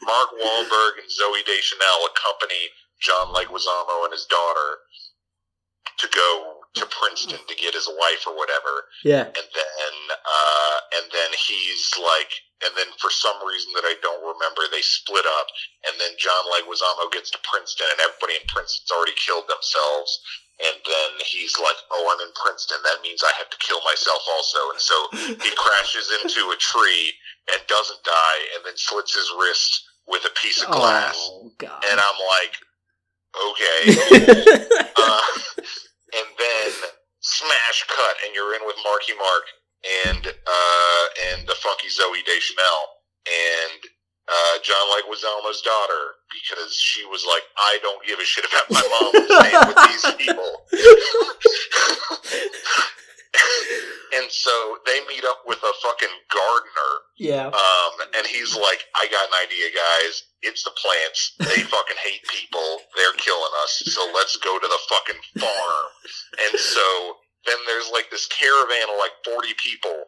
Mark 0.05 0.29
Wahlberg 0.37 1.01
and 1.01 1.09
Zooey 1.09 1.43
Deschanel 1.49 2.05
accompany 2.13 2.69
John 3.01 3.33
Leguizamo 3.33 4.05
and 4.05 4.13
his 4.13 4.27
daughter 4.29 4.85
to 5.99 6.07
go 6.13 6.54
to 6.75 6.85
Princeton 6.91 7.39
to 7.47 7.55
get 7.55 7.75
his 7.75 7.87
wife 7.87 8.27
or 8.27 8.35
whatever 8.35 8.91
yeah. 9.07 9.25
and 9.31 9.49
then 9.55 9.95
uh, 10.11 10.77
and 10.99 11.07
then 11.13 11.31
he's 11.39 11.91
like, 12.01 12.31
and 12.67 12.73
then 12.79 12.91
for 12.99 13.11
some 13.11 13.37
reason 13.47 13.71
that 13.79 13.85
I 13.87 13.95
don't 14.03 14.23
remember, 14.25 14.63
they 14.71 14.81
split 14.83 15.27
up, 15.27 15.47
and 15.87 15.95
then 16.01 16.15
John 16.19 16.43
Leguizamo 16.51 17.11
gets 17.13 17.29
to 17.35 17.39
Princeton, 17.45 17.87
and 17.93 18.01
everybody 18.01 18.41
in 18.41 18.47
Princeton's 18.49 18.89
already 18.95 19.15
killed 19.21 19.45
themselves, 19.51 20.11
and 20.65 20.77
then 20.87 21.11
he's 21.27 21.55
like, 21.61 21.77
"Oh, 21.93 22.05
I'm 22.09 22.23
in 22.25 22.33
Princeton. 22.39 22.79
That 22.87 23.03
means 23.05 23.21
I 23.23 23.35
have 23.37 23.51
to 23.51 23.59
kill 23.61 23.83
myself 23.85 24.23
also," 24.33 24.61
and 24.73 24.81
so 24.81 24.97
he 25.45 25.51
crashes 25.63 26.09
into 26.23 26.51
a 26.55 26.59
tree 26.59 27.13
and 27.53 27.61
doesn't 27.69 28.03
die, 28.03 28.41
and 28.57 28.65
then 28.65 28.75
slits 28.81 29.15
his 29.15 29.29
wrist 29.39 29.85
with 30.09 30.25
a 30.25 30.33
piece 30.41 30.63
of 30.63 30.71
glass, 30.73 31.17
Oh 31.19 31.53
God. 31.59 31.85
and 31.91 32.01
I'm 32.01 32.21
like, 32.39 32.55
okay. 33.35 33.81
Uh, 34.97 35.21
smash 37.25 37.89
cut, 37.89 38.17
and 38.25 38.35
you're 38.37 38.55
in 38.55 38.61
with 38.69 38.77
Marky 38.85 39.17
Mark 39.17 39.49
and 40.05 40.29
uh, 40.29 41.05
and 41.33 41.49
the 41.49 41.57
funky 41.57 41.89
Zooey 41.89 42.21
Deschanel 42.25 43.01
and 43.25 43.81
uh, 44.29 44.59
John 44.63 44.87
Leguizamo's 44.93 45.61
daughter 45.61 46.17
because 46.33 46.77
she 46.77 47.05
was 47.07 47.27
like, 47.27 47.43
I 47.57 47.79
don't 47.83 48.07
give 48.07 48.21
a 48.21 48.25
shit 48.25 48.45
about 48.45 48.71
my 48.71 48.83
mom 48.89 49.13
staying 49.29 49.67
with 49.69 49.77
these 49.89 50.05
people. 50.17 50.67
and 54.17 54.31
so 54.31 54.79
they 54.87 55.01
meet 55.09 55.25
up 55.25 55.43
with 55.47 55.59
a 55.59 55.73
fucking 55.83 56.17
gardener 56.33 57.05
yeah. 57.19 57.47
um, 57.47 57.93
and 58.17 58.27
he's 58.27 58.57
like, 58.57 58.85
I 58.97 59.07
got 59.11 59.29
an 59.29 59.35
idea, 59.45 59.71
guys. 59.71 60.25
It's 60.45 60.63
the 60.63 60.77
plants. 60.77 61.35
They 61.41 61.63
fucking 61.75 62.01
hate 62.01 62.25
people. 62.29 62.85
They're 62.97 63.17
killing 63.19 63.55
us. 63.65 63.83
So 63.87 64.05
let's 64.15 64.37
go 64.37 64.59
to 64.59 64.69
the 64.69 64.83
fucking 64.89 65.21
farm. 65.41 65.87
And 66.49 66.61
so 66.61 67.17
then 67.47 67.57
there's 67.67 67.91
like 67.93 68.11
this 68.11 68.27
caravan 68.29 68.93
of 68.93 69.01
like 69.01 69.17
40 69.25 69.53
people 69.59 70.05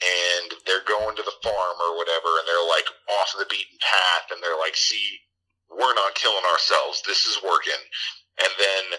and 0.00 0.48
they're 0.64 0.86
going 0.88 1.16
to 1.16 1.22
the 1.22 1.38
farm 1.44 1.76
or 1.84 1.96
whatever 1.96 2.40
and 2.40 2.48
they're 2.48 2.68
like 2.68 2.88
off 3.20 3.36
the 3.36 3.48
beaten 3.48 3.76
path 3.80 4.32
and 4.32 4.40
they're 4.42 4.56
like, 4.56 4.76
see, 4.76 5.20
we're 5.68 5.94
not 5.94 6.14
killing 6.14 6.44
ourselves. 6.48 7.02
This 7.06 7.26
is 7.26 7.38
working. 7.44 7.80
And 8.40 8.52
then 8.56 8.98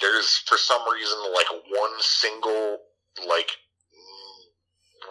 there's 0.00 0.42
for 0.46 0.58
some 0.58 0.82
reason 0.90 1.18
like 1.34 1.46
one 1.70 1.94
single 2.00 2.78
like 3.28 3.50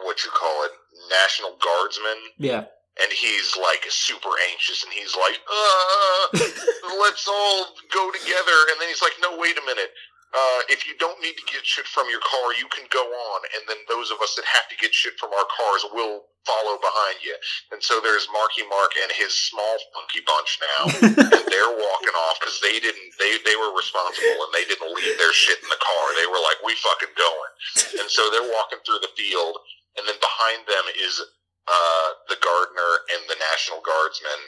what 0.04 0.24
you 0.24 0.32
call 0.32 0.66
it 0.66 0.72
national 1.10 1.58
guardsman 1.62 2.18
Yeah. 2.38 2.66
And 3.00 3.12
he's 3.12 3.56
like 3.56 3.86
super 3.88 4.34
anxious 4.52 4.84
and 4.84 4.92
he's 4.92 5.16
like 5.16 5.40
uh, 5.48 6.24
let's 7.00 7.28
all 7.28 7.72
go 7.94 8.12
together 8.12 8.58
and 8.72 8.82
then 8.82 8.90
he's 8.90 9.02
like 9.02 9.16
no 9.22 9.38
wait 9.38 9.58
a 9.58 9.66
minute 9.66 9.92
uh, 10.32 10.64
if 10.72 10.88
you 10.88 10.96
don't 10.96 11.20
need 11.20 11.36
to 11.36 11.44
get 11.44 11.60
shit 11.68 11.84
from 11.84 12.08
your 12.08 12.24
car, 12.24 12.56
you 12.56 12.64
can 12.72 12.88
go 12.88 13.04
on, 13.04 13.40
and 13.52 13.68
then 13.68 13.76
those 13.92 14.16
of 14.16 14.24
us 14.24 14.32
that 14.40 14.48
have 14.48 14.64
to 14.72 14.80
get 14.80 14.96
shit 14.96 15.12
from 15.20 15.28
our 15.36 15.44
cars 15.52 15.84
will 15.92 16.24
follow 16.48 16.80
behind 16.80 17.20
you. 17.20 17.36
And 17.76 17.84
so 17.84 18.00
there's 18.00 18.32
Marky 18.32 18.64
Mark 18.72 18.96
and 18.96 19.12
his 19.12 19.36
small 19.36 19.76
funky 19.92 20.24
bunch 20.24 20.52
now, 20.64 20.82
and 21.36 21.46
they're 21.52 21.76
walking 21.76 22.16
off 22.16 22.40
because 22.40 22.64
they 22.64 22.80
didn't 22.80 23.12
they 23.20 23.44
they 23.44 23.60
were 23.60 23.76
responsible 23.76 24.48
and 24.48 24.52
they 24.56 24.64
didn't 24.64 24.96
leave 24.96 25.20
their 25.20 25.36
shit 25.36 25.60
in 25.60 25.68
the 25.68 25.84
car. 25.84 26.04
They 26.16 26.32
were 26.32 26.40
like, 26.40 26.64
we 26.64 26.80
fucking 26.80 27.12
going. 27.20 27.52
And 28.00 28.08
so 28.08 28.32
they're 28.32 28.48
walking 28.48 28.80
through 28.88 29.04
the 29.04 29.12
field, 29.20 29.60
and 30.00 30.08
then 30.08 30.18
behind 30.24 30.64
them 30.64 30.86
is 30.96 31.20
uh, 31.68 32.08
the 32.30 32.38
gardener 32.42 32.92
and 33.14 33.24
the 33.30 33.38
National 33.40 33.82
Guardsman. 33.82 34.42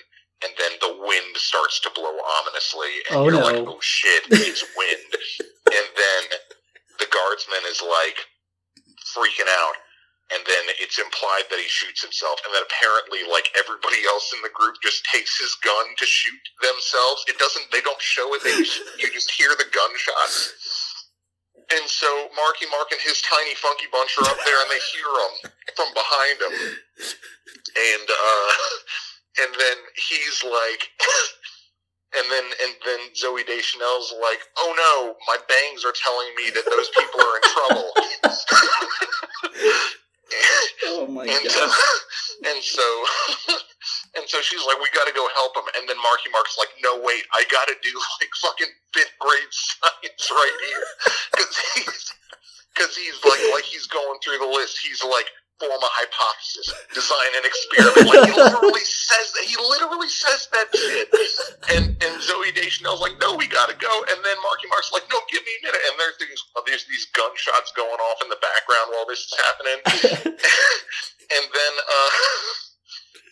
And 0.44 0.52
then 0.60 0.76
the 0.84 1.00
wind 1.00 1.38
starts 1.40 1.80
to 1.88 1.90
blow 1.96 2.12
ominously, 2.20 2.92
and 3.08 3.16
Oh, 3.16 3.24
you're 3.24 3.40
no. 3.40 3.48
like, 3.48 3.64
"Oh 3.64 3.80
shit, 3.80 4.28
it's 4.28 4.60
wind!" 4.76 5.12
and 5.72 5.88
then 5.96 6.22
the 7.00 7.08
guardsman 7.08 7.64
is 7.72 7.80
like 7.80 8.20
freaking 9.16 9.48
out, 9.48 9.76
and 10.36 10.44
then 10.44 10.76
it's 10.84 11.00
implied 11.00 11.48
that 11.50 11.60
he 11.64 11.68
shoots 11.72 12.04
himself, 12.04 12.42
and 12.44 12.52
then 12.54 12.60
apparently, 12.68 13.24
like 13.24 13.56
everybody 13.56 14.04
else 14.04 14.34
in 14.36 14.42
the 14.44 14.52
group, 14.52 14.76
just 14.84 15.06
takes 15.08 15.40
his 15.40 15.56
gun 15.64 15.96
to 15.96 16.06
shoot 16.06 16.44
themselves. 16.62 17.24
It 17.32 17.40
doesn't. 17.40 17.72
They 17.72 17.80
don't 17.80 18.02
show 18.02 18.28
it. 18.36 18.44
They 18.44 18.52
just, 18.52 18.82
you 19.00 19.08
just 19.16 19.32
hear 19.32 19.56
the 19.56 19.72
gunshots. 19.72 20.83
And 21.72 21.86
so 21.88 22.28
Marky 22.36 22.66
Mark 22.70 22.92
and 22.92 23.02
his 23.02 23.22
tiny 23.22 23.56
funky 23.56 23.88
bunch 23.92 24.18
are 24.20 24.28
up 24.28 24.38
there, 24.46 24.60
and 24.62 24.70
they 24.70 24.82
hear 24.92 25.08
them 25.08 25.34
from 25.76 25.90
behind 25.94 26.38
him, 26.42 26.54
and 26.54 28.08
uh, 28.10 28.52
and 29.44 29.52
then 29.56 29.78
he's 29.96 30.44
like. 30.44 30.90
And 32.16 32.30
then, 32.30 32.44
and 32.46 32.74
then 32.86 33.00
Zooey 33.18 33.44
Deschanel's 33.44 34.14
like, 34.22 34.38
"Oh 34.60 34.72
no, 34.78 35.16
my 35.28 35.38
bangs 35.50 35.84
are 35.84 35.92
telling 35.98 36.30
me 36.38 36.52
that 36.54 36.64
those 36.70 36.90
people 36.90 37.20
are 37.20 37.38
in 37.38 37.42
trouble." 37.50 37.90
Oh 40.86 41.08
my 41.08 41.24
and 41.24 41.50
so, 41.50 41.70
and 42.46 42.64
so, 42.64 43.04
and 44.16 44.26
so 44.30 44.42
she's 44.42 44.62
like, 44.66 44.78
"We 44.80 44.90
got 44.94 45.08
to 45.08 45.16
go 45.16 45.26
help 45.36 45.58
him." 45.58 45.66
And 45.78 45.90
then 45.90 45.98
Marky 46.02 46.30
Mark's 46.30 46.58
like, 46.58 46.70
"No, 46.84 47.02
wait, 47.02 47.26
I 47.34 47.44
got 47.50 47.68
to 47.68 47.76
do 47.82 47.94
like 48.22 48.32
fucking 48.38 48.72
fifth 48.94 49.16
grade 49.20 49.52
science 49.52 50.26
right 50.30 50.58
here," 50.70 50.86
because 51.34 51.56
he's 51.74 52.04
because 52.74 52.94
he's 52.98 53.18
like 53.26 53.42
like 53.54 53.66
he's 53.66 53.88
going 53.88 54.20
through 54.22 54.40
the 54.40 54.52
list. 54.52 54.82
He's 54.82 55.04
like, 55.04 55.30
form 55.62 55.80
a 55.80 55.92
hypothesis, 55.96 56.68
design 56.92 57.32
an 57.38 57.46
experiment. 57.46 58.06
Like 58.10 58.26
he 58.30 58.34
literally 58.36 58.86
says 58.86 59.28
that. 59.38 59.46
He 59.46 59.56
literally 59.58 60.10
says 60.10 60.50
that 60.52 60.68
shit. 60.74 61.08
And 61.78 61.86
and 62.02 62.14
Zooey 62.20 62.52
Deschanel's 62.54 63.02
like, 63.02 63.18
no, 63.22 63.38
we 63.38 63.48
gotta 63.48 63.78
go. 63.78 63.94
And 64.10 64.20
then 64.26 64.38
Marky 64.42 64.68
Mark's 64.70 64.92
like, 64.92 65.06
no, 65.10 65.20
give 65.30 65.46
me 65.46 65.54
a 65.54 65.62
minute. 65.70 65.84
And 65.90 65.94
there's 65.98 66.18
these 66.20 66.42
there's 66.66 66.86
these 66.90 67.06
gunshots 67.14 67.72
going 67.78 68.00
off 68.12 68.20
in 68.26 68.30
the 68.30 68.40
background 68.42 68.88
while 68.92 69.08
this 69.08 69.26
is 69.26 69.34
happening. 69.38 69.80
and 71.38 71.46
then 71.50 71.74
uh 71.86 72.10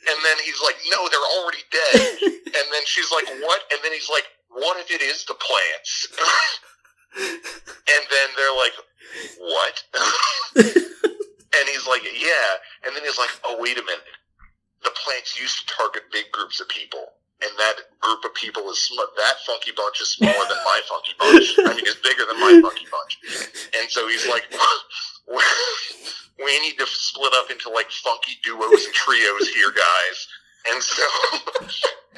and 0.07 0.17
then 0.25 0.37
he's 0.43 0.61
like, 0.63 0.75
no, 0.89 1.07
they're 1.09 1.31
already 1.41 1.63
dead. 1.69 2.17
And 2.51 2.67
then 2.67 2.83
she's 2.85 3.09
like, 3.15 3.27
what? 3.39 3.61
And 3.71 3.79
then 3.81 3.93
he's 3.93 4.09
like, 4.09 4.27
what 4.49 4.77
if 4.77 4.91
it 4.91 5.01
is 5.01 5.23
the 5.23 5.35
plants? 5.39 6.07
and 7.15 8.03
then 8.11 8.27
they're 8.35 8.57
like, 8.59 8.75
what? 9.39 9.83
and 11.55 11.65
he's 11.71 11.87
like, 11.87 12.03
yeah. 12.03 12.51
And 12.83 12.93
then 12.93 13.03
he's 13.03 13.17
like, 13.17 13.29
oh, 13.45 13.55
wait 13.57 13.77
a 13.77 13.83
minute. 13.83 14.03
The 14.83 14.91
plants 14.99 15.39
used 15.39 15.65
to 15.65 15.73
target 15.73 16.03
big 16.11 16.25
groups 16.33 16.59
of 16.59 16.67
people. 16.67 17.07
And 17.41 17.51
that 17.57 17.75
group 18.01 18.23
of 18.25 18.33
people 18.35 18.69
is 18.69 18.83
sm- 18.83 18.99
that 19.17 19.35
funky 19.47 19.71
bunch 19.71 20.01
is 20.01 20.13
smaller 20.13 20.45
than 20.47 20.59
my 20.65 20.81
funky 20.91 21.13
bunch. 21.17 21.55
I 21.57 21.73
mean, 21.73 21.87
it's 21.87 22.03
bigger 22.03 22.25
than 22.27 22.39
my 22.39 22.59
funky 22.61 22.85
bunch. 22.91 23.17
And 23.79 23.89
so 23.89 24.07
he's 24.07 24.27
like, 24.27 24.43
we 26.45 26.59
need 26.61 26.78
to 26.80 26.86
split 26.88 27.34
up 27.36 27.51
into 27.51 27.69
like 27.69 27.89
funky 27.91 28.34
duos 28.43 28.86
and 28.86 28.93
trios 28.93 29.47
here, 29.49 29.72
guys. 29.72 30.28
And 30.74 30.84
so, 30.84 31.03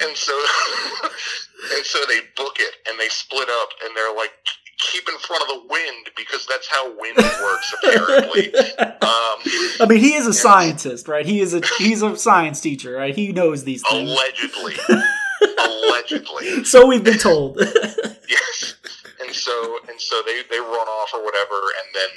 and 0.00 0.16
so, 0.16 0.32
and 1.76 1.84
so 1.84 1.98
they 2.08 2.20
book 2.36 2.56
it 2.58 2.74
and 2.88 2.98
they 3.00 3.08
split 3.08 3.48
up 3.48 3.68
and 3.84 3.96
they're 3.96 4.14
like, 4.14 4.32
keep 4.78 5.08
in 5.08 5.16
front 5.18 5.42
of 5.42 5.48
the 5.48 5.66
wind 5.70 6.10
because 6.16 6.46
that's 6.46 6.68
how 6.68 6.88
wind 6.98 7.16
works 7.16 7.74
apparently. 7.82 8.54
Um, 8.54 9.38
I 9.80 9.86
mean, 9.88 9.98
he 10.00 10.14
is 10.14 10.26
a 10.26 10.34
scientist, 10.34 11.08
right? 11.08 11.24
He 11.24 11.40
is 11.40 11.54
a 11.54 11.62
he's 11.78 12.02
a 12.02 12.16
science 12.16 12.60
teacher, 12.60 12.92
right? 12.92 13.14
He 13.14 13.32
knows 13.32 13.64
these 13.64 13.82
things. 13.88 14.10
allegedly, 14.10 14.74
allegedly, 15.58 16.64
So 16.64 16.86
we've 16.86 17.04
been 17.04 17.18
told. 17.18 17.58
yes. 18.28 18.74
And 19.20 19.34
so 19.34 19.78
and 19.88 19.98
so 20.00 20.22
they 20.26 20.42
they 20.50 20.58
run 20.58 20.68
off 20.88 21.10
or 21.14 21.24
whatever, 21.24 21.54
and 21.54 21.94
then 21.94 22.08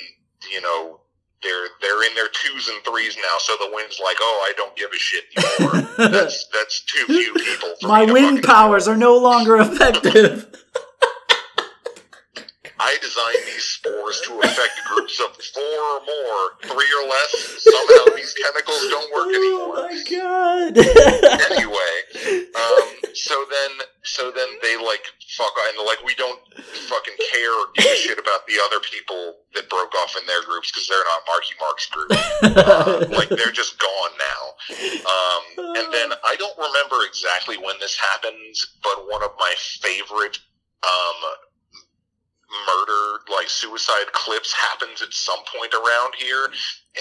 you 0.51 0.61
know 0.61 0.99
they're 1.43 1.67
they're 1.81 2.03
in 2.09 2.15
their 2.15 2.29
twos 2.29 2.67
and 2.67 2.83
threes 2.83 3.15
now. 3.17 3.37
So 3.39 3.53
the 3.59 3.69
wind's 3.73 3.99
like, 4.03 4.17
oh, 4.19 4.49
I 4.49 4.53
don't 4.57 4.75
give 4.75 4.89
a 4.91 4.97
shit 4.97 5.23
anymore. 5.37 5.89
that's 5.97 6.47
that's 6.47 6.83
too 6.85 7.05
few 7.05 7.33
people. 7.33 7.69
For 7.81 7.87
My 7.87 8.05
wind 8.05 8.43
powers 8.43 8.87
are 8.87 8.97
no 8.97 9.17
longer 9.17 9.57
effective. 9.61 10.47
I 12.87 12.95
designed 13.03 13.43
these 13.51 13.67
spores 13.67 14.21
to 14.23 14.39
affect 14.39 14.79
groups 14.87 15.19
of 15.19 15.35
four 15.35 15.79
or 15.91 15.99
more, 16.07 16.43
three 16.71 16.91
or 17.03 17.03
less. 17.03 17.31
Somehow 17.59 18.15
these 18.15 18.31
chemicals 18.39 18.79
don't 18.87 19.11
work 19.11 19.27
anymore. 19.27 19.75
oh 19.75 19.91
my 19.91 19.99
god. 20.07 20.71
Anyway, 21.51 22.47
um, 22.55 22.87
so 23.13 23.35
then, 23.51 23.71
so 24.03 24.31
then 24.31 24.47
they 24.63 24.77
like 24.77 25.03
fuck, 25.35 25.51
and 25.67 25.85
like 25.85 25.99
we 26.05 26.15
don't 26.15 26.39
fucking 26.87 27.17
care 27.31 27.51
or 27.59 27.67
give 27.75 27.91
a 27.91 27.95
shit 27.95 28.19
about 28.19 28.47
the 28.47 28.55
other 28.65 28.79
people 28.79 29.35
that 29.53 29.69
broke 29.69 29.93
off 30.03 30.15
in 30.15 30.25
their 30.25 30.43
groups 30.43 30.71
because 30.71 30.87
they're 30.87 31.03
not 31.11 31.21
Marky 31.27 31.55
Mark's 31.59 31.87
group. 31.91 32.11
Uh, 32.57 33.05
like 33.11 33.29
they're 33.29 33.51
just 33.51 33.79
gone 33.79 34.11
now. 34.17 34.43
Um, 35.03 35.75
and 35.75 35.93
then 35.93 36.09
I 36.23 36.35
don't 36.37 36.57
remember 36.57 37.05
exactly 37.05 37.57
when 37.57 37.75
this 37.79 37.97
happens, 37.97 38.65
but 38.81 39.07
one 39.09 39.23
of 39.23 39.31
my 39.37 39.53
favorite 39.57 40.39
um, 40.83 41.19
murder, 42.65 43.21
like 43.31 43.49
suicide 43.49 44.11
clips, 44.13 44.53
happens 44.53 45.01
at 45.01 45.13
some 45.13 45.39
point 45.55 45.73
around 45.73 46.15
here. 46.17 46.49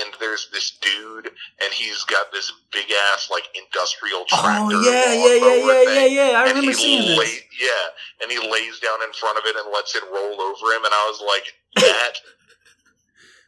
And 0.00 0.12
there's 0.20 0.48
this 0.52 0.76
dude, 0.82 1.26
and 1.62 1.72
he's 1.72 2.02
got 2.04 2.30
this 2.32 2.52
big 2.72 2.86
ass 3.12 3.30
like 3.30 3.44
industrial 3.56 4.24
tractor. 4.28 4.76
oh 4.76 4.82
yeah, 4.84 5.14
yeah, 5.14 5.34
yeah, 5.34 5.54
yeah, 5.54 5.82
yeah, 5.82 5.94
thing. 5.94 6.14
yeah. 6.14 6.32
I 6.38 6.48
remember 6.48 6.72
seeing 6.72 7.16
this. 7.16 7.40
Yeah, 7.60 8.22
and 8.22 8.30
he 8.30 8.38
lays 8.38 8.78
down 8.80 9.02
in 9.02 9.12
front 9.12 9.38
of 9.38 9.44
it 9.46 9.56
and 9.56 9.72
lets 9.72 9.94
it 9.94 10.02
roll 10.12 10.40
over 10.40 10.66
him, 10.72 10.84
and 10.84 10.92
I 10.92 11.04
was 11.08 11.20
like, 11.24 11.54
that 11.84 12.12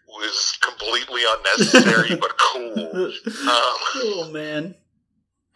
was 0.09 0.59
completely 0.63 1.23
unnecessary 1.29 2.17
but 2.17 2.39
cool. 2.39 3.13
Um, 3.49 3.79
oh 3.97 4.31
man. 4.33 4.75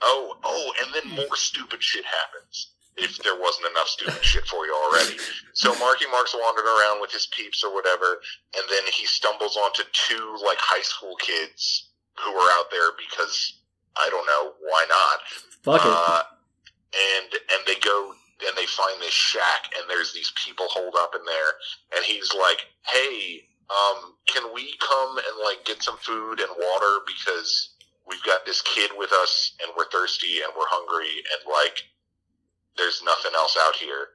oh, 0.02 0.36
oh, 0.44 0.72
and 0.82 0.94
then 0.94 1.16
more 1.16 1.36
stupid 1.36 1.82
shit 1.82 2.04
happens. 2.04 2.72
If 2.96 3.16
there 3.18 3.38
wasn't 3.40 3.70
enough 3.70 3.88
stupid 3.88 4.22
shit 4.22 4.46
for 4.46 4.66
you 4.66 4.74
already. 4.74 5.16
So 5.54 5.74
Marky 5.78 6.04
Mark's 6.10 6.34
wandering 6.34 6.66
around 6.66 7.00
with 7.00 7.10
his 7.10 7.26
peeps 7.26 7.64
or 7.64 7.72
whatever, 7.72 8.20
and 8.54 8.64
then 8.68 8.82
he 8.92 9.06
stumbles 9.06 9.56
onto 9.56 9.82
two 9.92 10.36
like 10.44 10.58
high 10.58 10.82
school 10.82 11.16
kids 11.16 11.88
who 12.20 12.30
are 12.32 12.50
out 12.58 12.70
there 12.70 12.92
because 12.98 13.60
I 13.96 14.08
don't 14.10 14.26
know 14.26 14.52
why 14.60 14.84
not. 14.88 15.18
Fuck 15.62 15.86
it. 15.86 15.92
Uh, 15.92 16.22
and 16.92 17.32
and 17.32 17.66
they 17.66 17.80
go 17.80 18.12
and 18.46 18.56
they 18.56 18.66
find 18.66 19.00
this 19.00 19.14
shack 19.14 19.70
and 19.78 19.88
there's 19.88 20.12
these 20.12 20.32
people 20.44 20.66
holed 20.68 20.94
up 20.98 21.14
in 21.14 21.24
there 21.24 21.52
and 21.96 22.04
he's 22.04 22.34
like, 22.34 22.66
Hey, 22.86 23.44
um, 23.70 24.14
can 24.26 24.52
we 24.54 24.74
come 24.80 25.16
and 25.16 25.36
like 25.44 25.64
get 25.64 25.82
some 25.82 25.96
food 25.98 26.40
and 26.40 26.50
water 26.50 27.00
because 27.06 27.74
we've 28.06 28.22
got 28.24 28.44
this 28.44 28.60
kid 28.62 28.90
with 28.96 29.12
us 29.12 29.52
and 29.62 29.72
we're 29.76 29.88
thirsty 29.88 30.42
and 30.42 30.52
we're 30.56 30.68
hungry 30.68 31.22
and 31.32 31.50
like 31.50 31.84
there's 32.76 33.02
nothing 33.04 33.32
else 33.34 33.56
out 33.60 33.76
here. 33.76 34.08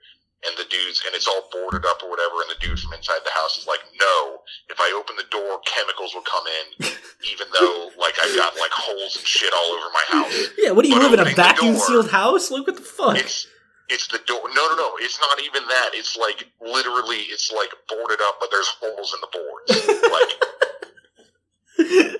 And 0.45 0.53
the 0.55 0.69
dudes, 0.69 1.01
and 1.03 1.15
it's 1.15 1.25
all 1.27 1.49
boarded 1.51 1.83
up 1.83 1.97
or 2.03 2.11
whatever, 2.11 2.45
and 2.45 2.49
the 2.53 2.61
dude 2.61 2.77
from 2.79 2.93
inside 2.93 3.25
the 3.25 3.33
house 3.33 3.57
is 3.57 3.65
like, 3.65 3.81
no, 3.99 4.37
if 4.69 4.77
I 4.79 4.93
open 4.93 5.15
the 5.17 5.25
door, 5.33 5.57
chemicals 5.65 6.13
will 6.13 6.21
come 6.21 6.45
in, 6.45 6.85
even 7.33 7.47
though, 7.57 7.89
like, 7.97 8.13
I've 8.21 8.35
got, 8.37 8.53
like, 8.55 8.69
holes 8.69 9.17
and 9.17 9.25
shit 9.25 9.51
all 9.51 9.69
over 9.73 9.89
my 9.89 10.05
house. 10.13 10.47
yeah, 10.59 10.69
what 10.71 10.85
do 10.85 10.89
you 10.89 10.95
but 11.01 11.09
live 11.09 11.19
in 11.19 11.27
a 11.27 11.33
vacuum 11.33 11.73
door- 11.73 11.81
sealed 11.81 12.11
house? 12.11 12.51
Like 12.51 12.67
what 12.67 12.75
the 12.75 12.83
fuck? 12.83 13.17
It's 13.17 13.47
it's 13.89 14.07
the 14.07 14.19
door. 14.27 14.41
No, 14.53 14.67
no, 14.69 14.75
no. 14.75 14.91
It's 14.99 15.17
not 15.19 15.41
even 15.41 15.63
that. 15.67 15.91
It's 15.93 16.15
like 16.15 16.45
literally, 16.61 17.25
it's 17.33 17.51
like 17.51 17.71
boarded 17.89 18.19
up, 18.21 18.37
but 18.39 18.51
there's 18.51 18.67
holes 18.79 19.15
in 19.15 19.21
the 19.21 19.31
boards. 19.33 20.01
Like, 20.17 20.31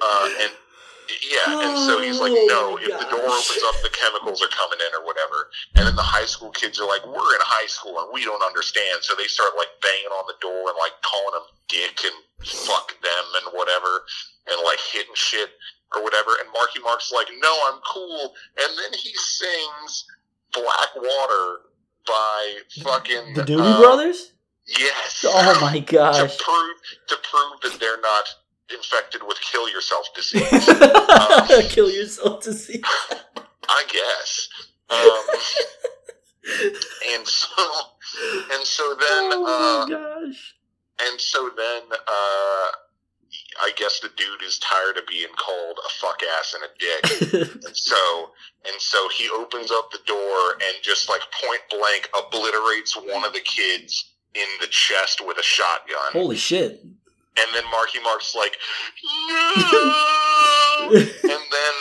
uh, 0.02 0.30
and 0.42 0.52
yeah, 1.24 1.68
and 1.68 1.78
so 1.80 2.02
he's 2.02 2.20
like, 2.20 2.32
Oh, 2.36 2.48
no. 2.52 2.62
my 2.76 2.82
If 2.82 2.94
the 3.00 3.10
door 3.12 3.26
opens 3.28 3.64
up, 3.68 3.76
the 3.82 3.90
chemicals 3.94 4.42
are 4.42 4.52
coming 4.52 4.80
in 4.84 4.92
or 5.00 5.06
whatever. 5.06 5.50
And 5.76 5.88
then 5.88 5.96
the 5.96 6.06
high 6.06 6.26
school 6.26 6.52
kids 6.52 6.80
are 6.80 6.88
like, 6.88 7.06
we're 7.06 7.34
in 7.36 7.44
high 7.44 7.68
school 7.68 7.98
and 8.00 8.08
we 8.14 8.26
don't 8.26 8.44
understand. 8.44 9.02
So 9.02 9.16
they 9.16 9.28
start 9.28 9.54
like 9.58 9.72
banging 9.82 10.12
on 10.14 10.26
the 10.28 10.38
door 10.42 10.70
and 10.70 10.78
like 10.80 10.94
calling 11.02 11.36
him 11.42 11.48
dick 11.68 11.98
and 12.06 12.18
fuck 12.46 12.94
them 13.02 13.26
and 13.44 13.46
whatever, 13.58 14.04
and 14.48 14.58
like 14.66 14.80
hitting 14.80 15.16
shit 15.16 15.50
or 15.96 16.04
whatever. 16.04 16.32
And 16.44 16.52
Marky 16.54 16.80
Mark's 16.84 17.12
like, 17.12 17.28
no, 17.42 17.54
I'm 17.72 17.80
cool. 17.88 18.34
And 18.60 18.70
then 18.78 18.92
he 18.98 19.12
sings 19.16 20.06
Black 20.54 20.92
Water 20.96 21.68
by 22.06 22.40
fucking 22.84 23.34
the 23.36 23.44
Doobie 23.44 23.60
uh, 23.76 23.80
Brothers? 23.82 24.32
Yes. 24.68 25.24
Oh 25.28 25.60
my 25.62 25.80
gosh. 25.86 26.18
to 26.18 26.44
prove 26.44 26.78
to 27.08 27.16
prove 27.24 27.62
that 27.64 27.80
they're 27.80 28.02
not 28.02 28.26
infected 28.74 29.22
with 29.26 29.40
kill 29.42 29.70
yourself 29.70 30.08
disease. 30.16 30.44
Kill 31.70 31.90
yourself 31.90 32.44
disease. 32.44 32.82
I 33.70 33.84
guess. 33.92 34.50
Um, 34.90 35.26
and 37.14 37.28
so 37.28 37.64
and 38.54 38.66
so 38.66 38.96
then 39.00 39.32
oh 39.34 39.46
uh, 39.46 39.86
my 39.86 39.92
gosh. 39.92 40.56
and 41.06 41.20
so 41.20 41.50
then 41.58 41.82
uh, 41.92 42.72
I 43.60 43.72
guess 43.76 44.00
the 44.00 44.10
dude 44.16 44.42
is 44.46 44.58
tired 44.60 44.98
of 44.98 45.06
being 45.08 45.28
called 45.38 45.78
a 45.86 45.90
fuck 45.90 46.22
ass 46.40 46.56
and 46.56 46.64
a 46.64 46.70
dick. 46.80 47.64
And 47.66 47.76
so 47.76 48.32
and 48.66 48.80
so 48.80 49.10
he 49.10 49.30
opens 49.30 49.72
up 49.72 49.92
the 49.92 50.00
door 50.06 50.54
and 50.54 50.76
just 50.82 51.10
like 51.10 51.22
point 51.42 51.62
blank 51.70 52.10
obliterates 52.18 52.96
one 52.96 53.26
of 53.26 53.34
the 53.34 53.42
kids 53.42 54.14
in 54.34 54.48
the 54.62 54.68
chest 54.68 55.22
with 55.26 55.38
a 55.38 55.44
shotgun. 55.44 56.14
Holy 56.14 56.38
shit. 56.38 56.82
And 57.40 57.54
then 57.54 57.64
Marky 57.72 58.00
Mark's 58.02 58.34
like, 58.36 58.58
no! 59.30 60.90
and 60.92 61.02
then 61.52 61.74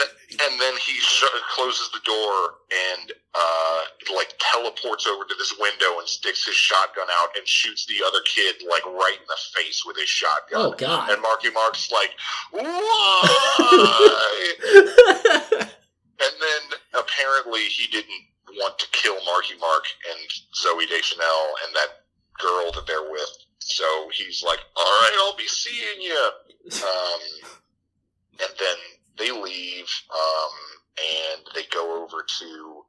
and 0.43 0.61
then 0.61 0.75
he 0.85 0.93
sh- 1.01 1.25
closes 1.55 1.91
the 1.93 2.01
door 2.05 2.55
and 2.71 3.13
uh, 3.35 3.81
like 4.15 4.35
teleports 4.39 5.07
over 5.07 5.25
to 5.25 5.35
this 5.39 5.55
window 5.59 5.99
and 5.99 6.09
sticks 6.09 6.45
his 6.45 6.55
shotgun 6.55 7.07
out 7.19 7.29
and 7.37 7.47
shoots 7.49 7.87
the 7.87 8.03
other 8.07 8.21
kid 8.27 8.57
like 8.71 8.85
right 8.85 9.17
in 9.19 9.27
the 9.27 9.37
face 9.61 9.85
with 9.87 9.97
his 9.97 10.09
shotgun. 10.09 10.61
Oh 10.61 10.73
god. 10.73 11.11
And 11.11 11.23
Marky 11.23 11.51
Mark's 11.51 11.91
like, 11.91 12.11
why? 12.53 13.33
And 16.19 16.33
then 16.41 16.79
apparently 17.03 17.61
he 17.69 17.87
didn't 17.89 18.25
want 18.57 18.79
to 18.79 18.87
kill 18.93 19.17
Marky 19.25 19.55
Mark 19.61 19.85
and 20.11 20.19
Zooey 20.57 20.89
Deschanel 20.89 21.55
and 21.65 21.75
that 21.75 22.05
girl 22.41 22.73
that 22.73 22.87
they're 22.87 23.11
with. 23.11 23.37
So 23.59 23.85
he's 24.13 24.43
like, 24.45 24.61
all 24.77 24.85
right, 24.85 25.17
I'll 25.19 25.37
be 25.37 25.49
seeing 25.49 26.01
you. 26.01 26.31
Um, 26.83 27.21
and 28.41 28.51
then 28.59 28.77
they 29.19 29.31
leave 29.31 29.89
um, 30.11 30.53
and 30.99 31.43
they 31.55 31.63
go 31.73 32.03
over 32.05 32.25
to, 32.39 32.83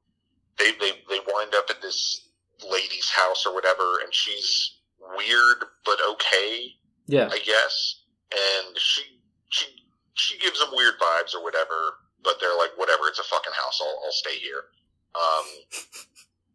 they, 0.58 0.72
they, 0.80 0.92
they 1.10 1.20
wind 1.34 1.54
up 1.56 1.66
at 1.70 1.82
this 1.82 2.30
lady's 2.70 3.10
house 3.10 3.46
or 3.46 3.54
whatever, 3.54 4.00
and 4.04 4.14
she's 4.14 4.78
weird 5.16 5.64
but 5.86 5.98
okay. 6.12 6.76
yeah. 7.08 7.30
I 7.32 7.40
guess. 7.40 8.02
And 8.32 8.78
she 8.78 9.04
she 9.50 9.66
she 10.16 10.38
gives 10.40 10.60
them 10.60 10.70
weird 10.74 10.96
vibes 11.00 11.34
or 11.34 11.42
whatever, 11.42 12.04
but 12.24 12.36
they're 12.42 12.58
like, 12.58 12.72
whatever, 12.76 13.08
it's 13.08 13.20
a 13.20 13.24
fucking 13.24 13.54
house. 13.54 13.80
I'll 13.82 14.02
I'll 14.04 14.12
stay 14.12 14.36
here. 14.38 14.64
Um, 15.16 15.46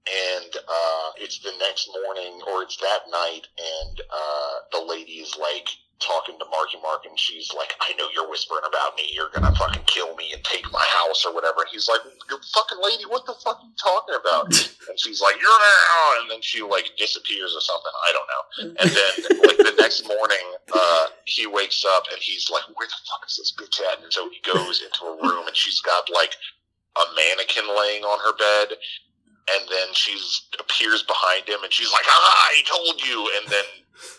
and 0.09 0.51
uh, 0.57 1.09
it's 1.17 1.39
the 1.41 1.53
next 1.59 1.89
morning 2.05 2.41
or 2.51 2.63
it's 2.63 2.77
that 2.79 3.07
night, 3.11 3.47
and 3.59 4.01
uh, 4.11 4.55
the 4.73 4.85
lady 4.85 5.23
is 5.23 5.37
like 5.41 5.69
talking 6.03 6.35
to 6.39 6.45
Marky 6.51 6.79
Mark, 6.83 7.07
and 7.07 7.19
she's 7.19 7.55
like, 7.55 7.75
I 7.81 7.95
know 7.95 8.09
you're 8.15 8.29
whispering 8.29 8.67
about 8.67 8.97
me. 8.97 9.07
You're 9.15 9.31
gonna 9.33 9.55
fucking 9.55 9.85
kill 9.87 10.15
me 10.17 10.33
and 10.35 10.43
take 10.43 10.67
my 10.73 10.85
house 10.99 11.25
or 11.25 11.33
whatever. 11.33 11.63
And 11.63 11.71
he's 11.71 11.89
like, 11.89 12.01
you 12.05 12.37
fucking 12.53 12.79
lady, 12.83 13.05
what 13.07 13.25
the 13.25 13.35
fuck 13.45 13.63
are 13.63 13.67
you 13.67 13.77
talking 13.79 14.17
about? 14.19 14.51
And 14.83 14.99
she's 14.99 15.23
like, 15.23 15.37
you're 15.39 15.47
now, 15.49 16.21
and 16.21 16.29
then 16.29 16.43
she 16.43 16.61
like 16.61 16.91
disappears 16.99 17.55
or 17.55 17.63
something. 17.63 17.95
I 18.03 18.11
don't 18.13 18.29
know. 18.29 18.43
And 18.83 18.91
then 18.91 19.39
like 19.47 19.57
the 19.59 19.77
next 19.81 20.03
morning, 20.09 20.43
uh, 20.75 21.07
he 21.25 21.47
wakes 21.47 21.85
up 21.87 22.03
and 22.11 22.21
he's 22.21 22.51
like, 22.51 22.65
where 22.75 22.89
the 22.89 22.99
fuck 23.07 23.23
is 23.29 23.37
this 23.39 23.55
bitch 23.55 23.79
at? 23.93 24.03
And 24.03 24.13
so 24.13 24.29
he 24.29 24.43
goes 24.43 24.83
into 24.83 25.07
a 25.07 25.15
room 25.23 25.47
and 25.47 25.55
she's 25.55 25.81
got 25.81 26.11
like 26.13 26.35
a 26.99 27.05
mannequin 27.15 27.71
laying 27.79 28.03
on 28.03 28.19
her 28.27 28.37
bed. 28.37 28.77
And 29.51 29.69
then 29.69 29.89
she's 29.93 30.47
appears 30.61 31.03
behind 31.03 31.49
him 31.49 31.63
and 31.65 31.73
she's 31.73 31.93
like, 31.93 32.07
ah, 32.07 32.49
I 32.51 32.63
told 32.65 33.03
you. 33.03 33.29
And 33.41 33.51
then 33.51 33.65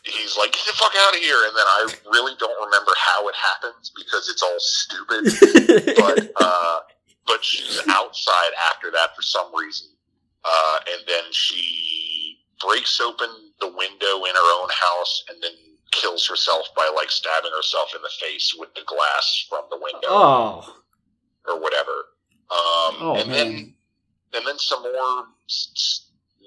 he's 0.04 0.38
like, 0.38 0.52
get 0.52 0.66
the 0.68 0.74
fuck 0.74 0.92
out 1.08 1.16
of 1.16 1.22
here. 1.22 1.48
And 1.48 1.56
then 1.56 1.66
I 1.66 1.88
really 2.12 2.34
don't 2.40 2.66
remember 2.66 2.92
how 2.98 3.28
it 3.28 3.36
happens 3.36 3.92
because 3.96 4.30
it's 4.30 4.44
all 4.44 4.60
stupid 4.60 5.96
but 5.98 6.32
uh, 6.44 6.80
but 7.26 7.44
she's 7.44 7.80
outside 7.90 8.52
after 8.70 8.92
that 8.92 9.16
for 9.16 9.22
some 9.22 9.48
reason, 9.56 9.88
uh, 10.44 10.80
and 10.92 11.02
then 11.08 11.24
she 11.32 12.40
breaks 12.60 13.00
open 13.00 13.30
the 13.60 13.68
window 13.68 14.24
in 14.26 14.36
her 14.36 14.62
own 14.62 14.70
house 14.70 15.24
and 15.30 15.42
then 15.42 15.52
kills 15.92 16.28
herself 16.28 16.68
by 16.76 16.90
like 16.96 17.12
stabbing 17.12 17.52
herself 17.56 17.94
in 17.96 18.02
the 18.02 18.12
face 18.20 18.56
with 18.58 18.74
the 18.76 18.82
glass 18.86 19.46
from 19.50 19.64
the 19.70 19.78
window 19.78 20.08
oh. 20.10 20.76
or 21.48 21.60
whatever. 21.60 21.92
Um, 22.52 22.96
Oh 23.00 23.16
and 23.18 23.32
then 23.32 23.54
man. 23.54 23.73
And 24.34 24.46
then 24.46 24.58
some 24.58 24.84
more 24.84 25.26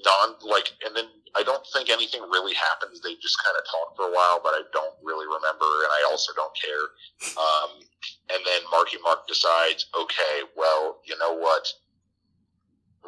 Don 0.04 0.36
like, 0.42 0.70
and 0.84 0.94
then 0.94 1.06
I 1.34 1.42
don't 1.42 1.66
think 1.72 1.90
anything 1.90 2.22
really 2.22 2.54
happens. 2.54 3.00
They 3.00 3.14
just 3.16 3.36
kind 3.42 3.56
of 3.58 3.64
talk 3.64 3.96
for 3.96 4.08
a 4.08 4.14
while, 4.14 4.40
but 4.42 4.50
I 4.50 4.62
don't 4.72 4.94
really 5.02 5.26
remember, 5.26 5.66
and 5.84 5.90
I 5.90 6.08
also 6.10 6.32
don't 6.34 6.52
care. 6.54 6.86
Um, 7.36 7.70
and 8.30 8.44
then 8.44 8.62
Marky 8.70 8.98
Mark 9.02 9.26
decides, 9.26 9.86
okay, 9.98 10.46
well, 10.56 11.00
you 11.04 11.16
know 11.18 11.34
what? 11.34 11.66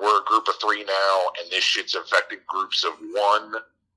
We're 0.01 0.21
a 0.21 0.25
group 0.25 0.49
of 0.49 0.55
three 0.61 0.85
now, 0.85 1.31
and 1.41 1.51
this 1.51 1.65
shit's 1.65 1.95
affected 1.95 2.41
groups 2.47 2.85
of 2.85 2.93
one. 3.13 3.55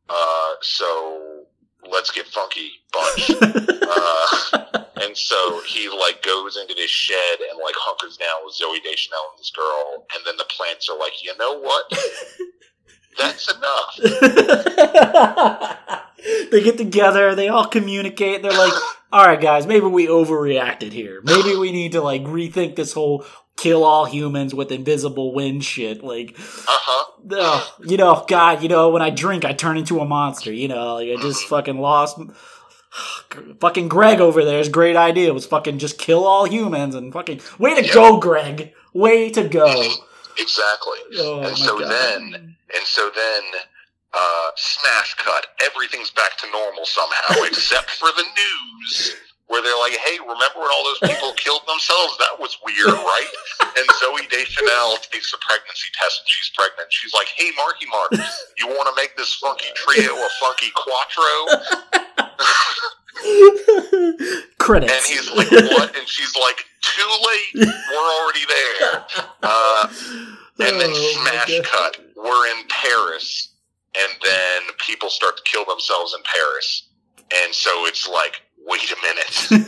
Uh, 0.10 0.54
so 0.62 1.44
let's 1.90 2.12
get 2.12 2.28
funky, 2.28 2.72
bunch. 2.92 3.32
uh, 3.42 4.81
and 5.12 5.18
so 5.18 5.62
he 5.68 5.90
like 5.90 6.24
goes 6.24 6.56
into 6.56 6.74
this 6.74 6.90
shed 6.90 7.40
and 7.50 7.60
like 7.62 7.76
hunkers 7.78 8.16
down 8.16 8.38
with 8.46 8.56
Zooey 8.56 8.82
Deschanel 8.82 9.20
and 9.34 9.40
this 9.40 9.52
girl, 9.52 10.06
and 10.16 10.26
then 10.26 10.38
the 10.38 10.46
plants 10.46 10.88
are 10.90 10.98
like, 10.98 11.22
you 11.22 11.36
know 11.38 11.60
what? 11.60 11.92
That's 13.20 13.52
enough. 13.52 13.98
they 16.52 16.64
get 16.64 16.78
together, 16.78 17.36
they 17.36 17.50
all 17.50 17.66
communicate. 17.66 18.42
They're 18.42 18.54
like, 18.54 18.72
"All 19.12 19.26
right, 19.26 19.42
guys, 19.42 19.68
maybe 19.68 19.86
we 19.88 20.08
overreacted 20.08 20.94
here. 20.94 21.20
Maybe 21.24 21.58
we 21.58 21.74
need 21.74 21.92
to 21.92 22.00
like 22.02 22.24
rethink 22.24 22.78
this 22.78 22.94
whole 22.94 23.26
kill 23.58 23.84
all 23.84 24.06
humans 24.06 24.56
with 24.56 24.72
invisible 24.72 25.34
wind 25.34 25.66
shit." 25.66 26.02
Like, 26.04 26.38
Uh-huh. 26.40 27.36
ugh, 27.38 27.68
you 27.86 27.98
know, 27.98 28.24
God, 28.30 28.64
you 28.64 28.70
know, 28.70 28.88
when 28.90 29.02
I 29.02 29.10
drink, 29.10 29.44
I 29.44 29.52
turn 29.52 29.76
into 29.78 30.00
a 30.00 30.06
monster. 30.06 30.54
You 30.54 30.70
know, 30.70 30.96
like 30.96 31.10
I 31.10 31.22
just 31.22 31.44
fucking 31.48 31.80
lost. 31.80 32.18
Fucking 33.60 33.88
Greg 33.88 34.20
over 34.20 34.44
there's 34.44 34.68
great 34.70 34.96
idea 34.98 35.34
was 35.34 35.46
fucking 35.46 35.78
just 35.80 35.98
kill 35.98 36.26
all 36.26 36.46
humans 36.46 36.94
and 36.96 37.14
fucking 37.14 37.40
way 37.58 37.74
to 37.76 37.86
Yeah. 37.86 37.94
go, 37.94 38.18
Greg. 38.18 38.74
Way 38.94 39.30
to 39.30 39.48
go. 39.48 39.66
Exactly. 40.38 41.00
Oh, 41.18 41.40
and 41.42 41.58
so 41.58 41.80
God. 41.80 41.90
then, 41.90 42.56
and 42.76 42.86
so 42.86 43.10
then, 43.16 43.44
uh, 44.14 44.50
smash 44.58 45.14
cut. 45.16 45.48
Everything's 45.64 46.10
back 46.12 46.38
to 46.40 46.52
normal 46.52 46.86
somehow, 46.86 47.44
except 47.44 47.92
for 47.92 48.10
the 48.12 48.24
news, 48.24 49.16
where 49.52 49.60
they're 49.62 49.78
like, 49.84 49.94
"Hey, 50.00 50.16
remember 50.24 50.64
when 50.64 50.72
all 50.72 50.84
those 50.88 51.04
people 51.12 51.34
killed 51.44 51.68
themselves? 51.68 52.16
That 52.24 52.40
was 52.40 52.56
weird, 52.64 52.88
right?" 52.96 53.32
And 53.62 53.86
Zooey 54.00 54.26
Deschanel 54.32 54.96
takes 55.12 55.36
a 55.36 55.40
pregnancy 55.44 55.92
test, 56.00 56.24
and 56.24 56.30
she's 56.32 56.50
pregnant. 56.56 56.88
She's 56.90 57.14
like, 57.14 57.28
"Hey, 57.36 57.52
Marky 57.60 57.86
Mark, 57.92 58.12
you 58.58 58.68
want 58.72 58.88
to 58.88 58.96
make 58.96 59.16
this 59.20 59.36
funky 59.36 59.68
trio 59.76 60.16
a 60.16 60.30
funky 60.40 60.72
quattro?" 60.72 61.36
Credits. 64.58 64.94
And 64.94 65.04
he's 65.06 65.30
like, 65.36 65.52
"What?" 65.52 65.96
And 65.98 66.08
she's 66.08 66.34
like, 66.36 66.66
"Too 66.82 67.12
late. 67.28 67.68
We're 67.92 68.12
already 68.24 68.46
there." 68.48 69.06
Uh, 69.44 69.88
And 70.60 70.80
then 70.80 70.92
Oh, 70.94 71.22
smash 71.24 71.60
cut. 71.64 71.98
We're 72.16 72.48
in 72.52 72.68
Paris, 72.70 73.50
and 73.98 74.12
then 74.24 74.62
people 74.78 75.10
start 75.10 75.38
to 75.38 75.44
kill 75.44 75.66
themselves 75.66 76.14
in 76.16 76.22
Paris, 76.24 76.84
and 77.34 77.54
so 77.54 77.86
it's 77.88 78.08
like, 78.08 78.42
wait 78.66 78.92
a 78.92 78.96
minute, 79.02 79.68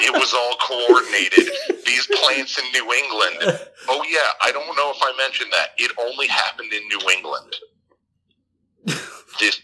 it 0.00 0.12
was 0.12 0.32
all 0.34 0.56
coordinated. 0.66 1.48
These 1.86 2.06
plants 2.08 2.58
in 2.58 2.64
New 2.72 2.92
England. 2.92 3.60
Oh 3.88 4.02
yeah, 4.08 4.32
I 4.42 4.52
don't 4.52 4.74
know 4.76 4.90
if 4.90 4.98
I 5.02 5.14
mentioned 5.18 5.52
that. 5.52 5.68
It 5.78 5.92
only 5.98 6.26
happened 6.26 6.72
in 6.72 6.82
New 6.88 7.10
England. 7.10 7.54
This 9.40 9.60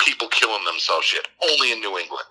people 0.00 0.28
killing 0.28 0.64
themselves 0.64 1.06
shit 1.06 1.26
only 1.50 1.72
in 1.72 1.80
New 1.80 1.96
England, 1.98 2.24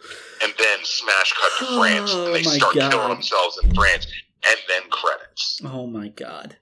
and 0.43 0.53
then 0.57 0.79
smash 0.83 1.33
cut 1.33 1.51
to 1.59 1.75
France, 1.77 2.11
Oh, 2.13 2.25
and 2.27 2.35
they 2.35 2.41
oh, 2.41 2.51
my 2.51 2.57
start 2.57 2.75
God. 2.75 2.91
killing 2.91 3.09
themselves 3.09 3.59
in 3.63 3.73
France, 3.73 4.07
and 4.47 4.57
then 4.67 4.83
credits. 4.89 5.61
Oh 5.63 5.87
my 5.87 6.09
god. 6.09 6.57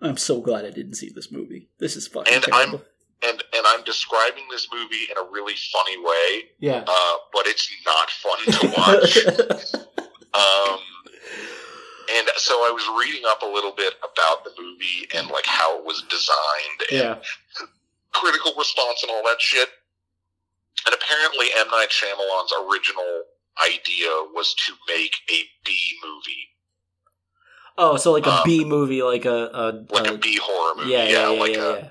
I'm 0.00 0.16
so 0.18 0.40
glad 0.40 0.64
I 0.64 0.70
didn't 0.70 0.94
see 0.94 1.10
this 1.14 1.30
movie. 1.32 1.68
This 1.78 1.96
is 1.96 2.06
fucking 2.08 2.32
And 2.34 2.44
I'm- 2.52 2.68
terrible. 2.70 2.84
And 3.24 3.42
and 3.54 3.66
I'm 3.66 3.82
describing 3.84 4.44
this 4.50 4.68
movie 4.72 5.06
in 5.10 5.16
a 5.16 5.30
really 5.30 5.54
funny 5.72 5.98
way, 5.98 6.50
yeah. 6.58 6.84
uh, 6.86 7.14
but 7.32 7.46
it's 7.46 7.68
not 7.84 8.10
fun 8.10 8.38
to 8.52 8.66
watch. 8.76 9.16
um, 10.34 10.78
and 12.18 12.28
so 12.36 12.54
I 12.54 12.70
was 12.70 12.84
reading 13.04 13.22
up 13.26 13.42
a 13.42 13.46
little 13.46 13.72
bit 13.72 13.94
about 14.04 14.44
the 14.44 14.50
movie 14.60 15.08
and 15.14 15.28
like 15.28 15.46
how 15.46 15.78
it 15.78 15.84
was 15.84 16.02
designed 16.08 16.80
and 16.90 16.98
yeah. 17.00 17.66
critical 18.12 18.52
response 18.58 19.02
and 19.02 19.10
all 19.10 19.22
that 19.24 19.40
shit. 19.40 19.68
And 20.86 20.94
apparently, 20.94 21.46
M 21.58 21.68
Night 21.70 21.88
Shyamalan's 21.90 22.52
original 22.70 23.22
idea 23.64 24.08
was 24.34 24.54
to 24.66 24.74
make 24.94 25.16
a 25.30 25.42
B 25.64 25.74
movie, 26.04 26.50
Oh, 27.78 27.96
so 27.96 28.12
like 28.12 28.26
a 28.26 28.32
um, 28.32 28.40
B 28.44 28.64
movie, 28.64 29.02
like 29.02 29.24
a, 29.26 29.50
a, 29.52 29.84
like 29.90 30.10
a- 30.10 30.14
a 30.14 30.18
B 30.18 30.38
horror 30.42 30.76
movie. 30.76 30.90
Yeah, 30.90 31.04
yeah, 31.04 31.30
yeah, 31.30 31.40
like 31.40 31.54
yeah, 31.54 31.62
a 31.62 31.76
yeah. 31.76 31.88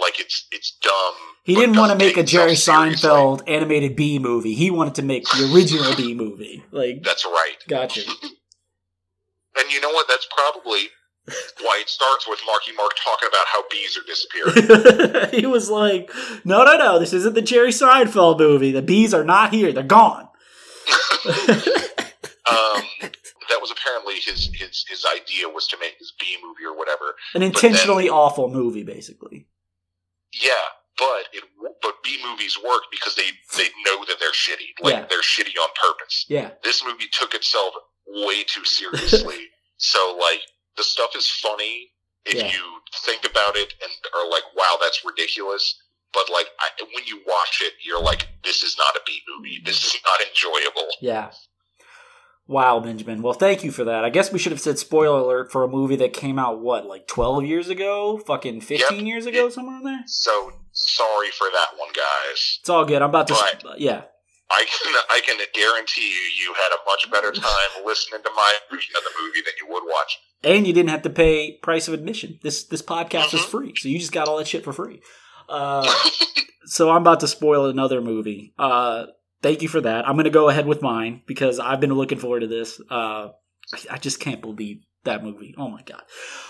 Like 0.00 0.18
it's 0.20 0.46
it's 0.52 0.76
dumb. 0.82 1.14
He 1.44 1.54
didn't 1.54 1.76
want 1.76 1.92
to 1.92 1.98
make 1.98 2.16
a 2.16 2.22
Jerry 2.22 2.56
seriously. 2.56 3.08
Seinfeld 3.08 3.42
animated 3.46 3.96
B 3.96 4.18
movie. 4.18 4.54
He 4.54 4.70
wanted 4.70 4.96
to 4.96 5.02
make 5.02 5.24
the 5.28 5.50
original 5.54 5.94
B 5.94 6.14
movie. 6.14 6.64
Like, 6.72 7.02
That's 7.02 7.24
right. 7.24 7.56
gotcha. 7.68 8.02
And 9.58 9.72
you 9.72 9.80
know 9.80 9.90
what? 9.90 10.06
That's 10.06 10.28
probably 10.36 10.88
why 11.62 11.78
it 11.80 11.88
starts 11.88 12.28
with 12.28 12.38
Marky 12.46 12.72
Mark 12.72 12.92
talking 13.02 13.26
about 13.28 13.46
how 13.46 13.64
bees 13.70 13.96
are 13.96 14.04
disappearing. 14.06 15.30
he 15.40 15.46
was 15.46 15.70
like, 15.70 16.10
"No, 16.44 16.64
no, 16.64 16.76
no! 16.76 16.98
This 16.98 17.12
isn't 17.14 17.34
the 17.34 17.42
Jerry 17.42 17.70
Seinfeld 17.70 18.38
movie. 18.38 18.70
The 18.70 18.82
bees 18.82 19.14
are 19.14 19.24
not 19.24 19.54
here. 19.54 19.72
They're 19.72 19.82
gone." 19.82 20.28
um, 21.26 22.82
that 23.48 23.60
was 23.60 23.70
apparently 23.70 24.14
his, 24.16 24.50
his 24.54 24.84
his 24.88 25.04
idea 25.16 25.48
was 25.48 25.66
to 25.68 25.78
make 25.80 25.98
this 25.98 26.12
B 26.20 26.36
movie 26.44 26.64
or 26.64 26.76
whatever. 26.76 27.14
An 27.34 27.42
intentionally 27.42 28.08
awful 28.08 28.50
movie, 28.50 28.84
basically. 28.84 29.46
Yeah, 30.42 30.50
but 30.98 31.24
it 31.32 31.44
but 31.82 31.94
B 32.02 32.18
movies 32.24 32.56
work 32.64 32.82
because 32.90 33.14
they 33.14 33.30
they 33.56 33.68
know 33.84 34.04
that 34.06 34.16
they're 34.20 34.32
shitty. 34.32 34.70
Like 34.80 34.94
Yeah. 34.94 35.06
they're 35.08 35.22
shitty 35.22 35.56
on 35.62 35.68
purpose. 35.80 36.24
Yeah, 36.28 36.50
This 36.62 36.84
movie 36.84 37.08
took 37.12 37.34
itself 37.34 37.74
way 38.06 38.42
too 38.44 38.64
seriously. 38.78 39.48
so 39.78 40.16
like 40.20 40.40
the 40.76 40.84
stuff 40.84 41.14
is 41.16 41.28
funny 41.30 41.90
if 42.24 42.34
Yeah. 42.34 42.50
you 42.52 42.80
think 43.04 43.24
about 43.24 43.56
it 43.56 43.72
and 43.82 43.90
are 44.14 44.28
like, 44.28 44.42
wow, 44.56 44.76
that's 44.80 45.04
ridiculous. 45.04 45.80
But 46.12 46.28
like 46.30 46.46
I, 46.60 46.68
when 46.94 47.04
you 47.06 47.20
watch 47.26 47.60
it, 47.62 47.74
you're 47.84 48.00
like, 48.00 48.26
this 48.44 48.62
is 48.62 48.76
not 48.78 48.94
a 48.96 49.00
B 49.06 49.20
movie. 49.28 49.60
This 49.64 49.84
is 49.84 49.96
not 50.04 50.20
enjoyable. 50.28 50.88
yeah. 51.00 51.30
Wow, 52.48 52.78
Benjamin. 52.80 53.22
Well, 53.22 53.32
thank 53.32 53.64
you 53.64 53.72
for 53.72 53.84
that. 53.84 54.04
I 54.04 54.10
guess 54.10 54.32
we 54.32 54.38
should 54.38 54.52
have 54.52 54.60
said 54.60 54.78
spoiler 54.78 55.18
alert 55.18 55.50
for 55.50 55.64
a 55.64 55.68
movie 55.68 55.96
that 55.96 56.12
came 56.12 56.38
out 56.38 56.60
what, 56.60 56.86
like 56.86 57.08
twelve 57.08 57.44
years 57.44 57.68
ago, 57.68 58.18
fucking 58.18 58.60
fifteen 58.60 58.98
Yep. 59.00 59.06
years 59.06 59.26
ago, 59.26 59.48
somewhere 59.48 59.78
in 59.78 59.82
there. 59.84 60.02
So 60.06 60.52
sorry 60.72 61.30
for 61.30 61.48
that 61.52 61.76
one, 61.78 61.88
guys. 61.94 62.58
It's 62.60 62.68
all 62.70 62.84
good. 62.84 63.02
I'm 63.02 63.08
about 63.10 63.26
to. 63.28 63.34
Right. 63.34 63.62
Yeah. 63.78 64.02
I 64.48 64.64
can 64.64 64.94
I 65.10 65.20
can 65.26 65.38
guarantee 65.54 66.02
you, 66.08 66.44
you 66.46 66.54
had 66.54 66.70
a 66.72 66.78
much 66.88 67.10
better 67.10 67.32
time 67.32 67.84
listening 67.84 68.22
to 68.22 68.30
my 68.36 68.52
version 68.70 68.94
of 68.96 69.02
the 69.02 69.10
movie 69.20 69.40
than 69.40 69.54
you 69.60 69.66
would 69.72 69.82
watch. 69.92 70.18
and 70.44 70.64
you 70.68 70.72
didn't 70.72 70.90
have 70.90 71.02
to 71.02 71.10
pay 71.10 71.58
price 71.64 71.88
of 71.88 71.94
admission. 71.94 72.38
This 72.44 72.62
this 72.62 72.80
podcast 72.82 73.34
is 73.34 73.40
Mhm. 73.40 73.48
free, 73.50 73.74
so 73.76 73.88
you 73.88 73.98
just 73.98 74.12
got 74.12 74.28
all 74.28 74.36
that 74.36 74.46
shit 74.46 74.62
for 74.62 74.72
free. 74.72 75.00
Uh, 75.48 75.92
so 76.66 76.90
I'm 76.90 77.02
about 77.02 77.18
to 77.20 77.28
spoil 77.28 77.66
another 77.66 78.00
movie. 78.00 78.52
Uh, 78.56 79.06
thank 79.42 79.62
you 79.62 79.68
for 79.68 79.80
that. 79.80 80.08
I'm 80.08 80.16
gonna 80.16 80.30
go 80.30 80.48
ahead 80.48 80.66
with 80.66 80.82
mine 80.82 81.22
because 81.26 81.58
I've 81.58 81.80
been 81.80 81.92
looking 81.94 82.18
forward 82.18 82.40
to 82.40 82.46
this. 82.46 82.80
Uh, 82.90 83.28
I- 83.74 83.86
I 83.92 83.98
just 83.98 84.20
can't 84.20 84.40
believe 84.40 84.82
that 85.04 85.22
movie. 85.24 85.54
Oh 85.58 85.68
my 85.68 85.82
god. 85.82 86.02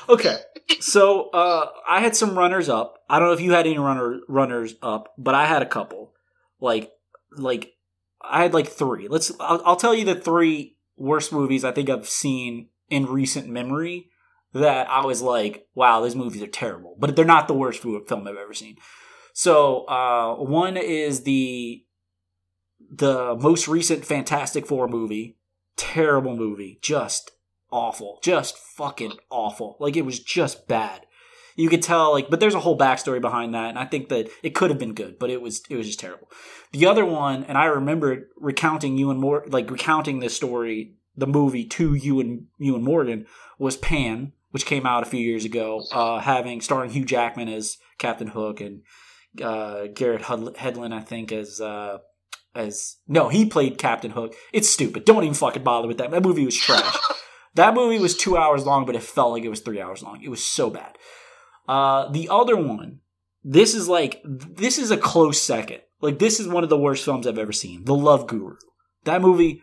Okay, 0.09 0.37
so 0.81 1.31
uh, 1.31 1.69
I 1.89 2.01
had 2.01 2.17
some 2.17 2.39
runners 2.39 2.69
up. 2.69 2.99
I 3.09 3.19
don't 3.19 3.29
know 3.29 3.35
if 3.35 3.41
you 3.41 3.53
had 3.53 3.67
any 3.67 3.79
runner 3.79 4.21
runners 4.29 4.75
up, 4.83 5.13
but 5.19 5.35
I 5.35 5.47
had 5.47 5.63
a 5.63 5.67
couple. 5.67 6.13
Like 6.61 6.91
like 7.37 7.73
I 8.23 8.43
had 8.43 8.55
like 8.55 8.69
three. 8.69 9.09
Let's. 9.09 9.31
I'll, 9.41 9.63
I'll 9.65 9.77
tell 9.77 9.95
you 9.95 10.05
the 10.05 10.15
three 10.15 10.77
worst 10.97 11.33
movies 11.33 11.65
I 11.65 11.73
think 11.73 11.91
I've 11.91 12.09
seen 12.09 12.69
in 12.89 13.07
recent 13.07 13.49
memory 13.49 14.09
that 14.55 14.89
I 14.89 15.05
was 15.05 15.21
like, 15.21 15.67
wow, 15.75 16.01
these 16.01 16.17
movies 16.17 16.41
are 16.43 16.47
terrible, 16.47 16.97
but 16.99 17.15
they're 17.15 17.25
not 17.27 17.47
the 17.49 17.55
worst 17.55 17.83
film 17.83 18.27
I've 18.27 18.37
ever 18.37 18.55
seen. 18.55 18.77
So 19.35 19.85
uh, 19.87 20.37
one 20.37 20.79
is 20.79 21.25
the 21.25 21.85
the 22.91 23.37
most 23.37 23.69
recent 23.69 24.05
Fantastic 24.05 24.67
Four 24.67 24.89
movie. 24.89 25.37
Terrible 25.77 26.37
movie, 26.37 26.79
just 26.81 27.33
awful, 27.71 28.19
just 28.23 28.57
fucking 28.57 29.13
awful. 29.31 29.77
Like 29.79 29.97
it 29.97 30.07
was 30.07 30.21
just 30.21 30.67
bad. 30.67 31.07
You 31.55 31.71
could 31.71 31.83
tell, 31.83 32.13
like, 32.13 32.29
but 32.29 32.39
there's 32.39 32.55
a 32.55 32.61
whole 32.61 32.79
backstory 32.79 33.21
behind 33.21 33.55
that, 33.55 33.71
and 33.71 33.79
I 33.79 33.87
think 33.87 34.11
that 34.11 34.29
it 34.43 34.55
could 34.55 34.69
have 34.69 34.79
been 34.79 34.93
good, 34.93 35.19
but 35.19 35.31
it 35.31 35.41
was 35.41 35.63
it 35.71 35.77
was 35.77 35.87
just 35.87 36.01
terrible. 36.01 36.31
The 36.73 36.87
other 36.87 37.05
one, 37.05 37.45
and 37.45 37.57
I 37.57 37.67
remember 37.67 38.29
recounting 38.37 38.97
you 38.99 39.11
and 39.11 39.19
more, 39.19 39.45
like 39.49 39.71
recounting 39.71 40.21
this 40.21 40.37
story, 40.37 40.97
the 41.17 41.27
movie 41.27 41.65
to 41.65 41.95
you 41.95 42.21
and 42.21 42.47
you 42.59 42.75
and 42.75 42.85
Morgan 42.85 43.27
was 43.59 43.77
Pan, 43.77 44.33
which 44.51 44.67
came 44.67 44.87
out 44.87 45.03
a 45.03 45.11
few 45.11 45.21
years 45.21 45.47
ago, 45.47 45.83
uh, 45.93 46.21
having 46.21 46.61
starring 46.61 46.91
Hugh 46.91 47.07
Jackman 47.07 47.49
as 47.49 47.79
Captain 47.99 48.29
Hook 48.29 48.61
and 48.61 48.83
uh, 49.43 49.87
Garrett 49.95 50.23
Hedlund, 50.23 50.93
I 50.93 51.01
think, 51.01 51.33
as 51.33 51.61
uh, 51.61 51.99
as 52.57 52.97
no, 53.07 53.29
he 53.29 53.47
played 53.47 53.79
Captain 53.79 54.11
Hook. 54.11 54.35
It's 54.53 54.69
stupid. 54.69 55.05
Don't 55.05 55.23
even 55.23 55.35
fucking 55.35 55.65
bother 55.65 55.89
with 55.89 55.99
that. 55.99 56.11
That 56.11 56.23
movie 56.23 56.45
was 56.45 56.57
trash. 56.57 56.97
that 57.55 57.75
movie 57.75 57.99
was 57.99 58.17
two 58.17 58.37
hours 58.37 58.65
long, 58.65 58.87
but 58.87 58.97
it 58.97 59.03
felt 59.03 59.33
like 59.33 59.45
it 59.45 59.49
was 59.49 59.61
three 59.61 59.81
hours 59.81 60.03
long. 60.03 60.23
It 60.23 60.29
was 60.29 60.45
so 60.45 60.71
bad. 60.71 60.97
Uh, 61.69 62.09
the 62.11 62.29
other 62.29 62.57
one 62.57 63.01
this 63.49 63.77
is 63.77 63.89
like 63.89 64.21
this 64.25 64.77
is 64.77 64.91
a 64.91 64.97
close 64.97 65.41
second. 65.41 65.81
Like 66.01 66.19
this 66.19 66.41
is 66.41 66.49
one 66.49 66.65
of 66.65 66.69
the 66.69 66.77
worst 66.77 67.05
films 67.05 67.27
I've 67.29 67.39
ever 67.39 67.53
seen. 67.53 67.85
The 67.85 67.95
Love 67.95 68.27
Guru. 68.27 68.57
That 69.05 69.23
movie 69.23 69.63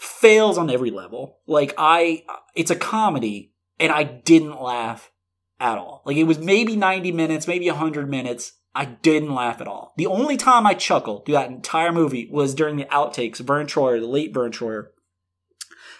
fails 0.00 0.58
on 0.58 0.68
every 0.68 0.90
level. 0.90 1.38
Like 1.46 1.74
I 1.78 2.24
it's 2.56 2.72
a 2.72 2.76
comedy 2.76 3.52
and 3.78 3.92
I 3.92 4.02
didn't 4.02 4.60
laugh 4.60 5.12
at 5.60 5.78
all. 5.78 6.02
Like 6.04 6.16
it 6.16 6.24
was 6.24 6.40
maybe 6.40 6.74
90 6.74 7.12
minutes, 7.12 7.46
maybe 7.46 7.70
100 7.70 8.10
minutes. 8.10 8.52
I 8.74 8.86
didn't 8.86 9.34
laugh 9.34 9.60
at 9.60 9.68
all. 9.68 9.94
The 9.96 10.06
only 10.06 10.36
time 10.36 10.66
I 10.66 10.74
chuckled 10.74 11.24
through 11.24 11.34
that 11.34 11.50
entire 11.50 11.92
movie 11.92 12.28
was 12.30 12.54
during 12.54 12.76
the 12.76 12.86
outtakes. 12.86 13.38
Vern 13.38 13.66
Troyer, 13.66 14.00
the 14.00 14.06
late 14.06 14.34
Vern 14.34 14.50
Troyer, 14.50 14.88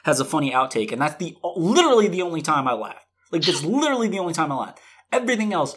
has 0.05 0.19
a 0.19 0.25
funny 0.25 0.51
outtake, 0.51 0.93
and 0.93 1.01
that's 1.01 1.17
the 1.17 1.37
literally 1.57 2.09
the 2.09 2.23
only 2.23 2.43
time 2.43 2.67
I 2.67 2.73
laughed. 2.73 3.07
Like 3.31 3.43
that's 3.43 3.65
literally 3.65 4.09
the 4.09 4.19
only 4.19 4.35
time 4.35 4.51
I 4.51 4.57
laughed. 4.57 4.81
Everything 5.13 5.53
else, 5.53 5.77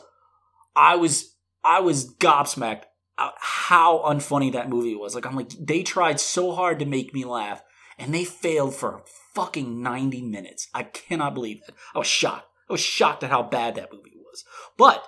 I 0.75 0.95
was 0.95 1.35
I 1.63 1.81
was 1.81 2.13
gobsmacked 2.15 2.83
at 3.19 3.33
how 3.37 3.99
unfunny 3.99 4.51
that 4.53 4.69
movie 4.69 4.95
was. 4.95 5.13
Like 5.13 5.25
I'm 5.25 5.35
like 5.35 5.51
they 5.59 5.83
tried 5.83 6.19
so 6.19 6.53
hard 6.53 6.79
to 6.79 6.85
make 6.85 7.13
me 7.13 7.25
laugh, 7.25 7.61
and 7.99 8.13
they 8.13 8.23
failed 8.23 8.75
for 8.75 9.03
fucking 9.35 9.83
90 9.83 10.23
minutes. 10.23 10.67
I 10.73 10.83
cannot 10.83 11.35
believe 11.35 11.61
that. 11.65 11.75
I 11.93 11.99
was 11.99 12.07
shocked. 12.07 12.47
I 12.69 12.73
was 12.73 12.81
shocked 12.81 13.23
at 13.23 13.29
how 13.29 13.43
bad 13.43 13.75
that 13.75 13.93
movie 13.93 14.15
was. 14.15 14.43
But 14.77 15.03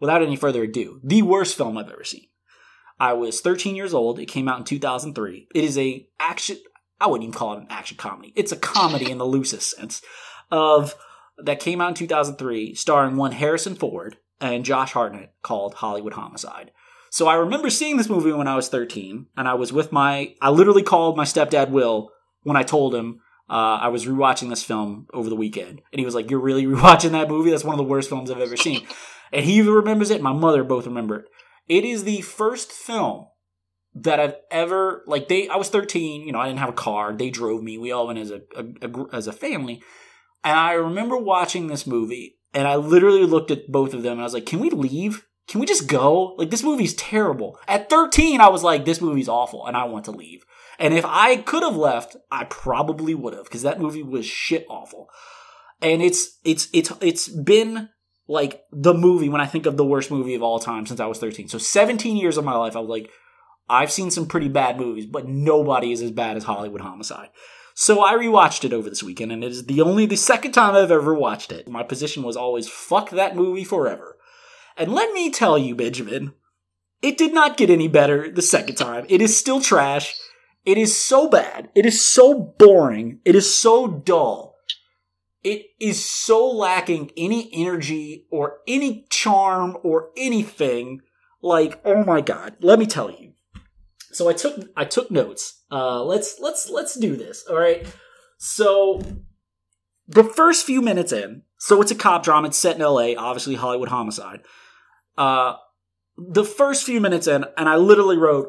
without 0.00 0.22
any 0.22 0.36
further 0.36 0.64
ado, 0.64 1.00
the 1.04 1.22
worst 1.22 1.56
film 1.56 1.78
I've 1.78 1.90
ever 1.90 2.04
seen. 2.04 2.26
I 2.98 3.12
was 3.14 3.40
13 3.40 3.76
years 3.76 3.94
old. 3.94 4.18
It 4.18 4.26
came 4.26 4.48
out 4.48 4.58
in 4.58 4.64
2003. 4.64 5.48
It 5.54 5.64
is 5.64 5.78
a 5.78 6.06
action. 6.18 6.58
I 7.00 7.06
wouldn't 7.06 7.28
even 7.28 7.38
call 7.38 7.54
it 7.54 7.60
an 7.60 7.66
action 7.70 7.96
comedy. 7.96 8.32
It's 8.36 8.52
a 8.52 8.56
comedy 8.56 9.10
in 9.10 9.18
the 9.18 9.24
loosest 9.26 9.70
sense 9.70 10.02
of 10.50 10.94
that 11.38 11.60
came 11.60 11.80
out 11.80 11.88
in 11.88 11.94
2003, 11.94 12.74
starring 12.74 13.16
one 13.16 13.32
Harrison 13.32 13.74
Ford 13.74 14.18
and 14.40 14.64
Josh 14.64 14.92
Hartnett, 14.92 15.32
called 15.42 15.74
Hollywood 15.74 16.12
Homicide. 16.14 16.72
So 17.10 17.26
I 17.26 17.34
remember 17.34 17.70
seeing 17.70 17.96
this 17.96 18.08
movie 18.08 18.32
when 18.32 18.48
I 18.48 18.56
was 18.56 18.68
13, 18.68 19.26
and 19.36 19.48
I 19.48 19.54
was 19.54 19.72
with 19.72 19.92
my. 19.92 20.34
I 20.40 20.50
literally 20.50 20.82
called 20.82 21.16
my 21.16 21.24
stepdad 21.24 21.70
Will 21.70 22.10
when 22.42 22.56
I 22.56 22.62
told 22.62 22.94
him 22.94 23.20
uh, 23.50 23.78
I 23.82 23.88
was 23.88 24.06
rewatching 24.06 24.48
this 24.48 24.62
film 24.62 25.08
over 25.12 25.28
the 25.28 25.34
weekend, 25.34 25.82
and 25.92 25.98
he 25.98 26.04
was 26.04 26.14
like, 26.14 26.30
"You're 26.30 26.40
really 26.40 26.66
rewatching 26.66 27.10
that 27.12 27.28
movie? 27.28 27.50
That's 27.50 27.64
one 27.64 27.74
of 27.74 27.78
the 27.78 27.90
worst 27.90 28.08
films 28.08 28.30
I've 28.30 28.40
ever 28.40 28.56
seen." 28.56 28.86
and 29.32 29.44
he 29.44 29.60
remembers 29.60 30.10
it. 30.10 30.22
My 30.22 30.32
mother 30.32 30.62
both 30.62 30.86
remember 30.86 31.16
it. 31.16 31.24
It 31.68 31.84
is 31.84 32.04
the 32.04 32.20
first 32.20 32.70
film 32.70 33.26
that 33.94 34.20
I've 34.20 34.36
ever 34.50 35.02
like. 35.06 35.28
They, 35.28 35.48
I 35.48 35.56
was 35.56 35.68
13. 35.68 36.22
You 36.26 36.32
know, 36.32 36.38
I 36.38 36.46
didn't 36.46 36.60
have 36.60 36.68
a 36.68 36.74
car. 36.74 37.12
They 37.12 37.30
drove 37.30 37.62
me. 37.62 37.76
We 37.76 37.90
all 37.90 38.06
went 38.06 38.20
as 38.20 38.30
a, 38.30 38.42
a, 38.56 38.64
a 38.88 39.06
as 39.12 39.26
a 39.26 39.32
family. 39.32 39.82
And 40.44 40.58
I 40.58 40.72
remember 40.72 41.16
watching 41.16 41.66
this 41.66 41.86
movie, 41.86 42.38
and 42.54 42.66
I 42.66 42.76
literally 42.76 43.24
looked 43.24 43.50
at 43.50 43.70
both 43.70 43.94
of 43.94 44.02
them, 44.02 44.12
and 44.12 44.20
I 44.20 44.24
was 44.24 44.34
like, 44.34 44.46
"Can 44.46 44.60
we 44.60 44.70
leave? 44.70 45.26
Can 45.48 45.60
we 45.60 45.66
just 45.66 45.88
go? 45.88 46.34
Like 46.36 46.50
this 46.50 46.62
movie's 46.62 46.94
terrible." 46.94 47.58
At 47.66 47.90
13, 47.90 48.40
I 48.40 48.48
was 48.48 48.62
like, 48.62 48.84
"This 48.84 49.00
movie's 49.00 49.28
awful," 49.28 49.66
and 49.66 49.76
I 49.76 49.84
want 49.84 50.04
to 50.04 50.12
leave. 50.12 50.44
And 50.80 50.94
if 50.94 51.04
I 51.04 51.36
could 51.36 51.62
have 51.62 51.76
left, 51.76 52.16
I 52.30 52.44
probably 52.44 53.14
would 53.14 53.34
have 53.34 53.44
because 53.44 53.62
that 53.62 53.80
movie 53.80 54.02
was 54.02 54.24
shit 54.24 54.66
awful. 54.68 55.10
And 55.82 56.00
it's 56.00 56.38
it's 56.42 56.68
it's 56.72 56.90
it's 57.02 57.28
been 57.28 57.90
like 58.26 58.62
the 58.72 58.94
movie 58.94 59.28
when 59.28 59.42
I 59.42 59.46
think 59.46 59.66
of 59.66 59.76
the 59.76 59.84
worst 59.84 60.10
movie 60.10 60.34
of 60.34 60.42
all 60.42 60.58
time 60.58 60.86
since 60.86 60.98
I 60.98 61.06
was 61.06 61.18
13. 61.18 61.48
So 61.48 61.58
17 61.58 62.16
years 62.16 62.38
of 62.38 62.44
my 62.44 62.56
life, 62.56 62.76
I 62.76 62.80
was 62.80 62.88
like, 62.88 63.10
I've 63.68 63.92
seen 63.92 64.10
some 64.10 64.26
pretty 64.26 64.48
bad 64.48 64.78
movies, 64.78 65.04
but 65.04 65.28
nobody 65.28 65.92
is 65.92 66.00
as 66.00 66.12
bad 66.12 66.36
as 66.36 66.44
Hollywood 66.44 66.80
Homicide. 66.80 67.28
So 67.74 68.02
I 68.02 68.14
rewatched 68.14 68.64
it 68.64 68.72
over 68.72 68.88
this 68.88 69.02
weekend, 69.02 69.32
and 69.32 69.44
it 69.44 69.50
is 69.50 69.66
the 69.66 69.80
only 69.80 70.06
the 70.06 70.16
second 70.16 70.52
time 70.52 70.74
I've 70.74 70.90
ever 70.90 71.14
watched 71.14 71.52
it. 71.52 71.68
My 71.68 71.82
position 71.82 72.22
was 72.22 72.36
always 72.36 72.68
fuck 72.68 73.10
that 73.10 73.36
movie 73.36 73.64
forever. 73.64 74.16
And 74.76 74.92
let 74.92 75.12
me 75.12 75.30
tell 75.30 75.56
you, 75.56 75.74
Benjamin, 75.74 76.34
it 77.02 77.16
did 77.16 77.32
not 77.32 77.56
get 77.56 77.70
any 77.70 77.88
better 77.88 78.30
the 78.30 78.42
second 78.42 78.76
time. 78.76 79.06
It 79.08 79.22
is 79.22 79.38
still 79.38 79.60
trash. 79.60 80.14
It 80.64 80.78
is 80.78 80.96
so 80.96 81.28
bad. 81.28 81.70
It 81.74 81.86
is 81.86 82.04
so 82.04 82.54
boring. 82.58 83.20
It 83.24 83.34
is 83.34 83.54
so 83.54 83.86
dull. 83.86 84.56
It 85.42 85.66
is 85.80 86.04
so 86.04 86.46
lacking 86.50 87.12
any 87.16 87.48
energy 87.52 88.26
or 88.30 88.58
any 88.68 89.06
charm 89.08 89.76
or 89.82 90.10
anything. 90.16 91.00
Like, 91.42 91.80
oh 91.84 92.04
my 92.04 92.20
god, 92.20 92.56
let 92.60 92.78
me 92.78 92.86
tell 92.86 93.10
you. 93.10 93.32
So 94.12 94.28
I 94.28 94.34
took 94.34 94.68
I 94.76 94.84
took 94.84 95.10
notes. 95.10 95.62
Uh 95.70 96.02
let's 96.04 96.38
let's 96.40 96.68
let's 96.68 96.94
do 96.98 97.16
this. 97.16 97.44
All 97.48 97.56
right. 97.56 97.86
So 98.38 99.00
the 100.06 100.24
first 100.24 100.66
few 100.66 100.82
minutes 100.82 101.12
in, 101.12 101.42
so 101.58 101.80
it's 101.80 101.92
a 101.92 101.94
cop 101.94 102.22
drama, 102.22 102.48
it's 102.48 102.58
set 102.58 102.76
in 102.76 102.82
LA, 102.82 103.14
obviously 103.16 103.54
Hollywood 103.54 103.88
homicide. 103.88 104.40
Uh 105.16 105.54
the 106.18 106.44
first 106.44 106.84
few 106.84 107.00
minutes 107.00 107.26
in, 107.26 107.46
and 107.56 107.66
I 107.66 107.76
literally 107.76 108.18
wrote 108.18 108.48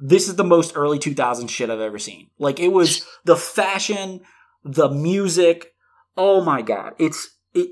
this 0.00 0.28
is 0.28 0.36
the 0.36 0.44
most 0.44 0.72
early 0.74 0.98
2000s 0.98 1.48
shit 1.50 1.70
I've 1.70 1.80
ever 1.80 1.98
seen. 1.98 2.30
Like 2.38 2.58
it 2.58 2.68
was 2.72 3.06
the 3.24 3.36
fashion, 3.36 4.22
the 4.64 4.88
music. 4.88 5.74
Oh 6.16 6.42
my 6.42 6.62
god, 6.62 6.94
it's 6.98 7.36
it 7.54 7.70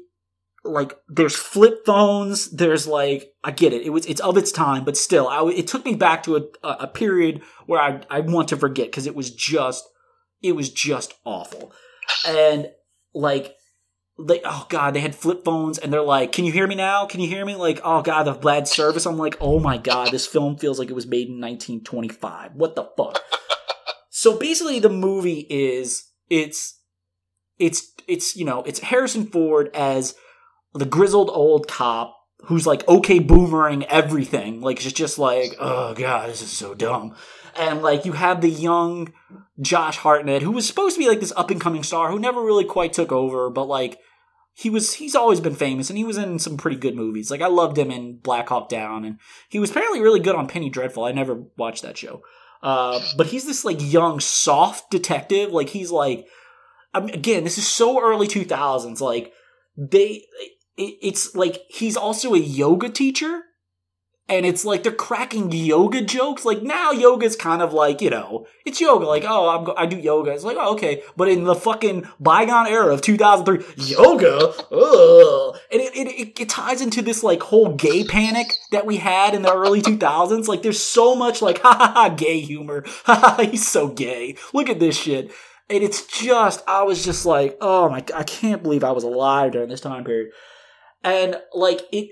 like 0.65 0.95
there's 1.09 1.35
flip 1.35 1.85
phones. 1.85 2.51
There's 2.51 2.87
like 2.87 3.33
I 3.43 3.51
get 3.51 3.73
it. 3.73 3.83
It 3.83 3.91
was 3.91 4.07
it's 4.07 4.21
of 4.21 4.37
its 4.37 4.53
time, 4.53 4.85
but 4.85 4.97
still, 4.97 5.29
I, 5.29 5.45
it 5.51 5.67
took 5.67 5.85
me 5.85 5.95
back 5.95 6.23
to 6.25 6.37
a, 6.37 6.69
a 6.69 6.87
period 6.87 7.43
where 7.67 7.81
I 7.81 8.01
I 8.11 8.21
want 8.21 8.49
to 8.49 8.57
forget 8.57 8.87
because 8.87 9.07
it 9.07 9.17
was 9.17 9.31
just 9.31 9.89
it 10.43 10.53
was 10.53 10.71
just 10.71 11.15
awful, 11.25 11.73
and 12.27 12.69
like 13.15 13.55
like 14.19 14.43
oh 14.45 14.66
god 14.69 14.95
they 14.95 15.01
had 15.01 15.15
flip 15.15 15.45
phones 15.45 15.78
and 15.78 15.93
they're 15.93 16.03
like 16.03 16.32
can 16.32 16.45
you 16.45 16.53
hear 16.53 16.66
me 16.66 16.74
now? 16.74 17.07
Can 17.07 17.20
you 17.20 17.28
hear 17.28 17.45
me? 17.45 17.55
Like 17.55 17.81
oh 17.85 18.03
god 18.03 18.24
the 18.24 18.32
bad 18.32 18.66
service. 18.69 19.07
I'm 19.07 19.16
like 19.16 19.36
oh 19.40 19.61
my 19.61 19.78
god 19.78 20.11
this 20.11 20.27
film 20.27 20.57
feels 20.57 20.78
like 20.78 20.90
it 20.90 20.95
was 20.95 21.07
made 21.07 21.28
in 21.28 21.40
1925 21.40 22.55
what 22.55 22.74
the 22.74 22.85
fuck? 22.97 23.23
So 24.11 24.36
basically 24.36 24.81
the 24.81 24.89
movie 24.89 25.47
is 25.49 26.09
it's 26.28 26.81
it's 27.57 27.93
it's 28.09 28.35
you 28.35 28.45
know 28.45 28.65
it's 28.65 28.81
harrison 28.81 29.27
ford 29.27 29.70
as 29.74 30.16
the 30.74 30.85
grizzled 30.85 31.31
old 31.31 31.69
cop 31.69 32.16
who's 32.47 32.66
like 32.66 32.86
okay 32.89 33.20
boomering 33.20 33.85
everything. 33.85 34.61
Like 34.61 34.85
it's 34.85 34.93
just 34.93 35.19
like 35.19 35.55
oh 35.59 35.95
god 35.95 36.31
this 36.31 36.43
is 36.43 36.51
so 36.51 36.74
dumb. 36.74 37.15
And 37.57 37.82
like 37.82 38.05
you 38.05 38.12
have 38.12 38.40
the 38.40 38.51
young 38.51 39.12
Josh 39.61 39.99
Hartnett, 39.99 40.43
who 40.43 40.53
was 40.53 40.66
supposed 40.66 40.95
to 40.95 41.01
be 41.01 41.09
like 41.09 41.20
this 41.20 41.32
up 41.36 41.51
and 41.51 41.61
coming 41.61 41.82
star, 41.82 42.11
who 42.11 42.19
never 42.19 42.43
really 42.43 42.65
quite 42.65 42.93
took 42.93 43.11
over, 43.11 43.51
but 43.51 43.65
like 43.65 43.99
he 44.59 44.70
was 44.70 44.94
he's 44.94 45.14
always 45.14 45.39
been 45.39 45.55
famous 45.55 45.89
and 45.89 45.97
he 45.97 46.02
was 46.02 46.16
in 46.16 46.40
some 46.40 46.56
pretty 46.56 46.76
good 46.76 46.97
movies. 46.97 47.30
Like 47.30 47.40
I 47.40 47.47
loved 47.47 47.78
him 47.78 47.93
in 47.93 48.16
Black 48.16 48.48
Hawk 48.48 48.68
Down 48.68 49.05
and 49.05 49.20
he 49.48 49.60
was 49.60 49.70
apparently 49.70 50.01
really 50.01 50.18
good 50.18 50.35
on 50.35 50.48
Penny 50.48 50.68
Dreadful. 50.68 51.05
I 51.05 51.12
never 51.12 51.44
watched 51.56 51.82
that 51.82 51.97
show. 51.97 52.22
Uh, 52.60 53.01
but 53.16 53.28
he's 53.28 53.47
this 53.47 53.64
like 53.64 53.76
young 53.78 54.18
soft 54.18 54.90
detective. 54.90 55.52
Like 55.52 55.68
he's 55.68 55.93
like 55.93 56.26
I 56.93 56.98
again, 56.98 57.44
this 57.44 57.56
is 57.56 57.68
so 57.68 58.02
early 58.02 58.26
2000s 58.26 59.01
like 59.01 59.32
they 59.76 60.24
it, 60.76 60.97
it's 61.02 61.36
like 61.36 61.62
he's 61.68 61.97
also 61.97 62.35
a 62.35 62.39
yoga 62.39 62.89
teacher 62.89 63.43
and 64.29 64.45
it's 64.45 64.65
like 64.65 64.83
they're 64.83 64.93
cracking 64.93 65.51
yoga 65.51 66.03
jokes. 66.03 66.45
Like 66.45 66.63
now, 66.63 66.93
yoga's 66.93 67.35
kind 67.35 67.63
of 67.63 67.73
like 67.73 68.03
you 68.03 68.11
know, 68.11 68.47
it's 68.65 68.81
yoga. 68.81 69.07
Like 69.07 69.25
oh, 69.27 69.49
I'm 69.49 69.65
go- 69.65 69.75
I 69.77 69.87
do 69.87 69.97
yoga. 69.97 70.33
It's 70.33 70.45
like 70.45 70.57
oh, 70.59 70.75
okay, 70.75 71.03
but 71.17 71.29
in 71.29 71.45
the 71.45 71.55
fucking 71.55 72.07
bygone 72.21 72.67
era 72.67 72.93
of 72.93 73.01
2003, 73.01 73.87
yoga, 73.87 74.53
ugh. 74.71 75.57
and 75.73 75.81
it, 75.81 75.97
it 75.97 76.41
it 76.41 76.49
ties 76.49 76.83
into 76.83 77.01
this 77.01 77.23
like 77.23 77.43
whole 77.43 77.75
gay 77.75 78.05
panic 78.05 78.53
that 78.71 78.85
we 78.87 78.97
had 78.97 79.35
in 79.35 79.43
the 79.43 79.55
early 79.55 79.81
2000s. 79.81 80.47
Like 80.47 80.63
there's 80.63 80.83
so 80.83 81.15
much 81.15 81.41
like 81.41 81.59
ha 81.63 81.75
ha 81.75 81.93
ha 81.95 82.09
gay 82.11 82.41
humor. 82.41 82.85
Ha 83.05 83.15
ha, 83.15 83.43
he's 83.43 83.67
so 83.67 83.89
gay. 83.89 84.37
Look 84.53 84.69
at 84.69 84.81
this 84.81 84.97
shit. 84.97 85.31
And 85.71 85.83
it's 85.83 86.07
just, 86.07 86.63
I 86.67 86.83
was 86.83 87.05
just 87.05 87.25
like, 87.25 87.57
oh 87.61 87.89
my, 87.89 88.05
I 88.15 88.23
can't 88.23 88.63
believe 88.63 88.85
I 88.85 88.93
was 88.93 89.05
alive 89.05 89.53
during 89.53 89.69
this 89.69 89.81
time 89.81 90.05
period. 90.05 90.33
And 91.05 91.37
like 91.55 91.83
it, 91.93 92.11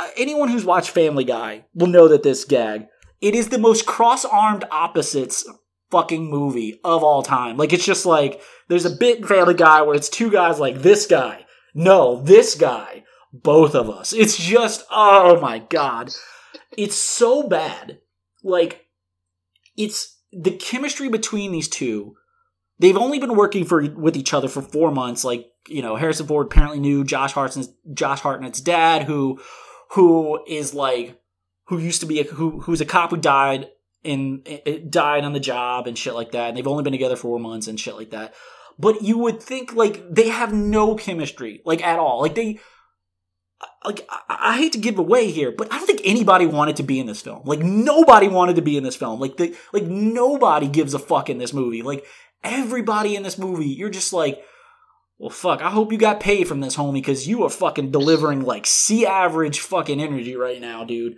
Uh, 0.00 0.08
anyone 0.16 0.48
who's 0.48 0.64
watched 0.64 0.90
Family 0.90 1.24
Guy 1.24 1.64
will 1.74 1.86
know 1.86 2.08
that 2.08 2.22
this 2.22 2.44
gag. 2.44 2.86
It 3.20 3.34
is 3.34 3.48
the 3.48 3.58
most 3.58 3.86
cross-armed 3.86 4.64
opposites 4.70 5.46
fucking 5.90 6.28
movie 6.28 6.80
of 6.82 7.04
all 7.04 7.22
time. 7.22 7.56
Like 7.56 7.72
it's 7.72 7.84
just 7.84 8.04
like 8.04 8.40
there's 8.68 8.84
a 8.84 8.90
bit 8.90 9.18
in 9.18 9.26
Family 9.26 9.54
Guy 9.54 9.82
where 9.82 9.94
it's 9.94 10.08
two 10.08 10.30
guys 10.30 10.58
like 10.58 10.82
this 10.82 11.06
guy, 11.06 11.46
no, 11.74 12.20
this 12.22 12.54
guy, 12.56 13.04
both 13.32 13.74
of 13.74 13.88
us. 13.88 14.12
It's 14.12 14.36
just 14.36 14.84
oh 14.90 15.40
my 15.40 15.60
god. 15.60 16.10
It's 16.76 16.96
so 16.96 17.48
bad. 17.48 18.00
Like 18.42 18.86
it's 19.76 20.18
the 20.32 20.50
chemistry 20.50 21.08
between 21.08 21.52
these 21.52 21.68
two. 21.68 22.16
They've 22.80 22.96
only 22.96 23.20
been 23.20 23.36
working 23.36 23.64
for 23.64 23.88
with 23.88 24.16
each 24.16 24.34
other 24.34 24.48
for 24.48 24.60
4 24.60 24.90
months 24.90 25.22
like, 25.24 25.46
you 25.68 25.80
know, 25.80 25.94
Harrison 25.94 26.26
Ford 26.26 26.46
apparently 26.46 26.80
knew 26.80 27.04
Josh 27.04 27.32
Hartnett's 27.32 27.68
Josh 27.92 28.20
Hartnett's 28.20 28.60
dad 28.60 29.04
who 29.04 29.40
who 29.90 30.42
is 30.46 30.74
like 30.74 31.20
who 31.66 31.78
used 31.78 32.00
to 32.00 32.06
be 32.06 32.20
a, 32.20 32.24
who 32.24 32.60
who's 32.60 32.80
a 32.80 32.86
cop 32.86 33.10
who 33.10 33.16
died 33.16 33.68
in 34.02 34.42
eh, 34.46 34.58
eh, 34.66 34.78
died 34.88 35.24
on 35.24 35.32
the 35.32 35.40
job 35.40 35.86
and 35.86 35.98
shit 35.98 36.14
like 36.14 36.32
that. 36.32 36.48
And 36.48 36.56
they've 36.56 36.66
only 36.66 36.84
been 36.84 36.92
together 36.92 37.16
four 37.16 37.38
months 37.38 37.66
and 37.66 37.80
shit 37.80 37.96
like 37.96 38.10
that. 38.10 38.34
But 38.78 39.02
you 39.02 39.18
would 39.18 39.42
think 39.42 39.74
like 39.74 40.14
they 40.14 40.28
have 40.28 40.52
no 40.52 40.94
chemistry 40.94 41.62
like 41.64 41.82
at 41.82 41.98
all. 41.98 42.20
Like 42.20 42.34
they 42.34 42.60
like 43.84 44.06
I 44.28 44.56
hate 44.58 44.72
to 44.72 44.78
give 44.78 44.98
away 44.98 45.30
here, 45.30 45.52
but 45.52 45.72
I 45.72 45.78
don't 45.78 45.86
think 45.86 46.02
anybody 46.04 46.46
wanted 46.46 46.76
to 46.76 46.82
be 46.82 46.98
in 46.98 47.06
this 47.06 47.22
film. 47.22 47.42
Like 47.44 47.60
nobody 47.60 48.28
wanted 48.28 48.56
to 48.56 48.62
be 48.62 48.76
in 48.76 48.82
this 48.82 48.96
film. 48.96 49.20
Like 49.20 49.36
the 49.36 49.56
like 49.72 49.84
nobody 49.84 50.68
gives 50.68 50.94
a 50.94 50.98
fuck 50.98 51.30
in 51.30 51.38
this 51.38 51.52
movie. 51.52 51.82
Like 51.82 52.04
everybody 52.42 53.16
in 53.16 53.22
this 53.22 53.38
movie, 53.38 53.68
you're 53.68 53.90
just 53.90 54.12
like, 54.12 54.42
well, 55.18 55.30
fuck. 55.30 55.62
I 55.62 55.70
hope 55.70 55.92
you 55.92 55.98
got 55.98 56.20
paid 56.20 56.48
from 56.48 56.60
this, 56.60 56.76
homie, 56.76 56.94
because 56.94 57.28
you 57.28 57.44
are 57.44 57.50
fucking 57.50 57.90
delivering 57.90 58.42
like 58.42 58.66
C 58.66 59.06
average 59.06 59.60
fucking 59.60 60.00
energy 60.00 60.36
right 60.36 60.60
now, 60.60 60.84
dude. 60.84 61.16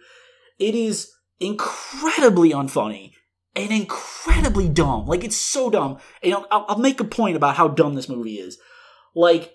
It 0.59 0.75
is 0.75 1.11
incredibly 1.41 2.51
unfunny 2.51 3.13
and 3.55 3.71
incredibly 3.71 4.69
dumb. 4.69 5.07
Like 5.07 5.25
it's 5.25 5.37
so 5.37 5.71
dumb. 5.71 5.99
And 6.23 6.35
I'll, 6.35 6.67
I'll 6.69 6.79
make 6.79 7.01
a 7.01 7.05
point 7.05 7.37
about 7.37 7.57
how 7.57 7.69
dumb 7.69 7.95
this 7.95 8.09
movie 8.09 8.35
is. 8.35 8.59
Like 9.15 9.55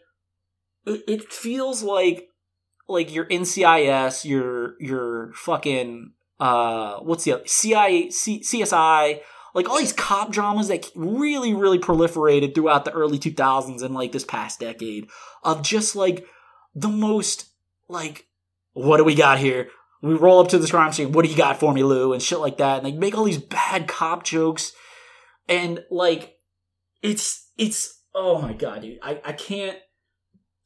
it, 0.85 1.03
it 1.07 1.31
feels 1.31 1.83
like 1.83 2.27
like 2.87 3.13
your 3.13 3.25
NCIS, 3.25 4.25
your 4.25 4.75
your 4.81 5.33
fucking 5.33 6.13
uh 6.39 6.97
what's 6.99 7.23
the 7.23 7.33
other 7.33 7.47
CIA 7.47 8.09
C, 8.09 8.39
CSI, 8.39 9.21
like 9.53 9.69
all 9.69 9.77
these 9.77 9.93
cop 9.93 10.31
dramas 10.31 10.67
that 10.67 10.89
really 10.95 11.53
really 11.53 11.79
proliferated 11.79 12.53
throughout 12.53 12.85
the 12.85 12.91
early 12.91 13.19
2000s 13.19 13.81
and 13.81 13.93
like 13.93 14.11
this 14.11 14.23
past 14.23 14.59
decade 14.59 15.07
of 15.43 15.61
just 15.61 15.95
like 15.95 16.25
the 16.75 16.87
most 16.87 17.49
like 17.87 18.27
what 18.73 18.97
do 18.97 19.03
we 19.03 19.15
got 19.15 19.39
here? 19.39 19.67
We 20.01 20.13
roll 20.13 20.39
up 20.39 20.47
to 20.49 20.57
the 20.57 20.67
crime 20.67 20.93
scene. 20.93 21.11
What 21.11 21.25
do 21.25 21.31
you 21.31 21.37
got 21.37 21.59
for 21.59 21.73
me, 21.73 21.83
Lou? 21.83 22.13
And 22.13 22.23
shit 22.23 22.39
like 22.39 22.57
that. 22.57 22.77
And 22.77 22.85
they 22.85 22.97
make 22.97 23.15
all 23.15 23.25
these 23.25 23.37
bad 23.37 23.87
cop 23.87 24.23
jokes, 24.23 24.71
and 25.47 25.83
like 25.91 26.37
it's 27.01 27.51
it's 27.57 28.01
oh 28.15 28.41
my 28.41 28.53
god, 28.53 28.81
dude. 28.81 28.99
I 29.03 29.21
I 29.23 29.33
can't 29.33 29.77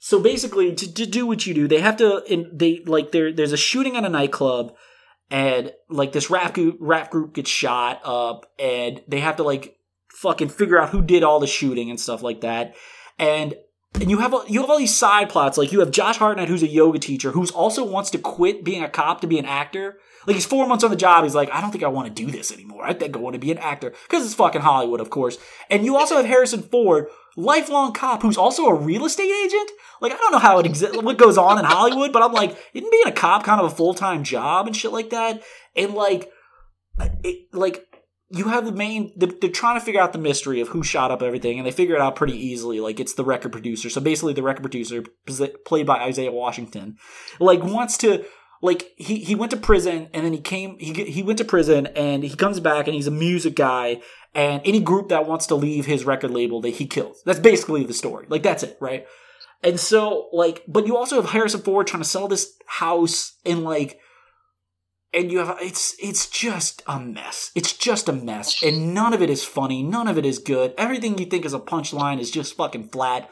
so 0.05 0.19
basically, 0.19 0.75
to, 0.75 0.93
to 0.93 1.07
do 1.07 1.25
what 1.25 1.47
you 1.47 1.55
do, 1.55 1.67
they 1.67 1.79
have 1.79 1.97
to. 1.97 2.21
In, 2.31 2.51
they 2.53 2.83
like 2.85 3.11
there. 3.11 3.33
There's 3.33 3.53
a 3.53 3.57
shooting 3.57 3.97
at 3.97 4.05
a 4.05 4.09
nightclub, 4.09 4.75
and 5.29 5.71
like 5.89 6.11
this 6.11 6.29
rap 6.29 6.53
group, 6.53 6.77
rap 6.79 7.11
group 7.11 7.33
gets 7.33 7.49
shot 7.49 8.01
up, 8.03 8.51
and 8.59 9.01
they 9.07 9.19
have 9.19 9.37
to 9.37 9.43
like 9.43 9.77
fucking 10.11 10.49
figure 10.49 10.79
out 10.79 10.89
who 10.89 11.01
did 11.01 11.23
all 11.23 11.39
the 11.39 11.47
shooting 11.47 11.89
and 11.89 11.99
stuff 11.99 12.23
like 12.23 12.41
that. 12.41 12.75
And 13.17 13.55
and 14.01 14.09
you 14.09 14.19
have 14.19 14.33
you 14.47 14.61
have 14.61 14.69
all 14.69 14.77
these 14.77 14.95
side 14.95 15.29
plots. 15.29 15.57
Like 15.57 15.71
you 15.71 15.79
have 15.79 15.91
Josh 15.91 16.17
Hartnett, 16.17 16.49
who's 16.49 16.63
a 16.63 16.67
yoga 16.67 16.99
teacher, 16.99 17.31
who's 17.31 17.51
also 17.51 17.83
wants 17.83 18.09
to 18.11 18.17
quit 18.17 18.63
being 18.63 18.83
a 18.83 18.89
cop 18.89 19.21
to 19.21 19.27
be 19.27 19.39
an 19.39 19.45
actor. 19.45 19.97
Like 20.27 20.35
he's 20.35 20.45
four 20.45 20.67
months 20.67 20.83
on 20.83 20.89
the 20.89 20.97
job. 20.97 21.23
He's 21.23 21.35
like, 21.35 21.51
I 21.51 21.61
don't 21.61 21.71
think 21.71 21.83
I 21.83 21.87
want 21.87 22.07
to 22.07 22.23
do 22.25 22.31
this 22.31 22.51
anymore. 22.51 22.85
I 22.85 22.93
think 22.93 23.15
I 23.15 23.19
want 23.19 23.35
to 23.35 23.39
be 23.39 23.51
an 23.51 23.57
actor 23.57 23.93
because 24.07 24.25
it's 24.25 24.33
fucking 24.33 24.61
Hollywood, 24.61 24.99
of 24.99 25.09
course. 25.09 25.37
And 25.69 25.85
you 25.85 25.95
also 25.95 26.17
have 26.17 26.25
Harrison 26.25 26.63
Ford, 26.63 27.07
lifelong 27.35 27.93
cop 27.93 28.21
who's 28.21 28.37
also 28.37 28.65
a 28.67 28.73
real 28.73 29.05
estate 29.05 29.31
agent. 29.45 29.71
Like 30.01 30.11
I 30.11 30.17
don't 30.17 30.31
know 30.31 30.39
how 30.39 30.59
it 30.59 30.65
exists, 30.65 30.97
what 30.97 31.17
goes 31.17 31.37
on 31.37 31.59
in 31.59 31.65
Hollywood, 31.65 32.13
but 32.13 32.23
I'm 32.23 32.33
like, 32.33 32.57
isn't 32.73 32.91
being 32.91 33.07
a 33.07 33.11
cop 33.11 33.43
kind 33.43 33.59
of 33.59 33.71
a 33.71 33.75
full 33.75 33.93
time 33.93 34.23
job 34.23 34.67
and 34.67 34.75
shit 34.75 34.91
like 34.91 35.09
that? 35.11 35.43
And 35.75 35.93
like, 35.93 36.31
it, 37.23 37.53
like 37.53 37.85
you 38.29 38.45
have 38.45 38.65
the 38.65 38.71
main 38.71 39.11
they're, 39.15 39.49
trying 39.49 39.79
to 39.79 39.85
figure 39.85 40.01
out 40.01 40.13
the 40.13 40.19
mystery 40.19 40.59
of 40.59 40.69
who 40.69 40.83
shot 40.83 41.11
up 41.11 41.21
everything 41.21 41.57
and 41.57 41.65
they 41.65 41.71
figure 41.71 41.95
it 41.95 42.01
out 42.01 42.15
pretty 42.15 42.33
easily 42.33 42.79
like 42.79 42.99
it's 42.99 43.13
the 43.13 43.23
record 43.23 43.51
producer 43.51 43.89
so 43.89 44.01
basically 44.01 44.33
the 44.33 44.43
record 44.43 44.61
producer 44.61 45.03
played 45.65 45.85
by 45.85 45.99
isaiah 45.99 46.31
washington 46.31 46.95
like 47.39 47.63
wants 47.63 47.97
to 47.97 48.25
like 48.61 48.91
he, 48.97 49.19
he 49.19 49.35
went 49.35 49.51
to 49.51 49.57
prison 49.57 50.09
and 50.13 50.25
then 50.25 50.33
he 50.33 50.41
came 50.41 50.77
he 50.79 50.91
he 51.05 51.21
went 51.21 51.37
to 51.37 51.45
prison 51.45 51.87
and 51.87 52.23
he 52.23 52.35
comes 52.35 52.59
back 52.59 52.87
and 52.87 52.95
he's 52.95 53.07
a 53.07 53.11
music 53.11 53.55
guy 53.55 54.01
and 54.35 54.61
any 54.65 54.81
group 54.81 55.09
that 55.09 55.25
wants 55.25 55.47
to 55.47 55.55
leave 55.55 55.85
his 55.85 56.03
record 56.03 56.31
label 56.31 56.61
that 56.61 56.71
he 56.71 56.85
kills. 56.85 57.23
That's 57.25 57.39
basically 57.39 57.85
the 57.85 57.93
story. 57.93 58.27
Like 58.29 58.43
that's 58.43 58.63
it, 58.63 58.77
right? 58.79 59.07
And 59.63 59.79
so 59.79 60.29
like 60.33 60.63
but 60.67 60.85
you 60.85 60.97
also 60.97 61.15
have 61.15 61.31
Harrison 61.31 61.61
Ford 61.61 61.87
trying 61.87 62.03
to 62.03 62.09
sell 62.09 62.27
this 62.27 62.53
house 62.67 63.37
and 63.45 63.63
like 63.63 63.99
and 65.13 65.31
you 65.31 65.39
have 65.39 65.57
it's 65.61 65.95
it's 65.99 66.29
just 66.29 66.83
a 66.85 66.99
mess. 66.99 67.51
It's 67.55 67.73
just 67.73 68.09
a 68.09 68.13
mess 68.13 68.61
and 68.61 68.93
none 68.93 69.13
of 69.13 69.21
it 69.21 69.29
is 69.29 69.45
funny, 69.45 69.81
none 69.81 70.07
of 70.07 70.17
it 70.17 70.25
is 70.25 70.37
good. 70.37 70.73
Everything 70.77 71.17
you 71.17 71.25
think 71.25 71.45
is 71.45 71.53
a 71.53 71.59
punchline 71.59 72.19
is 72.19 72.29
just 72.29 72.55
fucking 72.55 72.89
flat. 72.89 73.31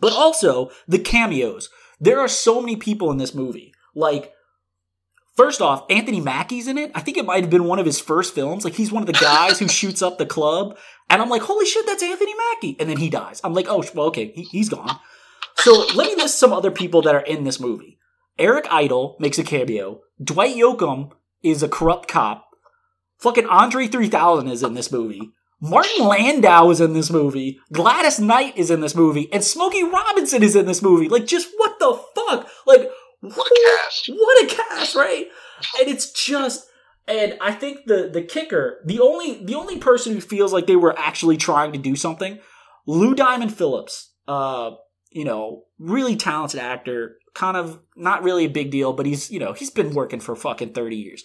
But 0.00 0.12
also 0.12 0.70
the 0.86 0.98
cameos. 0.98 1.70
There 2.00 2.20
are 2.20 2.28
so 2.28 2.60
many 2.60 2.76
people 2.76 3.10
in 3.10 3.18
this 3.18 3.34
movie. 3.34 3.72
Like 3.94 4.32
First 5.38 5.62
off, 5.62 5.84
Anthony 5.88 6.20
Mackie's 6.20 6.66
in 6.66 6.76
it. 6.78 6.90
I 6.96 7.00
think 7.00 7.16
it 7.16 7.24
might 7.24 7.44
have 7.44 7.50
been 7.50 7.62
one 7.62 7.78
of 7.78 7.86
his 7.86 8.00
first 8.00 8.34
films. 8.34 8.64
Like 8.64 8.74
he's 8.74 8.90
one 8.90 9.04
of 9.04 9.06
the 9.06 9.12
guys 9.12 9.60
who 9.60 9.68
shoots 9.68 10.02
up 10.02 10.18
the 10.18 10.26
club, 10.26 10.76
and 11.08 11.22
I'm 11.22 11.28
like, 11.28 11.42
holy 11.42 11.64
shit, 11.64 11.86
that's 11.86 12.02
Anthony 12.02 12.34
Mackie. 12.34 12.76
And 12.80 12.90
then 12.90 12.96
he 12.96 13.08
dies. 13.08 13.40
I'm 13.44 13.54
like, 13.54 13.66
oh, 13.68 13.84
well, 13.94 14.06
okay, 14.06 14.32
he, 14.34 14.42
he's 14.42 14.68
gone. 14.68 14.98
So 15.54 15.86
let 15.94 16.08
me 16.08 16.16
list 16.16 16.40
some 16.40 16.52
other 16.52 16.72
people 16.72 17.02
that 17.02 17.14
are 17.14 17.20
in 17.20 17.44
this 17.44 17.60
movie. 17.60 18.00
Eric 18.36 18.66
Idle 18.68 19.16
makes 19.20 19.38
a 19.38 19.44
cameo. 19.44 20.00
Dwight 20.20 20.56
Yoakam 20.56 21.12
is 21.44 21.62
a 21.62 21.68
corrupt 21.68 22.08
cop. 22.08 22.48
Fucking 23.18 23.46
Andre 23.46 23.86
3000 23.86 24.48
is 24.48 24.64
in 24.64 24.74
this 24.74 24.90
movie. 24.90 25.30
Martin 25.60 26.04
Landau 26.04 26.68
is 26.70 26.80
in 26.80 26.94
this 26.94 27.10
movie. 27.10 27.60
Gladys 27.72 28.18
Knight 28.18 28.58
is 28.58 28.72
in 28.72 28.80
this 28.80 28.96
movie. 28.96 29.32
And 29.32 29.44
Smokey 29.44 29.84
Robinson 29.84 30.42
is 30.42 30.56
in 30.56 30.66
this 30.66 30.82
movie. 30.82 31.08
Like, 31.08 31.26
just 31.26 31.48
what 31.58 31.78
the 31.78 32.00
fuck? 32.16 32.48
Like, 32.66 32.90
what 33.20 33.46
a 33.46 33.60
cast! 33.64 34.08
What 34.08 34.44
a 34.44 34.54
cast, 34.54 34.94
right? 34.94 35.26
And 35.80 35.88
it's 35.88 36.12
just 36.12 36.68
and 37.08 37.38
I 37.40 37.52
think 37.52 37.86
the 37.86 38.10
the 38.12 38.22
kicker, 38.22 38.80
the 38.84 39.00
only 39.00 39.42
the 39.42 39.54
only 39.54 39.78
person 39.78 40.12
who 40.12 40.20
feels 40.20 40.52
like 40.52 40.66
they 40.66 40.76
were 40.76 40.96
actually 40.98 41.38
trying 41.38 41.72
to 41.72 41.78
do 41.78 41.96
something, 41.96 42.38
Lou 42.86 43.14
Diamond 43.14 43.54
Phillips, 43.54 44.12
uh, 44.28 44.72
you 45.10 45.24
know, 45.24 45.64
really 45.78 46.16
talented 46.16 46.60
actor, 46.60 47.16
kind 47.34 47.56
of 47.56 47.80
not 47.96 48.22
really 48.22 48.44
a 48.44 48.50
big 48.50 48.70
deal, 48.70 48.92
but 48.92 49.06
he's 49.06 49.30
you 49.30 49.40
know 49.40 49.54
he's 49.54 49.70
been 49.70 49.94
working 49.94 50.20
for 50.20 50.36
fucking 50.36 50.74
thirty 50.74 50.96
years. 50.96 51.24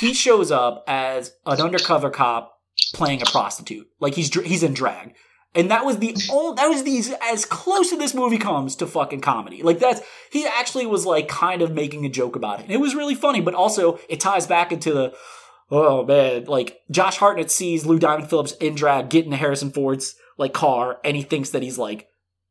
He 0.00 0.14
shows 0.14 0.50
up 0.50 0.82
as 0.88 1.32
an 1.44 1.60
undercover 1.60 2.10
cop 2.10 2.54
playing 2.94 3.20
a 3.20 3.26
prostitute, 3.26 3.86
like 4.00 4.14
he's 4.14 4.32
he's 4.40 4.62
in 4.62 4.72
drag, 4.72 5.14
and 5.56 5.70
that 5.70 5.84
was 5.84 5.98
the 5.98 6.14
only, 6.30 6.56
that 6.56 6.68
was 6.68 6.84
the 6.84 7.16
as 7.22 7.44
close 7.44 7.92
as 7.92 7.98
this 7.98 8.14
movie 8.14 8.38
comes 8.38 8.76
to 8.76 8.86
fucking 8.86 9.20
comedy. 9.20 9.62
Like 9.62 9.78
that's 9.78 10.02
he 10.30 10.46
actually 10.46 10.86
was 10.86 11.06
like 11.06 11.26
kind 11.26 11.62
of 11.62 11.72
making 11.72 12.04
a 12.04 12.10
joke 12.10 12.36
about 12.36 12.60
it. 12.60 12.64
And 12.64 12.72
it 12.72 12.80
was 12.80 12.94
really 12.94 13.14
funny, 13.14 13.40
but 13.40 13.54
also 13.54 13.98
it 14.08 14.20
ties 14.20 14.46
back 14.46 14.70
into 14.70 14.92
the 14.92 15.14
oh 15.70 16.04
man, 16.04 16.44
like 16.44 16.80
Josh 16.90 17.16
Hartnett 17.16 17.50
sees 17.50 17.86
Lou 17.86 17.98
Diamond 17.98 18.30
Phillips 18.30 18.52
in 18.52 18.74
drag 18.74 19.08
get 19.08 19.24
into 19.24 19.36
Harrison 19.36 19.70
Ford's 19.70 20.14
like 20.38 20.52
car, 20.52 21.00
and 21.02 21.16
he 21.16 21.22
thinks 21.22 21.50
that 21.50 21.62
he's 21.62 21.78
like 21.78 22.08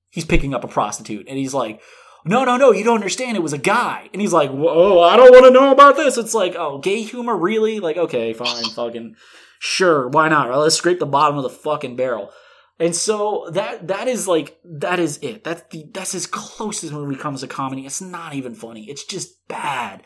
he's 0.10 0.26
picking 0.26 0.54
up 0.54 0.64
a 0.64 0.68
prostitute, 0.68 1.28
and 1.30 1.38
he's 1.38 1.54
like. 1.54 1.82
No, 2.28 2.44
no, 2.44 2.58
no, 2.58 2.72
you 2.72 2.84
don't 2.84 2.96
understand. 2.96 3.38
It 3.38 3.44
was 3.44 3.54
a 3.54 3.58
guy. 3.60 4.10
And 4.12 4.20
he's 4.20 4.34
like, 4.34 4.50
whoa, 4.50 4.98
oh, 4.98 5.00
I 5.04 5.16
don't 5.16 5.32
want 5.32 5.46
to 5.46 5.52
know 5.52 5.72
about 5.72 5.96
this. 5.96 6.18
It's 6.18 6.34
like, 6.34 6.56
oh, 6.56 6.80
gay 6.80 7.04
humor? 7.04 7.38
Really? 7.38 7.80
Like, 7.80 7.98
okay, 7.98 8.34
fine, 8.34 8.64
fucking, 8.64 9.16
sure, 9.60 10.08
why 10.08 10.28
not? 10.30 10.50
Right? 10.50 10.58
Let's 10.58 10.76
scrape 10.76 10.98
the 10.98 11.06
bottom 11.06 11.38
of 11.38 11.44
the 11.44 11.52
fucking 11.52 11.96
barrel. 11.96 12.32
And 12.78 12.96
so 12.96 13.50
that 13.52 13.88
that 13.88 14.08
is 14.08 14.28
like 14.28 14.60
that 14.66 15.00
is 15.00 15.18
it. 15.22 15.44
That's 15.44 15.64
the 15.72 15.86
that's 15.94 16.14
as 16.14 16.28
close 16.28 16.84
as 16.84 16.92
movie 16.92 17.16
comes 17.16 17.42
to 17.42 17.48
comedy. 17.48 17.86
It's 17.86 18.02
not 18.02 18.34
even 18.34 18.54
funny. 18.54 18.90
It's 18.90 19.06
just 19.06 19.48
bad. 19.48 20.04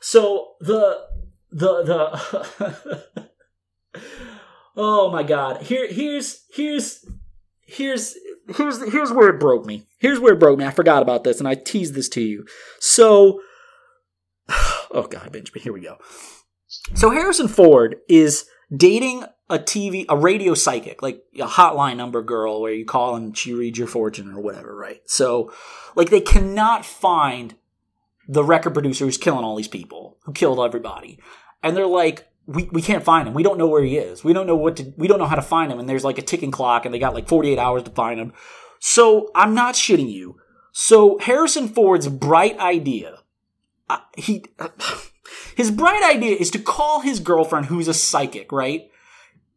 So 0.00 0.52
the 0.60 1.04
the 1.50 1.82
the 1.82 3.30
Oh 4.76 5.10
my 5.10 5.24
god. 5.24 5.62
Here 5.62 5.90
here's 5.90 6.44
here's 6.52 7.04
here's 7.62 8.14
here's 8.54 8.92
here's 8.92 9.12
where 9.12 9.30
it 9.30 9.40
broke 9.40 9.66
me. 9.66 9.88
Here's 9.98 10.20
where 10.20 10.34
it 10.34 10.40
broke 10.40 10.58
me. 10.58 10.64
I 10.64 10.70
forgot 10.70 11.02
about 11.02 11.24
this 11.24 11.40
and 11.40 11.48
I 11.48 11.56
teased 11.56 11.94
this 11.94 12.08
to 12.10 12.20
you. 12.20 12.46
So 12.78 13.40
Oh 14.92 15.08
god, 15.10 15.32
Benjamin, 15.32 15.62
here 15.62 15.72
we 15.72 15.80
go. 15.80 15.96
So 16.94 17.10
Harrison 17.10 17.48
Ford 17.48 17.96
is 18.08 18.46
dating 18.74 19.24
a 19.48 19.58
TV, 19.58 20.04
a 20.08 20.16
radio 20.16 20.54
psychic, 20.54 21.02
like 21.02 21.24
a 21.36 21.46
hotline 21.46 21.96
number 21.96 22.22
girl 22.22 22.60
where 22.60 22.72
you 22.72 22.84
call 22.84 23.14
and 23.14 23.36
she 23.36 23.52
reads 23.52 23.78
your 23.78 23.86
fortune 23.86 24.32
or 24.32 24.40
whatever, 24.40 24.74
right? 24.74 25.00
So, 25.06 25.52
like, 25.94 26.10
they 26.10 26.20
cannot 26.20 26.84
find 26.84 27.54
the 28.28 28.42
record 28.42 28.74
producer 28.74 29.04
who's 29.04 29.18
killing 29.18 29.44
all 29.44 29.54
these 29.54 29.68
people, 29.68 30.18
who 30.24 30.32
killed 30.32 30.58
everybody. 30.58 31.20
And 31.62 31.76
they're 31.76 31.86
like, 31.86 32.26
we, 32.46 32.64
we 32.72 32.82
can't 32.82 33.04
find 33.04 33.28
him. 33.28 33.34
We 33.34 33.44
don't 33.44 33.58
know 33.58 33.68
where 33.68 33.84
he 33.84 33.98
is. 33.98 34.24
We 34.24 34.32
don't 34.32 34.46
know 34.46 34.56
what 34.56 34.76
to, 34.76 34.92
we 34.96 35.06
don't 35.06 35.18
know 35.18 35.26
how 35.26 35.36
to 35.36 35.42
find 35.42 35.70
him. 35.70 35.78
And 35.78 35.88
there's 35.88 36.04
like 36.04 36.18
a 36.18 36.22
ticking 36.22 36.50
clock 36.50 36.84
and 36.84 36.92
they 36.92 36.98
got 36.98 37.14
like 37.14 37.28
48 37.28 37.58
hours 37.58 37.84
to 37.84 37.90
find 37.90 38.18
him. 38.18 38.32
So, 38.80 39.30
I'm 39.34 39.54
not 39.54 39.74
shitting 39.74 40.10
you. 40.10 40.38
So, 40.72 41.18
Harrison 41.18 41.68
Ford's 41.68 42.08
bright 42.08 42.58
idea, 42.58 43.20
uh, 43.88 44.00
he, 44.16 44.44
uh, 44.58 44.68
his 45.54 45.70
bright 45.70 46.02
idea 46.02 46.36
is 46.36 46.50
to 46.52 46.58
call 46.58 47.00
his 47.00 47.20
girlfriend 47.20 47.66
who's 47.66 47.88
a 47.88 47.94
psychic, 47.94 48.50
right? 48.52 48.90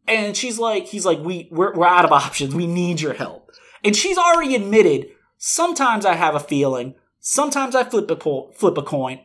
And 0.06 0.36
she's 0.36 0.58
like, 0.58 0.86
he's 0.86 1.06
like, 1.06 1.20
we, 1.20 1.48
we're, 1.50 1.74
we're 1.74 1.86
out 1.86 2.04
of 2.04 2.12
options. 2.12 2.54
We 2.54 2.66
need 2.66 3.00
your 3.00 3.14
help. 3.14 3.50
And 3.84 3.96
she's 3.96 4.18
already 4.18 4.54
admitted, 4.54 5.08
sometimes 5.38 6.04
I 6.04 6.14
have 6.14 6.34
a 6.34 6.40
feeling, 6.40 6.94
sometimes 7.20 7.74
I 7.74 7.84
flip 7.84 8.10
a, 8.10 8.16
po- 8.16 8.50
flip 8.54 8.76
a 8.76 8.82
coin, 8.82 9.20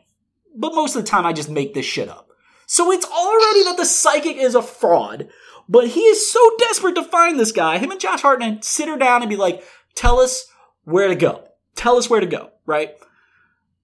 but 0.54 0.74
most 0.74 0.96
of 0.96 1.04
the 1.04 1.08
time 1.10 1.26
I 1.26 1.32
just 1.32 1.50
make 1.50 1.74
this 1.74 1.86
shit 1.86 2.08
up. 2.08 2.30
So 2.66 2.90
it's 2.90 3.06
already 3.06 3.64
that 3.64 3.76
the 3.76 3.84
psychic 3.84 4.36
is 4.36 4.54
a 4.54 4.62
fraud, 4.62 5.28
but 5.68 5.88
he 5.88 6.00
is 6.00 6.30
so 6.30 6.40
desperate 6.58 6.94
to 6.94 7.04
find 7.04 7.38
this 7.38 7.52
guy. 7.52 7.78
Him 7.78 7.90
and 7.90 8.00
Josh 8.00 8.22
Hartnett 8.22 8.64
sit 8.64 8.88
her 8.88 8.96
down 8.96 9.22
and 9.22 9.30
be 9.30 9.36
like, 9.36 9.62
tell 9.94 10.20
us 10.20 10.46
where 10.84 11.08
to 11.08 11.14
go. 11.14 11.48
Tell 11.74 11.96
us 11.96 12.08
where 12.08 12.20
to 12.20 12.26
go, 12.26 12.50
right? 12.64 12.94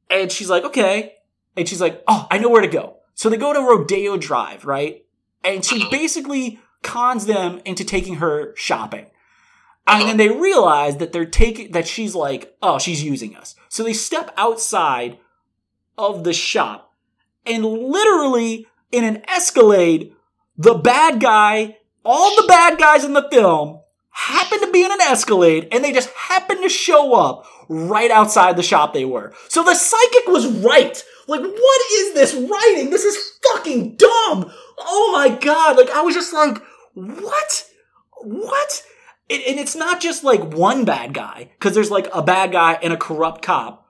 And 0.09 0.31
she's 0.31 0.51
like, 0.51 0.65
okay. 0.65 1.17
And 1.57 1.69
she's 1.69 1.81
like, 1.81 2.03
oh, 2.07 2.27
I 2.31 2.39
know 2.39 2.49
where 2.49 2.63
to 2.63 2.69
go. 2.69 2.99
So 3.15 3.29
they 3.29 3.37
go 3.37 3.53
to 3.53 3.61
Rodeo 3.61 4.17
Drive, 4.17 4.65
right? 4.65 5.05
And 5.45 5.65
she 5.65 5.83
uh-huh. 5.83 5.91
basically 5.91 6.61
cons 6.83 7.27
them 7.27 7.61
into 7.65 7.85
taking 7.85 8.17
her 8.17 8.55
shopping. 8.57 9.07
And 9.87 10.03
uh-huh. 10.03 10.07
then 10.07 10.17
they 10.17 10.29
realize 10.29 10.97
that 10.99 11.13
they're 11.13 11.27
taking, 11.27 11.73
that 11.73 11.87
she's 11.87 12.15
like, 12.15 12.57
oh, 12.63 12.79
she's 12.79 13.03
using 13.03 13.37
us. 13.37 13.55
So 13.69 13.83
they 13.83 13.93
step 13.93 14.33
outside 14.37 15.19
of 15.99 16.25
the 16.25 16.33
shop 16.33 16.95
and 17.45 17.65
literally 17.65 18.67
in 18.91 19.05
an 19.05 19.23
Escalade, 19.29 20.15
the 20.57 20.75
bad 20.75 21.21
guy, 21.21 21.79
all 22.05 22.35
the 22.37 22.47
bad 22.47 22.79
guys 22.79 23.05
in 23.05 23.13
the 23.13 23.29
film 23.31 23.82
happen 24.13 24.61
to 24.61 24.71
be 24.71 24.85
in 24.85 24.93
an 24.93 25.01
Escalade 25.01 25.69
and 25.73 25.83
they 25.83 25.93
just 25.93 26.11
happen 26.11 26.63
to 26.63 26.69
show 26.69 27.15
up 27.15 27.47
right 27.69 28.11
outside 28.11 28.57
the 28.57 28.63
shop 28.63 28.93
they 28.93 29.05
were. 29.05 29.33
So 29.49 29.65
the 29.65 29.75
psychic 29.75 30.27
was 30.27 30.47
right. 30.47 31.03
Like, 31.27 31.41
what 31.41 31.81
is 31.93 32.15
this 32.15 32.35
writing? 32.35 32.91
This 32.91 33.05
is 33.05 33.39
fucking 33.53 33.97
dumb. 33.97 34.53
Oh 34.79 35.11
my 35.13 35.37
god. 35.37 35.77
Like, 35.77 35.91
I 35.91 36.03
was 36.03 36.15
just 36.15 36.33
like, 36.33 36.63
what? 36.95 37.69
What? 38.23 38.87
And, 39.31 39.43
and 39.43 39.59
it's 39.59 39.75
not 39.75 40.01
just 40.01 40.25
like 40.25 40.55
one 40.55 40.85
bad 40.85 41.15
guy, 41.15 41.51
because 41.59 41.75
there's 41.75 41.91
like 41.91 42.09
a 42.13 42.23
bad 42.23 42.53
guy 42.53 42.75
and 42.83 42.93
a 42.93 42.99
corrupt 42.99 43.43
cop. 43.43 43.87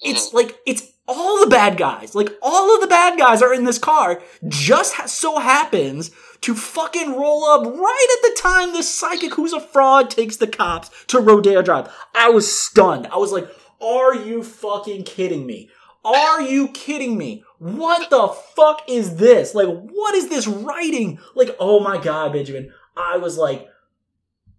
It's 0.00 0.28
mm-hmm. 0.28 0.36
like, 0.36 0.58
it's 0.66 0.92
all 1.08 1.40
the 1.40 1.50
bad 1.50 1.78
guys. 1.78 2.14
Like, 2.14 2.30
all 2.42 2.74
of 2.74 2.80
the 2.80 2.88
bad 2.88 3.16
guys 3.18 3.40
are 3.40 3.54
in 3.54 3.64
this 3.64 3.78
car. 3.78 4.20
Just 4.46 5.08
so 5.08 5.38
happens 5.38 6.10
to 6.42 6.54
fucking 6.54 7.12
roll 7.12 7.44
up 7.44 7.64
right 7.64 8.18
at 8.18 8.34
the 8.34 8.40
time 8.40 8.72
this 8.72 8.92
psychic 8.92 9.34
who's 9.34 9.52
a 9.52 9.60
fraud 9.60 10.10
takes 10.10 10.36
the 10.36 10.46
cops 10.46 10.90
to 11.06 11.20
Rodeo 11.20 11.62
Drive. 11.62 11.92
I 12.14 12.30
was 12.30 12.52
stunned. 12.52 13.06
I 13.08 13.16
was 13.16 13.32
like, 13.32 13.48
are 13.80 14.14
you 14.14 14.42
fucking 14.42 15.04
kidding 15.04 15.46
me? 15.46 15.70
Are 16.04 16.40
you 16.40 16.68
kidding 16.68 17.18
me? 17.18 17.44
What 17.58 18.10
the 18.10 18.28
fuck 18.28 18.82
is 18.88 19.16
this? 19.16 19.54
Like, 19.54 19.66
what 19.66 20.14
is 20.14 20.28
this 20.28 20.46
writing? 20.46 21.18
Like, 21.34 21.56
oh 21.58 21.80
my 21.80 21.98
god, 21.98 22.32
Benjamin. 22.32 22.72
I 22.96 23.16
was 23.16 23.36
like, 23.36 23.68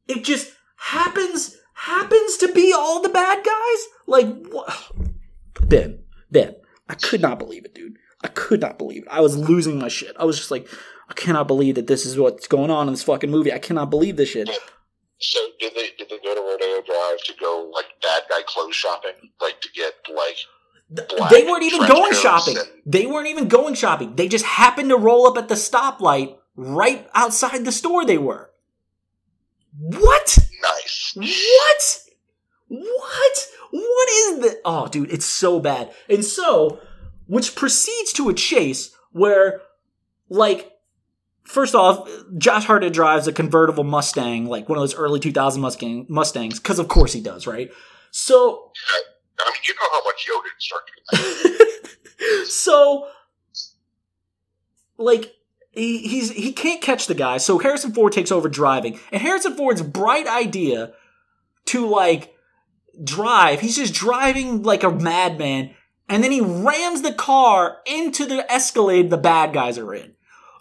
it 0.07 0.23
just 0.23 0.51
happens, 0.75 1.57
happens 1.73 2.37
to 2.37 2.51
be 2.51 2.73
all 2.73 3.01
the 3.01 3.09
bad 3.09 3.45
guys? 3.45 3.87
Like, 4.05 4.47
what? 4.47 4.91
Ben, 5.61 5.99
Ben, 6.29 6.55
I 6.89 6.95
could 6.95 7.21
not 7.21 7.39
believe 7.39 7.65
it, 7.65 7.73
dude. 7.73 7.97
I 8.23 8.27
could 8.27 8.61
not 8.61 8.77
believe 8.77 9.03
it. 9.03 9.09
I 9.09 9.21
was 9.21 9.37
losing 9.37 9.79
my 9.79 9.87
shit. 9.87 10.15
I 10.19 10.25
was 10.25 10.37
just 10.37 10.51
like, 10.51 10.67
I 11.09 11.13
cannot 11.13 11.47
believe 11.47 11.75
that 11.75 11.87
this 11.87 12.05
is 12.05 12.17
what's 12.19 12.47
going 12.47 12.69
on 12.69 12.87
in 12.87 12.93
this 12.93 13.03
fucking 13.03 13.31
movie. 13.31 13.53
I 13.53 13.59
cannot 13.59 13.89
believe 13.89 14.17
this 14.17 14.29
shit. 14.29 14.49
So 15.19 15.39
did 15.59 15.73
they 15.73 15.89
did 15.97 16.09
they 16.09 16.17
go 16.23 16.35
to 16.35 16.41
Rodeo 16.41 16.81
Drive 16.85 17.17
to 17.25 17.33
go 17.39 17.71
like 17.73 17.85
bad 18.01 18.23
guy 18.29 18.41
clothes 18.45 18.75
shopping, 18.75 19.13
like 19.41 19.59
to 19.61 19.69
get 19.73 19.93
like 20.15 20.35
They 21.31 21.43
weren't 21.43 21.63
even 21.63 21.87
going 21.87 22.13
shopping. 22.13 22.57
and- 22.57 22.67
They 22.85 23.05
weren't 23.05 23.27
even 23.27 23.47
going 23.47 23.73
shopping. 23.73 24.15
They 24.15 24.27
just 24.27 24.45
happened 24.45 24.89
to 24.89 24.97
roll 24.97 25.25
up 25.27 25.37
at 25.37 25.47
the 25.47 25.55
stoplight 25.55 26.37
right 26.55 27.07
outside 27.15 27.65
the 27.65 27.71
store 27.71 28.05
they 28.05 28.17
were. 28.17 28.51
What? 29.79 30.37
nice. 30.61 31.13
What? 31.15 31.99
What? 32.69 33.47
What 33.71 34.09
is 34.09 34.39
this? 34.39 34.55
Oh, 34.65 34.87
dude, 34.87 35.11
it's 35.11 35.25
so 35.25 35.59
bad. 35.59 35.91
And 36.09 36.23
so, 36.23 36.79
which 37.27 37.55
proceeds 37.55 38.13
to 38.13 38.29
a 38.29 38.33
chase 38.33 38.95
where, 39.11 39.61
like, 40.29 40.71
first 41.47 41.75
off, 41.75 42.09
Josh 42.37 42.65
Hartnett 42.65 42.93
drives 42.93 43.27
a 43.27 43.33
convertible 43.33 43.83
Mustang, 43.83 44.45
like 44.45 44.69
one 44.69 44.77
of 44.77 44.81
those 44.81 44.95
early 44.95 45.19
2000 45.19 45.61
Mustang, 45.61 46.05
Mustangs, 46.09 46.59
because 46.59 46.79
of 46.79 46.87
course 46.87 47.13
he 47.13 47.21
does, 47.21 47.47
right? 47.47 47.71
So, 48.11 48.71
I 49.39 49.49
mean, 49.49 49.61
you 49.67 49.73
know 49.75 49.89
how 49.91 50.03
much 50.03 50.27
yoga 50.27 50.49
instructor. 50.55 52.45
so 52.45 53.07
like 54.97 55.35
he, 55.71 55.99
he's 55.99 56.31
he 56.31 56.51
can't 56.51 56.81
catch 56.81 57.07
the 57.07 57.13
guy 57.13 57.37
so 57.37 57.59
harrison 57.59 57.93
ford 57.93 58.13
takes 58.13 58.31
over 58.31 58.49
driving 58.49 58.99
and 59.11 59.21
harrison 59.21 59.55
ford's 59.55 59.81
bright 59.81 60.27
idea 60.27 60.93
to 61.65 61.87
like 61.87 62.33
drive 63.03 63.59
he's 63.59 63.75
just 63.75 63.93
driving 63.93 64.63
like 64.63 64.83
a 64.83 64.91
madman 64.91 65.71
and 66.09 66.23
then 66.23 66.31
he 66.31 66.41
rams 66.41 67.01
the 67.01 67.13
car 67.13 67.77
into 67.85 68.25
the 68.25 68.49
escalade 68.51 69.09
the 69.09 69.17
bad 69.17 69.53
guys 69.53 69.77
are 69.77 69.93
in 69.93 70.13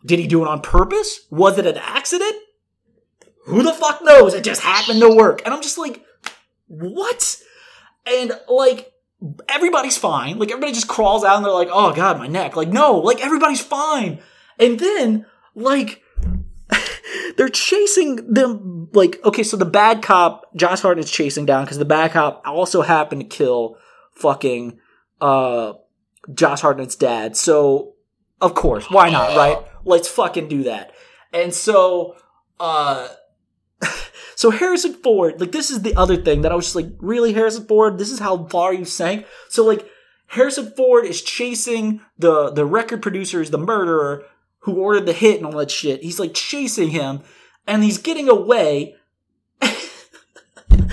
did 0.06 0.18
he 0.18 0.26
do 0.26 0.42
it 0.42 0.48
on 0.48 0.60
purpose 0.60 1.20
was 1.30 1.58
it 1.58 1.66
an 1.66 1.76
accident 1.76 2.36
who 3.44 3.62
the 3.62 3.72
fuck 3.72 4.00
knows 4.02 4.34
it 4.34 4.44
just 4.44 4.62
happened 4.62 5.00
to 5.00 5.14
work 5.14 5.42
and 5.44 5.52
i'm 5.52 5.62
just 5.62 5.78
like 5.78 6.04
what 6.68 7.40
and 8.06 8.32
like 8.48 8.92
everybody's 9.48 9.98
fine. 9.98 10.38
Like 10.38 10.50
everybody 10.50 10.72
just 10.72 10.88
crawls 10.88 11.24
out 11.24 11.36
and 11.36 11.44
they're 11.44 11.52
like, 11.52 11.68
"Oh 11.70 11.92
god, 11.92 12.18
my 12.18 12.26
neck." 12.26 12.56
Like 12.56 12.68
no, 12.68 12.98
like 12.98 13.24
everybody's 13.24 13.60
fine. 13.60 14.20
And 14.58 14.78
then 14.78 15.26
like 15.54 16.02
they're 17.36 17.48
chasing 17.48 18.32
them 18.32 18.88
like 18.92 19.20
okay, 19.24 19.42
so 19.42 19.56
the 19.56 19.64
bad 19.64 20.02
cop 20.02 20.54
Josh 20.54 20.82
Hartnett's 20.82 21.10
chasing 21.10 21.46
down 21.46 21.66
cuz 21.66 21.78
the 21.78 21.84
bad 21.84 22.12
cop 22.12 22.42
also 22.46 22.82
happened 22.82 23.22
to 23.22 23.26
kill 23.26 23.76
fucking 24.14 24.78
uh 25.20 25.74
Josh 26.32 26.62
Hartnett's 26.62 26.96
dad. 26.96 27.36
So 27.36 27.94
of 28.40 28.54
course, 28.54 28.90
why 28.90 29.10
not, 29.10 29.36
right? 29.36 29.58
Let's 29.84 30.08
fucking 30.08 30.48
do 30.48 30.64
that. 30.64 30.92
And 31.32 31.52
so 31.54 32.16
uh 32.60 33.08
so 34.34 34.50
Harrison 34.50 34.94
Ford, 34.94 35.40
like 35.40 35.52
this 35.52 35.70
is 35.70 35.82
the 35.82 35.96
other 35.96 36.16
thing 36.16 36.42
that 36.42 36.52
I 36.52 36.54
was 36.54 36.66
just 36.66 36.76
like, 36.76 36.88
really 36.98 37.32
Harrison 37.32 37.66
Ford, 37.66 37.98
this 37.98 38.10
is 38.10 38.18
how 38.18 38.46
far 38.46 38.72
you 38.72 38.84
sank. 38.84 39.26
So 39.48 39.64
like 39.64 39.88
Harrison 40.28 40.72
Ford 40.76 41.04
is 41.04 41.22
chasing 41.22 42.00
the 42.18 42.50
the 42.50 42.66
record 42.66 43.02
producers, 43.02 43.50
the 43.50 43.58
murderer 43.58 44.24
who 44.60 44.74
ordered 44.74 45.06
the 45.06 45.12
hit 45.12 45.36
and 45.36 45.46
all 45.46 45.58
that 45.58 45.70
shit. 45.70 46.02
He's 46.02 46.18
like 46.18 46.34
chasing 46.34 46.90
him 46.90 47.20
and 47.66 47.84
he's 47.84 47.98
getting 47.98 48.28
away. 48.28 48.96
and 49.62 49.70
then 50.68 50.80
he 50.80 50.90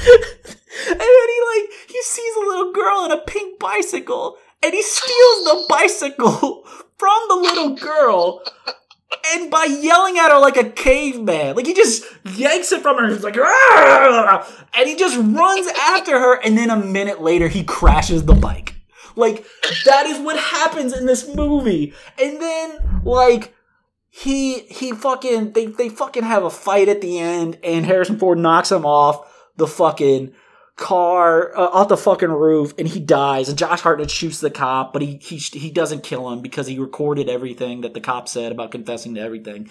like 0.95 1.69
he 1.87 2.01
sees 2.03 2.35
a 2.35 2.45
little 2.45 2.71
girl 2.71 2.99
on 2.99 3.11
a 3.11 3.17
pink 3.17 3.59
bicycle 3.59 4.37
and 4.63 4.73
he 4.73 4.81
steals 4.81 5.43
the 5.45 5.65
bicycle 5.67 6.65
from 7.03 7.27
the 7.27 7.35
little 7.35 7.75
girl 7.75 8.41
and 9.33 9.51
by 9.51 9.65
yelling 9.65 10.17
at 10.17 10.31
her 10.31 10.39
like 10.39 10.57
a 10.57 10.69
caveman, 10.69 11.55
like 11.55 11.65
he 11.65 11.73
just 11.73 12.03
yanks 12.35 12.71
it 12.71 12.81
from 12.81 12.97
her. 12.97 13.07
He's 13.07 13.23
like, 13.23 13.37
"Ah!" 13.37 14.67
and 14.73 14.87
he 14.87 14.95
just 14.95 15.17
runs 15.17 15.67
after 15.79 16.19
her. 16.19 16.35
And 16.41 16.57
then 16.57 16.69
a 16.69 16.77
minute 16.77 17.21
later, 17.21 17.47
he 17.47 17.63
crashes 17.63 18.25
the 18.25 18.33
bike. 18.33 18.75
Like 19.15 19.45
that 19.85 20.07
is 20.07 20.19
what 20.19 20.37
happens 20.39 20.93
in 20.93 21.05
this 21.05 21.33
movie. 21.33 21.93
And 22.21 22.41
then 22.41 23.01
like 23.03 23.53
he 24.09 24.59
he 24.61 24.91
fucking 24.91 25.53
they 25.53 25.67
they 25.67 25.89
fucking 25.89 26.23
have 26.23 26.43
a 26.43 26.49
fight 26.49 26.89
at 26.89 27.01
the 27.01 27.19
end, 27.19 27.59
and 27.63 27.85
Harrison 27.85 28.17
Ford 28.17 28.39
knocks 28.39 28.71
him 28.71 28.85
off 28.85 29.29
the 29.57 29.67
fucking 29.67 30.33
car 30.75 31.55
uh, 31.55 31.67
off 31.67 31.87
the 31.87 31.97
fucking 31.97 32.31
roof 32.31 32.73
and 32.79 32.87
he 32.87 32.99
dies 32.99 33.47
and 33.47 33.57
Josh 33.57 33.81
Hartnett 33.81 34.09
shoots 34.09 34.39
the 34.39 34.49
cop 34.49 34.91
but 34.91 35.03
he 35.03 35.17
he 35.17 35.37
he 35.37 35.69
doesn't 35.69 36.03
kill 36.03 36.31
him 36.31 36.41
because 36.41 36.65
he 36.65 36.79
recorded 36.79 37.29
everything 37.29 37.81
that 37.81 37.93
the 37.93 38.01
cop 38.01 38.27
said 38.27 38.51
about 38.51 38.71
confessing 38.71 39.13
to 39.15 39.21
everything. 39.21 39.69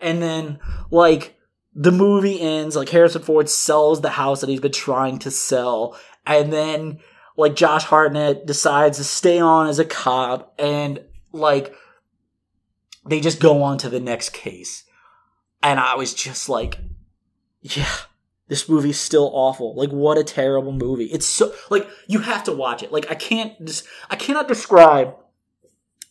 And 0.00 0.20
then 0.20 0.58
like 0.90 1.38
the 1.74 1.92
movie 1.92 2.38
ends 2.38 2.76
like 2.76 2.90
Harrison 2.90 3.22
Ford 3.22 3.48
sells 3.48 4.02
the 4.02 4.10
house 4.10 4.42
that 4.42 4.50
he's 4.50 4.60
been 4.60 4.72
trying 4.72 5.18
to 5.20 5.30
sell 5.30 5.98
and 6.26 6.52
then 6.52 6.98
like 7.34 7.56
Josh 7.56 7.84
Hartnett 7.84 8.44
decides 8.44 8.98
to 8.98 9.04
stay 9.04 9.40
on 9.40 9.68
as 9.68 9.78
a 9.78 9.86
cop 9.86 10.54
and 10.58 11.00
like 11.32 11.74
they 13.06 13.20
just 13.20 13.40
go 13.40 13.62
on 13.62 13.78
to 13.78 13.88
the 13.88 14.00
next 14.00 14.34
case. 14.34 14.84
And 15.62 15.80
I 15.80 15.94
was 15.94 16.12
just 16.12 16.50
like 16.50 16.78
yeah 17.62 17.88
this 18.52 18.68
movie's 18.68 19.00
still 19.00 19.30
awful. 19.32 19.74
Like 19.74 19.88
what 19.88 20.18
a 20.18 20.22
terrible 20.22 20.72
movie. 20.72 21.06
It's 21.06 21.24
so 21.24 21.54
like 21.70 21.88
you 22.06 22.18
have 22.18 22.44
to 22.44 22.52
watch 22.52 22.82
it. 22.82 22.92
Like 22.92 23.10
I 23.10 23.14
can't 23.14 23.58
just 23.64 23.86
I 24.10 24.16
cannot 24.16 24.46
describe 24.46 25.16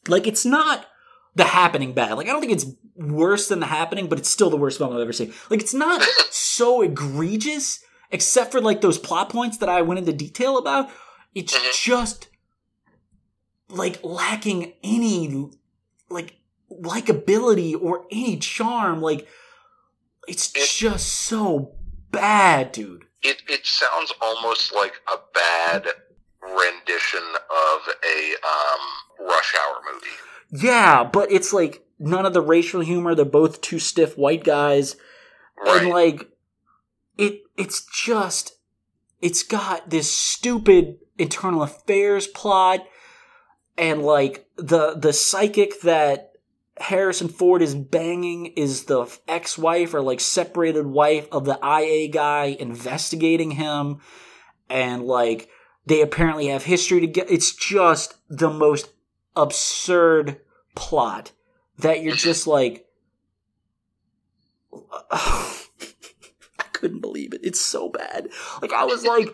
like 0.08 0.26
it's 0.26 0.44
not 0.44 0.88
the 1.36 1.44
happening 1.44 1.94
bad. 1.94 2.14
Like 2.14 2.28
I 2.28 2.32
don't 2.32 2.42
think 2.42 2.54
it's 2.54 2.66
worse 2.96 3.48
than 3.48 3.60
the 3.60 3.68
happening, 3.68 4.08
but 4.08 4.18
it's 4.18 4.28
still 4.28 4.50
the 4.50 4.58
worst 4.58 4.80
film 4.80 4.92
I've 4.92 5.00
ever 5.00 5.14
seen. 5.14 5.32
Like 5.52 5.62
it's 5.62 5.76
not 5.76 6.02
so 6.32 6.82
egregious 6.82 7.84
except 8.10 8.52
for 8.52 8.60
like 8.60 8.82
those 8.82 8.98
plot 8.98 9.30
points 9.30 9.60
that 9.60 9.70
I 9.70 9.84
went 9.84 10.00
into 10.00 10.12
detail 10.12 10.58
about. 10.58 10.90
It's 11.36 11.56
mm-hmm. 11.56 11.70
just 11.74 12.28
like 13.70 14.04
lacking 14.04 14.74
any 14.84 15.48
like 16.10 16.38
likability 16.72 17.80
or 17.80 18.08
any 18.10 18.38
charm. 18.38 19.00
Like 19.00 19.28
it's 20.28 20.52
just 20.52 21.08
so 21.08 21.76
bad, 22.12 22.72
dude. 22.72 23.06
It 23.24 23.42
it 23.48 23.66
sounds 23.66 24.12
almost 24.22 24.74
like 24.74 24.94
a 25.12 25.18
bad 25.34 25.88
rendition 26.42 27.24
of 27.50 27.94
a 28.04 28.36
um, 28.48 29.28
Rush 29.28 29.54
Hour 29.56 29.82
movie. 29.94 30.66
Yeah, 30.68 31.04
but 31.04 31.32
it's 31.32 31.54
like 31.54 31.86
none 32.00 32.26
of 32.26 32.34
the 32.34 32.42
racial 32.42 32.82
humor. 32.82 33.16
They're 33.16 33.26
both 33.26 33.62
two 33.62 33.80
stiff 33.80 34.18
white 34.18 34.44
guys, 34.44 34.96
Right. 35.58 35.82
and 35.84 35.90
like 35.90 36.30
it. 37.18 37.42
It's 37.58 37.86
just 37.86 38.54
it's 39.22 39.44
got 39.44 39.90
this 39.92 40.12
stupid 40.12 40.98
internal 41.20 41.62
affairs 41.62 42.26
plot 42.26 42.86
and 43.78 44.02
like 44.02 44.48
the 44.58 44.96
the 44.96 45.14
psychic 45.14 45.82
that 45.82 46.31
Harrison 46.82 47.28
Ford 47.28 47.62
is 47.62 47.76
banging 47.76 48.48
is 48.48 48.86
the 48.86 49.06
ex-wife 49.28 49.94
or 49.94 50.02
like 50.02 50.20
separated 50.20 50.86
wife 50.86 51.28
of 51.32 51.46
the 51.46 51.60
IA 51.64 52.10
guy 52.10 52.56
investigating 52.60 53.52
him 53.52 54.00
and 54.70 55.04
like 55.04 55.50
they 55.86 56.02
apparently 56.02 56.48
have 56.48 56.64
history 56.64 57.02
to 57.02 57.08
get 57.08 57.30
it's 57.30 57.54
just 57.56 58.16
the 58.30 58.50
most 58.50 58.92
absurd 59.36 60.42
plot 60.76 61.32
that 61.80 62.02
you're 62.02 62.16
just 62.16 62.48
like 62.48 62.88
I 65.12 66.64
couldn't 66.74 67.02
believe 67.02 67.34
it. 67.34 67.42
It's 67.44 67.62
so 67.62 67.90
bad. 67.90 68.30
Like 68.62 68.74
I 68.74 68.86
was 68.86 69.06
like 69.06 69.34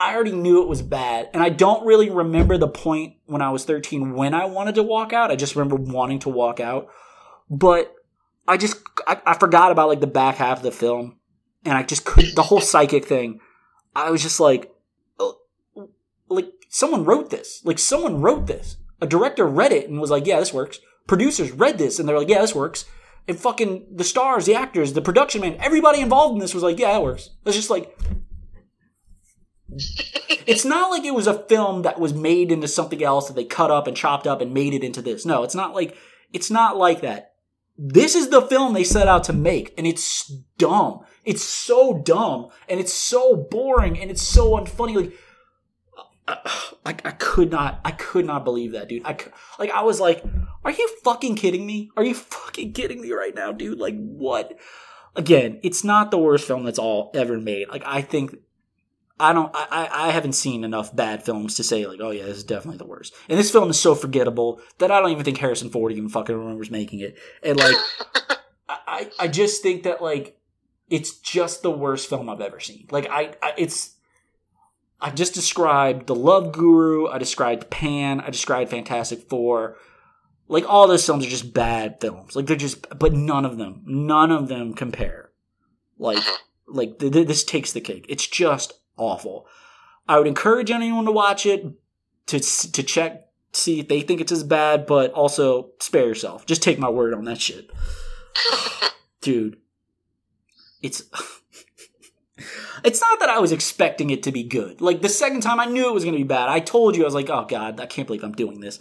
I 0.00 0.14
already 0.14 0.32
knew 0.32 0.62
it 0.62 0.68
was 0.68 0.82
bad. 0.82 1.28
And 1.32 1.42
I 1.42 1.48
don't 1.48 1.84
really 1.84 2.08
remember 2.08 2.56
the 2.56 2.68
point 2.68 3.16
when 3.26 3.42
I 3.42 3.50
was 3.50 3.64
13 3.64 4.14
when 4.14 4.32
I 4.32 4.44
wanted 4.44 4.76
to 4.76 4.82
walk 4.82 5.12
out. 5.12 5.30
I 5.30 5.36
just 5.36 5.56
remember 5.56 5.76
wanting 5.76 6.20
to 6.20 6.28
walk 6.28 6.60
out. 6.60 6.88
But 7.50 7.94
I 8.46 8.56
just, 8.56 8.76
I, 9.06 9.20
I 9.26 9.34
forgot 9.34 9.72
about 9.72 9.88
like 9.88 10.00
the 10.00 10.06
back 10.06 10.36
half 10.36 10.58
of 10.58 10.62
the 10.62 10.70
film. 10.70 11.16
And 11.64 11.76
I 11.76 11.82
just 11.82 12.04
couldn't, 12.04 12.36
the 12.36 12.42
whole 12.42 12.60
psychic 12.60 13.06
thing. 13.06 13.40
I 13.96 14.10
was 14.10 14.22
just 14.22 14.38
like, 14.38 14.72
uh, 15.18 15.32
like 16.28 16.52
someone 16.68 17.04
wrote 17.04 17.30
this. 17.30 17.62
Like 17.64 17.80
someone 17.80 18.20
wrote 18.20 18.46
this. 18.46 18.76
A 19.00 19.06
director 19.06 19.46
read 19.46 19.72
it 19.72 19.88
and 19.88 20.00
was 20.00 20.10
like, 20.10 20.26
yeah, 20.26 20.38
this 20.38 20.52
works. 20.52 20.78
Producers 21.08 21.50
read 21.50 21.78
this 21.78 21.98
and 21.98 22.08
they're 22.08 22.18
like, 22.18 22.28
yeah, 22.28 22.40
this 22.40 22.54
works. 22.54 22.84
And 23.26 23.38
fucking 23.38 23.86
the 23.96 24.04
stars, 24.04 24.46
the 24.46 24.54
actors, 24.54 24.92
the 24.92 25.02
production 25.02 25.40
man, 25.40 25.56
everybody 25.58 26.00
involved 26.00 26.34
in 26.34 26.38
this 26.38 26.54
was 26.54 26.62
like, 26.62 26.78
yeah, 26.78 26.92
that 26.92 27.02
works. 27.02 27.30
It's 27.44 27.56
just 27.56 27.70
like, 27.70 27.96
it's 29.70 30.64
not 30.64 30.90
like 30.90 31.04
it 31.04 31.14
was 31.14 31.26
a 31.26 31.42
film 31.44 31.82
that 31.82 32.00
was 32.00 32.14
made 32.14 32.50
into 32.50 32.68
something 32.68 33.02
else 33.02 33.28
that 33.28 33.34
they 33.34 33.44
cut 33.44 33.70
up 33.70 33.86
and 33.86 33.96
chopped 33.96 34.26
up 34.26 34.40
and 34.40 34.54
made 34.54 34.74
it 34.74 34.84
into 34.84 35.02
this. 35.02 35.26
No, 35.26 35.42
it's 35.42 35.54
not 35.54 35.74
like 35.74 35.96
it's 36.32 36.50
not 36.50 36.76
like 36.76 37.00
that. 37.02 37.32
This 37.76 38.16
is 38.16 38.30
the 38.30 38.42
film 38.42 38.72
they 38.72 38.82
set 38.82 39.06
out 39.06 39.24
to 39.24 39.32
make, 39.32 39.72
and 39.78 39.86
it's 39.86 40.26
dumb. 40.58 41.00
It's 41.24 41.44
so 41.44 41.98
dumb, 41.98 42.48
and 42.68 42.80
it's 42.80 42.92
so 42.92 43.36
boring, 43.36 43.98
and 43.98 44.10
it's 44.10 44.22
so 44.22 44.52
unfunny. 44.52 44.96
Like, 44.96 45.12
I, 46.84 47.08
I 47.08 47.12
could 47.12 47.50
not, 47.50 47.80
I 47.84 47.92
could 47.92 48.26
not 48.26 48.44
believe 48.44 48.72
that, 48.72 48.88
dude. 48.88 49.04
I 49.04 49.16
like, 49.58 49.70
I 49.70 49.82
was 49.82 50.00
like, 50.00 50.24
are 50.64 50.72
you 50.72 50.88
fucking 51.04 51.36
kidding 51.36 51.66
me? 51.66 51.90
Are 51.96 52.04
you 52.04 52.14
fucking 52.14 52.72
kidding 52.72 53.00
me 53.00 53.12
right 53.12 53.34
now, 53.34 53.52
dude? 53.52 53.78
Like, 53.78 53.96
what? 53.96 54.58
Again, 55.14 55.60
it's 55.62 55.84
not 55.84 56.10
the 56.10 56.18
worst 56.18 56.46
film 56.46 56.64
that's 56.64 56.78
all 56.78 57.10
ever 57.14 57.38
made. 57.38 57.68
Like, 57.68 57.82
I 57.86 58.02
think 58.02 58.36
I 59.20 59.32
don't 59.32 59.50
I, 59.54 59.88
I 59.90 60.10
haven't 60.10 60.34
seen 60.34 60.64
enough 60.64 60.94
bad 60.94 61.24
films 61.24 61.56
to 61.56 61.64
say 61.64 61.86
like, 61.86 62.00
oh 62.00 62.10
yeah, 62.10 62.24
this 62.24 62.38
is 62.38 62.44
definitely 62.44 62.78
the 62.78 62.86
worst. 62.86 63.14
And 63.28 63.38
this 63.38 63.50
film 63.50 63.70
is 63.70 63.80
so 63.80 63.94
forgettable 63.94 64.60
that 64.78 64.90
I 64.90 65.00
don't 65.00 65.10
even 65.10 65.24
think 65.24 65.38
Harrison 65.38 65.70
Ford 65.70 65.92
even 65.92 66.08
fucking 66.08 66.36
remembers 66.36 66.70
making 66.70 67.00
it. 67.00 67.18
And 67.42 67.58
like 67.58 67.76
I 68.68 69.10
I 69.18 69.28
just 69.28 69.62
think 69.62 69.82
that 69.84 70.02
like 70.02 70.38
it's 70.90 71.18
just 71.18 71.62
the 71.62 71.70
worst 71.70 72.08
film 72.08 72.28
I've 72.28 72.40
ever 72.40 72.60
seen. 72.60 72.86
Like 72.90 73.08
I, 73.10 73.34
I 73.42 73.54
it's 73.56 73.94
I 75.00 75.10
just 75.10 75.34
described 75.34 76.06
The 76.06 76.14
Love 76.14 76.52
Guru, 76.52 77.08
I 77.08 77.18
described 77.18 77.70
Pan, 77.70 78.20
I 78.20 78.30
described 78.30 78.70
Fantastic 78.70 79.28
Four. 79.28 79.76
Like 80.48 80.64
all 80.68 80.88
those 80.88 81.04
films 81.04 81.26
are 81.26 81.30
just 81.30 81.52
bad 81.52 82.00
films. 82.00 82.34
Like 82.34 82.46
they're 82.46 82.56
just 82.56 82.86
but 82.98 83.12
none 83.12 83.44
of 83.44 83.58
them, 83.58 83.82
none 83.84 84.30
of 84.30 84.48
them 84.48 84.74
compare. 84.74 85.30
Like 85.98 86.18
uh-huh. 86.18 86.36
like 86.66 86.98
th- 86.98 87.12
th- 87.12 87.28
this 87.28 87.44
takes 87.44 87.72
the 87.72 87.80
cake. 87.80 88.06
It's 88.08 88.26
just 88.26 88.74
awful. 88.98 89.46
I 90.08 90.18
would 90.18 90.26
encourage 90.26 90.70
anyone 90.70 91.04
to 91.04 91.12
watch 91.12 91.46
it 91.46 91.64
to 92.26 92.40
to 92.40 92.82
check 92.82 93.28
see 93.52 93.80
if 93.80 93.88
they 93.88 94.00
think 94.00 94.20
it's 94.20 94.32
as 94.32 94.44
bad, 94.44 94.86
but 94.86 95.12
also 95.12 95.70
spare 95.80 96.06
yourself. 96.06 96.46
Just 96.46 96.62
take 96.62 96.78
my 96.78 96.88
word 96.88 97.14
on 97.14 97.24
that 97.24 97.40
shit, 97.40 97.70
dude. 99.20 99.58
It's 100.82 101.02
it's 102.84 103.00
not 103.00 103.20
that 103.20 103.30
I 103.30 103.38
was 103.38 103.52
expecting 103.52 104.10
it 104.10 104.22
to 104.24 104.32
be 104.32 104.42
good. 104.42 104.80
Like 104.80 105.02
the 105.02 105.08
second 105.08 105.40
time 105.42 105.60
I 105.60 105.66
knew 105.66 105.88
it 105.88 105.94
was 105.94 106.04
going 106.04 106.14
to 106.14 106.22
be 106.22 106.28
bad. 106.28 106.48
I 106.48 106.60
told 106.60 106.96
you 106.96 107.02
I 107.02 107.06
was 107.06 107.14
like, 107.14 107.30
"Oh 107.30 107.46
god, 107.46 107.80
I 107.80 107.86
can't 107.86 108.06
believe 108.06 108.24
I'm 108.24 108.32
doing 108.32 108.60
this." 108.60 108.78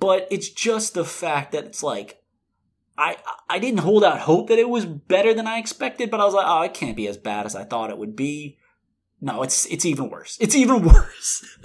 But 0.00 0.26
it's 0.30 0.48
just 0.48 0.94
the 0.94 1.04
fact 1.04 1.52
that 1.52 1.64
it's 1.64 1.82
like 1.82 2.22
I 2.98 3.16
I 3.48 3.58
didn't 3.58 3.80
hold 3.80 4.04
out 4.04 4.20
hope 4.20 4.48
that 4.48 4.58
it 4.58 4.68
was 4.68 4.84
better 4.84 5.34
than 5.34 5.46
I 5.46 5.58
expected, 5.58 6.10
but 6.10 6.20
I 6.20 6.24
was 6.24 6.34
like, 6.34 6.46
"Oh, 6.46 6.62
it 6.62 6.74
can't 6.74 6.96
be 6.96 7.08
as 7.08 7.16
bad 7.16 7.46
as 7.46 7.56
I 7.56 7.64
thought 7.64 7.90
it 7.90 7.98
would 7.98 8.16
be." 8.16 8.58
No, 9.24 9.42
it's 9.42 9.64
it's 9.66 9.86
even 9.86 10.10
worse. 10.10 10.36
It's 10.38 10.54
even 10.54 10.82
worse. 10.86 11.58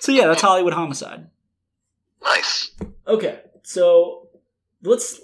so 0.00 0.10
yeah, 0.10 0.26
that's 0.26 0.40
Hollywood 0.40 0.72
Homicide. 0.72 1.28
Nice. 2.22 2.70
Okay, 3.06 3.40
so 3.62 4.28
let's. 4.82 5.20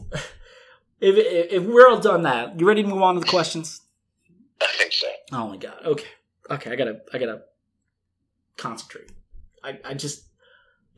If, 1.01 1.15
if 1.17 1.63
we're 1.63 1.89
all 1.89 1.99
done 1.99 2.25
that, 2.25 2.61
you 2.61 2.69
ready 2.69 2.83
to 2.83 2.89
move 2.89 3.01
on 3.01 3.15
to 3.15 3.21
the 3.21 3.27
questions? 3.27 3.81
I 4.61 4.67
think 4.77 4.93
so. 4.93 5.07
Oh 5.33 5.49
my 5.49 5.57
god. 5.57 5.79
Okay. 5.87 6.09
Okay. 6.51 6.71
I 6.71 6.77
gotta. 6.77 7.01
I 7.15 7.17
gotta 7.17 7.45
concentrate. 8.59 9.11
I. 9.65 9.79
I 9.83 9.95
just. 9.95 10.27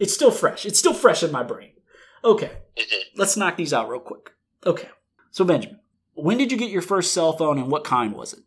It's 0.00 0.12
still 0.12 0.32
fresh. 0.32 0.66
It's 0.66 0.80
still 0.80 0.94
fresh 0.94 1.22
in 1.22 1.30
my 1.30 1.44
brain. 1.44 1.70
Okay. 2.24 2.50
Let's 3.14 3.36
knock 3.36 3.56
these 3.56 3.72
out 3.72 3.88
real 3.88 4.00
quick. 4.00 4.32
Okay. 4.66 4.88
So 5.30 5.44
Benjamin, 5.44 5.78
when 6.14 6.38
did 6.38 6.50
you 6.50 6.58
get 6.58 6.70
your 6.70 6.82
first 6.82 7.14
cell 7.14 7.34
phone, 7.34 7.56
and 7.56 7.70
what 7.70 7.84
kind 7.84 8.12
was 8.14 8.32
it? 8.32 8.40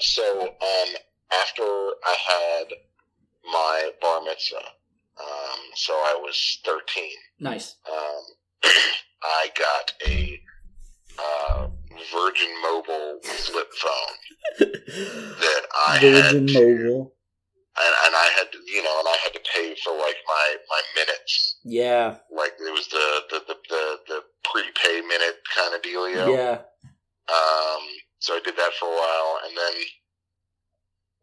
So, 0.00 0.42
um, 0.42 0.88
after 1.32 1.62
I 1.62 2.16
had 2.28 2.66
my 3.44 3.90
bar 4.00 4.22
mitzvah, 4.22 4.56
um, 5.20 5.60
so 5.74 5.92
I 5.92 6.18
was 6.20 6.58
13, 6.64 7.04
Nice. 7.40 7.76
um, 7.90 8.22
I 9.22 9.48
got 9.58 9.92
a 10.06 10.40
uh, 11.18 11.68
Virgin 12.12 12.48
Mobile 12.62 13.20
flip 13.22 13.68
phone 13.74 14.18
that 14.58 15.62
I 15.88 15.98
Virgin 16.00 16.48
had, 16.48 16.54
Mobile. 16.54 17.12
and, 17.78 17.94
and 18.06 18.14
I 18.16 18.28
had, 18.38 18.50
to, 18.52 18.58
you 18.66 18.82
know, 18.82 18.98
and 19.00 19.08
I 19.08 19.16
had 19.22 19.32
to 19.34 19.40
pay 19.54 19.74
for 19.84 19.92
like 19.92 20.16
my 20.26 20.56
my 20.68 20.80
minutes. 20.96 21.58
Yeah. 21.64 22.16
Like 22.34 22.52
it 22.58 22.72
was 22.72 22.88
the 22.88 23.20
the 23.30 23.40
the 23.48 23.56
the, 23.68 23.96
the 24.08 24.20
prepay 24.44 25.00
minute 25.06 25.36
kind 25.54 25.74
of 25.74 25.82
dealio. 25.82 26.34
Yeah. 26.34 26.58
Um, 27.28 27.82
so 28.20 28.34
I 28.34 28.40
did 28.44 28.56
that 28.56 28.72
for 28.78 28.86
a 28.86 28.92
while, 28.92 29.40
and 29.46 29.56
then 29.56 29.74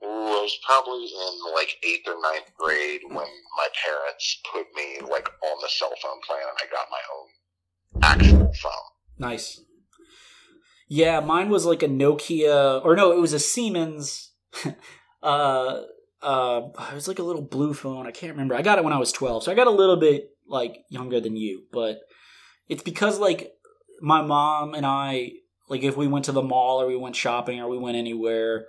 ooh, 0.03 0.28
I 0.28 0.41
was 0.41 0.57
probably 0.65 1.06
in 1.06 1.53
like 1.56 1.78
eighth 1.84 2.07
or 2.07 2.19
ninth 2.22 2.52
grade 2.57 3.02
when 3.07 3.28
my 3.57 3.68
parents 3.86 4.41
put 4.52 4.65
me 4.76 4.99
like 5.10 5.30
on 5.44 5.57
the 5.61 5.69
cell 5.69 5.94
phone 6.02 6.22
plan, 6.26 6.41
and 6.41 6.57
I 6.61 6.65
got 6.72 6.88
my 6.91 7.02
own 7.15 8.03
actual 8.03 8.53
phone. 8.53 8.72
Nice. 9.18 9.61
Yeah, 10.90 11.19
mine 11.19 11.49
was 11.49 11.65
like 11.65 11.84
a 11.84 11.88
Nokia, 11.88 12.84
or 12.84 12.95
no, 12.95 13.11
it 13.11 13.19
was 13.19 13.34
a 13.34 13.40
Siemens. 13.40 14.32
uh, 15.24 15.82
uh, 16.22 16.61
it 16.90 16.95
was 16.95 17.07
like 17.07 17.19
a 17.19 17.24
little 17.24 17.41
blue 17.41 17.74
phone. 17.74 18.07
I 18.07 18.11
can't 18.11 18.32
remember. 18.32 18.56
I 18.56 18.61
got 18.61 18.78
it 18.78 18.84
when 18.84 18.94
I 18.94 18.98
was 18.98 19.11
twelve, 19.11 19.44
so 19.44 19.52
I 19.52 19.56
got 19.56 19.68
a 19.68 19.72
little 19.72 19.98
bit 19.98 20.32
like 20.48 20.78
younger 20.90 21.19
than 21.19 21.36
you. 21.36 21.64
But 21.72 21.99
it's 22.69 22.84
because 22.84 23.19
like 23.19 23.52
my 24.02 24.22
mom 24.22 24.74
and 24.74 24.86
I, 24.86 25.32
like 25.69 25.84
if 25.84 25.98
we 25.98 26.07
went 26.07 26.26
to 26.26 26.31
the 26.31 26.41
mall 26.41 26.81
or 26.81 26.88
we 26.88 26.95
went 26.95 27.15
shopping 27.15 27.60
or 27.60 27.68
we 27.69 27.77
went 27.77 27.98
anywhere, 27.98 28.65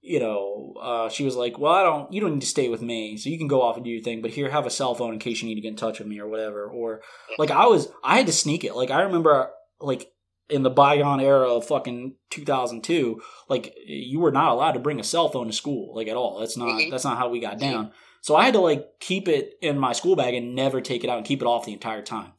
you 0.00 0.20
know, 0.20 0.74
uh, 0.80 1.08
she 1.08 1.24
was 1.24 1.34
like, 1.36 1.58
"Well, 1.58 1.72
I 1.72 1.82
don't. 1.82 2.12
You 2.12 2.20
don't 2.20 2.34
need 2.34 2.40
to 2.42 2.46
stay 2.46 2.68
with 2.68 2.82
me, 2.82 3.16
so 3.16 3.30
you 3.30 3.38
can 3.38 3.48
go 3.48 3.62
off 3.62 3.76
and 3.76 3.84
do 3.84 3.90
your 3.90 4.02
thing. 4.02 4.20
But 4.22 4.32
here, 4.32 4.50
have 4.50 4.66
a 4.66 4.70
cell 4.70 4.94
phone 4.94 5.14
in 5.14 5.18
case 5.18 5.40
you 5.40 5.48
need 5.48 5.54
to 5.54 5.60
get 5.62 5.68
in 5.68 5.76
touch 5.76 5.98
with 5.98 6.08
me 6.08 6.18
or 6.20 6.28
whatever." 6.28 6.66
Or 6.66 7.00
like 7.38 7.50
I 7.50 7.66
was, 7.66 7.88
I 8.02 8.16
had 8.18 8.26
to 8.26 8.32
sneak 8.32 8.64
it. 8.64 8.74
Like 8.76 8.90
I 8.90 9.02
remember, 9.02 9.50
like 9.80 10.10
in 10.50 10.62
the 10.62 10.68
bygone 10.70 11.20
era 11.20 11.48
of 11.50 11.66
fucking 11.66 12.16
2002, 12.30 13.20
like 13.48 13.74
you 13.86 14.20
were 14.20 14.30
not 14.32 14.52
allowed 14.52 14.72
to 14.72 14.78
bring 14.80 15.00
a 15.00 15.04
cell 15.04 15.30
phone 15.30 15.46
to 15.46 15.52
school, 15.54 15.94
like 15.96 16.06
at 16.08 16.16
all. 16.16 16.38
That's 16.38 16.56
not 16.58 16.68
Mhm. 16.68 16.90
that's 16.90 17.04
not 17.04 17.16
how 17.16 17.28
we 17.30 17.40
got 17.40 17.58
down. 17.58 17.92
So 18.20 18.36
I 18.36 18.44
had 18.44 18.54
to 18.54 18.60
like 18.60 18.86
keep 19.00 19.26
it 19.26 19.54
in 19.62 19.78
my 19.78 19.92
school 19.94 20.16
bag 20.16 20.34
and 20.34 20.54
never 20.54 20.80
take 20.82 21.02
it 21.02 21.08
out 21.10 21.16
and 21.16 21.26
keep 21.26 21.40
it 21.40 21.46
off 21.46 21.64
the 21.64 21.72
entire 21.72 22.02
time. 22.02 22.32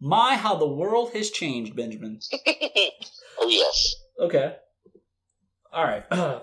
My, 0.00 0.36
how 0.36 0.56
the 0.56 0.66
world 0.66 1.12
has 1.12 1.30
changed, 1.30 1.76
Benjamin. 1.76 2.20
oh 2.32 3.48
yes, 3.48 3.96
Okay. 4.20 4.56
All 5.72 5.84
right. 5.84 6.04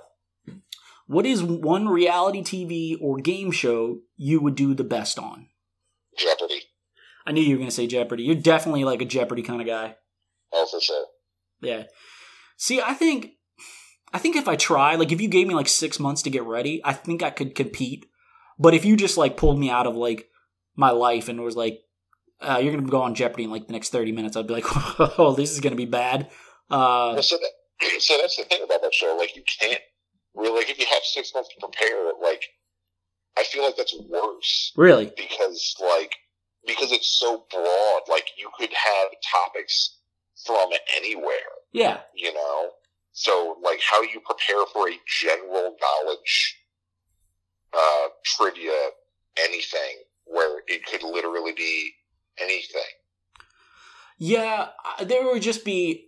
what 1.08 1.26
is 1.26 1.44
one 1.44 1.88
reality 1.88 2.42
TV 2.42 2.98
or 3.00 3.18
game 3.18 3.52
show 3.52 4.00
you 4.16 4.40
would 4.40 4.56
do 4.56 4.74
the 4.74 4.84
best 4.84 5.20
on? 5.20 5.48
Jeopardy. 6.18 6.62
I 7.26 7.32
knew 7.32 7.42
you 7.42 7.56
were 7.56 7.60
going 7.60 7.70
to 7.70 7.76
say 7.76 7.88
Jeopardy. 7.88 8.24
You're 8.24 8.36
definitely 8.36 8.84
like 8.84 9.02
a 9.02 9.06
Jeopardy 9.06 9.44
kind 9.44 9.62
of 9.62 9.68
guy. 9.68 9.96
Oh, 10.54 10.68
for 10.72 10.80
sure. 10.80 11.06
Yeah. 11.62 11.84
See, 12.58 12.82
I 12.82 12.94
think 12.94 13.32
I 14.14 14.20
think 14.20 14.36
if 14.36 14.48
I 14.48 14.56
try, 14.56 14.96
like 14.96 15.12
if 15.12 15.20
you 15.20 15.28
gave 15.28 15.48
me 15.48 15.54
like 15.54 15.68
6 15.68 16.00
months 16.00 16.22
to 16.24 16.30
get 16.30 16.44
ready, 16.44 16.82
I 16.84 16.94
think 16.94 17.22
I 17.22 17.30
could 17.30 17.54
compete. 17.54 18.06
But 18.58 18.74
if 18.74 18.86
you 18.86 18.96
just 18.96 19.18
like 19.18 19.38
pulled 19.38 19.60
me 19.60 19.70
out 19.70 19.86
of 19.86 19.96
like 19.96 20.30
my 20.76 20.92
life 20.92 21.28
and 21.28 21.42
was 21.42 21.56
like 21.56 21.82
uh, 22.42 22.60
you're 22.62 22.72
going 22.74 22.86
to 22.86 22.92
go 22.92 23.02
on 23.02 23.16
Jeopardy 23.16 23.44
in 23.46 23.52
like 23.52 23.68
the 23.68 23.74
next 23.74 23.90
30 23.92 24.12
minutes, 24.12 24.36
I'd 24.38 24.48
be 24.48 24.54
like, 24.54 24.66
"Oh, 25.20 25.34
this 25.38 25.52
is 25.52 25.60
going 25.60 25.72
to 25.72 25.78
be 25.78 25.86
bad." 25.86 26.30
Uh 26.70 27.14
Well, 27.16 27.24
so 27.24 27.38
that, 27.38 28.02
so 28.02 28.18
that's 28.22 28.38
the 28.38 28.44
thing 28.44 28.62
about 28.64 28.82
that 28.82 28.94
show. 28.94 29.16
Like, 29.18 29.36
you 29.36 29.44
can't 29.60 29.82
really 30.36 30.60
like 30.60 30.70
if 30.70 30.78
you 30.80 30.86
have 30.86 31.04
six 31.04 31.34
months 31.34 31.50
to 31.50 31.60
prepare. 31.60 32.12
Like, 32.22 32.44
I 33.38 33.44
feel 33.44 33.64
like 33.64 33.76
that's 33.78 33.96
worse 34.10 34.74
Really? 34.76 35.12
because 35.18 35.76
like 35.82 36.16
because 36.66 36.92
it's 36.92 37.08
so 37.08 37.46
broad. 37.52 38.02
Like 38.10 38.26
you 38.38 38.50
could 38.58 38.72
have 38.74 39.08
topics 39.34 39.98
from 40.46 40.70
anywhere, 40.96 41.52
Yeah. 41.72 42.02
you 42.14 42.34
know. 42.34 42.72
So 43.14 43.56
like 43.64 43.80
how 43.82 44.02
you 44.04 44.20
prepare 44.26 44.64
for 44.74 44.90
a 44.90 44.94
general 45.08 45.76
knowledge 45.82 46.58
uh, 47.74 48.08
trivia 48.24 48.90
anything 49.44 50.04
where 50.26 50.62
it 50.68 50.86
could 50.86 51.04
literally 51.04 51.54
be 51.54 51.92
anything. 52.42 52.82
Yeah, 54.18 54.70
there 55.04 55.24
would 55.26 55.42
just 55.42 55.64
be. 55.66 56.06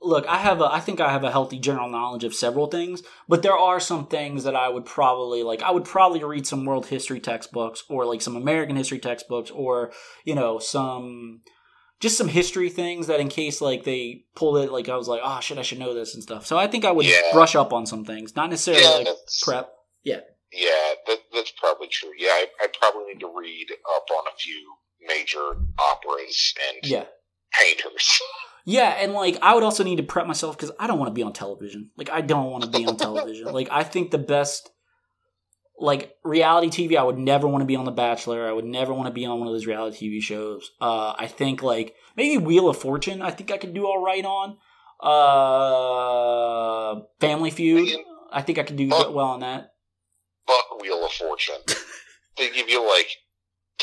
Look, 0.00 0.26
I 0.26 0.38
have 0.38 0.60
a. 0.60 0.64
I 0.64 0.80
think 0.80 1.00
I 1.00 1.12
have 1.12 1.22
a 1.24 1.30
healthy 1.30 1.58
general 1.60 1.88
knowledge 1.88 2.24
of 2.24 2.34
several 2.34 2.66
things, 2.66 3.02
but 3.28 3.42
there 3.42 3.56
are 3.56 3.78
some 3.78 4.06
things 4.06 4.42
that 4.44 4.56
I 4.56 4.68
would 4.68 4.84
probably 4.84 5.42
like. 5.44 5.62
I 5.62 5.70
would 5.70 5.84
probably 5.84 6.24
read 6.24 6.46
some 6.46 6.64
world 6.64 6.86
history 6.86 7.20
textbooks, 7.20 7.84
or 7.88 8.04
like 8.04 8.20
some 8.22 8.34
American 8.34 8.74
history 8.76 8.98
textbooks, 8.98 9.50
or 9.50 9.92
you 10.24 10.34
know 10.34 10.58
some 10.58 11.42
just 12.00 12.18
some 12.18 12.26
history 12.26 12.68
things 12.68 13.06
that 13.06 13.20
in 13.20 13.28
case 13.28 13.60
like 13.60 13.84
they 13.84 14.24
pulled 14.34 14.56
it, 14.58 14.72
like 14.72 14.88
I 14.88 14.96
was 14.96 15.06
like, 15.06 15.20
oh 15.22 15.38
shit, 15.40 15.58
I 15.58 15.62
should 15.62 15.78
know 15.78 15.94
this 15.94 16.14
and 16.14 16.22
stuff. 16.22 16.46
So 16.46 16.58
I 16.58 16.66
think 16.66 16.84
I 16.84 16.90
would 16.90 17.06
Yeah. 17.06 17.20
brush 17.32 17.54
up 17.54 17.72
on 17.72 17.86
some 17.86 18.04
things, 18.04 18.34
not 18.34 18.50
necessarily 18.50 18.82
Yeah, 18.82 19.10
like 19.10 19.18
prep. 19.44 19.70
yeah, 20.04 20.18
that, 21.06 21.18
that's 21.32 21.52
probably 21.52 21.86
true. 21.86 22.10
Yeah, 22.18 22.30
I, 22.30 22.46
I 22.60 22.66
probably 22.76 23.04
need 23.14 23.20
to 23.20 23.32
read 23.32 23.68
up 23.96 24.04
on 24.10 24.24
a 24.26 24.36
few 24.36 24.74
major 25.06 25.56
operas 25.90 26.54
and 26.70 26.78
Yeah. 26.90 27.04
painters. 27.58 28.20
Yeah, 28.64 28.90
and 28.90 29.12
like 29.12 29.38
I 29.42 29.54
would 29.54 29.64
also 29.64 29.82
need 29.82 29.96
to 29.96 30.04
prep 30.04 30.24
myself 30.24 30.56
because 30.56 30.70
I 30.78 30.86
don't 30.86 31.00
want 31.00 31.08
to 31.08 31.12
be 31.14 31.24
on 31.24 31.32
television. 31.32 31.90
Like 31.96 32.10
I 32.10 32.20
don't 32.20 32.48
want 32.52 32.62
to 32.62 32.70
be 32.70 32.86
on 32.86 32.96
television. 32.96 33.46
like 33.52 33.66
I 33.72 33.82
think 33.82 34.12
the 34.12 34.18
best, 34.18 34.70
like 35.76 36.14
reality 36.22 36.68
TV, 36.68 36.96
I 36.96 37.02
would 37.02 37.18
never 37.18 37.48
want 37.48 37.62
to 37.62 37.66
be 37.66 37.74
on 37.74 37.86
The 37.86 37.90
Bachelor. 37.90 38.46
I 38.46 38.52
would 38.52 38.64
never 38.64 38.94
want 38.94 39.08
to 39.08 39.12
be 39.12 39.24
on 39.26 39.40
one 39.40 39.48
of 39.48 39.54
those 39.54 39.66
reality 39.66 40.08
TV 40.08 40.22
shows. 40.22 40.70
Uh, 40.80 41.12
I 41.18 41.26
think 41.26 41.60
like 41.60 41.96
maybe 42.16 42.38
Wheel 42.38 42.68
of 42.68 42.76
Fortune. 42.78 43.20
I 43.20 43.32
think 43.32 43.50
I 43.50 43.56
could 43.58 43.74
do 43.74 43.84
all 43.84 44.00
right 44.00 44.24
on. 44.24 44.56
Uh, 45.72 47.00
Family 47.20 47.50
Feud. 47.50 47.88
Ian? 47.88 48.04
I 48.30 48.42
think 48.42 48.58
I 48.58 48.62
could 48.62 48.76
do 48.76 48.88
well 48.88 49.18
on 49.18 49.40
that. 49.40 49.72
Fuck 50.46 50.80
Wheel 50.80 51.04
of 51.04 51.10
Fortune. 51.12 51.56
they 52.36 52.48
give 52.50 52.68
you 52.68 52.86
like 52.88 53.08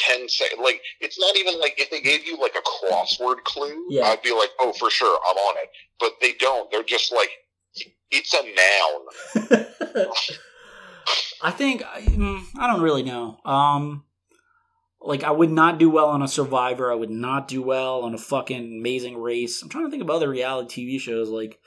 ten 0.08 0.28
seconds. 0.30 0.62
Like 0.64 0.82
it's 1.00 1.20
not 1.20 1.38
even 1.38 1.60
like 1.60 1.76
if 1.78 1.90
they 1.90 2.02
gave 2.02 2.26
you 2.26 2.38
like 2.40 2.56
a 2.56 2.62
crossword 2.94 3.44
clue, 3.44 3.86
Yeah. 3.90 4.06
I'd 4.08 4.22
be 4.22 4.32
like, 4.32 4.50
oh, 4.60 4.74
for 4.74 4.90
sure, 4.90 5.20
I'm 5.28 5.38
on 5.38 5.56
it. 5.58 5.70
But 6.00 6.14
they 6.22 6.34
don't. 6.34 6.72
They're 6.72 6.84
just 6.84 7.12
like, 7.14 7.30
it's 8.12 8.34
a 8.34 8.44
noun. 9.46 9.66
I 11.42 11.52
think 11.52 11.82
mm, 11.84 12.44
I 12.58 12.68
don't 12.68 12.82
really 12.82 13.04
know. 13.04 13.38
Um, 13.46 14.04
like 15.02 15.24
I 15.24 15.32
would 15.32 15.52
not 15.52 15.78
do 15.78 15.90
well 15.90 16.08
on 16.08 16.22
a 16.22 16.28
Survivor. 16.28 16.92
I 16.92 16.96
would 16.96 17.10
not 17.10 17.48
do 17.48 17.62
well 17.62 18.02
on 18.02 18.14
a 18.14 18.18
fucking 18.18 18.80
Amazing 18.80 19.18
Race. 19.18 19.62
I'm 19.62 19.70
trying 19.70 19.86
to 19.86 19.92
think 19.92 20.04
of 20.04 20.10
other 20.10 20.30
reality 20.30 20.88
TV 20.88 21.00
shows. 21.00 21.30
Like, 21.30 21.60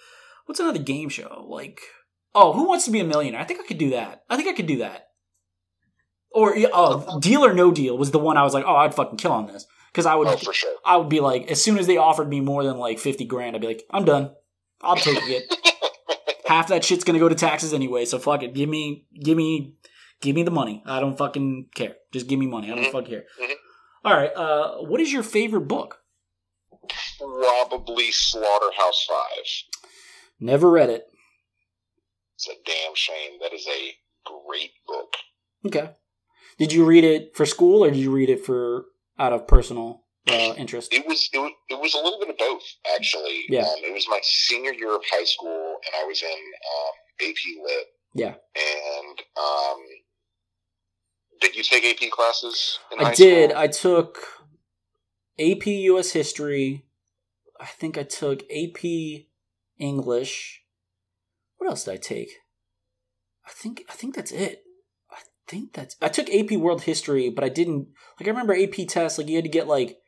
what's 0.46 0.60
another 0.60 0.78
game 0.78 1.09
show? 1.09 1.46
Like, 1.48 1.80
oh, 2.34 2.52
Who 2.52 2.68
Wants 2.68 2.84
to 2.84 2.90
Be 2.90 3.00
a 3.00 3.04
Millionaire? 3.04 3.40
I 3.40 3.44
think 3.44 3.60
I 3.60 3.66
could 3.66 3.78
do 3.78 3.90
that. 3.90 4.24
I 4.28 4.36
think 4.36 4.48
I 4.48 4.52
could 4.52 4.66
do 4.66 4.78
that. 4.78 5.09
Or 6.34 6.54
oh, 6.72 7.20
Deal 7.20 7.44
or 7.44 7.52
No 7.52 7.70
Deal 7.70 7.96
was 7.98 8.10
the 8.10 8.18
one 8.18 8.36
I 8.36 8.42
was 8.42 8.54
like, 8.54 8.64
oh, 8.66 8.76
I'd 8.76 8.94
fucking 8.94 9.18
kill 9.18 9.32
on 9.32 9.46
this 9.46 9.66
because 9.92 10.06
I 10.06 10.14
would. 10.14 10.28
Oh, 10.28 10.36
for 10.36 10.52
sure. 10.52 10.74
I 10.84 10.96
would 10.96 11.09
be 11.09 11.20
like, 11.20 11.50
as 11.50 11.62
soon 11.62 11.78
as 11.78 11.86
they 11.86 11.96
offered 11.98 12.28
me 12.28 12.40
more 12.40 12.64
than 12.64 12.78
like 12.78 12.98
fifty 12.98 13.24
grand, 13.24 13.54
I'd 13.54 13.60
be 13.60 13.66
like, 13.68 13.84
I'm 13.90 14.04
done. 14.04 14.30
I'll 14.80 14.96
take 14.96 15.18
it 15.22 15.54
half 16.46 16.68
that 16.68 16.84
shit's 16.84 17.04
gonna 17.04 17.18
go 17.18 17.28
to 17.28 17.34
taxes 17.34 17.72
anyway. 17.74 18.04
So 18.04 18.18
fuck 18.18 18.42
it. 18.42 18.54
Give 18.54 18.68
me, 18.68 19.06
give 19.22 19.36
me, 19.36 19.74
give 20.20 20.34
me 20.34 20.42
the 20.42 20.50
money. 20.50 20.82
I 20.86 21.00
don't 21.00 21.16
fucking 21.16 21.68
care. 21.74 21.94
Just 22.12 22.26
give 22.28 22.38
me 22.38 22.46
money. 22.46 22.70
I 22.72 22.74
don't 22.74 22.84
Mhm. 22.86 22.92
fucking 22.92 23.10
care. 23.10 23.24
Mhm. 23.40 23.54
All 24.04 24.14
right. 24.14 24.34
Uh, 24.34 24.78
what 24.78 25.00
is 25.00 25.12
your 25.12 25.22
favorite 25.22 25.68
book? 25.68 25.98
Probably 27.18 28.10
Slaughterhouse 28.10 29.06
Five. 29.09 29.44
Never 30.40 30.70
read 30.70 30.90
it. 30.90 31.06
It's 32.34 32.48
a 32.48 32.54
damn 32.66 32.94
shame. 32.94 33.38
That 33.40 33.52
is 33.52 33.66
a 33.68 33.94
great 34.24 34.70
book. 34.86 35.14
Okay. 35.66 35.90
Did 36.62 36.72
you 36.72 36.84
read 36.84 37.02
it 37.02 37.34
for 37.34 37.44
school 37.44 37.82
or 37.82 37.90
did 37.90 37.98
you 37.98 38.12
read 38.12 38.30
it 38.30 38.47
for 38.47 38.84
out 39.18 39.32
of 39.32 39.48
personal 39.48 40.05
uh, 40.28 40.55
interest? 40.56 40.94
It 40.94 41.05
was 41.05 41.28
it 41.32 41.39
was, 41.39 41.51
it 41.68 41.80
was 41.80 41.94
a 41.94 41.97
little 41.97 42.20
bit 42.20 42.28
of 42.28 42.39
both 42.39 42.62
actually. 42.94 43.47
Yeah. 43.48 43.62
Um, 43.62 43.78
it 43.78 43.93
was 43.93 44.06
my 44.09 44.20
senior 44.22 44.72
year 44.72 44.94
of 44.94 45.02
high 45.10 45.24
school, 45.24 45.78
and 45.84 45.93
I 46.01 46.06
was 46.06 46.22
in 46.22 46.28
um, 46.28 47.28
AP 47.28 47.64
Lit. 47.64 47.86
Yeah. 48.14 48.34
And 48.55 49.18
um, 49.36 49.80
did 51.40 51.56
you 51.56 51.64
take 51.64 51.84
AP 51.84 52.09
classes 52.12 52.78
in 52.93 53.01
I 53.01 53.05
high 53.06 53.14
did. 53.14 53.51
school? 53.51 53.60
I 53.60 53.66
took 53.66 54.18
AP 55.40 55.66
US 55.66 56.12
History. 56.12 56.84
I 57.60 57.66
think 57.66 57.98
I 57.98 58.05
took 58.05 58.44
AP 58.44 58.84
English. 59.80 60.62
What 61.56 61.70
else 61.70 61.82
did 61.86 61.94
I 61.94 61.97
take? 61.97 62.30
I 63.44 63.51
think 63.51 63.82
I 63.90 63.94
think 63.94 64.14
that's 64.14 64.30
it. 64.30 64.62
I 65.53 65.55
think 65.55 65.74
that's 65.74 65.97
I 66.01 66.09
took 66.09 66.31
AP 66.31 66.53
World 66.53 66.83
History, 66.83 67.29
but 67.29 67.45
I 67.45 67.51
didn't 67.51 67.89
like 68.19 68.27
I 68.27 68.31
remember 68.31 68.55
AP 68.55 68.89
tests 68.89 69.19
like 69.19 69.29
you 69.29 69.37
had 69.37 69.45
to 69.45 69.51
get 69.51 69.69
like 69.69 69.99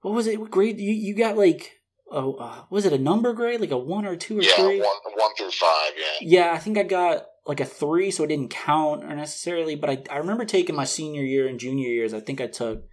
what 0.00 0.14
was 0.14 0.26
it 0.26 0.40
what 0.40 0.50
grade 0.50 0.80
you 0.80 0.90
you 0.90 1.14
got 1.14 1.36
like 1.36 1.80
oh 2.10 2.36
uh, 2.36 2.62
was 2.70 2.86
it 2.86 2.92
a 2.94 2.98
number 2.98 3.34
grade 3.34 3.60
like 3.60 3.70
a 3.70 3.76
1 3.76 4.06
or 4.06 4.16
2 4.16 4.38
or 4.38 4.42
yeah, 4.42 4.56
3? 4.56 4.78
one 4.78 4.96
one 5.16 5.34
through 5.36 5.50
five. 5.50 5.92
Yeah. 6.22 6.46
Yeah, 6.46 6.52
I 6.54 6.58
think 6.58 6.78
I 6.78 6.82
got 6.82 7.26
like 7.46 7.60
a 7.60 7.66
three, 7.66 8.10
so 8.10 8.24
it 8.24 8.28
didn't 8.28 8.48
count 8.48 9.04
or 9.04 9.14
necessarily. 9.14 9.74
But 9.74 9.90
I, 9.90 10.02
I 10.10 10.16
remember 10.16 10.46
taking 10.46 10.74
my 10.74 10.84
senior 10.84 11.22
year 11.22 11.46
and 11.46 11.60
junior 11.60 11.90
years. 11.90 12.14
I 12.14 12.20
think 12.20 12.40
I 12.40 12.46
took 12.46 12.84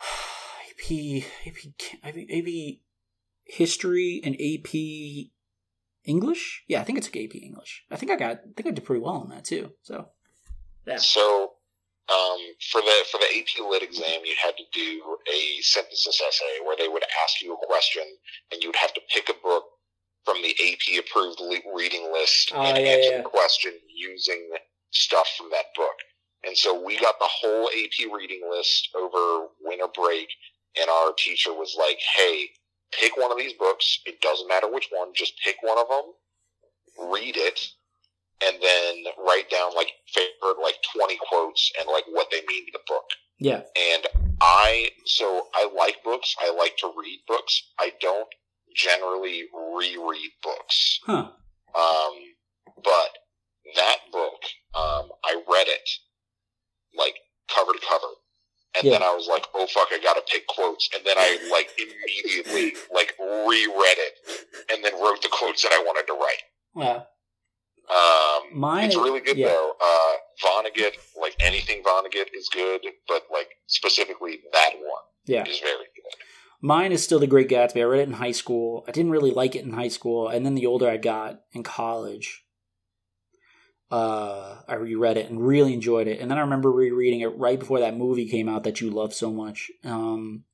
AP, 0.70 1.24
AP, 1.46 1.56
AP, 2.02 2.16
AP 2.16 2.78
history 3.44 4.22
and 4.24 4.34
AP 4.34 4.72
English. 6.06 6.62
Yeah, 6.68 6.80
I 6.80 6.84
think 6.84 6.98
I 6.98 7.00
took 7.02 7.16
AP 7.16 7.34
English. 7.34 7.84
I 7.90 7.96
think 7.96 8.10
I 8.12 8.16
got. 8.16 8.30
I 8.32 8.36
think 8.56 8.66
I 8.66 8.70
did 8.70 8.84
pretty 8.84 9.02
well 9.02 9.14
on 9.16 9.28
that 9.30 9.44
too. 9.44 9.72
So 9.82 10.08
yeah, 10.86 10.96
So 10.98 11.52
um, 12.08 12.38
for 12.70 12.80
the 12.80 12.96
for 13.10 13.18
the 13.18 13.26
AP 13.38 13.68
Lit 13.70 13.82
exam, 13.82 14.20
you 14.24 14.34
had 14.42 14.56
to 14.56 14.64
do 14.72 15.18
a 15.32 15.60
synthesis 15.62 16.20
essay 16.26 16.64
where 16.64 16.76
they 16.76 16.88
would 16.88 17.02
ask 17.24 17.42
you 17.42 17.54
a 17.54 17.66
question, 17.66 18.04
and 18.52 18.62
you'd 18.62 18.76
have 18.76 18.94
to 18.94 19.00
pick 19.12 19.28
a 19.28 19.34
book 19.42 19.64
from 20.24 20.42
the 20.42 20.50
AP 20.50 20.98
approved 21.04 21.40
reading 21.74 22.10
list 22.12 22.50
Oh, 22.54 22.60
and 22.62 22.76
yeah, 22.78 22.92
answer 22.92 23.10
yeah. 23.10 23.22
the 23.22 23.28
question 23.28 23.72
using 23.94 24.50
stuff 24.90 25.28
from 25.36 25.50
that 25.50 25.66
book. 25.76 25.94
And 26.44 26.56
so 26.56 26.80
we 26.84 26.98
got 26.98 27.18
the 27.18 27.28
whole 27.28 27.68
AP 27.68 28.12
reading 28.12 28.42
list 28.50 28.88
over 28.96 29.46
winter 29.62 29.86
break, 29.94 30.28
and 30.80 30.88
our 30.88 31.12
teacher 31.18 31.52
was 31.52 31.76
like, 31.78 31.98
"Hey, 32.16 32.50
pick 32.92 33.16
one 33.16 33.30
of 33.32 33.38
these 33.38 33.52
books. 33.54 34.00
It 34.06 34.20
doesn't 34.20 34.48
matter 34.48 34.70
which 34.70 34.88
one. 34.90 35.08
Just 35.14 35.34
pick 35.44 35.56
one 35.62 35.78
of 35.78 35.88
them, 35.88 37.10
read 37.12 37.36
it, 37.36 37.60
and 38.46 38.56
then 38.62 39.04
write 39.26 39.50
down 39.50 39.74
like 39.74 39.90
favorite 40.12 40.62
like 40.62 40.76
20 40.96 41.18
quotes 41.28 41.72
and 41.78 41.88
like 41.88 42.04
what 42.10 42.28
they 42.30 42.40
mean 42.48 42.66
to 42.66 42.72
the 42.72 42.80
book. 42.86 43.04
yeah, 43.38 43.62
And 43.94 44.06
I, 44.40 44.90
so 45.06 45.46
I 45.54 45.68
like 45.76 45.96
books. 46.04 46.34
I 46.40 46.54
like 46.56 46.76
to 46.78 46.92
read 46.96 47.20
books. 47.26 47.62
I 47.78 47.92
don't 48.00 48.28
generally 48.74 49.44
reread 49.74 50.30
books. 50.42 51.00
huh? 51.06 51.30
Um, 51.74 52.14
but 52.84 53.10
that 53.74 53.96
book, 54.12 54.40
um, 54.74 55.08
I 55.24 55.40
read 55.50 55.66
it 55.68 55.88
like 56.96 57.14
cover 57.54 57.72
to 57.72 57.78
cover. 57.88 58.06
And 58.76 58.84
Yeah. 58.84 58.92
then 58.92 59.02
I 59.02 59.14
was 59.14 59.26
like, 59.28 59.46
oh 59.54 59.66
fuck, 59.66 59.88
I 59.92 59.98
gotta 60.02 60.22
pick 60.30 60.46
quotes. 60.46 60.88
And 60.94 61.04
then 61.04 61.16
I 61.18 61.38
like 61.50 61.70
immediately 61.78 62.74
like 62.92 63.14
reread 63.18 63.98
it 63.98 64.14
and 64.72 64.84
then 64.84 64.92
wrote 65.00 65.22
the 65.22 65.28
quotes 65.28 65.62
that 65.62 65.72
I 65.72 65.78
wanted 65.78 66.06
to 66.08 66.14
write. 66.14 66.42
Um, 67.88 68.58
Mine- 68.58 68.86
it's 68.86 68.96
really 68.96 69.20
good 69.20 69.36
yeah. 69.36 69.48
though. 69.48 69.72
Uh, 69.80 70.12
Vonnegut, 70.44 70.92
like 71.20 71.36
anything 71.40 71.82
Vonnegut 71.82 72.26
is 72.34 72.48
good, 72.48 72.82
but 73.08 73.22
like 73.32 73.48
specifically 73.66 74.40
that 74.52 74.70
one 74.74 75.02
yeah. 75.26 75.44
is 75.46 75.58
very 75.60 75.76
good. 75.94 76.14
Mine 76.60 76.90
is 76.90 77.02
still 77.04 77.18
The 77.20 77.26
Great 77.26 77.48
Gatsby. 77.48 77.80
I 77.80 77.84
read 77.84 78.00
it 78.00 78.08
in 78.08 78.14
high 78.14 78.32
school. 78.32 78.84
I 78.88 78.90
didn't 78.90 79.12
really 79.12 79.30
like 79.30 79.54
it 79.54 79.64
in 79.64 79.72
high 79.74 79.88
school, 79.88 80.28
and 80.28 80.44
then 80.44 80.54
the 80.54 80.66
older 80.66 80.88
I 80.88 80.96
got 80.96 81.40
in 81.52 81.62
college, 81.62 82.42
uh, 83.90 84.56
I 84.68 84.74
reread 84.74 85.16
it 85.16 85.30
and 85.30 85.44
really 85.44 85.72
enjoyed 85.72 86.08
it. 86.08 86.20
And 86.20 86.30
then 86.30 86.38
I 86.38 86.42
remember 86.42 86.70
rereading 86.70 87.20
it 87.20 87.36
right 87.36 87.58
before 87.58 87.80
that 87.80 87.96
movie 87.96 88.28
came 88.28 88.48
out 88.48 88.64
that 88.64 88.80
you 88.80 88.90
love 88.90 89.14
so 89.14 89.32
much. 89.32 89.70
Um, 89.84 90.44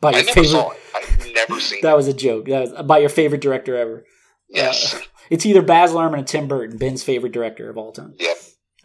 by 0.00 0.12
your 0.12 0.24
favorite. 0.24 0.76
I've 0.94 1.32
never 1.32 1.60
seen 1.60 1.80
that 1.82 1.96
was 1.96 2.08
a 2.08 2.14
joke. 2.14 2.46
That 2.46 2.60
was 2.60 2.86
by 2.86 2.98
your 2.98 3.08
favorite 3.08 3.40
director 3.40 3.76
ever. 3.76 4.04
Yes. 4.48 4.94
Uh, 4.94 5.00
it's 5.30 5.46
either 5.46 5.62
Baz 5.62 5.92
Luhrmann 5.92 6.20
or 6.20 6.24
Tim 6.24 6.48
Burton, 6.48 6.78
Ben's 6.78 7.02
favorite 7.02 7.32
director 7.32 7.70
of 7.70 7.76
all 7.76 7.92
time. 7.92 8.14
Yep. 8.18 8.36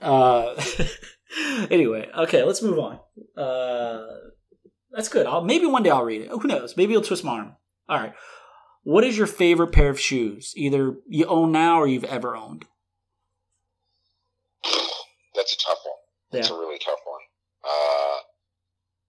Uh, 0.02 0.62
anyway, 1.70 2.10
okay, 2.18 2.44
let's 2.44 2.62
move 2.62 2.80
on. 2.80 3.00
Uh, 3.38 4.06
that's 4.92 5.10
good. 5.10 5.26
I'll, 5.26 5.44
maybe 5.44 5.66
one 5.66 5.84
day 5.84 5.90
I'll 5.90 6.04
read 6.04 6.22
it. 6.22 6.30
Who 6.30 6.48
knows? 6.48 6.78
Maybe 6.78 6.94
it'll 6.94 7.04
twist 7.04 7.24
my 7.24 7.40
arm. 7.40 7.56
All 7.90 7.98
right. 7.98 8.14
What 8.84 9.06
is 9.06 9.18
your 9.18 9.28
favorite 9.28 9.72
pair 9.72 9.90
of 9.90 10.00
shoes? 10.00 10.54
Either 10.56 10.96
you 11.08 11.26
own 11.26 11.52
now 11.52 11.80
or 11.80 11.88
you've 11.88 12.04
ever 12.04 12.36
owned. 12.36 12.66
That's 15.44 15.54
a 15.54 15.58
tough 15.68 15.80
one. 15.84 16.00
That's 16.32 16.50
Yeah. 16.50 16.56
a 16.56 16.60
really 16.60 16.80
tough 16.80 17.00
one. 17.06 17.20
Uh, 17.66 18.18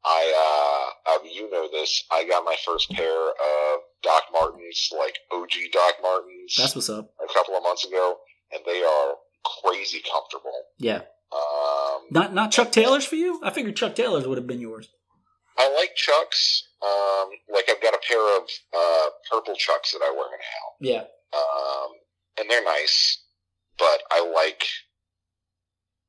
I 0.05 0.91
uh, 1.07 1.13
uh, 1.13 1.19
you 1.25 1.49
know 1.49 1.69
this. 1.71 2.03
I 2.11 2.25
got 2.25 2.45
my 2.45 2.57
first 2.67 2.91
pair 2.91 3.29
of 3.31 3.81
Doc 4.03 4.25
Martens, 4.33 4.91
like 4.99 5.17
OG 5.33 5.71
Doc 5.73 5.95
Martens, 6.03 6.57
That's 6.59 6.75
what's 6.75 6.91
up. 6.91 7.09
a 7.23 7.33
couple 7.33 7.57
of 7.57 7.63
months 7.63 7.85
ago, 7.87 8.17
and 8.53 8.63
they 8.67 8.83
are 8.83 9.15
crazy 9.63 10.03
comfortable. 10.11 10.53
Yeah. 10.79 11.03
Um, 11.33 12.03
Not 12.11 12.35
not 12.35 12.51
Chuck 12.51 12.73
Taylors 12.73 13.05
for 13.07 13.15
you? 13.15 13.41
I 13.45 13.51
figured 13.51 13.77
Chuck 13.77 13.95
Taylors 13.95 14.27
would 14.27 14.39
have 14.39 14.47
been 14.49 14.61
yours. 14.61 14.89
I 15.57 15.73
like 15.73 15.95
Chucks. 15.95 16.65
Um, 16.83 17.31
like 17.53 17.67
I've 17.71 17.81
got 17.81 17.95
a 17.95 18.01
pair 18.07 18.37
of 18.39 18.43
uh, 18.77 19.07
purple 19.31 19.55
Chucks 19.55 19.93
that 19.93 20.03
I 20.03 20.11
wear 20.11 20.27
now. 20.31 20.67
Yeah. 20.81 21.05
um, 21.33 21.91
and 22.41 22.51
they're 22.51 22.65
nice, 22.65 23.23
but 23.79 24.03
I 24.11 24.21
like. 24.35 24.65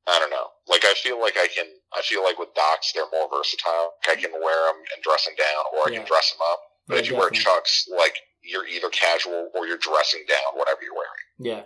I 0.08 0.18
don't 0.18 0.30
know. 0.30 0.48
Like 0.68 0.84
I 0.84 0.94
feel 0.94 1.20
like 1.20 1.36
I 1.36 1.48
can. 1.48 1.66
I 1.96 2.02
feel 2.02 2.22
like 2.22 2.38
with 2.38 2.54
Docs, 2.54 2.92
they're 2.92 3.10
more 3.12 3.28
versatile. 3.32 3.94
Like, 4.06 4.18
I 4.18 4.20
can 4.20 4.32
wear 4.32 4.66
them 4.72 4.76
and 4.94 5.02
dress 5.02 5.24
them 5.24 5.34
down, 5.36 5.64
or 5.74 5.88
I 5.88 5.92
Yeah. 5.92 5.98
can 5.98 6.06
dress 6.06 6.30
them 6.32 6.40
up. 6.52 6.60
But 6.86 6.94
Yeah, 6.96 7.00
if 7.02 7.10
you 7.10 7.16
wear. 7.16 7.30
Chucks, 7.30 7.86
like 7.98 8.16
you're 8.42 8.66
either 8.66 8.88
casual 8.90 9.50
or 9.54 9.66
you're 9.66 9.78
dressing 9.78 10.24
down, 10.28 10.54
whatever 10.58 10.78
you're 10.82 10.94
wearing. 10.94 11.26
Yeah. 11.38 11.64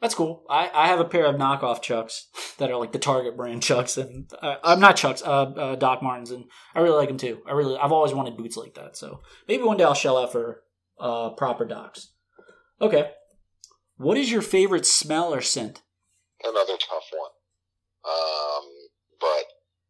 That's 0.00 0.14
cool. 0.14 0.44
I, 0.48 0.70
I 0.72 0.86
have 0.86 1.00
a 1.00 1.04
pair 1.04 1.26
of 1.26 1.34
knockoff 1.36 1.82
Chucks 1.82 2.28
that 2.58 2.70
are 2.70 2.76
like 2.76 2.92
the 2.92 2.98
Target 3.00 3.36
brand 3.36 3.62
Chucks, 3.62 3.96
and 3.96 4.30
uh, 4.40 4.56
I'm 4.62 4.80
not 4.80 4.96
Chucks, 4.96 5.22
uh, 5.22 5.26
uh, 5.42 5.74
Doc 5.76 6.02
Martens, 6.02 6.30
and 6.30 6.44
I 6.74 6.80
really 6.80 6.96
like 6.96 7.08
them 7.08 7.18
too. 7.18 7.42
I 7.46 7.52
really, 7.52 7.76
I've 7.76 7.92
always 7.92 8.14
wanted 8.14 8.36
boots 8.36 8.56
like 8.56 8.74
that, 8.74 8.96
so 8.96 9.20
maybe 9.48 9.64
one 9.64 9.76
day 9.76 9.84
I'll 9.84 9.94
shell 9.94 10.16
out 10.16 10.30
for 10.32 10.62
uh, 11.00 11.30
proper 11.30 11.64
Docs. 11.64 12.12
Okay. 12.80 13.10
What 13.96 14.16
is 14.16 14.30
your 14.30 14.42
favorite 14.42 14.86
smell 14.86 15.34
or 15.34 15.40
scent? 15.40 15.82
Another 16.44 16.74
tough 16.78 17.10
one, 17.12 17.30
um, 18.04 18.64
but 19.20 19.44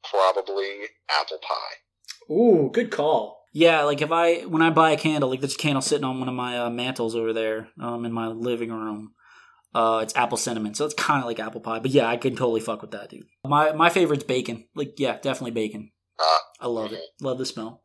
probably 0.09 0.87
apple 1.11 1.39
pie. 1.39 2.33
Ooh, 2.33 2.71
good 2.73 2.91
call. 2.91 3.43
Yeah, 3.53 3.83
like 3.83 4.01
if 4.01 4.13
I 4.13 4.43
when 4.43 4.63
I 4.63 4.71
buy 4.71 4.93
a 4.93 4.97
candle, 4.97 5.31
like 5.31 5.41
this 5.41 5.57
candle 5.57 5.83
sitting 5.83 6.05
on 6.05 6.21
one 6.21 6.29
of 6.29 6.35
my 6.35 6.59
uh, 6.59 6.71
mantles 6.71 7.15
over 7.15 7.33
there, 7.33 7.69
um, 7.81 8.05
in 8.05 8.13
my 8.13 8.29
living 8.29 8.71
room. 8.71 9.15
Uh, 9.75 10.01
it's 10.03 10.17
apple 10.17 10.39
cinnamon, 10.39 10.73
so 10.73 10.87
it's 10.87 10.95
kind 10.95 11.21
of 11.21 11.27
like 11.27 11.39
apple 11.39 11.61
pie. 11.61 11.79
But 11.79 11.91
yeah, 11.91 12.09
I 12.09 12.17
can 12.17 12.35
totally 12.35 12.61
fuck 12.61 12.81
with 12.81 12.93
that, 12.93 13.11
dude. 13.11 13.27
My 13.45 13.73
my 13.73 13.91
favorite's 13.91 14.25
bacon. 14.25 14.65
Like 14.75 14.99
yeah, 14.99 15.19
definitely 15.19 15.51
bacon. 15.51 15.93
Ah, 16.19 16.41
I 16.61 16.67
love 16.69 16.93
it. 16.93 17.03
Love 17.21 17.39
the 17.39 17.47
smell. 17.47 17.83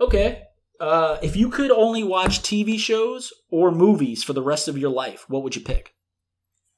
Okay. 0.00 0.42
Uh, 0.80 1.18
if 1.22 1.36
you 1.36 1.48
could 1.48 1.70
only 1.70 2.02
watch 2.02 2.40
TV 2.40 2.78
shows 2.78 3.32
or 3.48 3.70
movies 3.70 4.24
for 4.24 4.32
the 4.32 4.42
rest 4.42 4.66
of 4.66 4.76
your 4.76 4.90
life, 4.90 5.24
what 5.28 5.44
would 5.44 5.54
you 5.54 5.62
pick? 5.62 5.93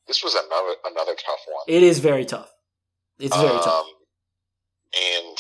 This 0.07 0.23
was 0.23 0.35
another 0.35 0.75
another 0.85 1.15
tough 1.15 1.41
one. 1.47 1.65
It 1.69 1.83
is 1.83 1.99
very 1.99 2.25
tough. 2.25 2.51
It's 3.19 3.37
very 3.37 3.49
um, 3.49 3.63
tough. 3.63 3.87
And 4.95 5.39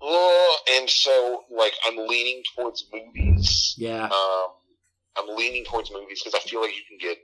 oh, 0.00 0.58
and 0.76 0.88
so 0.88 1.44
like 1.50 1.74
I'm 1.86 1.96
leaning 2.06 2.42
towards 2.54 2.84
movies. 2.92 3.74
Yeah. 3.76 4.04
Um, 4.04 4.48
I'm 5.18 5.36
leaning 5.36 5.64
towards 5.64 5.90
movies 5.90 6.22
because 6.22 6.38
I 6.38 6.48
feel 6.48 6.60
like 6.60 6.74
you 6.76 6.82
can 6.88 6.98
get 6.98 7.18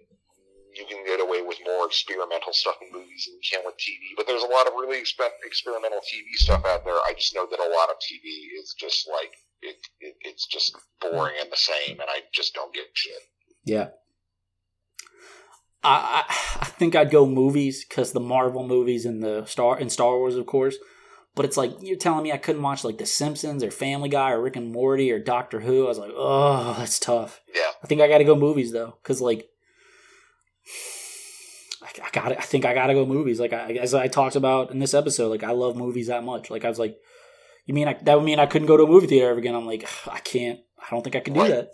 you 0.75 0.87
can 0.89 1.05
get 1.05 1.21
away 1.21 1.43
with 1.43 1.59
more 1.67 1.87
experimental 1.87 2.53
stuff 2.53 2.77
in 2.81 2.89
movies 2.93 3.29
than 3.29 3.37
you 3.37 3.45
can 3.45 3.61
with 3.65 3.77
TV. 3.77 4.17
But 4.17 4.27
there's 4.27 4.43
a 4.43 4.47
lot 4.47 4.67
of 4.67 4.73
really 4.73 5.01
expe- 5.01 5.45
experimental 5.45 6.01
TV 6.01 6.33
stuff 6.35 6.65
out 6.65 6.85
there. 6.85 6.95
I 6.95 7.13
just 7.17 7.35
know 7.35 7.47
that 7.51 7.61
a 7.61 7.71
lot 7.77 7.91
of 7.91 7.97
TV 8.01 8.59
is 8.59 8.75
just 8.79 9.09
like 9.09 9.33
it, 9.61 9.77
it 10.01 10.15
it's 10.23 10.47
just 10.47 10.77
boring 11.01 11.35
and 11.41 11.53
the 11.53 11.57
same, 11.57 12.01
and 12.01 12.09
I 12.09 12.21
just 12.33 12.55
don't 12.55 12.73
get 12.75 12.87
shit. 12.95 13.23
Yeah. 13.65 13.89
I, 15.85 16.25
I 16.61 16.65
think 16.67 16.95
I'd 16.95 17.11
go 17.11 17.27
movies 17.27 17.85
because 17.85 18.13
the 18.13 18.21
Marvel 18.21 18.67
movies 18.67 19.05
and 19.05 19.23
the 19.23 19.45
Star 19.47 19.77
and 19.77 19.91
Star 19.91 20.17
Wars, 20.17 20.37
of 20.37 20.47
course. 20.47 20.77
But 21.35 21.45
it's 21.47 21.57
like 21.57 21.73
you're 21.81 21.97
telling 21.97 22.23
me 22.23 22.31
I 22.33 22.37
couldn't 22.37 22.63
watch 22.63 22.85
like 22.85 22.99
The 22.99 23.07
Simpsons 23.07 23.65
or 23.65 23.71
Family 23.71 24.09
Guy 24.11 24.33
or 24.33 24.41
Rick 24.43 24.57
and 24.57 24.71
Morty 24.71 25.11
or 25.11 25.19
Doctor 25.19 25.61
Who. 25.61 25.85
I 25.87 25.89
was 25.89 25.99
like, 25.99 26.13
oh, 26.15 26.75
that's 26.79 26.99
tough. 26.99 27.41
Yeah. 27.55 27.71
I 27.83 27.87
think 27.87 28.01
I 28.01 28.09
got 28.09 28.19
to 28.19 28.25
go 28.25 28.37
movies 28.37 28.71
though, 28.73 28.99
because 29.03 29.21
like 29.21 29.49
I, 31.83 31.89
I 32.05 32.11
got 32.13 32.33
I 32.39 32.43
think 32.43 32.65
I 32.65 32.75
got 32.75 32.87
to 32.89 32.95
go 32.95 33.07
movies. 33.07 33.41
Like 33.41 33.53
I, 33.53 33.73
as 33.75 33.95
I 33.95 34.09
talked 34.09 34.37
about 34.37 34.71
in 34.71 34.79
this 34.79 34.95
episode, 34.95 35.31
like 35.31 35.43
I 35.43 35.53
love 35.53 35.77
movies 35.77 36.09
that 36.09 36.23
much. 36.25 36.51
Like 36.51 36.65
I 36.65 36.69
was 36.69 36.79
like, 36.79 36.97
you 37.67 37.75
mean 37.75 37.89
I, 37.89 37.95
that 38.03 38.15
would 38.17 38.25
mean 38.25 38.39
I 38.39 38.47
couldn't 38.47 38.69
go 38.69 38.77
to 38.77 38.85
a 38.85 38.89
movie 38.89 39.07
theater 39.07 39.31
ever 39.31 39.39
again? 39.39 39.55
I'm 39.55 39.67
like, 39.67 39.89
I 40.07 40.19
can't. 40.21 40.61
I 40.81 40.87
don't 40.91 41.03
think 41.03 41.17
I 41.17 41.21
can 41.21 41.35
do 41.35 41.41
Right. 41.41 41.51
that. 41.51 41.69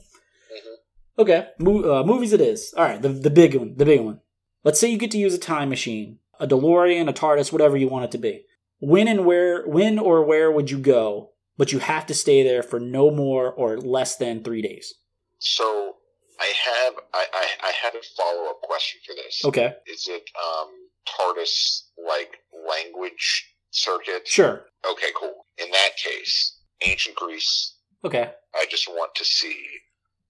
Okay, 1.19 1.49
Mo- 1.59 2.01
uh, 2.01 2.05
movies 2.05 2.33
it 2.33 2.41
is. 2.41 2.73
All 2.77 2.85
right, 2.85 3.01
the 3.03 3.09
the 3.09 3.31
big 3.31 3.55
one, 3.55 3.75
the 3.77 3.85
big 3.85 4.01
one. 4.01 4.21
Let's 4.65 4.79
say 4.79 4.91
you 4.91 4.99
get 4.99 5.11
to 5.13 5.19
use 5.19 5.35
a 5.35 5.39
time 5.39 5.69
machine, 5.69 6.19
a 6.39 6.47
DeLorean, 6.47 7.09
a 7.09 7.13
TARDIS, 7.13 7.53
whatever 7.53 7.77
you 7.77 7.89
want 7.89 8.05
it 8.05 8.11
to 8.13 8.19
be. 8.19 8.45
When 8.81 9.09
and 9.09 9.25
where, 9.25 9.67
when 9.67 9.99
or 9.99 10.25
where 10.25 10.51
would 10.53 10.71
you 10.71 10.79
go? 10.79 11.31
But 11.57 11.73
you 11.73 11.81
have 11.81 12.07
to 12.07 12.15
stay 12.15 12.43
there 12.45 12.63
for 12.63 12.79
no 12.79 13.11
more 13.11 13.51
or 13.53 13.77
less 13.79 14.17
than 14.17 14.45
three 14.45 14.63
days. 14.63 14.95
So 15.41 15.95
I 16.39 16.53
have 16.65 16.95
I, 17.13 17.25
I, 17.33 17.47
I 17.69 17.73
have 17.83 17.95
a 17.97 18.03
follow 18.17 18.49
up 18.51 18.61
question 18.63 19.01
for 19.05 19.15
this. 19.17 19.43
Okay, 19.45 19.75
Is 19.93 20.07
it 20.09 20.23
um 20.41 20.69
TARDIS 21.09 21.83
like 22.07 22.37
language 22.69 23.55
circuit? 23.71 24.29
sure. 24.29 24.67
Okay, 24.89 25.09
cool. 25.17 25.35
In 25.65 25.71
that 25.73 25.91
case, 25.97 26.59
ancient 26.83 27.17
Greece. 27.17 27.75
Okay, 28.05 28.31
I 28.55 28.67
just 28.71 28.87
want 28.89 29.15
to 29.17 29.25
see 29.25 29.57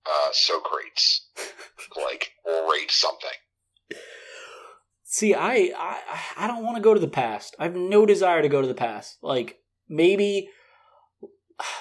uh, 0.08 0.30
Socrates 0.32 1.26
like 1.96 2.32
orate 2.46 2.90
something. 2.90 3.30
See, 5.04 5.34
I 5.34 5.72
I, 5.76 6.00
I 6.36 6.46
don't 6.46 6.64
want 6.64 6.76
to 6.76 6.82
go 6.82 6.94
to 6.94 7.00
the 7.00 7.08
past. 7.08 7.56
I 7.58 7.64
have 7.64 7.74
no 7.74 8.06
desire 8.06 8.42
to 8.42 8.48
go 8.48 8.60
to 8.60 8.68
the 8.68 8.74
past. 8.74 9.18
Like 9.22 9.58
maybe 9.88 10.50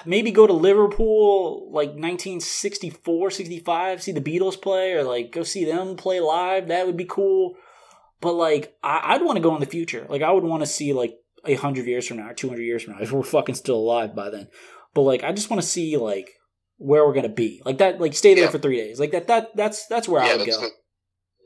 maybe 0.04 0.30
go 0.30 0.46
to 0.46 0.52
Liverpool 0.52 1.70
like 1.72 1.90
1964, 1.90 3.30
65, 3.30 4.02
see 4.02 4.12
the 4.12 4.20
Beatles 4.20 4.60
play 4.60 4.92
or 4.92 5.04
like 5.04 5.32
go 5.32 5.42
see 5.42 5.64
them 5.64 5.96
play 5.96 6.20
live. 6.20 6.68
That 6.68 6.86
would 6.86 6.96
be 6.96 7.04
cool. 7.04 7.54
But 8.20 8.32
like 8.32 8.76
I, 8.82 9.14
I'd 9.14 9.22
want 9.22 9.36
to 9.36 9.42
go 9.42 9.54
in 9.54 9.60
the 9.60 9.66
future. 9.66 10.06
Like 10.08 10.22
I 10.22 10.32
would 10.32 10.44
want 10.44 10.62
to 10.62 10.66
see 10.66 10.92
like 10.92 11.14
a 11.44 11.54
hundred 11.54 11.86
years 11.86 12.06
from 12.06 12.18
now 12.18 12.30
or 12.30 12.34
two 12.34 12.48
hundred 12.48 12.64
years 12.64 12.82
from 12.82 12.94
now 12.94 13.02
if 13.02 13.12
we're 13.12 13.22
fucking 13.22 13.54
still 13.54 13.76
alive 13.76 14.14
by 14.14 14.30
then. 14.30 14.48
But 14.94 15.02
like 15.02 15.22
I 15.22 15.32
just 15.32 15.50
want 15.50 15.62
to 15.62 15.68
see 15.68 15.96
like 15.96 16.37
where 16.78 17.06
we're 17.06 17.14
gonna 17.14 17.28
be. 17.28 17.60
Like 17.64 17.78
that 17.78 18.00
like 18.00 18.14
stay 18.14 18.34
there 18.34 18.44
Yeah. 18.44 18.50
for 18.50 18.58
three 18.58 18.76
days. 18.76 18.98
Like 18.98 19.10
that 19.12 19.26
that 19.28 19.54
that's 19.54 19.86
that's 19.86 20.08
where 20.08 20.22
I 20.22 20.36
would 20.36 20.46
go. 20.46 20.60
the. 20.60 20.70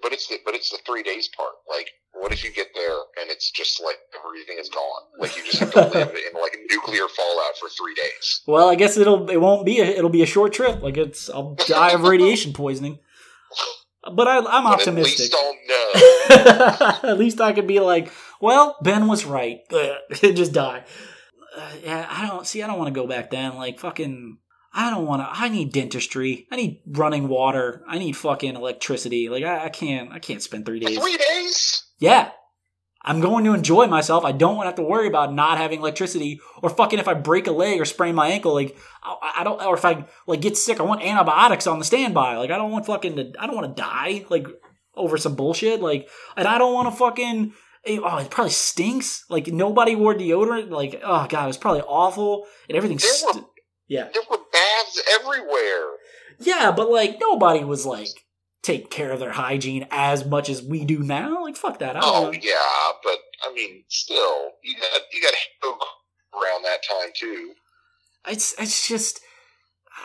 But 0.02 0.12
it's 0.12 0.26
the 0.28 0.36
but 0.44 0.54
it's 0.54 0.70
the 0.70 0.78
three 0.86 1.02
days 1.02 1.28
part. 1.36 1.52
Like, 1.68 1.88
what 2.14 2.32
if 2.32 2.42
you 2.44 2.50
get 2.52 2.68
there 2.74 2.96
and 3.20 3.30
it's 3.30 3.50
just 3.52 3.80
like 3.82 3.96
everything 4.18 4.56
is 4.58 4.68
gone? 4.68 5.02
Like 5.18 5.36
you 5.36 5.44
just 5.44 5.58
have 5.60 5.72
to 5.72 5.80
live 5.98 6.08
in 6.08 6.40
like 6.40 6.54
a 6.54 6.74
nuclear 6.74 7.06
fallout 7.08 7.56
for 7.60 7.68
three 7.68 7.94
days. 7.94 8.42
Well, 8.46 8.68
I 8.68 8.74
guess 8.74 8.96
it'll 8.96 9.30
it 9.30 9.40
won't 9.40 9.64
be 9.64 9.80
a 9.80 9.84
it'll 9.84 10.10
be 10.10 10.22
a 10.22 10.26
short 10.26 10.52
trip. 10.52 10.82
Like 10.82 10.96
it's 10.96 11.30
I'll 11.30 11.54
die 11.54 11.92
of 11.92 12.02
radiation 12.02 12.52
poisoning. 12.54 12.98
But 14.02 14.26
I, 14.26 14.38
I'm 14.38 14.64
But 14.64 14.72
optimistic. 14.80 15.32
at 15.32 15.38
least 15.38 16.34
I'll 16.34 17.02
know. 17.04 17.10
at 17.12 17.18
least 17.18 17.40
I 17.40 17.52
could 17.52 17.68
be 17.68 17.78
like, 17.78 18.10
well, 18.40 18.76
Ben 18.82 19.06
was 19.06 19.24
right. 19.24 19.60
Just 20.12 20.52
die. 20.52 20.84
Uh, 21.56 21.70
yeah, 21.84 22.06
I 22.10 22.26
don't 22.26 22.44
see. 22.44 22.62
I 22.62 22.66
don't 22.66 22.78
want 22.78 22.92
to 22.92 23.00
go 23.00 23.06
back 23.06 23.30
then. 23.30 23.54
Like 23.54 23.78
fucking. 23.78 24.38
I 24.74 24.90
don't 24.90 25.06
want 25.06 25.20
to. 25.22 25.28
I 25.30 25.48
need 25.48 25.72
dentistry. 25.72 26.46
I 26.50 26.56
need 26.56 26.80
running 26.86 27.28
water. 27.28 27.82
I 27.86 27.98
need 27.98 28.16
fucking 28.16 28.56
electricity. 28.56 29.28
Like 29.28 29.44
I, 29.44 29.66
I 29.66 29.68
can't. 29.68 30.10
I 30.12 30.18
can't 30.18 30.42
spend 30.42 30.64
three 30.66 30.80
days. 30.80 30.98
three 30.98 31.16
days? 31.18 31.84
Yeah. 31.98 32.30
I'm 33.04 33.20
going 33.20 33.44
to 33.44 33.52
enjoy 33.52 33.86
myself. 33.88 34.24
I 34.24 34.30
don't 34.30 34.54
want 34.54 34.66
to 34.66 34.68
have 34.68 34.76
to 34.76 34.82
worry 34.84 35.08
about 35.08 35.34
not 35.34 35.58
having 35.58 35.80
electricity 35.80 36.40
or 36.62 36.70
fucking 36.70 37.00
if 37.00 37.08
I 37.08 37.14
break 37.14 37.48
a 37.48 37.50
leg 37.52 37.80
or 37.80 37.84
sprain 37.84 38.14
my 38.14 38.28
ankle. 38.28 38.54
Like 38.54 38.76
I, 39.02 39.38
I 39.38 39.44
don't, 39.44 39.60
or 39.60 39.74
if 39.74 39.84
I 39.84 40.04
like 40.28 40.40
get 40.40 40.56
sick, 40.56 40.78
I 40.78 40.84
want 40.84 41.02
antibiotics 41.02 41.66
on 41.66 41.80
the 41.80 41.84
standby. 41.84 42.36
Like 42.36 42.50
I 42.52 42.56
don't 42.56 42.70
want 42.70 42.86
fucking, 42.86 43.16
to, 43.16 43.32
I 43.40 43.46
don't 43.46 43.56
want 43.56 43.76
to 43.76 43.82
die 43.82 44.24
like 44.30 44.46
over 44.94 45.18
some 45.18 45.34
bullshit. 45.34 45.80
Like, 45.80 46.08
and 46.36 46.46
I 46.46 46.58
don't 46.58 46.74
want 46.74 46.90
to 46.92 46.96
fucking. 46.96 47.52
eh, 47.86 47.98
Oh, 48.00 48.18
it 48.18 48.30
probably 48.30 48.52
stinks. 48.52 49.24
Like 49.28 49.48
nobody 49.48 49.96
wore 49.96 50.14
deodorant. 50.14 50.70
Like, 50.70 51.00
oh 51.04 51.26
god, 51.28 51.44
it 51.44 51.48
was 51.48 51.58
probably 51.58 51.82
awful, 51.82 52.46
and 52.68 52.76
everything. 52.76 53.00
St- 53.00 53.44
yeah, 53.92 54.08
There 54.12 54.22
were 54.30 54.38
baths 54.52 55.02
everywhere. 55.20 55.84
yeah, 56.38 56.72
but 56.72 56.90
like 56.90 57.18
nobody 57.20 57.62
was 57.64 57.84
like 57.86 58.08
take 58.62 58.90
care 58.90 59.10
of 59.10 59.18
their 59.20 59.32
hygiene 59.32 59.86
as 59.90 60.24
much 60.24 60.48
as 60.48 60.62
we 60.62 60.84
do 60.84 61.00
now. 61.00 61.42
Like, 61.42 61.56
fuck 61.56 61.78
that. 61.80 61.96
Oh 62.00 62.22
wanna- 62.22 62.38
yeah, 62.40 62.92
but 63.04 63.18
I 63.44 63.52
mean, 63.54 63.84
still, 63.88 64.50
you 64.62 64.74
got 64.76 65.00
you 65.12 65.20
got 65.22 65.34
around 66.34 66.62
that 66.64 66.80
time 66.88 67.10
too. 67.14 67.52
it's 68.28 68.54
it's 68.58 68.88
just 68.88 69.20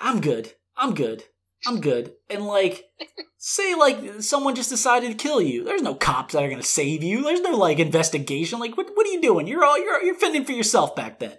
I'm 0.01 0.19
good. 0.21 0.53
I'm 0.75 0.93
good. 0.93 1.23
I'm 1.65 1.79
good. 1.81 2.13
And 2.29 2.45
like 2.45 2.83
say 3.37 3.73
like 3.75 4.21
someone 4.21 4.55
just 4.55 4.69
decided 4.69 5.11
to 5.11 5.23
kill 5.23 5.41
you. 5.41 5.63
There's 5.63 5.81
no 5.81 5.95
cops 5.95 6.33
that 6.33 6.43
are 6.43 6.49
gonna 6.49 6.63
save 6.63 7.03
you. 7.03 7.23
There's 7.23 7.41
no 7.41 7.51
like 7.51 7.79
investigation. 7.79 8.59
Like 8.59 8.75
what 8.77 8.89
what 8.95 9.07
are 9.07 9.11
you 9.11 9.21
doing? 9.21 9.47
You're 9.47 9.63
all 9.65 9.77
you're 9.77 10.03
you're 10.03 10.15
fending 10.15 10.45
for 10.45 10.51
yourself 10.53 10.95
back 10.95 11.19
then. 11.19 11.33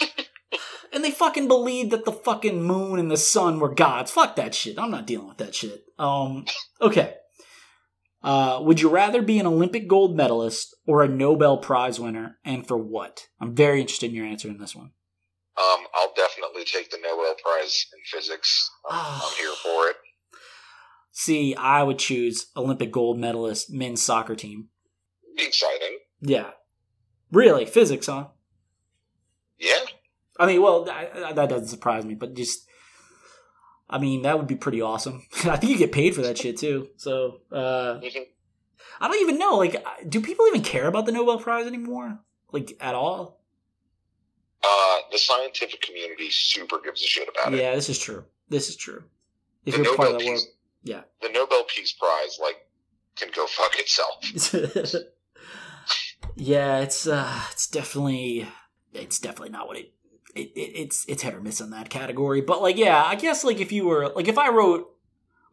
and 0.92 1.04
they 1.04 1.10
fucking 1.10 1.48
believed 1.48 1.90
that 1.90 2.04
the 2.04 2.12
fucking 2.12 2.62
moon 2.62 2.98
and 2.98 3.10
the 3.10 3.16
sun 3.16 3.60
were 3.60 3.74
gods. 3.74 4.10
Fuck 4.10 4.36
that 4.36 4.54
shit. 4.54 4.78
I'm 4.78 4.90
not 4.90 5.06
dealing 5.06 5.28
with 5.28 5.38
that 5.38 5.54
shit. 5.54 5.84
Um 5.98 6.44
okay. 6.80 7.14
Uh, 8.22 8.60
would 8.62 8.80
you 8.80 8.88
rather 8.88 9.22
be 9.22 9.38
an 9.38 9.46
Olympic 9.46 9.86
gold 9.86 10.16
medalist 10.16 10.74
or 10.84 11.04
a 11.04 11.08
Nobel 11.08 11.58
Prize 11.58 12.00
winner, 12.00 12.40
and 12.44 12.66
for 12.66 12.76
what? 12.76 13.28
I'm 13.40 13.54
very 13.54 13.80
interested 13.80 14.10
in 14.10 14.16
your 14.16 14.26
answer 14.26 14.48
in 14.48 14.58
this 14.58 14.74
one. 14.74 14.90
Um, 15.56 15.86
I'll 15.94 16.12
definitely 16.16 16.64
take 16.64 16.90
the 16.90 16.98
Nobel 17.00 17.36
Prize 17.40 17.86
in 17.92 18.00
physics. 18.04 18.68
I'm, 18.90 19.20
I'm 19.22 19.34
here 19.38 19.54
for 19.62 19.90
it. 19.90 19.96
See, 21.12 21.54
I 21.54 21.84
would 21.84 22.00
choose 22.00 22.46
Olympic 22.56 22.90
gold 22.90 23.18
medalist 23.18 23.72
men's 23.72 24.02
soccer 24.02 24.34
team. 24.34 24.70
Exciting. 25.38 25.98
Yeah. 26.20 26.50
Really? 27.30 27.64
Physics, 27.64 28.06
huh? 28.06 28.26
Yeah. 29.56 29.84
I 30.38 30.46
mean, 30.46 30.62
well, 30.62 30.88
I, 30.90 31.08
I, 31.28 31.32
that 31.32 31.48
doesn't 31.48 31.68
surprise 31.68 32.04
me, 32.04 32.14
but 32.14 32.34
just, 32.34 32.66
I 33.88 33.98
mean, 33.98 34.22
that 34.22 34.36
would 34.38 34.46
be 34.46 34.56
pretty 34.56 34.80
awesome. 34.82 35.22
I 35.44 35.56
think 35.56 35.72
you 35.72 35.78
get 35.78 35.92
paid 35.92 36.14
for 36.14 36.22
that 36.22 36.38
shit 36.38 36.58
too. 36.58 36.88
So, 36.96 37.40
uh, 37.52 38.00
Mhm. 38.00 38.26
I 39.00 39.08
don't 39.08 39.20
even 39.20 39.38
know. 39.38 39.56
Like, 39.56 39.84
do 40.08 40.20
people 40.20 40.46
even 40.48 40.62
care 40.62 40.86
about 40.86 41.06
the 41.06 41.12
Nobel 41.12 41.38
Prize 41.38 41.66
anymore? 41.66 42.18
Like, 42.52 42.76
at 42.80 42.94
all? 42.94 43.40
Uh, 44.62 44.98
the 45.12 45.18
scientific 45.18 45.80
community 45.82 46.28
super 46.30 46.80
gives 46.80 47.02
a 47.02 47.06
shit 47.06 47.28
about 47.28 47.52
it. 47.52 47.60
Yeah, 47.60 47.74
this 47.74 47.88
is 47.88 47.98
true. 47.98 48.24
This 48.48 48.68
is 48.68 48.76
true. 48.76 49.04
If 49.64 49.76
The 49.76 49.82
you're 49.82 49.96
part 49.96 50.10
Nobel 50.10 50.16
of 50.16 50.20
that 50.22 50.28
world. 50.28 50.42
Peace, 50.84 50.96
the 51.22 51.28
Nobel 51.28 51.64
Peace 51.68 51.92
Prize, 51.92 52.38
like, 52.40 52.56
can 53.16 53.28
go 53.34 53.46
fuck 53.46 53.72
itself. 53.78 54.94
yeah, 56.36 56.78
it's 56.80 57.06
uh, 57.06 57.40
it's 57.52 57.66
definitely 57.66 58.46
it's 58.92 59.18
definitely 59.18 59.50
not 59.50 59.66
what 59.68 59.76
it, 59.78 59.92
it, 60.36 60.52
it 60.54 60.72
it's 60.74 61.04
it's 61.08 61.22
hit 61.22 61.34
or 61.34 61.40
miss 61.40 61.60
in 61.60 61.70
that 61.70 61.90
category. 61.90 62.40
But 62.40 62.62
like, 62.62 62.76
yeah, 62.76 63.02
I 63.02 63.14
guess 63.14 63.44
like 63.44 63.60
if 63.60 63.72
you 63.72 63.86
were 63.86 64.08
like 64.08 64.28
if 64.28 64.38
I 64.38 64.50
wrote 64.50 64.88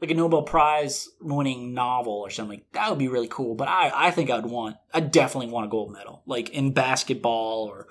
like 0.01 0.11
a 0.11 0.15
Nobel 0.15 0.43
Prize 0.43 1.09
winning 1.21 1.73
novel 1.73 2.13
or 2.13 2.29
something, 2.29 2.59
like, 2.59 2.71
that 2.73 2.89
would 2.89 2.99
be 2.99 3.07
really 3.07 3.27
cool. 3.27 3.55
But 3.55 3.67
I 3.67 3.91
I 3.93 4.11
think 4.11 4.29
I'd 4.29 4.45
want 4.45 4.77
I 4.93 4.99
definitely 4.99 5.51
want 5.51 5.65
a 5.65 5.69
gold 5.69 5.91
medal, 5.91 6.23
like 6.25 6.49
in 6.49 6.73
basketball 6.73 7.65
or 7.69 7.87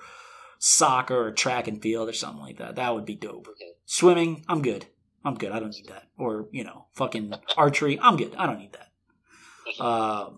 soccer 0.59 1.27
or 1.27 1.31
track 1.31 1.67
and 1.67 1.81
field 1.81 2.07
or 2.07 2.13
something 2.13 2.41
like 2.41 2.57
that. 2.57 2.75
That 2.75 2.93
would 2.93 3.05
be 3.05 3.15
dope. 3.15 3.47
Swimming, 3.85 4.45
I'm 4.47 4.61
good. 4.61 4.85
I'm 5.25 5.35
good. 5.35 5.51
I 5.51 5.59
don't 5.59 5.73
need 5.73 5.87
that. 5.87 6.07
Or 6.17 6.47
you 6.51 6.63
know, 6.63 6.85
fucking 6.93 7.33
archery, 7.57 7.99
I'm 7.99 8.17
good. 8.17 8.35
I 8.37 8.45
don't 8.45 8.59
need 8.59 8.73
that. 8.73 8.89
Uh, 9.79 10.29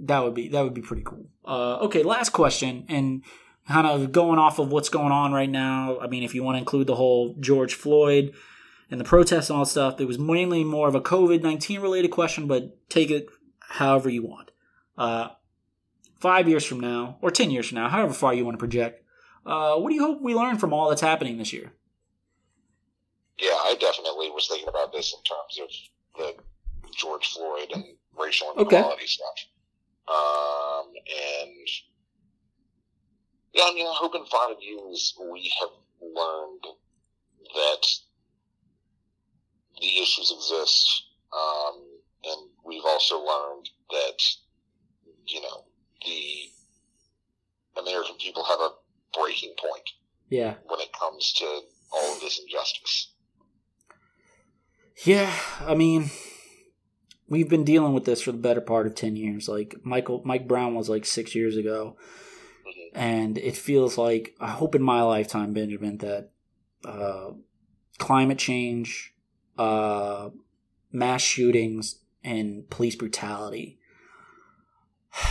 that 0.00 0.22
would 0.22 0.34
be 0.34 0.48
that 0.48 0.62
would 0.62 0.74
be 0.74 0.82
pretty 0.82 1.02
cool. 1.04 1.26
Uh, 1.44 1.78
okay, 1.78 2.02
last 2.02 2.30
question, 2.30 2.84
and 2.88 3.22
kind 3.68 3.86
of 3.86 4.12
going 4.12 4.38
off 4.38 4.58
of 4.58 4.70
what's 4.70 4.88
going 4.88 5.12
on 5.12 5.32
right 5.32 5.50
now. 5.50 5.98
I 6.00 6.06
mean, 6.06 6.22
if 6.22 6.34
you 6.34 6.42
want 6.42 6.56
to 6.56 6.60
include 6.60 6.86
the 6.86 6.94
whole 6.96 7.34
George 7.40 7.74
Floyd 7.74 8.32
and 8.90 9.00
the 9.00 9.04
protests 9.04 9.50
and 9.50 9.58
all 9.58 9.64
that 9.64 9.70
stuff, 9.70 10.00
it 10.00 10.06
was 10.06 10.18
mainly 10.18 10.64
more 10.64 10.88
of 10.88 10.94
a 10.94 11.00
COVID 11.00 11.42
nineteen 11.42 11.80
related 11.80 12.10
question, 12.10 12.46
but 12.46 12.88
take 12.88 13.10
it 13.10 13.26
however 13.60 14.08
you 14.08 14.22
want. 14.22 14.50
Uh, 14.96 15.28
five 16.20 16.48
years 16.48 16.64
from 16.64 16.80
now, 16.80 17.18
or 17.20 17.30
ten 17.30 17.50
years 17.50 17.68
from 17.68 17.76
now, 17.76 17.88
however 17.88 18.12
far 18.14 18.32
you 18.32 18.44
want 18.44 18.54
to 18.54 18.58
project, 18.58 19.04
uh, 19.44 19.76
what 19.76 19.90
do 19.90 19.94
you 19.94 20.02
hope 20.02 20.20
we 20.22 20.34
learn 20.34 20.58
from 20.58 20.72
all 20.72 20.88
that's 20.88 21.02
happening 21.02 21.38
this 21.38 21.52
year? 21.52 21.72
Yeah, 23.38 23.50
I 23.50 23.76
definitely 23.78 24.30
was 24.30 24.48
thinking 24.48 24.68
about 24.68 24.92
this 24.92 25.12
in 25.12 25.20
terms 25.24 25.58
of 25.60 25.68
the 26.18 26.42
George 26.96 27.26
Floyd 27.32 27.68
and 27.74 27.84
racial 28.18 28.48
Okay. 28.56 28.76
inequality 28.76 29.06
stuff. 29.06 29.44
Um, 30.08 30.92
and 30.96 31.68
yeah, 33.56 33.64
I 33.64 33.74
mean, 33.74 33.86
I 33.86 33.94
hope 33.94 34.14
in 34.14 34.24
five 34.26 34.56
years 34.60 35.14
we 35.32 35.50
have 35.60 35.70
learned 36.02 36.62
that 37.54 37.86
the 39.80 40.02
issues 40.02 40.30
exist, 40.30 41.04
um, 41.32 41.82
and 42.24 42.50
we've 42.66 42.84
also 42.84 43.16
learned 43.16 43.70
that 43.90 44.22
you 45.26 45.40
know 45.40 45.64
the 46.04 47.80
American 47.80 48.16
people 48.16 48.44
have 48.44 48.60
a 48.60 48.70
breaking 49.18 49.54
point 49.58 49.88
Yeah, 50.28 50.54
when 50.66 50.80
it 50.80 50.92
comes 50.92 51.32
to 51.34 51.60
all 51.92 52.14
of 52.14 52.20
this 52.20 52.38
injustice. 52.38 53.12
Yeah, 55.04 55.32
I 55.60 55.74
mean, 55.74 56.10
we've 57.26 57.48
been 57.48 57.64
dealing 57.64 57.94
with 57.94 58.04
this 58.04 58.20
for 58.20 58.32
the 58.32 58.38
better 58.38 58.60
part 58.60 58.86
of 58.86 58.94
10 58.94 59.16
years. 59.16 59.48
Like 59.48 59.76
Michael 59.82 60.22
Mike 60.24 60.46
Brown 60.46 60.74
was 60.74 60.88
like 60.90 61.06
6 61.06 61.34
years 61.34 61.56
ago. 61.56 61.96
And 62.96 63.38
it 63.38 63.56
feels 63.56 63.96
like 63.98 64.34
I 64.40 64.48
hope 64.48 64.74
in 64.74 64.82
my 64.82 65.02
lifetime 65.02 65.52
Benjamin 65.52 65.98
that 65.98 66.30
uh, 66.84 67.32
climate 67.98 68.38
change, 68.38 69.14
uh, 69.58 70.30
mass 70.90 71.20
shootings 71.20 72.00
and 72.24 72.68
police 72.70 72.96
brutality 72.96 73.78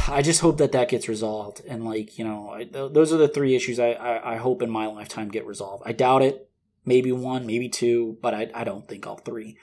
I 0.07 0.21
just 0.21 0.41
hope 0.41 0.57
that 0.57 0.71
that 0.71 0.89
gets 0.89 1.07
resolved, 1.07 1.61
and 1.67 1.85
like 1.85 2.17
you 2.17 2.25
know, 2.25 2.49
I, 2.49 2.63
th- 2.63 2.93
those 2.93 3.13
are 3.13 3.17
the 3.17 3.27
three 3.27 3.55
issues 3.55 3.79
I, 3.79 3.91
I, 3.91 4.33
I 4.33 4.35
hope 4.37 4.61
in 4.61 4.69
my 4.69 4.87
lifetime 4.87 5.29
get 5.29 5.45
resolved. 5.45 5.83
I 5.85 5.91
doubt 5.91 6.23
it. 6.23 6.49
Maybe 6.85 7.11
one, 7.11 7.45
maybe 7.45 7.69
two, 7.69 8.17
but 8.21 8.33
I, 8.33 8.49
I 8.53 8.63
don't 8.63 8.87
think 8.87 9.07
all 9.07 9.17
three. 9.17 9.57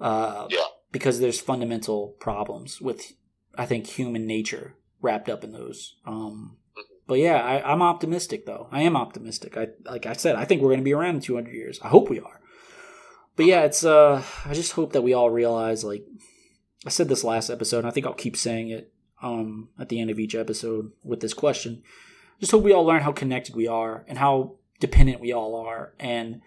Uh, 0.00 0.46
Yeah. 0.50 0.64
Because 0.90 1.20
there's 1.20 1.40
fundamental 1.40 2.08
problems 2.18 2.80
with, 2.80 3.12
I 3.56 3.64
think, 3.64 3.86
human 3.86 4.26
nature 4.26 4.74
wrapped 5.00 5.28
up 5.30 5.42
in 5.42 5.52
those. 5.52 5.96
Um, 6.06 6.56
but 7.06 7.18
yeah, 7.18 7.42
I, 7.42 7.72
I'm 7.72 7.82
optimistic 7.82 8.46
though. 8.46 8.68
I 8.70 8.82
am 8.82 8.96
optimistic. 8.96 9.56
I 9.56 9.68
like 9.84 10.06
I 10.06 10.12
said, 10.14 10.36
I 10.36 10.44
think 10.44 10.62
we're 10.62 10.68
going 10.68 10.80
to 10.80 10.84
be 10.84 10.94
around 10.94 11.16
in 11.16 11.20
200 11.20 11.52
years. 11.52 11.80
I 11.82 11.88
hope 11.88 12.08
we 12.08 12.20
are. 12.20 12.40
But 13.36 13.46
yeah, 13.46 13.62
it's 13.62 13.84
uh, 13.84 14.22
I 14.44 14.54
just 14.54 14.72
hope 14.72 14.92
that 14.92 15.02
we 15.02 15.14
all 15.14 15.30
realize 15.30 15.84
like 15.84 16.04
I 16.86 16.90
said 16.90 17.08
this 17.08 17.24
last 17.24 17.50
episode, 17.50 17.78
and 17.78 17.86
I 17.86 17.90
think 17.90 18.06
I'll 18.06 18.12
keep 18.12 18.36
saying 18.36 18.70
it 18.70 18.92
um, 19.22 19.68
at 19.78 19.88
the 19.88 20.00
end 20.00 20.10
of 20.10 20.18
each 20.18 20.34
episode 20.34 20.92
with 21.02 21.20
this 21.20 21.34
question. 21.34 21.82
Just 22.40 22.52
hope 22.52 22.64
we 22.64 22.72
all 22.72 22.84
learn 22.84 23.02
how 23.02 23.12
connected 23.12 23.54
we 23.54 23.68
are 23.68 24.04
and 24.08 24.18
how 24.18 24.56
dependent 24.80 25.20
we 25.20 25.32
all 25.32 25.54
are, 25.56 25.94
and 25.98 26.40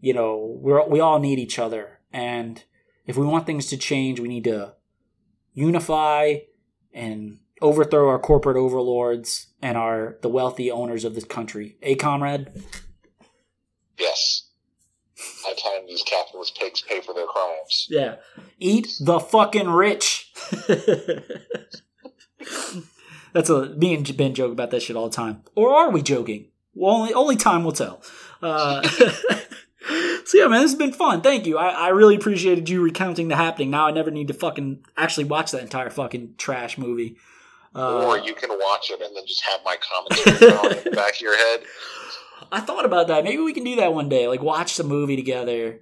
you 0.00 0.12
know 0.12 0.58
we're 0.60 0.86
we 0.86 1.00
all 1.00 1.18
need 1.18 1.38
each 1.38 1.58
other. 1.58 2.00
And 2.12 2.62
if 3.06 3.16
we 3.16 3.26
want 3.26 3.46
things 3.46 3.66
to 3.66 3.76
change, 3.76 4.20
we 4.20 4.28
need 4.28 4.44
to 4.44 4.74
unify 5.52 6.36
and 6.92 7.38
overthrow 7.62 8.08
our 8.08 8.18
corporate 8.18 8.56
overlords 8.56 9.48
and 9.62 9.76
our 9.76 10.18
the 10.22 10.28
wealthy 10.28 10.70
owners 10.70 11.04
of 11.04 11.14
this 11.14 11.24
country. 11.24 11.76
A 11.82 11.94
comrade. 11.94 12.50
Yes. 13.98 14.48
High 15.16 15.54
time 15.54 15.86
these 15.86 16.02
capitalist 16.02 16.58
pigs 16.58 16.82
pay 16.82 17.00
for 17.00 17.14
their 17.14 17.26
crimes. 17.26 17.86
Yeah. 17.88 18.16
Eat 18.58 18.88
the 19.00 19.20
fucking 19.20 19.68
rich. 19.68 20.32
That's 23.32 23.50
a 23.50 23.70
me 23.70 23.94
and 23.94 24.16
Ben 24.16 24.34
joke 24.34 24.52
about 24.52 24.70
that 24.70 24.82
shit 24.82 24.96
all 24.96 25.08
the 25.08 25.16
time. 25.16 25.42
Or 25.54 25.74
are 25.74 25.90
we 25.90 26.02
joking? 26.02 26.48
Well, 26.74 26.94
only 26.94 27.14
only 27.14 27.36
time 27.36 27.64
will 27.64 27.72
tell. 27.72 28.02
Uh, 28.42 28.82
so 28.88 30.38
yeah, 30.38 30.46
man, 30.46 30.62
this 30.62 30.72
has 30.72 30.74
been 30.76 30.92
fun. 30.92 31.20
Thank 31.20 31.46
you. 31.46 31.58
I, 31.58 31.86
I 31.86 31.88
really 31.88 32.16
appreciated 32.16 32.68
you 32.68 32.82
recounting 32.82 33.28
the 33.28 33.36
happening. 33.36 33.70
Now 33.70 33.86
I 33.86 33.90
never 33.92 34.10
need 34.10 34.28
to 34.28 34.34
fucking 34.34 34.84
actually 34.96 35.24
watch 35.24 35.50
that 35.52 35.62
entire 35.62 35.90
fucking 35.90 36.34
trash 36.36 36.78
movie. 36.78 37.16
Uh, 37.74 38.06
or 38.06 38.18
you 38.18 38.34
can 38.34 38.50
watch 38.50 38.90
it 38.90 39.00
and 39.00 39.16
then 39.16 39.26
just 39.26 39.42
have 39.44 39.60
my 39.64 39.76
commentary 39.76 40.52
on 40.52 40.78
in 40.78 40.84
the 40.84 40.90
back 40.90 41.14
of 41.14 41.20
your 41.20 41.36
head. 41.36 41.60
I 42.52 42.60
thought 42.60 42.84
about 42.84 43.08
that. 43.08 43.24
Maybe 43.24 43.42
we 43.42 43.52
can 43.52 43.64
do 43.64 43.76
that 43.76 43.92
one 43.94 44.08
day. 44.08 44.28
Like 44.28 44.42
watch 44.42 44.76
the 44.76 44.84
movie 44.84 45.16
together 45.16 45.80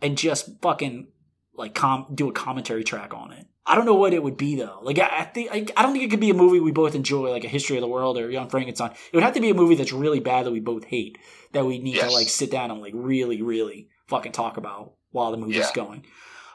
and 0.00 0.16
just 0.16 0.48
fucking 0.62 1.08
like 1.54 1.74
com- 1.74 2.06
do 2.14 2.28
a 2.28 2.32
commentary 2.32 2.84
track 2.84 3.12
on 3.14 3.32
it. 3.32 3.46
I 3.68 3.74
don't 3.74 3.84
know 3.86 3.94
what 3.96 4.14
it 4.14 4.22
would 4.22 4.36
be 4.36 4.54
though. 4.54 4.78
Like 4.82 4.98
I, 4.98 5.08
I 5.20 5.24
think 5.24 5.50
I, 5.50 5.66
I 5.76 5.82
don't 5.82 5.92
think 5.92 6.04
it 6.04 6.10
could 6.10 6.20
be 6.20 6.30
a 6.30 6.34
movie 6.34 6.60
we 6.60 6.70
both 6.70 6.94
enjoy, 6.94 7.30
like 7.30 7.44
a 7.44 7.48
History 7.48 7.76
of 7.76 7.80
the 7.80 7.88
World 7.88 8.16
or 8.16 8.30
Young 8.30 8.48
Frankenstein. 8.48 8.92
It 8.92 9.14
would 9.16 9.24
have 9.24 9.34
to 9.34 9.40
be 9.40 9.50
a 9.50 9.54
movie 9.54 9.74
that's 9.74 9.92
really 9.92 10.20
bad 10.20 10.46
that 10.46 10.52
we 10.52 10.60
both 10.60 10.84
hate 10.84 11.18
that 11.52 11.66
we 11.66 11.78
need 11.78 11.98
to 11.98 12.10
like 12.10 12.28
sit 12.28 12.50
down 12.50 12.70
and 12.70 12.80
like 12.80 12.92
really, 12.94 13.42
really 13.42 13.88
fucking 14.06 14.32
talk 14.32 14.56
about 14.56 14.92
while 15.10 15.32
the 15.32 15.36
movie's 15.36 15.56
Yeah. 15.56 15.70
going. 15.74 16.04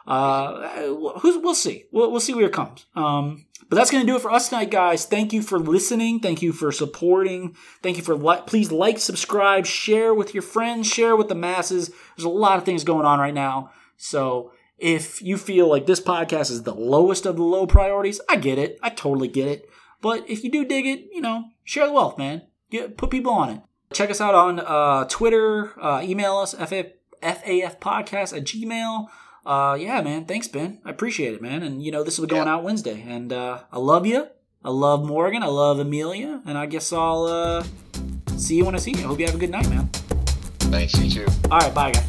Uh, 0.08 0.70
who's, 1.20 1.38
we'll 1.38 1.53
see. 1.56 1.86
We'll, 1.91 2.12
we'll 2.12 2.20
see 2.20 2.34
where 2.34 2.45
it 2.48 2.53
comes. 2.53 2.86
Um, 2.95 3.45
but 3.72 3.77
that's 3.77 3.89
going 3.89 4.06
to 4.06 4.11
do 4.11 4.18
it 4.18 4.22
for 4.22 4.31
us 4.31 4.49
tonight, 4.49 4.69
guys. 4.69 5.06
Thank 5.06 5.31
you 5.31 5.41
for 5.41 5.57
listening. 5.57 6.19
Thank 6.19 6.41
you 6.41 6.52
for 6.52 6.73
supporting. 6.73 7.56
Thank 7.81 7.95
you 7.95 8.03
for 8.03 8.18
please 8.41 8.69
like, 8.69 8.99
subscribe, 8.99 9.65
share 9.65 10.14
with 10.14 10.34
your 10.34 10.41
friends, 10.41 10.88
share 10.88 11.15
with 11.15 11.30
the 11.30 11.35
masses. 11.35 11.89
There's 12.18 12.26
a 12.26 12.30
lot 12.30 12.57
of 12.57 12.65
things 12.65 12.84
going 12.84 13.06
on 13.06 13.22
right 13.22 13.34
now. 13.34 13.72
So 13.95 14.52
if 14.77 15.22
you 15.22 15.38
feel 15.38 15.69
like 15.69 15.85
this 15.85 16.02
podcast 16.02 16.52
is 16.52 16.64
the 16.64 16.76
lowest 16.76 17.26
of 17.26 17.38
the 17.38 17.43
low 17.43 17.65
priorities, 17.65 18.19
I 18.27 18.35
get 18.35 18.57
it. 18.57 18.77
I 18.84 18.89
totally 18.89 19.30
get 19.30 19.48
it. 19.48 19.69
But 20.02 20.30
if 20.30 20.43
you 20.43 20.52
do 20.52 20.65
dig 20.65 20.85
it, 20.85 21.07
you 21.10 21.22
know, 21.22 21.45
share 21.64 21.88
the 21.88 21.93
wealth, 21.93 22.18
man. 22.18 22.41
Get, 22.72 22.98
put 22.98 23.10
people 23.10 23.31
on 23.31 23.52
it. 23.52 23.61
Check 23.93 24.11
us 24.11 24.19
out 24.19 24.35
on 24.35 24.60
uh, 24.60 25.06
Twitter. 25.06 25.81
Uh, 25.81 26.02
email 26.03 26.35
us, 26.35 26.53
FAF, 26.56 26.91
FAFpodcast 27.23 28.35
at 28.35 28.43
Gmail. 28.43 29.07
Uh, 29.45 29.77
yeah, 29.80 30.01
man. 30.01 30.26
Thanks, 30.26 30.47
Ben. 30.47 30.80
I 30.85 30.89
appreciate 30.91 31.34
it, 31.34 31.41
man. 31.41 31.63
And, 31.63 31.84
you 31.84 31.91
know, 31.91 32.03
this 32.03 32.18
will 32.19 32.27
be 32.27 32.31
going 32.31 32.47
Yeah. 32.47 32.53
out 32.55 32.63
Wednesday. 32.63 33.03
And 33.07 33.34
uh, 33.34 33.59
I 33.72 33.80
love 33.80 34.05
you. 34.05 34.27
I 34.63 34.69
love 34.69 35.03
Morgan. 35.05 35.41
I 35.43 35.47
love 35.47 35.80
Amelia. 35.80 36.41
And 36.45 36.57
I 36.57 36.65
guess 36.68 36.93
I'll 36.93 37.23
uh, 37.23 37.63
see 38.38 38.55
you 38.57 38.65
when 38.65 38.76
I 38.76 38.77
see 38.80 38.91
you. 38.91 38.99
I 38.99 39.07
hope 39.07 39.19
you 39.19 39.26
have 39.26 39.35
a 39.35 39.39
good 39.39 39.49
night, 39.49 39.68
man. 39.69 39.89
Thanks, 40.69 40.97
you 40.99 41.09
too. 41.09 41.27
All 41.49 41.59
right, 41.59 41.73
bye, 41.73 41.91
guys. 41.91 42.07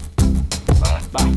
Bye. 0.80 1.02
Bye. 1.12 1.32